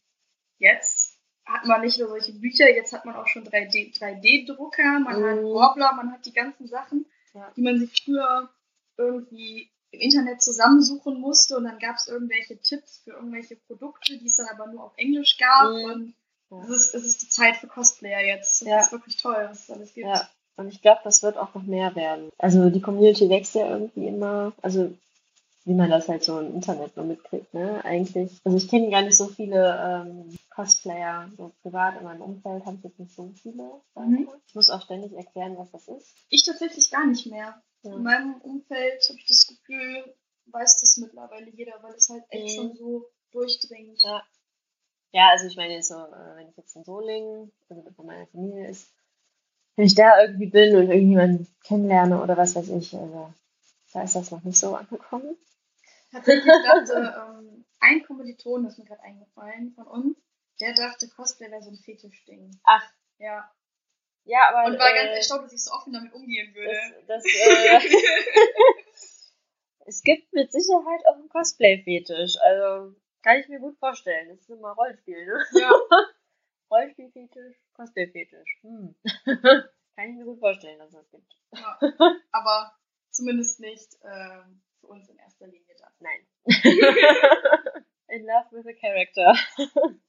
jetzt 0.58 1.20
hat 1.44 1.66
man 1.66 1.82
nicht 1.82 1.98
nur 1.98 2.08
solche 2.08 2.32
Bücher, 2.32 2.68
jetzt 2.70 2.92
hat 2.94 3.04
man 3.04 3.16
auch 3.16 3.28
schon 3.28 3.44
3D 3.44 3.96
3D-Drucker, 3.98 5.00
man 5.00 5.14
hat 5.22 5.36
Mhm. 5.36 5.44
Warbler, 5.54 5.92
man 5.92 6.10
hat 6.10 6.24
die 6.24 6.32
ganzen 6.32 6.66
Sachen, 6.66 7.04
Ja. 7.34 7.50
die 7.54 7.60
man 7.62 7.78
sich 7.78 8.02
früher 8.02 8.48
irgendwie 8.96 9.70
im 9.94 10.00
Internet 10.00 10.42
zusammensuchen 10.42 11.20
musste 11.20 11.56
und 11.56 11.64
dann 11.64 11.78
gab 11.78 11.96
es 11.96 12.08
irgendwelche 12.08 12.58
Tipps 12.58 12.98
für 13.04 13.10
irgendwelche 13.12 13.56
Produkte, 13.56 14.18
die 14.18 14.26
es 14.26 14.36
dann 14.36 14.46
aber 14.52 14.70
nur 14.70 14.84
auf 14.84 14.92
Englisch 14.96 15.38
gab 15.38 15.70
Mhm. 15.72 15.84
und 15.84 16.14
Ja. 16.50 16.62
es 16.64 16.70
ist, 16.70 16.94
es 16.94 17.04
ist 17.04 17.22
die 17.22 17.28
Zeit 17.28 17.56
für 17.56 17.66
Cosplayer 17.68 18.20
jetzt. 18.20 18.62
Das 18.62 18.68
Ja. 18.68 18.80
ist 18.80 18.92
wirklich 18.92 19.16
toll, 19.16 19.46
was 19.50 19.64
es 19.64 19.70
alles 19.70 19.94
gibt. 19.94 20.06
Ja, 20.06 20.28
und 20.56 20.68
ich 20.68 20.82
glaube, 20.82 21.00
das 21.04 21.22
wird 21.22 21.36
auch 21.36 21.54
noch 21.54 21.62
mehr 21.64 21.94
werden. 21.96 22.30
Also 22.38 22.70
die 22.70 22.80
Community 22.82 23.28
wächst 23.28 23.54
ja 23.54 23.68
irgendwie 23.68 24.06
immer. 24.06 24.52
Also 24.62 24.92
wie 25.66 25.72
man 25.72 25.88
das 25.90 26.08
halt 26.10 26.22
so 26.22 26.38
im 26.40 26.54
Internet 26.54 26.94
nur 26.94 27.06
mitkriegt, 27.06 27.54
ne? 27.54 27.82
Eigentlich. 27.86 28.30
Also 28.44 28.58
ich 28.58 28.68
kenne 28.68 28.90
gar 28.90 29.00
nicht 29.00 29.16
so 29.16 29.28
viele 29.28 30.04
ähm, 30.06 30.36
Cosplayer, 30.54 31.30
so 31.38 31.52
privat 31.62 31.96
in 31.98 32.04
meinem 32.04 32.20
Umfeld 32.20 32.66
habe 32.66 32.76
ich 32.76 32.84
jetzt 32.84 32.98
nicht 33.00 33.14
so 33.16 33.32
viele. 33.42 33.70
Mhm. 33.96 34.28
Ich 34.46 34.54
muss 34.54 34.68
auch 34.68 34.82
ständig 34.82 35.12
erklären, 35.14 35.56
was 35.56 35.70
das 35.72 35.88
ist. 35.88 36.14
Ich 36.28 36.42
tatsächlich 36.44 36.90
gar 36.90 37.06
nicht 37.06 37.26
mehr. 37.26 37.60
Ja. 37.84 37.94
In 37.94 38.02
meinem 38.02 38.34
Umfeld 38.40 39.02
habe 39.08 39.18
ich 39.18 39.26
das 39.26 39.46
Gefühl, 39.46 40.14
weiß 40.46 40.80
das 40.80 40.96
mittlerweile 40.96 41.50
jeder, 41.50 41.82
weil 41.82 41.94
es 41.94 42.08
halt 42.08 42.24
echt 42.30 42.44
Mhm. 42.44 42.60
schon 42.60 42.76
so 42.76 43.10
durchdringt. 43.32 44.02
Ja. 44.02 44.22
Ja, 45.12 45.28
also 45.30 45.46
ich 45.46 45.56
meine, 45.56 45.80
so, 45.82 45.94
wenn 45.94 46.48
ich 46.48 46.56
jetzt 46.56 46.74
in 46.74 46.84
Solingen, 46.84 47.52
also 47.68 47.82
bei 47.96 48.02
meiner 48.04 48.26
Familie 48.26 48.68
ist, 48.68 48.90
wenn 49.76 49.86
ich 49.86 49.94
da 49.94 50.20
irgendwie 50.22 50.46
bin 50.46 50.74
und 50.76 50.90
irgendjemanden 50.90 51.46
kennenlerne 51.62 52.20
oder 52.20 52.36
was 52.36 52.56
weiß 52.56 52.68
ich, 52.70 52.94
also 52.96 53.32
da 53.92 54.02
ist 54.02 54.16
das 54.16 54.30
noch 54.32 54.42
nicht 54.42 54.58
so 54.58 54.74
angekommen. 54.74 55.36
Tatsächlich 56.10 56.44
dachte 56.64 57.14
ähm, 57.16 57.64
ein 57.80 58.04
Kommiliton, 58.04 58.64
das 58.64 58.72
ist 58.74 58.78
mir 58.80 58.84
gerade 58.86 59.02
eingefallen, 59.02 59.72
von 59.74 59.86
uns, 59.86 60.16
der 60.60 60.74
dachte, 60.74 61.08
Cosplay 61.08 61.50
wäre 61.50 61.62
so 61.62 61.70
ein 61.70 61.76
Fetischding. 61.76 62.58
Ach, 62.64 62.84
Ja. 63.18 63.50
Ja, 64.24 64.40
aber. 64.48 64.66
Und 64.66 64.78
war 64.78 64.90
äh, 64.90 64.94
ganz 64.94 65.16
erstaunt, 65.16 65.44
dass 65.44 65.52
ich 65.52 65.64
so 65.64 65.72
offen 65.72 65.92
damit 65.92 66.12
umgehen 66.12 66.54
würde. 66.54 66.72
das, 67.06 67.22
das, 67.22 67.24
äh, 67.24 67.80
es 69.86 70.02
gibt 70.02 70.32
mit 70.32 70.50
Sicherheit 70.50 71.06
auch 71.06 71.16
einen 71.16 71.28
Cosplay-Fetisch. 71.28 72.36
Also 72.40 72.94
kann 73.22 73.38
ich 73.38 73.48
mir 73.48 73.60
gut 73.60 73.78
vorstellen. 73.78 74.28
Das 74.28 74.40
ist 74.40 74.50
immer 74.50 74.72
Rollenspiel, 74.72 75.26
ne? 75.26 75.44
ja. 75.60 75.70
Rollenspiel-Fetisch, 76.70 77.56
Cosplay-Fetisch. 77.74 78.60
Hm. 78.62 78.94
kann 79.96 80.10
ich 80.10 80.16
mir 80.16 80.24
gut 80.24 80.40
vorstellen, 80.40 80.78
dass 80.78 80.88
es 80.88 80.94
das 80.94 81.10
gibt. 81.10 81.36
ja. 81.52 81.78
Aber 82.32 82.72
zumindest 83.10 83.60
nicht 83.60 83.96
ähm, 84.02 84.62
für 84.80 84.86
uns 84.86 85.08
in 85.08 85.18
erster 85.18 85.46
Linie 85.46 85.74
da. 85.78 85.92
Nein. 86.00 86.26
In 88.08 88.26
love 88.26 88.48
with 88.52 88.66
a 88.66 88.72
character. 88.72 89.34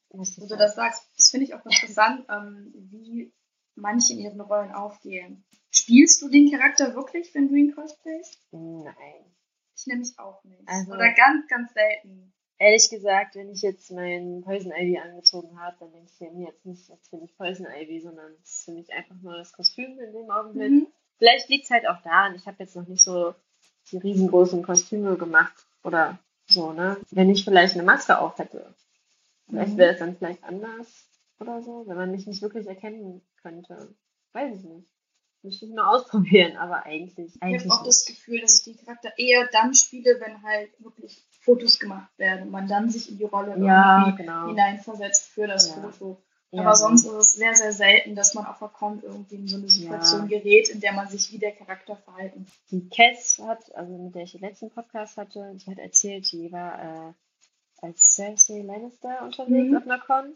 Wo 0.09 0.23
du 0.23 0.55
das 0.55 0.75
sagst, 0.75 1.09
das 1.17 1.29
finde 1.29 1.45
ich 1.45 1.53
auch 1.53 1.65
interessant, 1.65 2.25
ähm, 2.29 2.71
wie 2.73 3.33
manche 3.75 4.13
in 4.13 4.19
ihren 4.19 4.41
Rollen 4.41 4.71
aufgehen. 4.71 5.43
Spielst 5.71 6.21
du 6.21 6.29
den 6.29 6.51
Charakter 6.51 6.95
wirklich, 6.95 7.33
wenn 7.35 7.49
du 7.49 7.55
ihn 7.55 7.75
cosplayst? 7.75 8.39
Nein. 8.51 8.93
Ich 9.77 9.85
nämlich 9.87 10.17
auch 10.17 10.43
nicht. 10.45 10.61
Also- 10.67 10.91
Oder 10.93 11.11
ganz, 11.13 11.47
ganz 11.47 11.73
selten. 11.73 12.31
Ehrlich 12.57 12.89
gesagt, 12.89 13.35
wenn 13.35 13.49
ich 13.49 13.61
jetzt 13.61 13.91
meinen 13.91 14.41
Poison 14.41 14.71
Ivy 14.71 14.97
angezogen 14.97 15.59
habe, 15.59 15.75
dann 15.81 15.91
denke 15.91 16.09
ich 16.13 16.31
mir 16.31 16.47
jetzt 16.47 16.65
nicht, 16.65 16.87
jetzt 16.87 17.11
bin 17.11 17.21
ich 17.23 17.35
Poison 17.35 17.65
Ivy, 17.67 17.99
sondern 17.99 18.31
es 18.41 18.51
ist 18.59 18.63
für 18.65 18.71
mich 18.71 18.93
einfach 18.93 19.15
nur 19.21 19.35
das 19.35 19.51
Kostüm 19.51 19.99
in 19.99 20.13
dem 20.13 20.31
Augenblick. 20.31 20.71
Mhm. 20.71 20.87
Vielleicht 21.17 21.49
liegt 21.49 21.65
es 21.65 21.71
halt 21.71 21.85
auch 21.87 22.01
daran, 22.03 22.35
ich 22.35 22.45
habe 22.45 22.55
jetzt 22.59 22.77
noch 22.77 22.87
nicht 22.87 23.03
so 23.03 23.35
die 23.91 23.97
riesengroßen 23.97 24.63
Kostüme 24.63 25.17
gemacht 25.17 25.65
oder 25.83 26.17
so, 26.47 26.71
ne? 26.71 26.95
Wenn 27.11 27.29
ich 27.29 27.43
vielleicht 27.43 27.73
eine 27.73 27.83
Maske 27.83 28.17
auf 28.19 28.37
hätte, 28.37 28.73
vielleicht 29.49 29.73
Mhm. 29.73 29.77
wäre 29.77 29.93
es 29.93 29.99
dann 29.99 30.15
vielleicht 30.15 30.43
anders 30.45 30.87
oder 31.39 31.61
so, 31.61 31.83
wenn 31.87 31.97
man 31.97 32.11
mich 32.11 32.27
nicht 32.27 32.41
wirklich 32.41 32.67
erkennen 32.67 33.21
könnte. 33.41 33.95
Weiß 34.33 34.57
ich 34.57 34.63
nicht. 34.63 34.89
Müsste 35.43 35.65
ich 35.65 35.73
mal 35.73 35.87
ausprobieren, 35.95 36.57
aber 36.57 36.85
eigentlich. 36.85 37.35
ich 37.35 37.41
habe 37.41 37.71
auch 37.73 37.83
das 37.83 38.05
Gefühl, 38.05 38.41
dass 38.41 38.55
ich 38.59 38.63
den 38.75 38.83
Charakter 38.85 39.11
eher 39.17 39.47
dann 39.51 39.73
spiele, 39.73 40.19
wenn 40.19 40.41
halt 40.43 40.69
wirklich 40.79 41.23
Fotos 41.41 41.77
gemacht 41.79 42.09
werden 42.17 42.43
und 42.43 42.51
man 42.51 42.67
dann 42.67 42.89
sich 42.89 43.11
in 43.11 43.17
die 43.17 43.25
Rolle 43.25 43.55
Ja, 43.63 44.05
irgendwie 44.07 44.23
genau. 44.23 44.47
hineinversetzt 44.47 45.27
für 45.27 45.45
das 45.47 45.69
Ja. 45.69 45.75
Foto. 45.81 46.21
Ja, 46.51 46.61
Aber 46.61 46.75
so. 46.75 46.85
sonst 46.87 47.05
ist 47.05 47.11
es 47.13 47.33
sehr, 47.33 47.53
sehr 47.53 47.73
selten, 47.73 48.15
dass 48.15 48.33
man 48.33 48.45
auf 48.45 48.59
der 48.59 48.69
Con 48.69 49.01
irgendwie 49.03 49.35
in 49.35 49.47
so 49.47 49.57
eine 49.57 49.67
Situation 49.69 50.27
gerät, 50.29 50.69
in 50.69 50.79
der 50.79 50.93
man 50.93 51.07
sich 51.09 51.31
wie 51.33 51.37
der 51.37 51.51
Charakter 51.51 51.97
verhalten. 51.97 52.47
Die 52.71 52.87
Cass 52.87 53.39
hat, 53.45 53.75
also 53.75 53.97
mit 53.97 54.15
der 54.15 54.23
ich 54.23 54.31
den 54.31 54.41
letzten 54.41 54.69
Podcast 54.69 55.17
hatte, 55.17 55.53
die 55.55 55.69
hat 55.69 55.79
erzählt, 55.79 56.31
die 56.31 56.51
war 56.51 57.09
äh, 57.09 57.13
als 57.81 58.15
Cersei 58.15 58.61
Lannister 58.61 59.21
unterwegs 59.23 59.69
Mhm. 59.69 59.77
auf 59.77 59.83
einer 59.83 59.99
Con. 59.99 60.33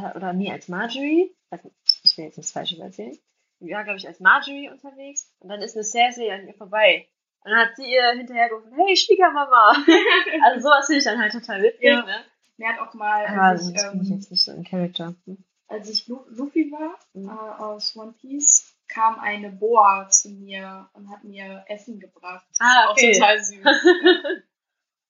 Ha- 0.00 0.12
oder 0.16 0.32
nee, 0.32 0.50
als 0.52 0.68
Marjorie. 0.68 1.34
Also, 1.50 1.70
ich 2.04 2.16
will 2.18 2.24
jetzt 2.26 2.36
nichts 2.36 2.52
Falsches 2.52 2.78
erzählen. 2.78 3.16
War, 3.60 3.84
glaube 3.84 3.98
ich, 3.98 4.06
als 4.06 4.20
Marjorie 4.20 4.70
unterwegs. 4.70 5.32
Und 5.40 5.48
dann 5.48 5.60
ist 5.62 5.74
eine 5.76 5.84
Cersei 5.84 6.32
an 6.32 6.46
ihr 6.46 6.54
vorbei. 6.54 7.08
Und 7.44 7.50
dann 7.52 7.60
hat 7.60 7.76
sie 7.76 7.90
ihr 7.90 8.10
hinterher 8.16 8.48
gerufen, 8.48 8.72
hey, 8.76 8.96
Schwiegermama. 8.96 9.72
also 10.44 10.60
sowas 10.68 10.86
finde 10.86 10.98
ich 10.98 11.04
dann 11.04 11.20
halt 11.20 11.32
total 11.32 11.62
witzig, 11.62 11.82
Ja. 11.82 12.02
ne? 12.02 12.24
Mir 12.56 12.68
hat 12.68 12.80
auch 12.80 12.92
mal, 12.94 13.24
Aber 13.26 13.42
als, 13.42 13.68
ich, 13.68 13.74
bin 13.74 14.02
ich 14.02 14.10
ähm, 14.10 14.16
jetzt 14.16 14.30
nicht 14.32 14.44
so 14.44 14.52
im 14.52 14.64
Charakter. 14.64 15.14
Hm. 15.26 15.38
als 15.68 15.88
ich 15.88 16.08
Lu 16.08 16.20
Luffy 16.28 16.70
war 16.72 16.98
Mhm. 17.14 17.28
äh, 17.28 17.62
aus 17.62 17.96
One 17.96 18.12
Piece, 18.20 18.74
kam 18.88 19.18
eine 19.20 19.50
Boa 19.50 20.08
zu 20.08 20.30
mir 20.30 20.88
und 20.94 21.08
hat 21.10 21.22
mir 21.24 21.64
Essen 21.68 22.00
gebracht. 22.00 22.44
Ah, 22.58 22.90
okay. 22.90 23.10
auch 23.10 23.14
total 23.14 23.42
süß. 23.44 23.64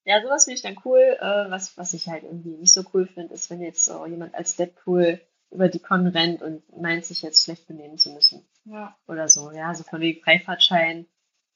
Ja, 0.09 0.23
sowas 0.23 0.45
finde 0.47 0.57
ich 0.57 0.63
dann 0.63 0.79
cool. 0.87 1.19
Äh, 1.21 1.51
was, 1.51 1.77
was 1.77 1.93
ich 1.93 2.09
halt 2.09 2.25
irgendwie 2.25 2.57
nicht 2.57 2.73
so 2.73 2.83
cool 2.95 3.07
finde, 3.07 3.35
ist, 3.35 3.51
wenn 3.51 3.61
jetzt 3.61 3.85
so 3.85 4.07
jemand 4.07 4.35
als 4.35 4.57
Deadpool 4.57 5.21
über 5.51 5.69
die 5.69 5.81
Con 5.81 6.07
rennt 6.07 6.41
und 6.41 6.63
meint, 6.81 7.05
sich 7.05 7.21
jetzt 7.21 7.45
schlecht 7.45 7.67
benehmen 7.67 7.99
zu 7.99 8.13
müssen. 8.15 8.49
ja. 8.65 8.97
Oder 9.07 9.29
so, 9.29 9.51
ja, 9.51 9.75
so 9.75 9.85
von 9.85 10.01
wegen 10.01 10.23
Freifahrtschein. 10.23 11.07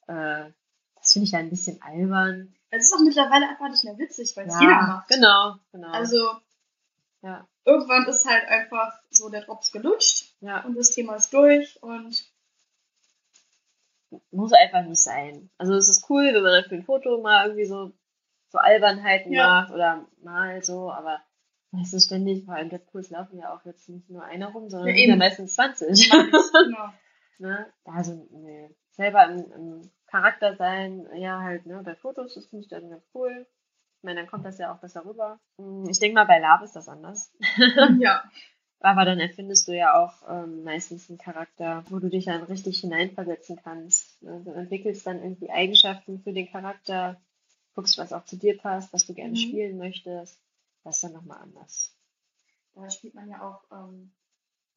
Äh, 0.06 0.50
das 0.96 1.12
finde 1.14 1.24
ich 1.24 1.32
ja 1.32 1.38
ein 1.38 1.48
bisschen 1.48 1.80
albern. 1.80 2.54
Es 2.68 2.84
ist 2.84 2.92
auch 2.94 3.02
mittlerweile 3.02 3.48
einfach 3.48 3.70
nicht 3.70 3.84
mehr 3.84 3.96
witzig, 3.96 4.36
weil 4.36 4.46
es 4.46 4.52
Ja, 4.52 4.60
jeder 4.60 4.82
macht. 4.82 5.08
genau, 5.08 5.56
genau. 5.72 5.88
Also 5.90 6.18
ja, 7.22 7.48
irgendwann 7.64 8.06
ist 8.06 8.26
halt 8.28 8.46
einfach 8.48 8.92
so 9.08 9.30
der 9.30 9.46
Drops 9.46 9.72
gelutscht 9.72 10.34
ja, 10.40 10.62
und 10.66 10.76
das 10.76 10.90
Thema 10.90 11.14
ist 11.14 11.32
durch 11.32 11.82
und 11.82 12.22
muss 14.30 14.52
einfach 14.52 14.82
nicht 14.82 15.02
sein. 15.02 15.48
Also 15.56 15.72
es 15.74 15.88
ist 15.88 16.04
cool, 16.10 16.34
wenn 16.34 16.42
man 16.42 16.52
dann 16.52 16.64
für 16.68 16.74
ein 16.74 16.84
Foto 16.84 17.22
mal 17.22 17.46
irgendwie 17.46 17.64
so, 17.64 17.92
so 18.52 18.58
Albernheiten 18.58 19.32
Ja. 19.32 19.46
macht 19.62 19.72
oder 19.72 20.06
mal 20.22 20.62
so, 20.62 20.92
aber 20.92 21.20
meistens 21.70 22.04
ständig, 22.04 22.44
vor 22.44 22.54
allem 22.54 22.68
Deadpools 22.68 23.10
laufen 23.10 23.38
ja 23.38 23.54
auch 23.54 23.64
jetzt 23.64 23.88
nicht 23.88 24.08
nur 24.10 24.22
einer 24.24 24.48
rum, 24.48 24.68
sondern 24.68 24.88
Ja, 24.90 24.94
sind 24.94 25.08
ja 25.08 25.16
meistens 25.16 25.54
20. 25.54 26.10
genau. 26.10 26.92
ne? 27.38 27.66
Also, 27.84 28.26
nee. 28.30 28.70
Selber 28.90 29.24
im, 29.26 29.52
im 29.52 29.90
Charakter 30.06 30.54
sein, 30.56 31.06
ja, 31.14 31.40
halt, 31.40 31.64
ne, 31.64 31.80
bei 31.82 31.94
Fotos, 31.96 32.34
das 32.34 32.44
finde 32.46 32.64
ich 32.64 32.68
dann 32.70 32.90
ganz 32.90 33.02
cool. 33.14 33.46
Ich 33.98 34.04
meine, 34.04 34.20
dann 34.20 34.28
kommt 34.30 34.44
das 34.44 34.58
ja 34.58 34.72
auch 34.74 34.78
besser 34.80 35.04
rüber. 35.06 35.40
Hm, 35.58 35.86
Ich 35.88 35.98
denke 35.98 36.14
mal, 36.14 36.26
bei 36.26 36.38
Lab 36.38 36.62
ist 36.62 36.76
das 36.76 36.88
anders. 36.88 37.32
ja. 38.00 38.22
Aber 38.80 39.04
dann 39.04 39.20
erfindest 39.20 39.68
du 39.68 39.72
ja 39.72 39.94
auch 39.94 40.12
ähm, 40.28 40.64
meistens 40.64 41.08
einen 41.08 41.16
Charakter, 41.18 41.84
wo 41.88 42.00
du 42.00 42.08
dich 42.10 42.24
dann 42.26 42.42
richtig 42.42 42.80
hineinversetzen 42.80 43.60
kannst. 43.62 44.20
Ne? 44.22 44.42
Du 44.44 44.50
entwickelst 44.50 45.06
dann 45.06 45.22
irgendwie 45.22 45.50
Eigenschaften 45.50 46.20
für 46.20 46.32
den 46.32 46.50
Charakter, 46.50 47.18
guckst, 47.74 47.98
was 47.98 48.12
auch 48.12 48.24
zu 48.24 48.36
dir 48.36 48.56
passt, 48.58 48.92
was 48.92 49.06
du 49.06 49.14
gerne 49.14 49.32
Mhm. 49.32 49.36
spielen 49.36 49.78
möchtest. 49.78 50.38
Das 50.84 50.96
ist 50.96 51.04
dann 51.04 51.12
nochmal 51.12 51.38
anders. 51.42 51.94
Da 52.74 52.90
spielt 52.90 53.14
man 53.14 53.28
ja 53.28 53.42
auch 53.42 53.62
ähm, 53.70 54.12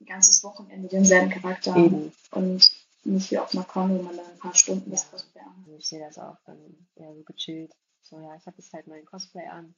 ein 0.02 0.06
ganzes 0.06 0.44
Wochenende 0.44 0.88
denselben 0.90 1.30
Charakter. 1.32 1.76
Eben. 1.76 2.12
Und 2.32 2.70
nicht 3.04 3.32
wie 3.32 3.38
auf 3.40 3.54
einer 3.54 3.64
Con, 3.64 3.98
wo 3.98 4.02
man 4.02 4.18
dann 4.18 4.26
ein 4.26 4.40
paar 4.40 4.54
Stunden 4.56 4.92
das 4.92 5.10
Cosplay 5.10 5.42
anhat. 5.42 5.56
Also 5.66 5.78
ich 5.78 5.88
sehe 5.88 6.00
das 6.00 6.18
auch 6.20 6.38
dann 6.46 6.58
eher 6.96 7.14
so 7.14 7.24
gechillt. 7.24 7.74
So, 8.02 8.20
ja, 8.20 8.36
ich 8.36 8.46
habe 8.46 8.58
jetzt 8.58 8.74
halt 8.74 8.88
mein 8.88 9.06
Cosplay 9.06 9.46
an. 9.48 9.76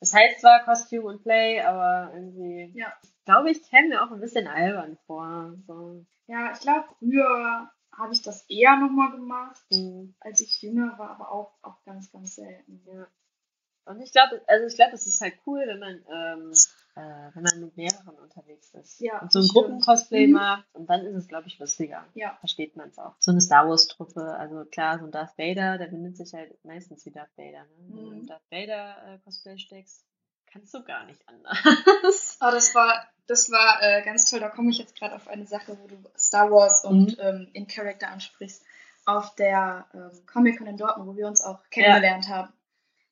Das 0.00 0.12
heißt 0.12 0.40
zwar 0.40 0.64
Costume 0.64 1.04
und 1.06 1.22
Play, 1.22 1.60
aber 1.60 2.12
irgendwie, 2.14 2.70
Ja. 2.78 2.92
ich 3.02 3.24
glaube, 3.24 3.50
ich 3.50 3.62
käme 3.70 3.88
mir 3.88 4.02
auch 4.02 4.10
ein 4.10 4.20
bisschen 4.20 4.46
albern 4.46 4.98
vor. 5.06 5.54
So. 5.66 6.04
Ja, 6.26 6.52
ich 6.52 6.60
glaube, 6.60 6.86
früher 6.98 7.70
habe 7.96 8.12
ich 8.12 8.22
das 8.22 8.44
eher 8.48 8.76
nochmal 8.76 9.10
gemacht, 9.12 9.64
hm. 9.72 10.14
als 10.20 10.40
ich 10.40 10.62
jünger 10.62 10.98
war, 10.98 11.10
aber 11.10 11.30
auch, 11.32 11.52
auch 11.62 11.82
ganz, 11.84 12.10
ganz 12.10 12.34
selten. 12.36 12.82
Ja. 12.86 13.06
Und 13.86 14.00
ich 14.00 14.12
glaube, 14.12 14.40
also 14.46 14.66
ich 14.66 14.76
glaube, 14.76 14.92
es 14.94 15.06
ist 15.06 15.20
halt 15.20 15.34
cool, 15.46 15.62
wenn 15.66 15.78
man, 15.78 15.92
ähm, 16.10 16.52
äh, 16.96 17.30
wenn 17.34 17.42
man 17.42 17.60
mit 17.60 17.76
mehreren 17.76 18.16
unterwegs 18.18 18.72
ist. 18.72 18.98
Ja, 19.00 19.20
und 19.20 19.30
so 19.30 19.40
ein. 19.40 19.48
Gruppencosplay 19.48 20.26
Mhm. 20.26 20.32
macht 20.32 20.74
und 20.74 20.88
dann 20.88 21.04
ist 21.04 21.14
es, 21.14 21.28
glaube 21.28 21.48
ich, 21.48 21.58
lustiger. 21.58 22.06
Ja. 22.14 22.34
Versteht 22.40 22.76
man 22.76 22.88
es 22.88 22.98
auch. 22.98 23.14
So 23.18 23.30
eine 23.30 23.42
Star 23.42 23.68
Wars-Truppe, 23.68 24.36
also 24.38 24.64
klar, 24.64 24.98
so 24.98 25.04
ein 25.04 25.10
Darth 25.10 25.36
Vader, 25.36 25.76
der 25.76 25.88
benimmt 25.88 26.16
sich 26.16 26.32
halt 26.32 26.64
meistens 26.64 27.04
wie 27.04 27.10
Darth 27.10 27.36
Vader. 27.36 27.64
Ne? 27.64 27.76
Wenn 27.88 27.96
du 27.96 28.22
Mhm. 28.22 28.26
Darth 28.26 28.50
Vader 28.50 29.20
äh, 29.22 29.58
steckst, 29.58 30.06
kannst 30.54 30.72
du 30.72 30.82
gar 30.84 31.04
nicht 31.04 31.20
anders. 31.28 32.36
Aber 32.40 32.52
das 32.52 32.74
war, 32.74 33.06
das 33.26 33.50
war 33.50 33.82
äh, 33.82 34.02
ganz 34.02 34.30
toll. 34.30 34.40
Da 34.40 34.48
komme 34.48 34.70
ich 34.70 34.78
jetzt 34.78 34.96
gerade 34.98 35.14
auf 35.14 35.28
eine 35.28 35.46
Sache, 35.46 35.76
wo 35.78 35.86
du 35.88 35.96
Star 36.16 36.50
Wars 36.50 36.84
und 36.84 37.18
Mhm. 37.18 37.22
ähm, 37.22 37.50
in 37.52 37.66
Character 37.66 38.08
ansprichst. 38.08 38.64
Auf 39.04 39.34
der 39.34 39.86
ähm, 39.92 40.24
Comic-Con 40.32 40.66
in 40.66 40.76
Dortmund, 40.78 41.10
wo 41.10 41.16
wir 41.16 41.26
uns 41.26 41.42
auch 41.42 41.58
kennengelernt 41.70 42.28
haben. 42.28 42.52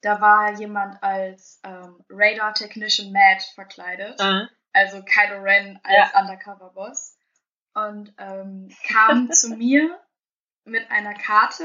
Da 0.00 0.20
war 0.20 0.52
jemand 0.58 1.02
als 1.02 1.60
ähm, 1.64 2.02
Radar 2.08 2.54
Technician 2.54 3.12
Mad 3.12 3.42
verkleidet. 3.54 4.18
Ah, 4.20 4.48
also 4.72 5.02
Kylo 5.02 5.42
Ren 5.42 5.78
als 5.82 6.14
Undercover-Boss. 6.14 7.18
Und 7.74 8.14
ähm, 8.18 8.68
kam 8.88 9.30
zu 9.32 9.50
mir 9.56 10.00
mit 10.64 10.90
einer 10.90 11.14
Karte. 11.14 11.64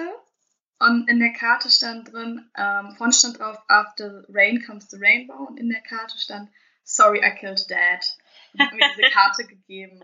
Und 0.80 1.10
in 1.10 1.20
der 1.20 1.34
Karte 1.34 1.70
stand 1.72 2.12
drin, 2.12 2.50
ähm, 2.56 2.96
vorne 2.96 3.14
stand 3.14 3.40
drauf, 3.40 3.58
after 3.68 4.26
rain 4.30 4.64
comes 4.64 4.90
the 4.90 4.98
rainbow. 4.98 5.48
Und 5.48 5.60
in 5.60 5.70
der 5.70 5.82
Karte 5.82 6.18
stand, 6.20 6.50
sorry, 6.84 7.20
I 7.20 7.34
killed 7.36 7.70
dad. 7.70 8.16
Und 8.54 8.62
hat 8.62 8.74
mir 8.74 8.88
diese 8.96 9.10
Karte 9.14 9.46
gegeben. 9.46 10.02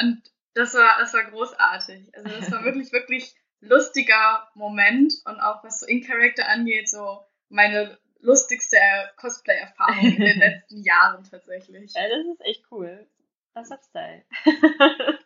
Und 0.00 0.22
das 0.54 0.74
war, 0.74 0.98
das 0.98 1.14
war 1.14 1.24
großartig. 1.24 2.14
Also 2.14 2.28
das 2.28 2.50
war 2.50 2.64
wirklich, 2.64 2.92
wirklich 2.92 3.34
lustiger 3.60 4.48
Moment. 4.54 5.14
Und 5.24 5.40
auch 5.40 5.64
was 5.64 5.80
so 5.80 5.86
In-Character 5.86 6.46
angeht, 6.48 6.88
so 6.88 7.24
meine 7.48 7.98
lustigste 8.20 8.78
Cosplay-Erfahrung 9.16 10.04
in 10.04 10.20
den 10.20 10.38
letzten 10.38 10.82
Jahren 10.82 11.24
tatsächlich. 11.24 11.92
ja, 11.94 12.08
das 12.08 12.26
ist 12.26 12.44
echt 12.44 12.64
cool. 12.70 13.06
Das 13.54 13.70
hat 13.70 13.82
Style. 13.84 14.22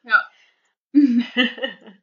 ja, 0.05 0.31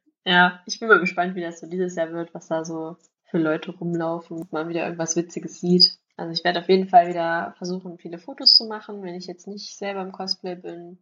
ich 0.66 0.78
bin 0.78 0.88
mal 0.88 1.00
gespannt, 1.00 1.34
wie 1.34 1.40
das 1.40 1.60
so 1.60 1.66
dieses 1.66 1.96
Jahr 1.96 2.12
wird, 2.12 2.34
was 2.34 2.48
da 2.48 2.64
so 2.64 2.96
für 3.24 3.38
Leute 3.38 3.70
rumlaufen, 3.72 4.42
ob 4.42 4.52
man 4.52 4.68
wieder 4.68 4.84
irgendwas 4.84 5.16
Witziges 5.16 5.60
sieht. 5.60 5.98
Also 6.16 6.32
ich 6.32 6.44
werde 6.44 6.60
auf 6.60 6.68
jeden 6.68 6.88
Fall 6.88 7.08
wieder 7.08 7.54
versuchen, 7.56 7.98
viele 7.98 8.18
Fotos 8.18 8.56
zu 8.56 8.66
machen, 8.66 9.02
wenn 9.02 9.14
ich 9.14 9.26
jetzt 9.26 9.46
nicht 9.46 9.76
selber 9.76 10.02
im 10.02 10.12
Cosplay 10.12 10.56
bin. 10.56 10.98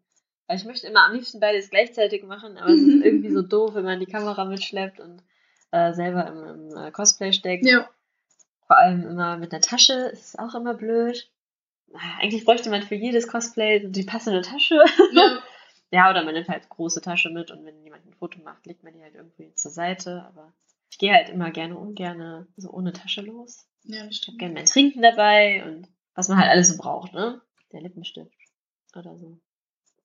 Weil 0.47 0.59
ich 0.59 0.65
möchte 0.65 0.87
immer 0.87 1.07
am 1.07 1.15
liebsten 1.15 1.41
beides 1.41 1.71
gleichzeitig 1.71 2.23
machen, 2.25 2.57
aber 2.57 2.71
es 2.71 2.81
ist 2.81 3.03
irgendwie 3.05 3.33
so 3.33 3.43
doof, 3.43 3.75
wenn 3.75 3.85
man 3.85 3.99
die 3.99 4.07
Kamera 4.07 4.45
mitschleppt 4.45 5.01
und 5.01 5.23
äh, 5.73 5.93
selber 5.93 6.27
im, 6.27 6.71
im 6.71 6.77
äh, 6.77 6.91
Cosplay 6.93 7.33
steckt. 7.33 7.67
Ja. 7.67 7.89
Vor 8.67 8.77
allem 8.77 9.07
immer 9.09 9.37
mit 9.39 9.53
einer 9.53 9.63
Tasche, 9.63 9.95
ist 10.13 10.39
auch 10.39 10.55
immer 10.55 10.75
blöd. 10.75 11.31
Ah, 11.95 12.21
Eigentlich 12.21 12.45
bräuchte 12.45 12.71
man 12.71 12.83
für 12.83 12.97
jedes 12.97 13.29
Cosplay 13.29 13.89
die 13.89 14.05
passende 14.05 14.43
Tasche. 14.43 14.77
ja. 15.13 15.39
Ja, 15.97 16.11
oder 16.11 16.25
man 16.25 16.35
nimmt 16.35 16.51
halt 16.51 16.69
große 16.69 17.01
Tasche 17.01 17.31
mit 17.31 17.51
und 17.51 17.65
wenn 17.65 17.83
jemand 17.83 18.05
ein 18.05 18.13
Foto 18.13 18.39
macht, 18.43 18.67
legt 18.67 18.85
man 18.85 18.93
die 18.93 19.03
halt 19.03 19.15
irgendwie 19.15 19.55
zur 19.55 19.71
Seite. 19.71 20.25
Aber 20.29 20.53
ich 20.91 20.99
gehe 20.99 21.11
halt 21.15 21.31
immer 21.31 21.51
gerne 21.51 21.79
ungerne 21.79 22.47
so 22.59 22.71
ohne 22.71 22.93
Tasche 22.93 23.23
los. 23.23 23.67
Ja, 23.85 24.05
das 24.05 24.11
Ich 24.11 24.17
habe 24.17 24.17
stimmt. 24.17 24.39
gerne 24.41 24.55
mein 24.55 24.67
Trinken 24.67 25.01
dabei 25.01 25.65
und 25.65 25.89
was 26.15 26.29
man 26.29 26.37
halt 26.37 26.51
alles 26.51 26.69
so 26.69 26.77
braucht, 26.77 27.15
ne? 27.15 27.41
Der 27.73 27.81
Lippenstift 27.81 28.31
oder 28.95 29.17
so. 29.17 29.39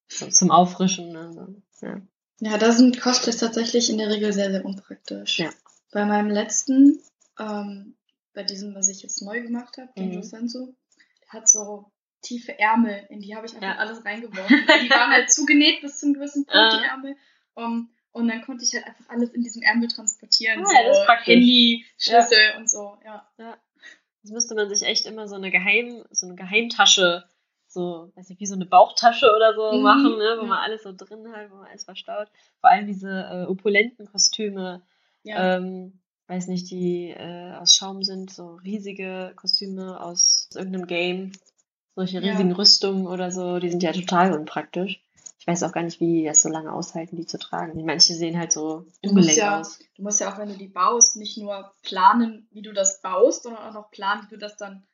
so 0.07 0.27
zum 0.29 0.49
Auffrischen, 0.49 1.11
ne? 1.11 1.33
So. 1.33 1.85
Ja. 1.85 2.01
Ja, 2.39 2.57
da 2.57 2.71
sind 2.71 3.01
Cosplays 3.01 3.37
tatsächlich 3.37 3.89
in 3.89 3.97
der 3.97 4.09
Regel 4.09 4.31
sehr, 4.31 4.49
sehr 4.49 4.63
unpraktisch. 4.63 5.39
Ja. 5.39 5.49
Bei 5.91 6.05
meinem 6.05 6.29
letzten, 6.29 7.01
ähm, 7.37 7.95
bei 8.33 8.43
diesem, 8.43 8.73
was 8.75 8.87
ich 8.87 9.03
jetzt 9.03 9.21
neu 9.21 9.41
gemacht 9.41 9.77
habe, 9.77 9.89
Genjo 9.95 10.21
Mhm. 10.21 10.75
Der 11.23 11.33
hat 11.33 11.49
so 11.49 11.91
tiefe 12.21 12.57
Ärmel, 12.59 13.05
in 13.09 13.19
die 13.21 13.35
habe 13.35 13.45
ich 13.45 13.53
einfach 13.55 13.67
Ja. 13.67 13.75
alles 13.77 14.03
reingeworfen. 14.05 14.57
die 14.83 14.89
waren 14.89 15.11
halt 15.11 15.31
zugenäht 15.31 15.81
bis 15.81 15.99
zu 15.99 16.05
einem 16.05 16.13
gewissen 16.15 16.45
Punkt, 16.45 16.73
die 16.73 16.77
Ah. 16.85 16.91
Ärmel. 16.91 17.15
Um, 17.53 17.89
und 18.13 18.27
dann 18.27 18.41
konnte 18.43 18.63
ich 18.65 18.73
halt 18.73 18.85
einfach 18.85 19.09
alles 19.09 19.29
in 19.31 19.41
diesem 19.43 19.61
Ärmel 19.61 19.87
transportieren. 19.87 20.63
Ah, 20.65 20.73
ja, 20.73 20.83
das 20.87 20.97
ist 20.97 21.01
so 21.01 21.05
praktisch. 21.05 21.33
Handy, 21.35 21.85
Schlüssel 21.97 22.53
und 22.57 22.69
so, 22.69 22.97
ja. 23.05 23.25
Jetzt 24.23 24.31
müsste 24.33 24.53
man 24.55 24.69
sich 24.69 24.83
echt 24.87 25.05
immer 25.05 25.27
so 25.27 25.35
eine 25.35 25.49
Geheim, 25.49 26.03
so 26.11 26.27
eine 26.27 26.35
Geheimtasche, 26.35 27.23
so, 27.67 28.11
weiß 28.15 28.29
nicht, 28.29 28.39
wie 28.41 28.45
so 28.45 28.55
eine 28.55 28.65
Bauchtasche 28.65 29.33
oder 29.35 29.53
so 29.55 29.77
Mhm, 29.77 29.83
machen, 29.83 30.17
ne? 30.17 30.35
Wo 30.37 30.41
ja. 30.43 30.47
man 30.47 30.59
alles 30.59 30.83
so 30.83 30.93
drin 30.95 31.31
hat, 31.33 31.49
wo 31.51 31.55
man 31.55 31.67
alles 31.67 31.85
verstaut. 31.85 32.27
Vor 32.59 32.69
allem 32.69 32.85
diese 32.85 33.09
äh, 33.09 33.45
opulenten 33.49 34.05
Kostüme, 34.11 34.81
Ja, 35.23 35.55
ähm, 35.57 35.99
weiß 36.27 36.47
nicht, 36.47 36.69
die 36.69 37.09
äh, 37.11 37.53
aus 37.55 37.75
Schaum 37.75 38.03
sind, 38.03 38.29
so 38.31 38.55
riesige 38.55 39.33
Kostüme 39.37 39.99
aus 40.01 40.49
irgendeinem 40.53 40.85
Game, 40.87 41.31
solche 41.95 42.19
Ja. 42.19 42.31
riesigen 42.31 42.51
Rüstungen 42.53 43.07
oder 43.07 43.31
so, 43.31 43.59
die 43.59 43.69
sind 43.69 43.83
ja 43.83 43.91
total 43.91 44.33
unpraktisch. 44.33 45.01
Ich 45.39 45.47
weiß 45.47 45.63
auch 45.63 45.71
gar 45.71 45.81
nicht, 45.81 45.99
wie 45.99 46.19
die 46.21 46.25
das 46.25 46.43
so 46.43 46.49
lange 46.49 46.71
aushalten, 46.71 47.15
die 47.15 47.25
zu 47.25 47.39
tragen. 47.39 47.83
Manche 47.83 48.13
sehen 48.13 48.37
halt 48.37 48.51
so 48.51 48.85
ungelenk 49.03 49.37
ja, 49.37 49.59
aus. 49.59 49.79
du 49.95 50.03
musst 50.03 50.19
ja 50.19 50.31
auch, 50.31 50.37
wenn 50.37 50.49
du 50.49 50.55
die 50.55 50.67
baust, 50.67 51.15
nicht 51.17 51.37
nur 51.37 51.71
planen, 51.81 52.47
wie 52.51 52.61
du 52.61 52.73
das 52.73 53.01
baust, 53.01 53.43
sondern 53.43 53.63
auch 53.67 53.73
noch 53.73 53.89
planen, 53.89 54.23
wie 54.27 54.35
du 54.35 54.37
das 54.37 54.55
dann 54.57 54.85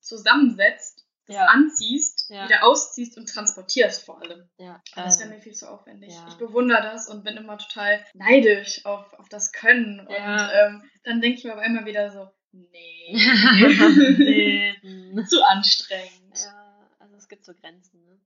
zusammensetzt, 0.00 1.04
Ja. 1.26 1.44
anziehst, 1.46 2.30
Ja. 2.30 2.44
wieder 2.44 2.64
ausziehst 2.64 3.18
und 3.18 3.28
transportierst 3.28 4.04
vor 4.04 4.22
allem. 4.22 4.48
ja. 4.58 4.80
Das 4.94 5.18
wäre 5.18 5.28
ähm, 5.28 5.34
mir 5.36 5.42
viel 5.42 5.52
zu 5.54 5.68
aufwendig. 5.70 6.14
ja. 6.14 6.24
Ich 6.28 6.34
bewundere 6.36 6.80
das 6.82 7.08
und 7.08 7.24
bin 7.24 7.36
immer 7.36 7.58
total 7.58 8.02
neidisch 8.14 8.86
auf, 8.86 9.12
auf 9.14 9.28
das 9.28 9.52
Können. 9.52 10.00
Und 10.00 10.10
Ja. 10.14 10.52
ähm, 10.52 10.82
dann 11.04 11.20
denke 11.20 11.38
ich 11.38 11.44
mir 11.44 11.52
aber 11.52 11.64
immer 11.64 11.84
wieder 11.84 12.10
so, 12.10 12.28
nee, 12.72 13.12
nee. 14.82 15.24
zu 15.24 15.46
anstrengend. 15.46 16.34
Ja, 16.34 16.88
also 16.98 17.16
es 17.16 17.28
gibt 17.28 17.44
so 17.44 17.52
Grenzen. 17.54 18.00
Ne? 18.04 18.18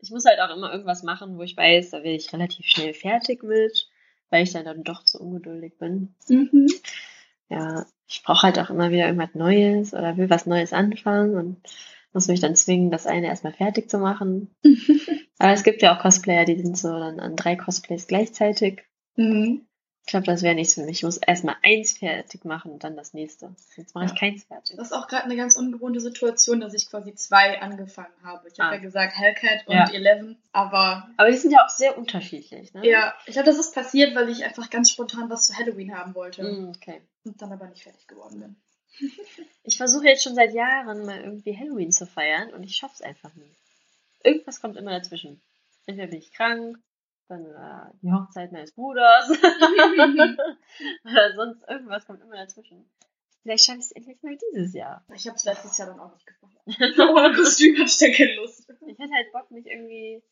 Ich 0.00 0.10
muss 0.10 0.24
halt 0.24 0.40
auch 0.40 0.54
immer 0.54 0.72
irgendwas 0.72 1.02
machen, 1.02 1.38
wo 1.38 1.42
ich 1.42 1.56
weiß, 1.56 1.90
da 1.90 1.98
werde 1.98 2.16
ich 2.16 2.32
relativ 2.32 2.66
schnell 2.66 2.94
fertig 2.94 3.42
mit, 3.42 3.88
weil 4.30 4.42
ich 4.42 4.52
dann, 4.52 4.64
dann 4.64 4.84
doch 4.84 5.04
zu 5.04 5.20
ungeduldig 5.20 5.78
bin. 5.78 6.14
Mhm. 6.28 6.68
Ja, 7.48 7.86
ich 8.08 8.22
brauche 8.22 8.42
halt 8.42 8.58
auch 8.58 8.70
immer 8.70 8.90
wieder 8.90 9.06
irgendwas 9.06 9.34
Neues 9.34 9.94
oder 9.94 10.16
will 10.16 10.30
was 10.30 10.46
Neues 10.46 10.72
anfangen 10.72 11.36
und 11.36 11.62
muss 12.12 12.28
mich 12.28 12.40
dann 12.40 12.56
zwingen, 12.56 12.90
das 12.90 13.06
eine 13.06 13.26
erstmal 13.26 13.52
fertig 13.52 13.90
zu 13.90 13.98
machen. 13.98 14.54
Aber 15.38 15.52
es 15.52 15.64
gibt 15.64 15.82
ja 15.82 15.94
auch 15.94 16.00
Cosplayer, 16.00 16.44
die 16.44 16.60
sind 16.60 16.76
so 16.76 16.88
dann 16.88 17.20
an 17.20 17.36
drei 17.36 17.56
Cosplays 17.56 18.06
gleichzeitig. 18.06 18.82
Mhm. 19.16 19.66
Ich 20.04 20.10
glaube, 20.10 20.26
das 20.26 20.42
wäre 20.42 20.54
nichts 20.56 20.74
für 20.74 20.82
mich. 20.82 20.98
Ich 20.98 21.02
muss 21.04 21.16
erstmal 21.16 21.54
eins 21.62 21.92
fertig 21.96 22.44
machen 22.44 22.72
und 22.72 22.82
dann 22.84 22.96
das 22.96 23.14
nächste. 23.14 23.54
Sonst 23.76 23.94
mache 23.94 24.06
ich 24.06 24.10
Ja. 24.10 24.16
keins 24.18 24.42
fertig. 24.44 24.76
Das 24.76 24.88
ist 24.88 24.92
auch 24.92 25.06
gerade 25.06 25.24
eine 25.24 25.36
ganz 25.36 25.56
ungewohnte 25.56 26.00
Situation, 26.00 26.60
dass 26.60 26.74
ich 26.74 26.90
quasi 26.90 27.14
zwei 27.14 27.60
angefangen 27.62 28.12
habe. 28.24 28.48
Ich 28.48 28.58
habe 28.58 28.70
Ah. 28.70 28.74
ja 28.74 28.80
gesagt 28.80 29.16
Hellcat 29.16 29.66
und 29.68 29.74
Ja. 29.74 29.88
Eleven, 29.92 30.36
aber 30.52 31.08
Aber 31.16 31.30
die 31.30 31.36
sind 31.36 31.52
ja 31.52 31.64
auch 31.64 31.68
sehr 31.68 31.96
unterschiedlich, 31.96 32.74
ne? 32.74 32.86
ja, 32.86 33.14
ich 33.26 33.34
glaube, 33.34 33.46
das 33.46 33.58
ist 33.58 33.74
passiert, 33.74 34.14
weil 34.16 34.28
ich 34.28 34.44
einfach 34.44 34.68
ganz 34.70 34.90
spontan 34.90 35.30
was 35.30 35.46
zu 35.46 35.54
Halloween 35.56 35.96
haben 35.96 36.14
wollte 36.16 36.42
Mm, 36.42 36.70
Okay. 36.76 37.00
und 37.24 37.40
dann 37.40 37.52
aber 37.52 37.68
nicht 37.68 37.84
fertig 37.84 38.06
geworden 38.08 38.40
bin. 38.40 38.56
Ich 39.64 39.76
versuche 39.76 40.06
jetzt 40.08 40.24
schon 40.24 40.34
seit 40.34 40.52
Jahren 40.52 41.06
mal 41.06 41.20
irgendwie 41.20 41.56
Halloween 41.56 41.92
zu 41.92 42.04
feiern 42.06 42.52
und 42.52 42.64
ich 42.64 42.74
schaff's 42.74 43.00
einfach 43.00 43.32
nie. 43.36 43.54
Irgendwas 44.24 44.60
kommt 44.60 44.76
immer 44.76 44.90
dazwischen. 44.90 45.40
Entweder 45.86 46.08
bin 46.08 46.18
ich 46.18 46.32
krank, 46.32 46.76
dann 47.32 47.44
äh, 47.46 47.90
die 48.02 48.12
Hochzeit 48.12 48.52
meines 48.52 48.72
Bruders 48.72 49.30
oder 51.04 51.34
sonst 51.34 51.68
irgendwas 51.68 52.06
kommt 52.06 52.22
immer 52.22 52.36
dazwischen. 52.36 52.84
Vielleicht 53.42 53.64
schaffe 53.64 53.78
ich 53.80 53.86
es 53.86 53.92
endlich 53.92 54.22
mal 54.22 54.36
dieses 54.52 54.72
Jahr. 54.74 55.04
Ich 55.14 55.26
habe 55.26 55.36
es 55.36 55.44
letztes 55.44 55.76
Jahr 55.76 55.88
dann 55.88 55.98
auch 56.00 56.12
nicht 56.12 56.26
gefeiert. 56.26 56.98
Ohne 57.10 57.34
Kostüm 57.34 57.74
hatte 57.76 57.86
ich 57.86 57.98
da 57.98 58.06
keine 58.12 58.36
Lust. 58.36 58.70
Ich 58.86 58.98
hätte 58.98 59.12
halt 59.12 59.32
Bock, 59.32 59.50
mich 59.50 59.66
irgendwie. 59.66 60.22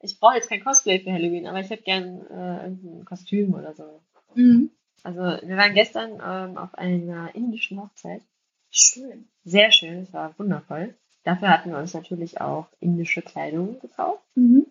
Ich 0.00 0.18
brauche 0.18 0.34
jetzt 0.34 0.48
kein 0.48 0.64
Cosplay 0.64 0.98
für 0.98 1.12
Halloween, 1.12 1.46
aber 1.46 1.60
ich 1.60 1.70
hätte 1.70 1.84
gern 1.84 2.26
äh, 2.26 2.64
irgendein 2.64 3.04
Kostüm 3.04 3.54
oder 3.54 3.72
so. 3.74 4.02
Mhm. 4.34 4.70
Also, 5.04 5.20
wir 5.20 5.56
waren 5.56 5.74
gestern 5.74 6.20
ähm, 6.24 6.58
auf 6.58 6.74
einer 6.74 7.32
indischen 7.34 7.80
Hochzeit. 7.80 8.22
Schön. 8.70 9.28
Sehr 9.44 9.70
schön, 9.70 10.02
es 10.02 10.12
war 10.12 10.36
wundervoll. 10.38 10.94
Dafür 11.24 11.50
hatten 11.50 11.70
wir 11.70 11.78
uns 11.78 11.94
natürlich 11.94 12.40
auch 12.40 12.66
indische 12.80 13.22
Kleidung 13.22 13.78
gekauft, 13.80 14.24
Mhm. 14.34 14.66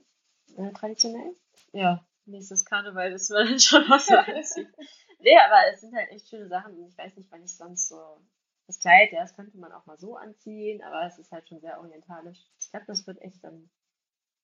äh, 0.57 0.71
traditionell. 0.73 1.33
Ja, 1.73 2.05
nächstes 2.25 2.65
Karneval 2.65 3.13
wissen 3.13 3.35
wir 3.35 3.45
dann 3.45 3.59
schon, 3.59 3.89
was 3.89 4.09
wir 4.09 4.27
anziehen. 4.27 4.73
Nee, 5.19 5.37
aber 5.37 5.73
es 5.73 5.81
sind 5.81 5.95
halt 5.95 6.09
echt 6.09 6.27
schöne 6.27 6.47
Sachen 6.47 6.73
und 6.73 6.87
ich 6.87 6.97
weiß 6.97 7.15
nicht, 7.15 7.31
wann 7.31 7.43
ich 7.43 7.55
sonst 7.55 7.87
so. 7.87 8.21
Das 8.67 8.79
Kleid, 8.79 9.11
ja, 9.11 9.21
das 9.21 9.35
könnte 9.35 9.57
man 9.57 9.71
auch 9.71 9.85
mal 9.85 9.97
so 9.97 10.15
anziehen, 10.15 10.81
aber 10.81 11.05
es 11.05 11.17
ist 11.19 11.31
halt 11.31 11.47
schon 11.47 11.59
sehr 11.59 11.79
orientalisch. 11.79 12.39
Ich 12.59 12.71
glaube, 12.71 12.85
das 12.87 13.05
wird 13.05 13.21
echt 13.21 13.43
dann 13.43 13.69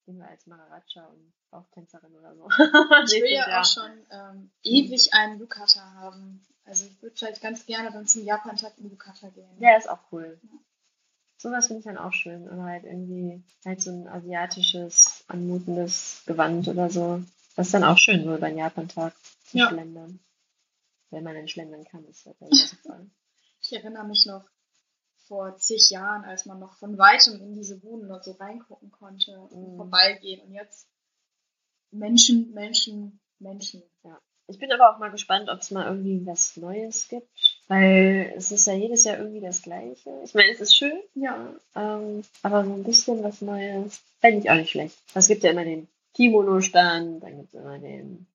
gehen 0.08 0.20
wir 0.20 0.28
als 0.28 0.48
Maharaja 0.48 1.06
und 1.08 1.34
Bauchtänzerin 1.52 2.16
oder 2.16 2.34
so. 2.34 2.48
Ich 3.06 3.22
will 3.22 3.32
ja 3.32 3.60
auch 3.60 3.66
schon 3.66 3.92
ähm, 4.10 4.52
ewig 4.64 5.14
einen 5.14 5.38
Yukata 5.40 5.82
haben. 5.96 6.46
Also 6.64 6.86
ich 6.86 7.02
würde 7.02 7.16
vielleicht 7.16 7.42
ganz 7.42 7.66
gerne 7.66 7.92
dann 7.92 8.08
zum 8.08 8.24
Japan-Tag 8.24 8.78
in 8.78 8.90
Yukata 8.90 9.30
gehen. 9.30 9.50
Ja, 9.60 9.76
ist 9.78 9.90
auch 9.90 10.00
cool. 10.12 10.40
Sowas 11.38 11.68
finde 11.68 11.80
ich 11.80 11.86
dann 11.86 11.98
auch 11.98 12.14
schön. 12.14 12.44
Oder 12.48 12.64
halt 12.64 12.84
irgendwie 12.84 13.44
halt 13.66 13.82
so 13.82 13.92
ein 13.92 14.08
asiatisches, 14.08 15.24
anmutendes 15.28 16.24
Gewand 16.26 16.68
oder 16.68 16.90
so. 16.90 17.22
Das 17.56 17.68
ist 17.68 17.74
dann 17.74 17.84
auch 17.84 17.98
schön, 17.98 18.24
so 18.24 18.36
über 18.36 18.50
den 18.50 18.58
Japan-Tag 18.58 19.14
zu 19.46 19.58
Ja. 19.58 19.70
schlendern. 19.70 20.20
Wenn 21.10 21.24
man 21.24 21.36
dann 21.36 21.48
schlendern 21.48 21.86
kann, 21.86 22.04
ist 22.06 22.26
das 22.26 22.36
ja 22.40 22.48
super. 22.52 23.06
Ich 23.62 23.72
erinnere 23.74 24.06
mich 24.06 24.26
noch 24.26 24.48
vor 25.28 25.58
zig 25.58 25.90
Jahren, 25.90 26.24
als 26.26 26.46
man 26.46 26.60
noch 26.60 26.74
von 26.78 26.98
weitem 26.98 27.42
in 27.42 27.54
diese 27.54 27.80
Buden 27.80 28.12
und 28.12 28.24
so 28.24 28.32
reingucken 28.32 28.92
konnte 28.92 29.40
und 29.40 29.74
Mhm. 29.74 29.76
vorbeigehen. 29.78 30.42
Und 30.42 30.54
jetzt 30.54 30.88
Menschen, 31.92 32.52
Menschen, 32.54 33.20
Menschen. 33.40 33.84
Ich 34.48 34.60
bin 34.60 34.72
aber 34.72 34.94
auch 34.94 35.00
mal 35.00 35.12
gespannt, 35.12 35.50
ob 35.50 35.60
es 35.60 35.72
mal 35.72 35.86
irgendwie 35.88 36.26
was 36.26 36.56
Neues 36.58 37.08
gibt. 37.10 37.57
Weil 37.68 38.34
es 38.38 38.52
ist 38.52 38.66
ja 38.68 38.74
jedes 38.74 39.04
Jahr 39.04 39.18
irgendwie 39.18 39.42
das 39.42 39.62
Gleiche. 39.62 40.22
Ich 40.24 40.34
meine, 40.34 40.52
es 40.52 40.62
ist 40.62 40.76
schön, 40.76 40.98
Ja. 41.16 41.54
ähm, 41.76 42.24
aber 42.42 42.64
so 42.64 42.74
ein 42.74 42.84
bisschen 42.84 43.24
was 43.24 43.42
Neues 43.42 44.02
fände 44.20 44.40
ich 44.40 44.50
auch 44.50 44.56
nicht 44.56 44.72
schlecht. 44.72 44.98
Es 45.14 45.28
gibt 45.28 45.44
ja 45.44 45.52
immer 45.52 45.66
den 45.66 45.88
Kimono-Stand, 46.16 47.22
dann 47.22 47.38
gibt 47.38 47.50
es 47.54 47.60
immer 47.60 47.78
den 47.78 48.26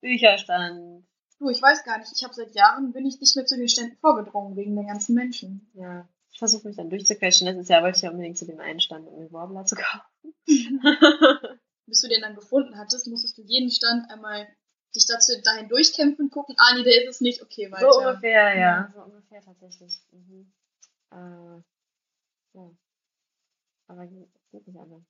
Bücherstand. 0.00 1.04
Du, 1.38 1.48
ich 1.50 1.62
weiß 1.62 1.84
gar 1.84 1.98
nicht. 1.98 2.10
Ich 2.14 2.24
habe 2.24 2.34
seit 2.34 2.54
Jahren 2.54 2.92
bin 2.92 3.06
ich 3.06 3.20
nicht 3.20 3.34
mehr 3.36 3.46
zu 3.46 3.56
den 3.56 3.68
Ständen 3.68 3.96
vorgedrungen 3.98 4.56
wegen 4.56 4.74
den 4.76 4.86
ganzen 4.86 5.14
Menschen. 5.14 5.70
Ja, 5.74 6.08
ich 6.32 6.38
versuche 6.38 6.66
mich 6.66 6.76
dann 6.76 6.90
durchzuquetschen. 6.90 7.46
Letztes 7.46 7.68
Jahr 7.68 7.82
wollte 7.82 7.96
ich 7.98 8.02
ja 8.02 8.10
unbedingt 8.10 8.38
zu 8.38 8.44
dem 8.46 8.60
einen 8.60 8.80
Stand, 8.80 9.06
um 9.08 9.18
mir 9.20 9.32
Warbler 9.32 9.64
zu 9.64 9.76
kaufen. 9.76 10.34
Bis 11.86 12.00
du 12.00 12.08
den 12.08 12.22
dann 12.22 12.34
gefunden 12.34 12.76
hattest, 12.78 13.06
musstest 13.08 13.38
du 13.38 13.42
jeden 13.42 13.70
Stand 13.70 14.10
einmal 14.10 14.46
dich 14.94 15.06
dazu 15.06 15.32
dahin 15.42 15.68
durchkämpfen, 15.68 16.30
gucken, 16.30 16.54
ah 16.58 16.74
nee, 16.76 16.84
der 16.84 17.02
ist 17.02 17.16
es 17.16 17.20
nicht, 17.20 17.42
okay, 17.42 17.70
weiter. 17.70 17.90
so 17.92 17.98
ungefähr, 17.98 18.54
ja. 18.54 18.60
Ja. 18.60 18.92
So 18.94 19.02
ungefähr 19.02 19.42
tatsächlich. 19.42 20.00
Mhm. 20.12 20.52
Äh, 21.10 21.62
ja. 22.54 22.70
Aber 23.86 24.06
geht 24.06 24.66
nicht 24.66 24.78
anders. 24.78 25.02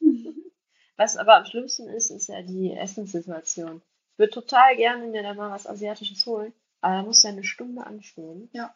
Was 0.96 1.16
aber 1.16 1.36
am 1.36 1.46
schlimmsten 1.46 1.88
ist, 1.88 2.10
ist 2.10 2.28
ja 2.28 2.42
die 2.42 2.72
Essenssituation. 2.72 3.82
Ich 4.12 4.18
würde 4.18 4.32
total 4.32 4.76
gerne 4.76 5.06
mir 5.06 5.22
da 5.22 5.32
mal 5.32 5.50
was 5.50 5.66
Asiatisches 5.66 6.26
holen, 6.26 6.52
aber 6.82 6.96
da 6.96 7.02
musst 7.02 7.24
du 7.24 7.28
ja 7.28 7.32
eine 7.32 7.44
Stunde 7.44 7.86
anstehen. 7.86 8.50
Ja. 8.52 8.74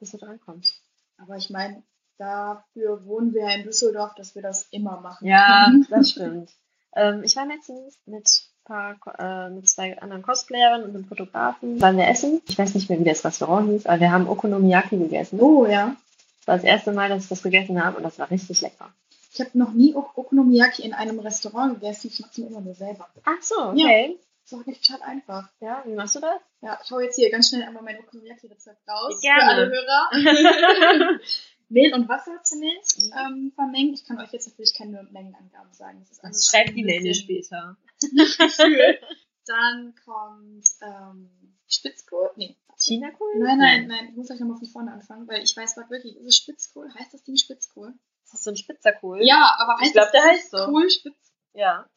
Bis 0.00 0.10
du 0.10 0.18
drankommst. 0.18 0.82
Aber 1.18 1.36
ich 1.36 1.50
meine, 1.50 1.84
dafür 2.18 3.04
wohnen 3.06 3.32
wir 3.32 3.42
ja 3.42 3.54
in 3.54 3.62
Düsseldorf, 3.62 4.14
dass 4.14 4.34
wir 4.34 4.42
das 4.42 4.66
immer 4.70 5.00
machen. 5.00 5.28
Ja, 5.28 5.66
können. 5.66 5.86
das 5.88 6.10
stimmt. 6.10 6.50
ähm, 6.96 7.22
ich 7.22 7.36
war 7.36 7.46
letztens 7.46 7.96
mit 8.06 8.45
paar, 8.66 8.94
Ko- 8.98 9.12
äh, 9.18 9.48
mit 9.50 9.68
zwei 9.68 9.98
anderen 10.00 10.22
Cosplayerinnen 10.22 10.88
und 10.88 10.94
einem 10.94 11.04
Fotografen 11.06 11.80
waren 11.80 11.96
wir 11.96 12.06
essen. 12.08 12.42
Ich 12.48 12.58
weiß 12.58 12.74
nicht 12.74 12.90
mehr, 12.90 12.98
wie 13.00 13.04
das 13.04 13.24
Restaurant 13.24 13.70
hieß, 13.70 13.86
aber 13.86 14.00
wir 14.00 14.10
haben 14.12 14.28
Okonomiyaki 14.28 14.96
gegessen. 14.98 15.40
Oh 15.40 15.64
ja. 15.66 15.96
Das 16.40 16.46
war 16.48 16.54
das 16.56 16.64
erste 16.64 16.92
Mal, 16.92 17.08
dass 17.08 17.22
ich 17.24 17.28
das 17.28 17.42
gegessen 17.42 17.82
habe 17.84 17.96
und 17.96 18.02
das 18.02 18.18
war 18.18 18.30
richtig 18.30 18.60
lecker. 18.60 18.90
Ich 19.32 19.40
habe 19.40 19.50
noch 19.58 19.72
nie 19.72 19.94
Ok- 19.94 20.16
Okonomiyaki 20.16 20.82
in 20.82 20.94
einem 20.94 21.18
Restaurant 21.18 21.74
gegessen. 21.80 22.08
Ich 22.08 22.20
mache 22.20 22.30
es 22.32 22.38
mir 22.38 22.46
immer 22.48 22.60
nur 22.60 22.74
selber. 22.74 23.06
Ach 23.24 23.42
so, 23.42 23.54
okay. 23.70 24.16
Das 24.42 24.52
ist 24.52 24.58
auch 24.62 24.66
nicht 24.66 24.84
total 24.86 25.02
einfach. 25.08 25.48
Ja, 25.60 25.82
wie 25.86 25.94
machst 25.94 26.14
du 26.16 26.20
das? 26.20 26.38
Ja, 26.62 26.78
ich 26.84 26.90
hau 26.90 27.00
jetzt 27.00 27.16
hier 27.16 27.30
ganz 27.30 27.48
schnell 27.48 27.64
einmal 27.64 27.82
mein 27.82 27.98
Okonomiyaki-Rezept 27.98 28.88
raus. 28.88 29.20
Gerne. 29.20 29.40
Für 29.42 29.48
alle 29.48 29.70
Hörer. 29.70 31.18
Mehl 31.68 31.92
und 31.94 32.08
Wasser 32.08 32.40
zunächst 32.44 32.98
Mhm. 33.00 33.12
ähm, 33.18 33.52
vermengen. 33.54 33.94
Ich 33.94 34.04
kann 34.04 34.18
euch 34.18 34.32
jetzt 34.32 34.46
natürlich 34.48 34.74
keine 34.74 35.02
Mengenangaben 35.10 35.72
sagen. 35.72 35.98
Das 36.00 36.10
ist 36.10 36.24
alles 36.24 36.46
Schreib 36.46 36.68
ein 36.68 36.74
die 36.74 36.82
bisschen 36.82 37.14
später. 37.14 37.76
Dann 39.46 39.94
kommt 40.04 40.66
ähm, 40.82 41.30
Spitzkohl. 41.68 42.30
Nee. 42.36 42.56
China-Kohl? 42.78 43.38
Nein, 43.38 43.58
nein, 43.58 43.86
nein. 43.86 44.08
Ich 44.10 44.16
muss 44.16 44.26
gleich 44.26 44.40
nochmal 44.40 44.58
von 44.58 44.66
vorne 44.68 44.92
anfangen, 44.92 45.26
weil 45.28 45.42
ich 45.42 45.56
weiß 45.56 45.74
gerade 45.74 45.90
wirklich, 45.90 46.16
ist 46.16 46.26
es 46.26 46.36
Spitzkohl? 46.36 46.92
Heißt 46.94 47.14
das 47.14 47.22
Ding 47.24 47.36
Spitzkohl? 47.36 47.94
Ist 48.24 48.32
das 48.34 48.44
so 48.44 48.50
ein 48.50 48.56
Spitzerkohl? 48.56 49.24
Ja, 49.24 49.56
aber 49.58 49.74
heißt 49.78 49.86
Ich 49.86 49.92
glaub, 49.92 50.10
das 50.12 50.12
der 50.12 50.22
heißt 50.24 50.50
so. 50.50 50.58
Kohl 50.66 50.90
Spitz? 50.90 51.32
Ja. 51.54 51.88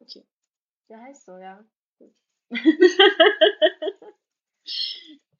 Okay. 0.00 0.24
Der 0.88 1.00
heißt 1.02 1.26
so, 1.26 1.36
ja. 1.36 1.64
Gut. 1.98 2.14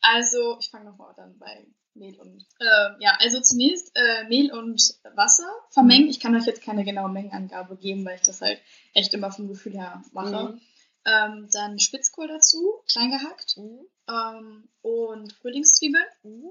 Also, 0.01 0.57
ich 0.61 0.71
fange 0.71 0.87
nochmal 0.87 1.13
dann 1.17 1.37
bei 1.39 1.67
Mehl 1.99 2.19
und. 2.21 2.47
ähm, 2.61 2.97
ja, 3.01 3.17
also 3.21 3.41
zunächst 3.41 3.91
äh, 3.95 4.25
Mehl 4.29 4.53
und 4.53 4.81
Wasser 5.15 5.51
vermengen. 5.71 6.09
Ich 6.09 6.21
kann 6.21 6.35
euch 6.35 6.47
jetzt 6.47 6.63
keine 6.63 6.85
genaue 6.85 7.11
Mengenangabe 7.11 7.77
geben, 7.77 8.05
weil 8.05 8.17
ich 8.17 8.23
das 8.23 8.41
halt 8.41 8.61
echt 8.95 9.13
immer 9.15 9.31
vom 9.31 9.49
Gefühl 9.49 9.73
her 9.75 10.03
mache. 10.13 10.53
Mhm. 10.53 10.61
Ähm, 11.05 11.49
dann 11.53 11.79
Spitzkohl 11.79 12.29
dazu, 12.29 12.81
klein 12.91 13.11
gehackt. 13.11 13.57
Mhm. 13.57 13.81
Ähm, 14.09 14.69
und 14.83 15.33
Frühlingszwiebeln. 15.35 16.05
Mhm. 16.23 16.51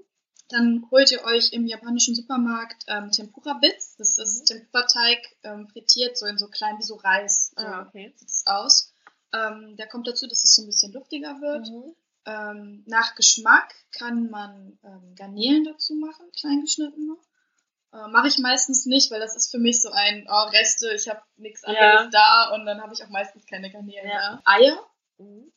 Dann 0.50 0.88
holt 0.92 1.12
ihr 1.12 1.24
euch 1.26 1.52
im 1.52 1.68
japanischen 1.68 2.16
Supermarkt 2.16 2.86
ähm, 2.88 3.12
Tempura 3.12 3.54
Bits. 3.56 3.98
Das 3.98 4.18
ist 4.18 4.46
Tempura-Teig 4.46 5.20
ähm, 5.44 5.68
frittiert, 5.68 6.18
so 6.18 6.26
in 6.26 6.38
so 6.38 6.48
klein 6.48 6.78
wie 6.78 6.84
so 6.84 6.96
Reis. 6.96 7.52
So 7.58 7.66
Ah, 7.66 7.86
okay. 7.86 8.14
sieht 8.16 8.30
es 8.30 8.44
aus. 8.48 8.94
Ähm, 9.34 9.76
der 9.76 9.88
kommt 9.88 10.08
dazu, 10.08 10.26
dass 10.26 10.46
es 10.46 10.56
so 10.56 10.62
ein 10.64 10.68
bisschen 10.68 10.94
luftiger 10.94 11.42
wird. 11.42 11.68
Mhm. 11.70 11.94
Ähm, 12.28 12.84
nach 12.88 13.16
Geschmack 13.16 13.74
kann 13.92 14.30
man 14.30 14.78
ähm, 14.84 15.16
Garnelen 15.16 15.64
dazu 15.64 15.96
machen, 15.96 16.30
klein 16.38 16.62
geschnittene. 16.62 17.16
Äh, 17.94 18.08
Mache 18.10 18.28
ich 18.28 18.38
meistens 18.40 18.86
nicht, 18.86 19.10
weil 19.12 19.22
das 19.22 19.36
ist 19.36 19.50
für 19.50 19.60
mich 19.60 19.82
so 19.82 19.90
ein 19.92 20.28
oh, 20.30 20.44
Reste, 20.50 20.92
ich 20.94 21.08
habe 21.08 21.22
nichts 21.38 21.64
anderes 21.64 22.10
da 22.12 22.52
und 22.54 22.66
dann 22.66 22.82
habe 22.82 22.94
ich 22.94 23.02
auch 23.04 23.10
meistens 23.10 23.46
keine 23.46 23.72
Garnelen 23.72 24.08
Ja. 24.10 24.36
da. 24.36 24.42
Eier, 24.44 24.78
Mhm. 25.20 25.54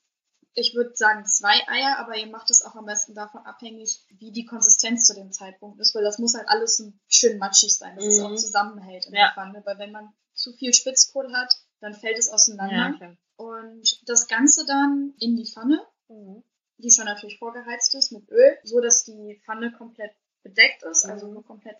ich 0.55 0.75
würde 0.77 0.95
sagen 0.95 1.27
zwei 1.27 1.61
Eier, 1.67 1.99
aber 1.99 2.17
ihr 2.17 2.29
macht 2.29 2.51
es 2.51 2.63
auch 2.65 2.77
am 2.77 2.87
besten 2.87 3.15
davon 3.17 3.45
abhängig, 3.45 4.05
wie 4.11 4.31
die 4.31 4.45
Konsistenz 4.47 5.07
zu 5.07 5.15
dem 5.15 5.33
Zeitpunkt 5.33 5.81
ist, 5.81 5.93
weil 5.97 6.05
das 6.05 6.19
muss 6.19 6.35
halt 6.37 6.49
alles 6.49 6.77
so 6.77 6.93
schön 7.09 7.39
matschig 7.39 7.77
sein, 7.77 7.97
dass 7.97 8.05
es 8.07 8.19
Mhm. 8.21 8.27
auch 8.27 8.35
zusammenhält 8.37 9.07
in 9.07 9.15
Ja. 9.15 9.27
der 9.27 9.33
Pfanne, 9.35 9.63
weil 9.67 9.79
wenn 9.79 9.91
man 9.93 10.13
zu 10.35 10.53
viel 10.53 10.73
Spitzkohl 10.73 11.33
hat, 11.35 11.53
dann 11.81 11.95
fällt 11.95 12.17
es 12.19 12.31
auseinander. 12.31 12.77
Ja, 12.77 12.93
klar. 12.93 13.17
Und 13.37 14.09
das 14.09 14.29
Ganze 14.29 14.65
dann 14.67 15.15
in 15.19 15.35
die 15.37 15.51
Pfanne, 15.51 15.85
Mhm. 16.09 16.45
Die 16.81 16.91
schon 16.91 17.05
natürlich 17.07 17.39
vorgeheizt 17.39 17.95
ist 17.95 18.13
mit 18.13 18.29
Öl, 18.31 18.59
so 18.65 18.81
dass 18.81 19.05
die 19.05 19.41
Pfanne 19.45 19.73
komplett 19.73 20.13
bedeckt 20.43 20.83
ist, 20.85 21.05
also 21.07 21.27
Mhm. 21.27 21.35
nur 21.35 21.45
komplett 21.45 21.77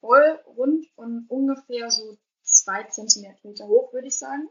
voll, 0.00 0.40
rund 0.46 0.86
und 0.96 1.26
ungefähr 1.28 1.90
so 1.90 2.16
zwei 2.42 2.82
Zentimeter 2.84 3.66
hoch, 3.66 3.92
würde 3.92 4.08
ich 4.08 4.18
sagen. 4.18 4.48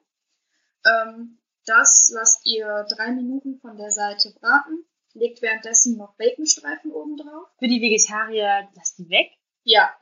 Ähm, 0.85 1.39
das 1.65 2.09
lasst 2.13 2.45
ihr 2.45 2.85
drei 2.89 3.11
Minuten 3.11 3.59
von 3.59 3.77
der 3.77 3.91
Seite 3.91 4.31
braten, 4.39 4.85
legt 5.13 5.41
währenddessen 5.41 5.97
noch 5.97 6.15
Baconstreifen 6.15 6.91
oben 6.91 7.17
drauf. 7.17 7.47
Für 7.59 7.67
die 7.67 7.81
Vegetarier, 7.81 8.69
lass 8.75 8.95
die 8.95 9.09
weg. 9.09 9.31
Ja. 9.63 9.93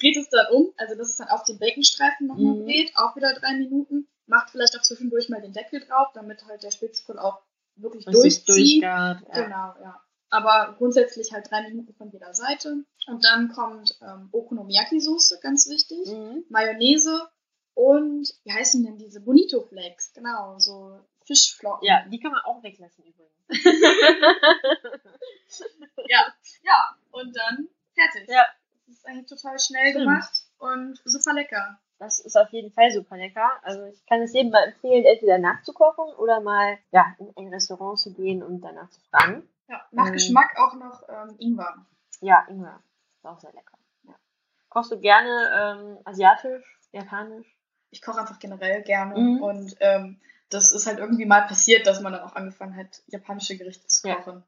Dreht 0.00 0.16
es 0.16 0.28
dann 0.30 0.46
um, 0.52 0.72
also 0.76 0.94
dass 0.96 1.08
es 1.10 1.16
dann 1.16 1.28
auf 1.28 1.42
den 1.44 1.58
Baconstreifen 1.58 2.26
nochmal 2.28 2.54
Mhm. 2.54 2.64
dreht, 2.66 2.92
auch 2.96 3.16
wieder 3.16 3.34
drei 3.34 3.54
Minuten. 3.54 4.08
Macht 4.28 4.50
vielleicht 4.50 4.76
auch 4.78 4.82
zwischendurch 4.82 5.28
mal 5.28 5.40
den 5.40 5.52
Deckel 5.52 5.80
drauf, 5.80 6.08
damit 6.14 6.44
halt 6.46 6.62
der 6.62 6.70
Spitzkohl 6.70 7.18
auch 7.18 7.40
wirklich 7.76 8.04
durchzieht. 8.04 8.48
durchgart. 8.48 9.22
Ja. 9.28 9.42
Genau, 9.42 9.74
ja. 9.82 10.02
Aber 10.30 10.74
grundsätzlich 10.76 11.32
halt 11.32 11.50
drei 11.50 11.62
Minuten 11.62 11.94
von 11.94 12.10
jeder 12.10 12.34
Seite. 12.34 12.84
Und 13.06 13.24
dann 13.24 13.48
kommt 13.48 13.98
ähm, 14.02 14.28
Okonomiyaki-Soße, 14.32 15.40
ganz 15.40 15.68
wichtig. 15.68 16.06
Mhm. 16.06 16.44
Mayonnaise 16.50 17.28
und 17.78 18.34
wie 18.42 18.52
heißen 18.52 18.82
denn 18.82 18.98
diese 18.98 19.20
Bonito 19.20 19.62
Flakes? 19.62 20.12
Genau, 20.12 20.58
so 20.58 21.00
Fischflocken. 21.24 21.86
ja, 21.86 22.04
die 22.08 22.18
kann 22.18 22.32
man 22.32 22.42
auch 22.42 22.60
weglassen 22.62 23.04
übrigens. 23.04 23.32
ja, 26.08 26.34
ja. 26.62 26.96
Und 27.12 27.36
dann 27.36 27.68
fertig. 27.94 28.28
Ja. 28.28 28.44
Das 28.86 28.96
ist 28.96 29.06
eigentlich 29.06 29.28
total 29.28 29.58
schnell 29.60 29.92
gemacht 29.92 30.44
und 30.58 31.00
super 31.04 31.34
lecker. 31.34 31.80
Das 31.98 32.20
ist 32.20 32.36
auf 32.36 32.50
jeden 32.50 32.70
Fall 32.70 32.90
super 32.92 33.16
lecker. 33.16 33.50
Also 33.62 33.84
ich 33.86 34.04
kann 34.06 34.22
es 34.22 34.32
jedem 34.32 34.52
mal 34.52 34.62
empfehlen, 34.64 35.04
entweder 35.04 35.38
nachzukochen 35.38 36.14
oder 36.14 36.40
mal 36.40 36.78
ja, 36.92 37.14
in 37.18 37.32
ein 37.36 37.52
Restaurant 37.52 37.98
zu 37.98 38.12
gehen 38.14 38.42
und 38.42 38.60
danach 38.60 38.88
zu 38.90 39.00
fragen. 39.10 39.48
Ja, 39.68 39.82
nach 39.90 40.06
Ähm. 40.06 40.12
Geschmack 40.12 40.56
auch 40.58 40.74
noch 40.74 41.02
ähm, 41.08 41.34
Ingwer. 41.38 41.86
Ja, 42.20 42.46
Ingwer. 42.48 42.80
Ist 43.16 43.24
auch 43.26 43.40
sehr 43.40 43.52
lecker. 43.52 43.76
Ja. 44.04 44.14
Kochst 44.68 44.92
du 44.92 45.00
gerne 45.00 45.50
ähm, 45.80 45.98
asiatisch, 46.04 46.78
japanisch? 46.92 47.46
Ich 47.90 48.00
koche 48.00 48.20
einfach 48.20 48.38
generell 48.38 48.82
gerne 48.82 49.18
Mhm. 49.18 49.42
und 49.42 49.74
ähm, 49.80 50.20
das 50.50 50.72
ist 50.72 50.86
halt 50.86 50.98
irgendwie 50.98 51.26
mal 51.26 51.42
passiert, 51.46 51.86
dass 51.86 52.00
man 52.00 52.12
dann 52.12 52.22
auch 52.22 52.36
angefangen 52.36 52.76
hat, 52.76 53.02
japanische 53.08 53.56
Gerichte 53.58 53.86
zu 53.86 54.06
Ja. 54.08 54.16
kochen. 54.16 54.44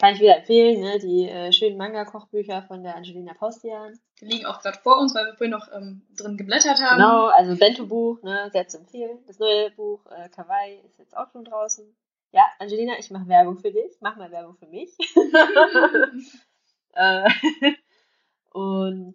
Kann 0.00 0.14
ich 0.14 0.20
wieder 0.20 0.36
empfehlen, 0.38 0.80
ne? 0.80 0.98
die 1.00 1.28
äh, 1.28 1.50
schönen 1.52 1.76
Manga-Kochbücher 1.76 2.62
von 2.62 2.84
der 2.84 2.94
Angelina 2.94 3.34
Paustian. 3.34 3.98
Die 4.20 4.24
liegen 4.24 4.46
auch 4.46 4.60
gerade 4.60 4.78
vor 4.78 4.98
uns, 4.98 5.14
weil 5.14 5.26
wir 5.26 5.34
vorhin 5.34 5.52
noch 5.52 5.68
ähm, 5.72 6.02
drin 6.16 6.36
geblättert 6.36 6.80
haben. 6.80 6.96
Genau, 6.96 7.26
also 7.26 7.56
Bento-Buch, 7.56 8.22
ne, 8.22 8.50
sehr 8.52 8.66
zu 8.66 8.78
empfehlen. 8.78 9.18
Das 9.26 9.38
neue 9.38 9.70
Buch, 9.70 10.04
äh, 10.10 10.28
Kawaii, 10.28 10.80
ist 10.86 10.98
jetzt 10.98 11.16
auch 11.16 11.30
schon 11.30 11.44
draußen. 11.44 11.84
Ja, 12.32 12.42
Angelina, 12.58 12.98
ich 12.98 13.10
mache 13.10 13.28
Werbung 13.28 13.58
für 13.58 13.72
dich. 13.72 13.92
Mach 14.00 14.16
mal 14.16 14.30
Werbung 14.30 14.56
für 14.56 14.66
mich. 14.66 14.90
äh, 16.94 17.30
und 18.50 19.14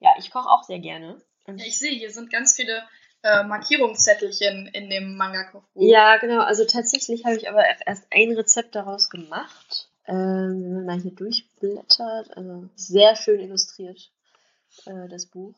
ja, 0.00 0.10
ich 0.18 0.30
koche 0.30 0.48
auch 0.48 0.64
sehr 0.64 0.80
gerne. 0.80 1.22
Ja, 1.46 1.54
ich 1.54 1.78
sehe, 1.78 1.92
hier 1.92 2.10
sind 2.10 2.30
ganz 2.30 2.54
viele 2.54 2.82
äh, 3.22 3.44
Markierungszettelchen 3.44 4.66
in 4.68 4.90
dem 4.90 5.16
Manga-Kochbuch. 5.16 5.82
Ja, 5.82 6.16
genau. 6.18 6.40
Also 6.40 6.64
tatsächlich 6.64 7.24
habe 7.24 7.36
ich 7.36 7.48
aber 7.48 7.64
erst 7.86 8.06
ein 8.10 8.32
Rezept 8.32 8.74
daraus 8.74 9.08
gemacht. 9.08 9.88
Ähm, 10.06 10.62
wenn 10.62 10.72
man 10.74 10.86
mal 10.86 11.00
hier 11.00 11.12
durchblättert, 11.12 12.36
also 12.36 12.68
sehr 12.76 13.16
schön 13.16 13.40
illustriert, 13.40 14.12
äh, 14.86 15.08
das 15.08 15.26
Buch. 15.26 15.54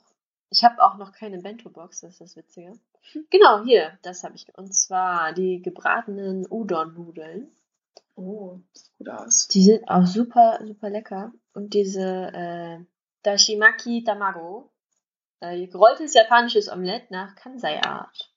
Ich 0.50 0.64
habe 0.64 0.82
auch 0.82 0.96
noch 0.96 1.12
keine 1.12 1.38
Bento-Box, 1.38 2.00
das 2.00 2.12
ist 2.12 2.20
das 2.20 2.36
Witzige. 2.36 2.72
Genau, 3.30 3.64
hier, 3.64 3.98
das 4.02 4.24
habe 4.24 4.34
ich. 4.34 4.46
Und 4.56 4.74
zwar 4.74 5.32
die 5.32 5.60
gebratenen 5.62 6.46
Udon-Nudeln. 6.48 7.50
Oh, 8.14 8.58
sieht 8.72 8.96
gut 8.98 9.08
aus. 9.10 9.48
Die 9.48 9.62
sind 9.62 9.88
auch 9.88 10.06
super, 10.06 10.58
super 10.64 10.90
lecker. 10.90 11.32
Und 11.52 11.74
diese 11.74 12.32
äh, 12.32 12.78
Dashimaki 13.22 14.04
Tamago, 14.04 14.70
äh, 15.40 15.66
gerolltes 15.66 16.14
japanisches 16.14 16.68
Omelett 16.68 17.10
nach 17.10 17.34
Kansai-Art. 17.36 18.32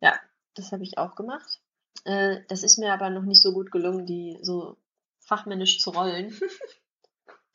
Ja, 0.00 0.18
das 0.54 0.72
habe 0.72 0.84
ich 0.84 0.98
auch 0.98 1.16
gemacht. 1.16 1.60
Äh, 2.04 2.42
das 2.48 2.62
ist 2.62 2.78
mir 2.78 2.92
aber 2.92 3.10
noch 3.10 3.24
nicht 3.24 3.42
so 3.42 3.52
gut 3.52 3.70
gelungen, 3.72 4.06
die 4.06 4.38
so 4.42 4.76
fachmännisch 5.20 5.80
zu 5.80 5.90
rollen. 5.90 6.38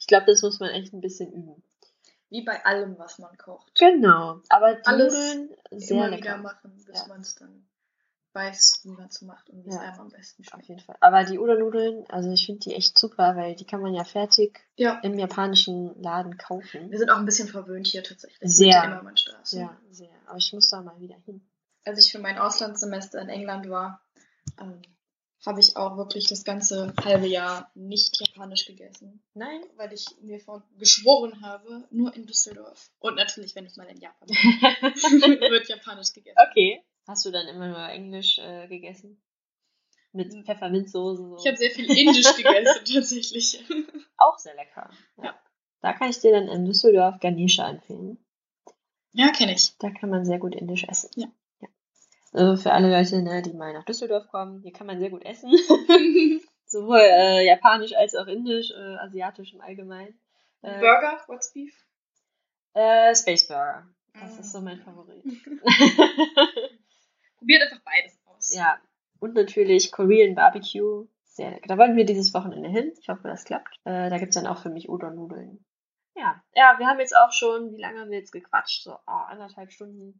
Ich 0.02 0.08
glaube, 0.08 0.26
das 0.26 0.42
muss 0.42 0.60
man 0.60 0.72
echt 0.72 0.94
ein 0.94 1.00
bisschen 1.00 1.32
üben. 1.32 1.64
Wie 2.32 2.44
bei 2.44 2.66
allem, 2.66 2.98
was 2.98 3.20
man 3.20 3.38
kocht. 3.38 3.78
Genau, 3.78 4.42
aber 4.50 4.74
die 4.76 4.86
Alles 4.86 5.14
Nudeln 5.36 5.50
sehr 5.72 5.98
Immer 5.98 6.08
lecker. 6.10 6.24
wieder 6.24 6.38
machen, 6.38 6.84
bis 6.88 7.00
Ja. 7.02 7.08
man 7.08 7.22
es 7.22 7.36
dann 7.36 7.68
weiß, 8.34 8.80
wie 8.84 8.92
man 8.92 9.08
es 9.10 9.22
macht 9.22 9.50
und 9.50 9.66
wie 9.66 9.70
es 9.70 9.76
Ja. 9.76 9.82
einem 9.82 10.00
am 10.00 10.10
besten 10.10 10.42
Auf 10.44 10.48
schmeckt. 10.50 10.70
jeden 10.70 10.80
Fall. 10.82 10.96
Aber 11.02 11.26
die 11.26 11.38
Udon-Nudeln, 11.38 12.06
also 12.10 12.32
ich 12.32 12.46
finde 12.46 12.62
die 12.62 12.74
echt 12.74 12.98
super, 12.98 13.36
weil 13.36 13.56
die 13.56 13.66
kann 13.66 13.82
man 13.82 13.94
ja 13.94 14.06
fertig 14.06 14.62
Ja. 14.78 15.00
im 15.04 15.20
japanischen 15.20 16.02
Laden 16.02 16.38
kaufen. 16.38 16.90
Wir 16.90 16.98
sind 16.98 17.10
auch 17.10 17.18
ein 17.18 17.26
bisschen 17.26 17.50
verwöhnt 17.50 17.88
hier 17.88 18.04
tatsächlich. 18.04 18.40
Sehr. 18.50 18.70
Ja, 19.52 19.78
sehr. 19.92 20.10
Aber 20.26 20.38
ich 20.38 20.54
muss 20.54 20.70
da 20.70 20.82
mal 20.82 20.98
wieder 21.02 21.18
hin. 21.26 21.46
Als 21.84 22.06
ich 22.06 22.12
für 22.12 22.20
mein 22.20 22.38
Auslandssemester 22.38 23.20
in 23.22 23.28
England 23.28 23.70
war, 23.70 24.02
ähm, 24.60 24.82
habe 25.46 25.60
ich 25.60 25.76
auch 25.76 25.98
wirklich 25.98 26.28
das 26.28 26.44
ganze 26.44 26.94
halbe 27.04 27.28
Jahr 27.28 27.72
nicht 27.74 28.20
japanisch 28.20 28.66
gegessen. 28.66 29.24
Nein? 29.34 29.62
Weil 29.76 29.92
ich 29.94 30.06
mir 30.22 30.40
vor 30.40 30.64
geschworen 30.78 31.42
habe, 31.42 31.88
nur 31.92 32.14
in 32.16 32.26
Düsseldorf. 32.28 32.92
Und 33.00 33.16
natürlich, 33.16 33.56
wenn 33.56 33.66
ich 33.66 33.76
mal 33.76 33.88
in 33.88 34.00
Japan 34.00 34.28
bin, 34.28 34.36
wird 35.52 35.68
japanisch 35.70 36.14
gegessen. 36.14 36.38
okay. 36.50 36.84
Hast 37.08 37.26
du 37.26 37.32
dann 37.32 37.48
immer 37.48 37.68
nur 37.68 37.88
Englisch 37.90 38.38
äh, 38.38 38.68
gegessen? 38.68 39.22
Mit 40.14 40.32
Hm. 40.32 40.44
Pfefferminzsoße 40.46 41.22
so? 41.30 41.38
Ich 41.40 41.48
habe 41.48 41.58
sehr 41.58 41.72
viel 41.72 41.86
Indisch 41.90 42.36
gegessen, 42.36 42.86
tatsächlich. 42.94 43.64
auch 44.18 44.38
sehr 44.38 44.54
lecker. 44.56 44.90
Ja. 45.24 45.40
Da 45.82 45.94
kann 45.94 46.10
ich 46.12 46.20
dir 46.20 46.32
dann 46.32 46.48
in 46.48 46.66
Düsseldorf 46.66 47.20
Ganesha 47.20 47.68
empfehlen. 47.70 48.24
Ja, 49.14 49.32
kenne 49.32 49.54
ich. 49.54 49.76
Da 49.80 49.90
kann 49.90 50.10
man 50.12 50.26
sehr 50.26 50.38
gut 50.38 50.54
indisch 50.54 50.84
essen. 50.84 51.10
Ja. 51.16 51.28
Also 52.34 52.62
für 52.62 52.72
alle 52.72 52.90
Leute, 52.90 53.22
ne, 53.22 53.42
die 53.42 53.54
mal 53.54 53.74
nach 53.74 53.84
Düsseldorf 53.86 54.28
kommen, 54.30 54.62
hier 54.62 54.72
kann 54.74 54.88
man 54.88 55.00
sehr 55.00 55.10
gut 55.10 55.24
essen. 55.26 55.52
Sowohl 56.66 57.00
äh, 57.00 57.46
japanisch 57.46 57.94
als 57.94 58.16
auch 58.16 58.28
indisch, 58.28 58.72
äh, 58.72 58.96
asiatisch 59.00 59.54
im 59.54 59.62
Allgemeinen. 59.62 60.18
Äh, 60.62 60.80
Burger, 60.80 61.20
what's 61.28 61.52
beef? 61.52 61.74
Äh, 62.74 63.14
Space 63.16 63.48
Burger. 63.48 63.86
Das 64.14 64.38
Ah. 64.38 64.40
ist 64.40 64.52
so 64.54 64.62
mein 64.62 64.80
Favorit. 64.80 65.24
Probiert 67.38 67.64
einfach 67.64 67.82
beides 67.84 68.20
aus. 68.26 68.54
ja. 68.56 68.80
Und 69.20 69.36
natürlich 69.36 69.92
Korean 69.92 70.36
Barbecue. 70.36 71.08
Sehr 71.26 71.52
lecker. 71.52 71.68
Da 71.68 71.78
wollen 71.78 71.96
wir 71.96 72.06
dieses 72.06 72.34
Wochenende 72.34 72.70
hin. 72.70 72.92
Ich 73.00 73.08
hoffe, 73.08 73.28
das 73.28 73.46
klappt. 73.46 73.76
Äh, 73.86 74.10
da 74.10 74.18
gibt's 74.18 74.36
dann 74.36 74.48
auch 74.48 74.58
für 74.62 74.70
mich 74.70 74.90
Udon-Nudeln. 74.90 75.64
Ja. 76.16 76.42
Ja, 76.56 76.76
wir 76.80 76.88
haben 76.88 77.00
jetzt 77.00 77.16
auch 77.16 77.32
schon, 77.32 77.72
wie 77.72 77.82
lange 77.82 78.00
haben 78.02 78.10
wir 78.12 78.18
jetzt 78.18 78.32
gequatscht? 78.32 78.84
So 78.84 78.94
oh, 78.94 79.12
anderthalb 79.28 79.72
Stunden. 79.72 80.20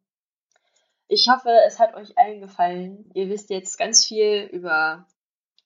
Ich 1.12 1.28
hoffe, 1.28 1.50
es 1.68 1.78
hat 1.78 1.94
euch 1.96 2.18
allen 2.18 2.40
gefallen. 2.40 3.12
Ihr 3.14 3.28
wisst 3.28 3.50
jetzt 3.50 3.78
ganz 3.78 4.06
viel 4.06 4.48
über, 4.54 5.06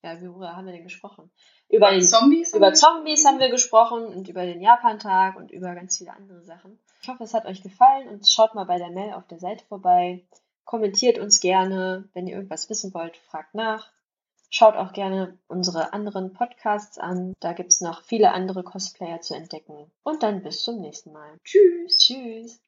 ja, 0.02 0.20
worüber 0.20 0.56
haben 0.56 0.66
wir 0.66 0.74
denn 0.74 0.84
gesprochen? 0.84 1.30
Über, 1.70 1.92
den, 1.92 2.02
Zombies? 2.02 2.56
über 2.56 2.74
Zombies 2.74 3.26
haben 3.26 3.38
wir 3.38 3.50
gesprochen 3.50 4.08
und 4.08 4.28
über 4.28 4.44
den 4.48 4.60
Japan-Tag 4.60 5.36
und 5.36 5.52
über 5.52 5.76
ganz 5.76 6.00
viele 6.00 6.14
andere 6.14 6.42
Sachen. 6.42 6.80
Ich 7.04 7.10
hoffe, 7.10 7.24
es 7.24 7.36
hat 7.36 7.46
euch 7.46 7.62
gefallen 7.62 8.08
und 8.08 8.28
schaut 8.28 8.56
mal 8.56 8.66
bei 8.66 8.80
der 8.80 8.90
Mail 8.90 9.14
auf 9.14 9.28
der 9.28 9.38
Seite 9.38 9.64
vorbei. 9.66 10.26
Kommentiert 10.64 11.20
uns 11.20 11.42
gerne, 11.42 12.10
wenn 12.14 12.26
ihr 12.26 12.38
irgendwas 12.38 12.68
wissen 12.72 12.92
wollt, 12.96 13.16
fragt 13.16 13.54
nach. 13.54 13.92
Schaut 14.50 14.76
auch 14.76 14.94
gerne 14.94 15.38
unsere 15.48 15.94
anderen 15.94 16.34
Podcasts 16.34 16.98
an. 16.98 17.36
Da 17.40 17.54
gibt's 17.54 17.82
noch 17.82 18.02
viele 18.02 18.32
andere 18.32 18.64
Cosplayer 18.64 19.22
zu 19.22 19.36
entdecken. 19.36 19.92
Und 20.02 20.24
dann 20.24 20.42
bis 20.42 20.64
zum 20.64 20.82
nächsten 20.82 21.12
Mal. 21.12 21.38
Tschüss. 21.44 22.00
Tschüss. 22.00 22.60